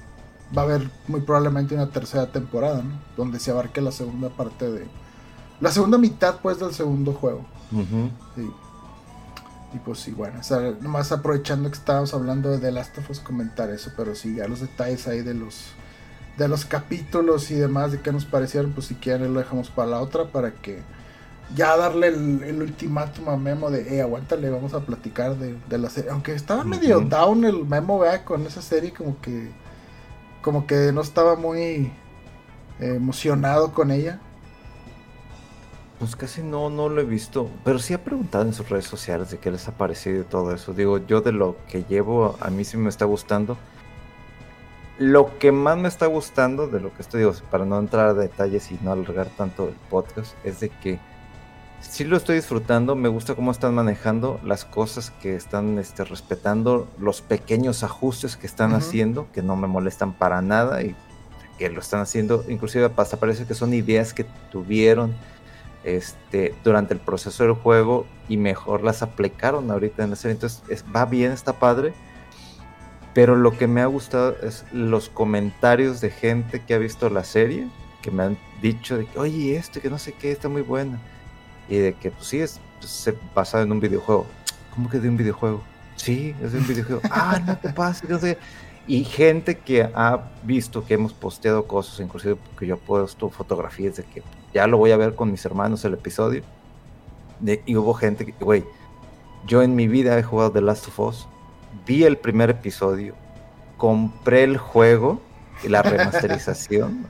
va 0.56 0.64
a 0.64 0.66
haber 0.66 0.90
muy 1.08 1.22
probablemente 1.22 1.76
una 1.76 1.90
tercera 1.90 2.32
temporada, 2.32 2.82
¿no? 2.82 3.00
Donde 3.16 3.40
se 3.40 3.52
abarque 3.52 3.82
la 3.82 3.92
segunda 3.92 4.30
parte 4.30 4.72
de... 4.72 4.88
La 5.62 5.72
segunda 5.72 5.98
mitad, 5.98 6.40
pues, 6.42 6.60
del 6.60 6.74
segundo 6.74 7.14
juego. 7.14 7.46
Sí. 8.36 8.52
Y 9.74 9.80
pues 9.80 10.00
sí, 10.00 10.12
bueno, 10.12 10.40
o 10.40 10.44
sea, 10.44 10.60
nomás 10.80 11.12
aprovechando 11.12 11.70
que 11.70 11.78
estábamos 11.78 12.14
hablando 12.14 12.50
de 12.50 12.60
The 12.60 12.72
Last 12.72 12.98
of 12.98 13.10
Us, 13.10 13.20
comentar 13.20 13.70
eso, 13.70 13.92
pero 13.98 14.16
sí, 14.16 14.36
ya 14.36 14.48
los 14.48 14.62
detalles 14.62 15.06
ahí 15.08 15.22
de 15.22 15.34
los 15.34 15.66
de 16.38 16.48
los 16.48 16.66
capítulos 16.66 17.52
y 17.52 17.56
demás, 17.56 17.92
de 17.92 18.02
qué 18.02 18.12
nos 18.12 18.26
parecieron, 18.26 18.72
pues 18.72 18.88
si 18.88 18.96
quieren 18.96 19.34
lo 19.34 19.40
dejamos 19.40 19.70
para 19.70 19.90
la 19.90 20.02
otra, 20.02 20.26
para 20.26 20.52
que 20.52 20.82
ya 21.54 21.78
darle 21.78 22.08
el, 22.08 22.62
ultimátum 22.62 23.30
a 23.30 23.38
Memo 23.38 23.70
de, 23.70 23.96
eh, 23.96 24.02
aguántale, 24.02 24.50
vamos 24.50 24.74
a 24.74 24.80
platicar 24.80 25.36
de, 25.38 25.78
la 25.78 25.90
serie. 25.90 26.10
Aunque 26.10 26.34
estaba 26.34 26.64
medio 26.64 27.02
down 27.02 27.46
el 27.46 27.66
Memo, 27.66 28.00
vea, 28.00 28.26
con 28.26 28.46
esa 28.48 28.62
serie, 28.62 28.92
como 28.92 29.20
que, 29.22 29.52
como 30.42 30.66
que 30.66 30.92
no 30.92 31.02
estaba 31.02 31.36
muy 31.36 31.92
eh, 32.80 32.96
emocionado 32.96 33.74
con 33.74 33.92
ella. 33.92 34.20
Pues 36.00 36.16
casi 36.16 36.42
no, 36.42 36.70
no 36.70 36.90
lo 36.90 37.00
he 37.00 37.06
visto, 37.06 37.50
pero 37.64 37.80
sí 37.80 37.94
ha 37.94 38.04
preguntado 38.04 38.44
en 38.44 38.54
sus 38.54 38.68
redes 38.70 38.86
sociales 38.86 39.32
de 39.32 39.38
qué 39.38 39.50
les 39.50 39.68
ha 39.70 39.78
parecido 39.78 40.22
y 40.22 40.26
todo 40.26 40.54
eso. 40.54 40.74
Digo, 40.74 40.98
yo 40.98 41.22
de 41.22 41.32
lo 41.32 41.56
que 41.70 41.86
llevo, 41.86 42.36
a 42.42 42.50
mí 42.50 42.66
sí 42.66 42.76
me 42.76 42.90
está 42.90 43.06
gustando. 43.06 43.58
Lo 44.98 45.38
que 45.40 45.52
más 45.52 45.78
me 45.78 45.88
está 45.88 46.06
gustando 46.08 46.68
de 46.68 46.80
lo 46.82 46.94
que 46.94 47.02
estoy, 47.02 47.22
digo, 47.22 47.34
para 47.50 47.66
no 47.66 47.80
entrar 47.80 48.08
a 48.08 48.14
detalles 48.14 48.72
y 48.72 48.80
no 48.82 48.92
alargar 48.92 49.28
tanto 49.38 49.70
el 49.70 49.76
podcast, 49.90 50.36
es 50.44 50.60
de 50.60 50.70
que 50.70 51.00
sí 51.90 52.04
lo 52.04 52.18
estoy 52.18 52.36
disfrutando, 52.36 52.96
me 52.96 53.10
gusta 53.10 53.36
cómo 53.36 53.52
están 53.52 53.76
manejando 53.76 54.40
las 54.44 54.66
cosas 54.66 55.12
que 55.12 55.36
están 55.36 55.78
este, 55.80 56.04
respetando, 56.04 56.88
los 57.00 57.22
pequeños 57.22 57.84
ajustes 57.84 58.38
que 58.38 58.48
están 58.48 58.74
haciendo, 58.74 59.28
que 59.32 59.42
no 59.42 59.56
me 59.56 59.68
molestan 59.68 60.14
para 60.14 60.42
nada 60.42 60.82
y 60.82 60.96
que 61.58 61.70
lo 61.70 61.80
están 61.80 62.02
haciendo, 62.02 62.44
inclusive 62.50 62.92
hasta 62.98 63.18
parece 63.18 63.46
que 63.46 63.54
son 63.54 63.74
ideas 63.74 64.14
que 64.14 64.26
tuvieron 64.52 65.16
este, 65.84 66.54
durante 66.64 66.94
el 66.94 67.00
proceso 67.00 67.44
del 67.44 67.54
juego 67.54 68.06
y 68.28 68.38
mejor 68.38 68.84
las 68.84 69.02
aplicaron 69.02 69.72
ahorita 69.72 70.04
en 70.04 70.10
la 70.10 70.16
serie, 70.16 70.34
entonces 70.34 70.84
va 70.94 71.06
bien, 71.06 71.32
está 71.32 71.54
padre. 71.54 71.94
Pero 73.14 73.38
lo 73.38 73.58
que 73.58 73.68
me 73.68 73.80
ha 73.80 73.86
gustado 73.86 74.36
es 74.44 74.66
los 74.74 75.08
comentarios 75.08 76.02
de 76.02 76.10
gente 76.10 76.62
que 76.62 76.74
ha 76.74 76.78
visto 76.78 77.10
la 77.10 77.24
serie, 77.24 77.70
que 78.02 78.12
me 78.12 78.24
han 78.24 78.38
dicho 78.62 78.98
de 78.98 79.06
que, 79.06 79.18
oye, 79.18 79.56
esto, 79.56 79.80
que 79.80 79.90
no 79.90 79.98
sé 79.98 80.12
qué, 80.12 80.34
está 80.34 80.50
muy 80.50 80.64
buena 80.64 81.00
y 81.70 81.78
de 81.78 81.94
que 81.94 82.12
pues 82.12 82.28
sí 82.28 82.40
es 82.40 82.60
pues, 82.80 83.14
basado 83.34 83.64
en 83.64 83.72
un 83.72 83.80
videojuego. 83.80 84.26
¿Cómo 84.74 84.90
que 84.90 85.00
de 85.00 85.10
un 85.10 85.18
videojuego? 85.18 85.64
Sí, 85.96 86.36
es 86.42 86.52
de 86.52 86.60
un 86.60 86.68
videojuego. 86.68 87.02
ah, 87.12 87.40
no 87.46 87.58
te 87.58 87.70
pases, 87.70 88.10
no 88.10 88.20
sé. 88.20 88.38
Y 88.88 89.04
gente 89.04 89.58
que 89.58 89.90
ha 89.96 90.32
visto 90.44 90.86
que 90.86 90.94
hemos 90.94 91.14
posteado 91.14 91.66
cosas, 91.66 92.00
inclusive 92.00 92.38
que 92.60 92.68
yo 92.68 92.76
he 92.76 92.78
puesto 92.78 93.30
fotografías 93.30 93.96
de 93.96 94.04
que 94.04 94.22
ya 94.54 94.68
lo 94.68 94.78
voy 94.78 94.92
a 94.92 94.98
ver 94.98 95.16
con 95.16 95.32
mis 95.32 95.44
hermanos 95.46 95.84
el 95.86 95.96
episodio. 95.96 96.44
De, 97.40 97.64
y 97.66 97.76
hubo 97.76 97.94
gente 97.94 98.26
que, 98.26 98.34
güey, 98.44 98.64
yo 99.48 99.62
en 99.64 99.76
mi 99.76 99.88
vida 99.88 100.18
he 100.18 100.24
jugado 100.24 100.52
The 100.52 100.62
Last 100.62 100.88
of 100.88 101.00
Us, 101.00 101.28
vi 101.86 102.04
el 102.04 102.18
primer 102.18 102.50
episodio, 102.50 103.16
compré 103.78 104.44
el 104.44 104.58
juego 104.58 105.20
y 105.64 105.70
la 105.70 105.82
remasterización. 105.84 107.08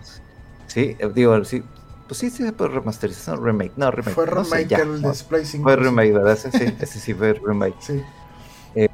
sí, 0.67 0.95
digo, 1.13 1.43
sí, 1.43 1.63
pues 2.07 2.19
sí, 2.19 2.29
sí, 2.29 2.43
fue 2.55 2.67
remasterizar, 2.67 3.39
remake. 3.39 3.73
No, 3.75 3.91
remake. 3.91 4.13
Fue 4.13 4.25
remake 4.25 4.71
el 4.73 5.01
Displacing. 5.01 5.63
Fue 5.63 5.75
remake, 5.75 6.13
¿verdad? 6.13 6.33
Ese 6.33 6.51
sí, 6.51 6.75
ese 6.79 6.99
sí 6.99 7.13
fue 7.13 7.33
remake. 7.33 7.75
Sí. 7.79 8.01
Eh, 8.75 8.89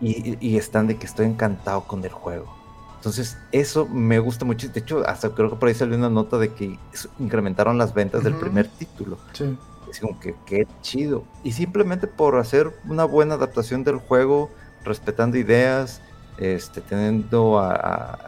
y, 0.00 0.36
y, 0.40 0.56
están 0.56 0.86
de 0.86 0.96
que 0.96 1.06
estoy 1.06 1.26
encantado 1.26 1.84
con 1.84 2.04
el 2.04 2.10
juego. 2.10 2.54
Entonces, 2.96 3.38
eso 3.52 3.86
me 3.86 4.18
gusta 4.18 4.44
mucho. 4.44 4.68
De 4.68 4.80
hecho, 4.80 5.06
hasta 5.06 5.30
creo 5.30 5.50
que 5.50 5.56
por 5.56 5.68
ahí 5.68 5.74
salió 5.74 5.96
una 5.96 6.10
nota 6.10 6.36
de 6.36 6.52
que 6.52 6.78
incrementaron 7.18 7.78
las 7.78 7.94
ventas 7.94 8.22
del 8.22 8.34
primer 8.34 8.68
título. 8.68 9.18
Sí. 9.32 9.56
Es 9.90 10.00
como 10.00 10.20
que 10.20 10.34
qué 10.44 10.66
chido. 10.82 11.24
Y 11.42 11.52
simplemente 11.52 12.06
por 12.06 12.36
hacer 12.36 12.72
una 12.86 13.04
buena 13.04 13.34
adaptación 13.34 13.84
del 13.84 13.96
juego, 13.96 14.50
respetando 14.84 15.38
ideas, 15.38 16.02
este, 16.40 16.80
teniendo 16.80 17.60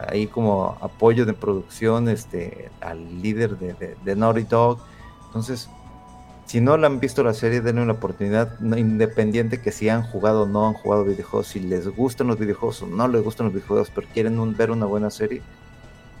ahí 0.07 0.27
como 0.27 0.77
apoyo 0.81 1.25
de 1.25 1.33
producción 1.33 2.07
este, 2.07 2.69
al 2.79 3.21
líder 3.21 3.57
de, 3.57 3.95
de, 4.03 4.15
Naughty 4.15 4.43
Dog. 4.43 4.79
Entonces, 5.25 5.67
si 6.45 6.61
no 6.61 6.77
la 6.77 6.85
han 6.87 6.99
visto 6.99 7.23
la 7.23 7.33
serie, 7.33 7.61
denle 7.61 7.81
una 7.81 7.93
oportunidad, 7.93 8.59
independiente 8.61 9.61
que 9.61 9.71
si 9.71 9.89
han 9.89 10.03
jugado 10.03 10.43
o 10.43 10.45
no 10.45 10.67
han 10.67 10.73
jugado 10.73 11.05
videojuegos, 11.05 11.47
si 11.47 11.59
les 11.59 11.87
gustan 11.87 12.27
los 12.27 12.37
videojuegos 12.37 12.83
o 12.83 12.87
no 12.87 13.07
les 13.07 13.23
gustan 13.23 13.47
los 13.47 13.53
videojuegos, 13.55 13.89
pero 13.89 14.07
quieren 14.13 14.55
ver 14.55 14.69
una 14.69 14.85
buena 14.85 15.09
serie, 15.09 15.41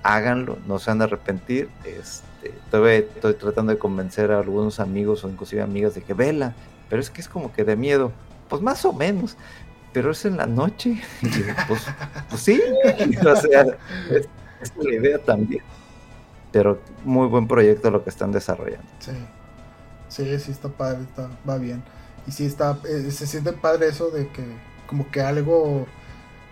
háganlo, 0.01 0.57
no 0.67 0.79
se 0.79 0.89
van 0.89 1.01
a 1.01 1.03
arrepentir. 1.03 1.69
Este, 1.85 2.53
todavía 2.71 2.97
estoy 2.97 3.35
tratando 3.35 3.71
de 3.71 3.77
convencer 3.77 4.31
a 4.31 4.39
algunos 4.39 4.79
amigos 4.79 5.23
o 5.23 5.29
inclusive 5.29 5.61
amigas 5.61 5.93
de 5.93 6.01
que 6.01 6.15
vela, 6.15 6.55
pero 6.89 7.03
es 7.03 7.11
que 7.11 7.21
es 7.21 7.29
como 7.29 7.53
que 7.53 7.63
de 7.63 7.75
miedo. 7.75 8.11
Pues 8.49 8.63
más 8.63 8.83
o 8.83 8.93
menos 8.93 9.37
pero 9.93 10.11
es 10.11 10.25
en 10.25 10.37
la 10.37 10.47
noche. 10.47 11.01
pues, 11.67 11.81
pues, 12.29 12.41
sí, 12.41 12.61
o 13.25 13.35
sea, 13.35 13.65
es, 14.09 14.27
la 14.77 14.93
idea 14.93 15.19
también. 15.19 15.63
Pero 16.51 16.79
muy 17.03 17.27
buen 17.27 17.47
proyecto 17.47 17.89
lo 17.89 18.03
que 18.03 18.09
están 18.09 18.31
desarrollando. 18.31 18.87
Sí, 18.99 19.11
sí, 20.09 20.39
sí 20.39 20.51
está 20.51 20.69
padre, 20.69 21.03
está, 21.03 21.29
va 21.47 21.57
bien. 21.57 21.83
Y 22.27 22.31
sí 22.31 22.45
está, 22.45 22.79
eh, 22.87 23.11
se 23.11 23.27
siente 23.27 23.53
padre 23.53 23.87
eso 23.87 24.09
de 24.09 24.27
que 24.29 24.43
como 24.87 25.09
que 25.09 25.21
algo, 25.21 25.87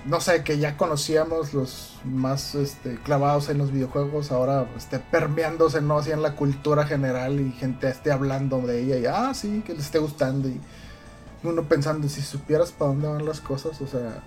no 0.05 0.19
sé, 0.19 0.43
que 0.43 0.57
ya 0.57 0.77
conocíamos 0.77 1.53
los 1.53 1.99
más 2.03 2.55
este, 2.55 2.95
clavados 2.95 3.49
en 3.49 3.57
los 3.57 3.71
videojuegos, 3.71 4.31
ahora 4.31 4.65
esté 4.75 4.99
permeándose, 4.99 5.81
¿no? 5.81 5.99
Así 5.99 6.11
en 6.11 6.21
la 6.21 6.35
cultura 6.35 6.85
general 6.85 7.39
y 7.39 7.51
gente 7.51 7.87
esté 7.87 8.11
hablando 8.11 8.59
de 8.61 8.81
ella 8.81 8.97
y, 8.97 9.05
ah, 9.05 9.33
sí, 9.33 9.63
que 9.65 9.73
les 9.73 9.85
esté 9.85 9.99
gustando 9.99 10.49
y 10.49 10.59
uno 11.43 11.63
pensando, 11.63 12.07
si 12.09 12.21
supieras 12.21 12.71
para 12.71 12.91
dónde 12.91 13.07
van 13.07 13.25
las 13.25 13.41
cosas, 13.41 13.79
o 13.81 13.87
sea, 13.87 14.21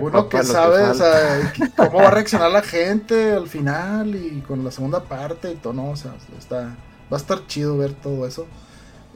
uno 0.00 0.28
que 0.28 0.42
sabe, 0.44 0.82
o 0.82 0.94
sea, 0.94 1.52
cómo 1.76 1.98
va 1.98 2.08
a 2.08 2.10
reaccionar 2.10 2.50
la 2.50 2.62
gente 2.62 3.32
al 3.32 3.48
final 3.48 4.14
y 4.14 4.40
con 4.42 4.64
la 4.64 4.70
segunda 4.70 5.02
parte 5.04 5.50
y 5.52 5.56
todo, 5.56 5.72
no, 5.72 5.90
o 5.90 5.96
sea, 5.96 6.14
está, 6.38 6.76
va 7.12 7.16
a 7.16 7.20
estar 7.20 7.46
chido 7.46 7.76
ver 7.76 7.92
todo 7.94 8.26
eso. 8.26 8.46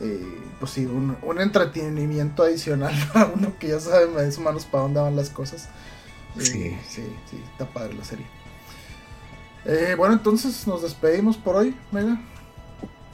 Eh, 0.00 0.40
pues 0.58 0.72
sí, 0.72 0.86
un, 0.86 1.16
entretenimiento 1.40 2.42
adicional 2.42 2.92
para 3.12 3.26
uno 3.26 3.56
que 3.58 3.68
ya 3.68 3.78
sabe 3.78 4.08
más 4.08 4.36
o 4.36 4.40
menos 4.40 4.64
para 4.64 4.82
dónde 4.84 5.00
van 5.00 5.14
las 5.14 5.30
cosas. 5.30 5.68
Eh, 6.36 6.44
sí. 6.44 6.76
sí, 6.88 7.16
sí, 7.30 7.40
está 7.52 7.66
padre 7.66 7.94
la 7.94 8.04
serie. 8.04 8.26
Eh, 9.64 9.94
bueno, 9.96 10.14
entonces 10.14 10.66
nos 10.66 10.82
despedimos 10.82 11.36
por 11.36 11.56
hoy, 11.56 11.76
Mega. 11.92 12.20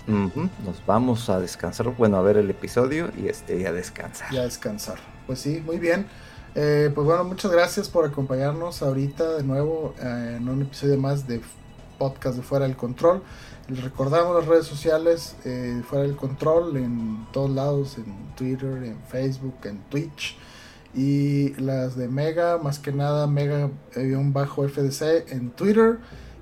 Nos 0.09 0.85
vamos 0.87 1.29
a 1.29 1.39
descansar, 1.39 1.95
bueno, 1.97 2.17
a 2.17 2.23
ver 2.23 2.39
el 2.39 2.49
episodio 2.49 3.11
y 3.17 3.29
este, 3.29 3.67
a 3.67 3.73
descansar. 3.73 4.33
Y 4.33 4.39
a 4.39 4.45
descansar. 4.45 4.97
Pues 5.27 5.39
sí, 5.41 5.63
muy 5.65 5.79
bien. 5.79 6.07
Eh, 6.55 6.91
pues 6.95 7.05
bueno, 7.07 7.25
muchas 7.25 7.53
gracias 7.53 7.91
por 7.91 8.07
acompañarnos 8.07 8.81
ahorita 8.83 9.37
de 9.37 9.43
nuevo 9.43 9.95
eh, 10.01 10.37
en 10.39 10.49
un 10.49 10.63
episodio 10.63 10.97
más 10.97 11.29
de 11.29 11.43
podcast 11.99 12.37
de 12.37 12.43
Fuera 12.43 12.67
del 12.67 12.75
Control. 12.77 13.23
Les 13.69 13.83
recordamos 13.83 14.35
las 14.35 14.47
redes 14.47 14.67
sociales 14.67 15.37
eh, 15.45 15.83
Fuera 15.87 16.05
del 16.05 16.17
Control 16.17 16.79
en 16.79 17.27
todos 17.33 17.51
lados, 17.51 17.99
en 17.99 18.35
Twitter, 18.35 18.83
en 18.83 18.97
Facebook, 19.09 19.57
en 19.65 19.79
Twitch. 19.91 20.39
Y 20.95 21.51
las 21.61 21.97
de 21.97 22.09
Mega, 22.09 22.57
más 22.57 22.79
que 22.79 22.93
nada 22.93 23.27
Mega-FDC 23.27 23.73
en 25.33 25.51
Twitter. 25.51 25.99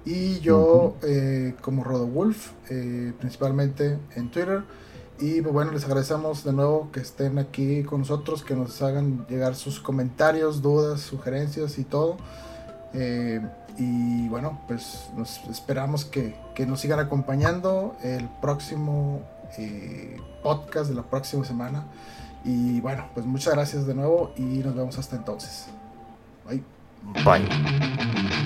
Y 0.07 0.39
yo 0.39 0.95
eh, 1.03 1.55
como 1.61 1.83
Rodowulf, 1.83 2.53
eh, 2.71 3.13
principalmente 3.19 3.99
en 4.15 4.31
Twitter. 4.31 4.63
Y 5.19 5.43
pues, 5.43 5.53
bueno, 5.53 5.73
les 5.73 5.85
agradecemos 5.85 6.45
de 6.45 6.53
nuevo 6.53 6.91
que 6.93 7.01
estén 7.01 7.39
aquí 7.41 7.83
con 7.83 8.01
nosotros, 8.01 8.45
que 8.45 8.55
nos 8.55 8.81
hagan 8.83 9.27
llegar 9.29 9.57
sus 9.57 9.81
comentarios, 9.81 10.63
dudas, 10.63 11.01
sugerencias 11.01 11.79
y 11.79 11.85
todo. 11.85 12.19
Eh, 12.95 13.41
y 13.79 14.29
bueno, 14.29 14.61
pues 14.69 15.11
nos 15.17 15.39
esperamos 15.51 16.05
que, 16.05 16.37
que, 16.55 16.67
nos 16.67 16.81
sigan 16.81 17.01
acompañando 17.01 17.97
el 18.03 18.29
próximo 18.41 19.23
podcast 20.43 20.89
de 20.89 20.95
la 20.95 21.03
próxima 21.03 21.45
semana. 21.45 21.85
Y 22.45 22.81
bueno, 22.81 23.07
pues 23.13 23.27
muchas 23.27 23.55
gracias 23.55 23.87
de 23.89 23.95
nuevo 23.95 24.33
y 24.37 24.61
nos 24.63 24.77
vemos 24.77 24.97
hasta 24.99 25.17
entonces. 25.17 25.67
Bye. 26.47 26.63
Bye. 27.25 28.46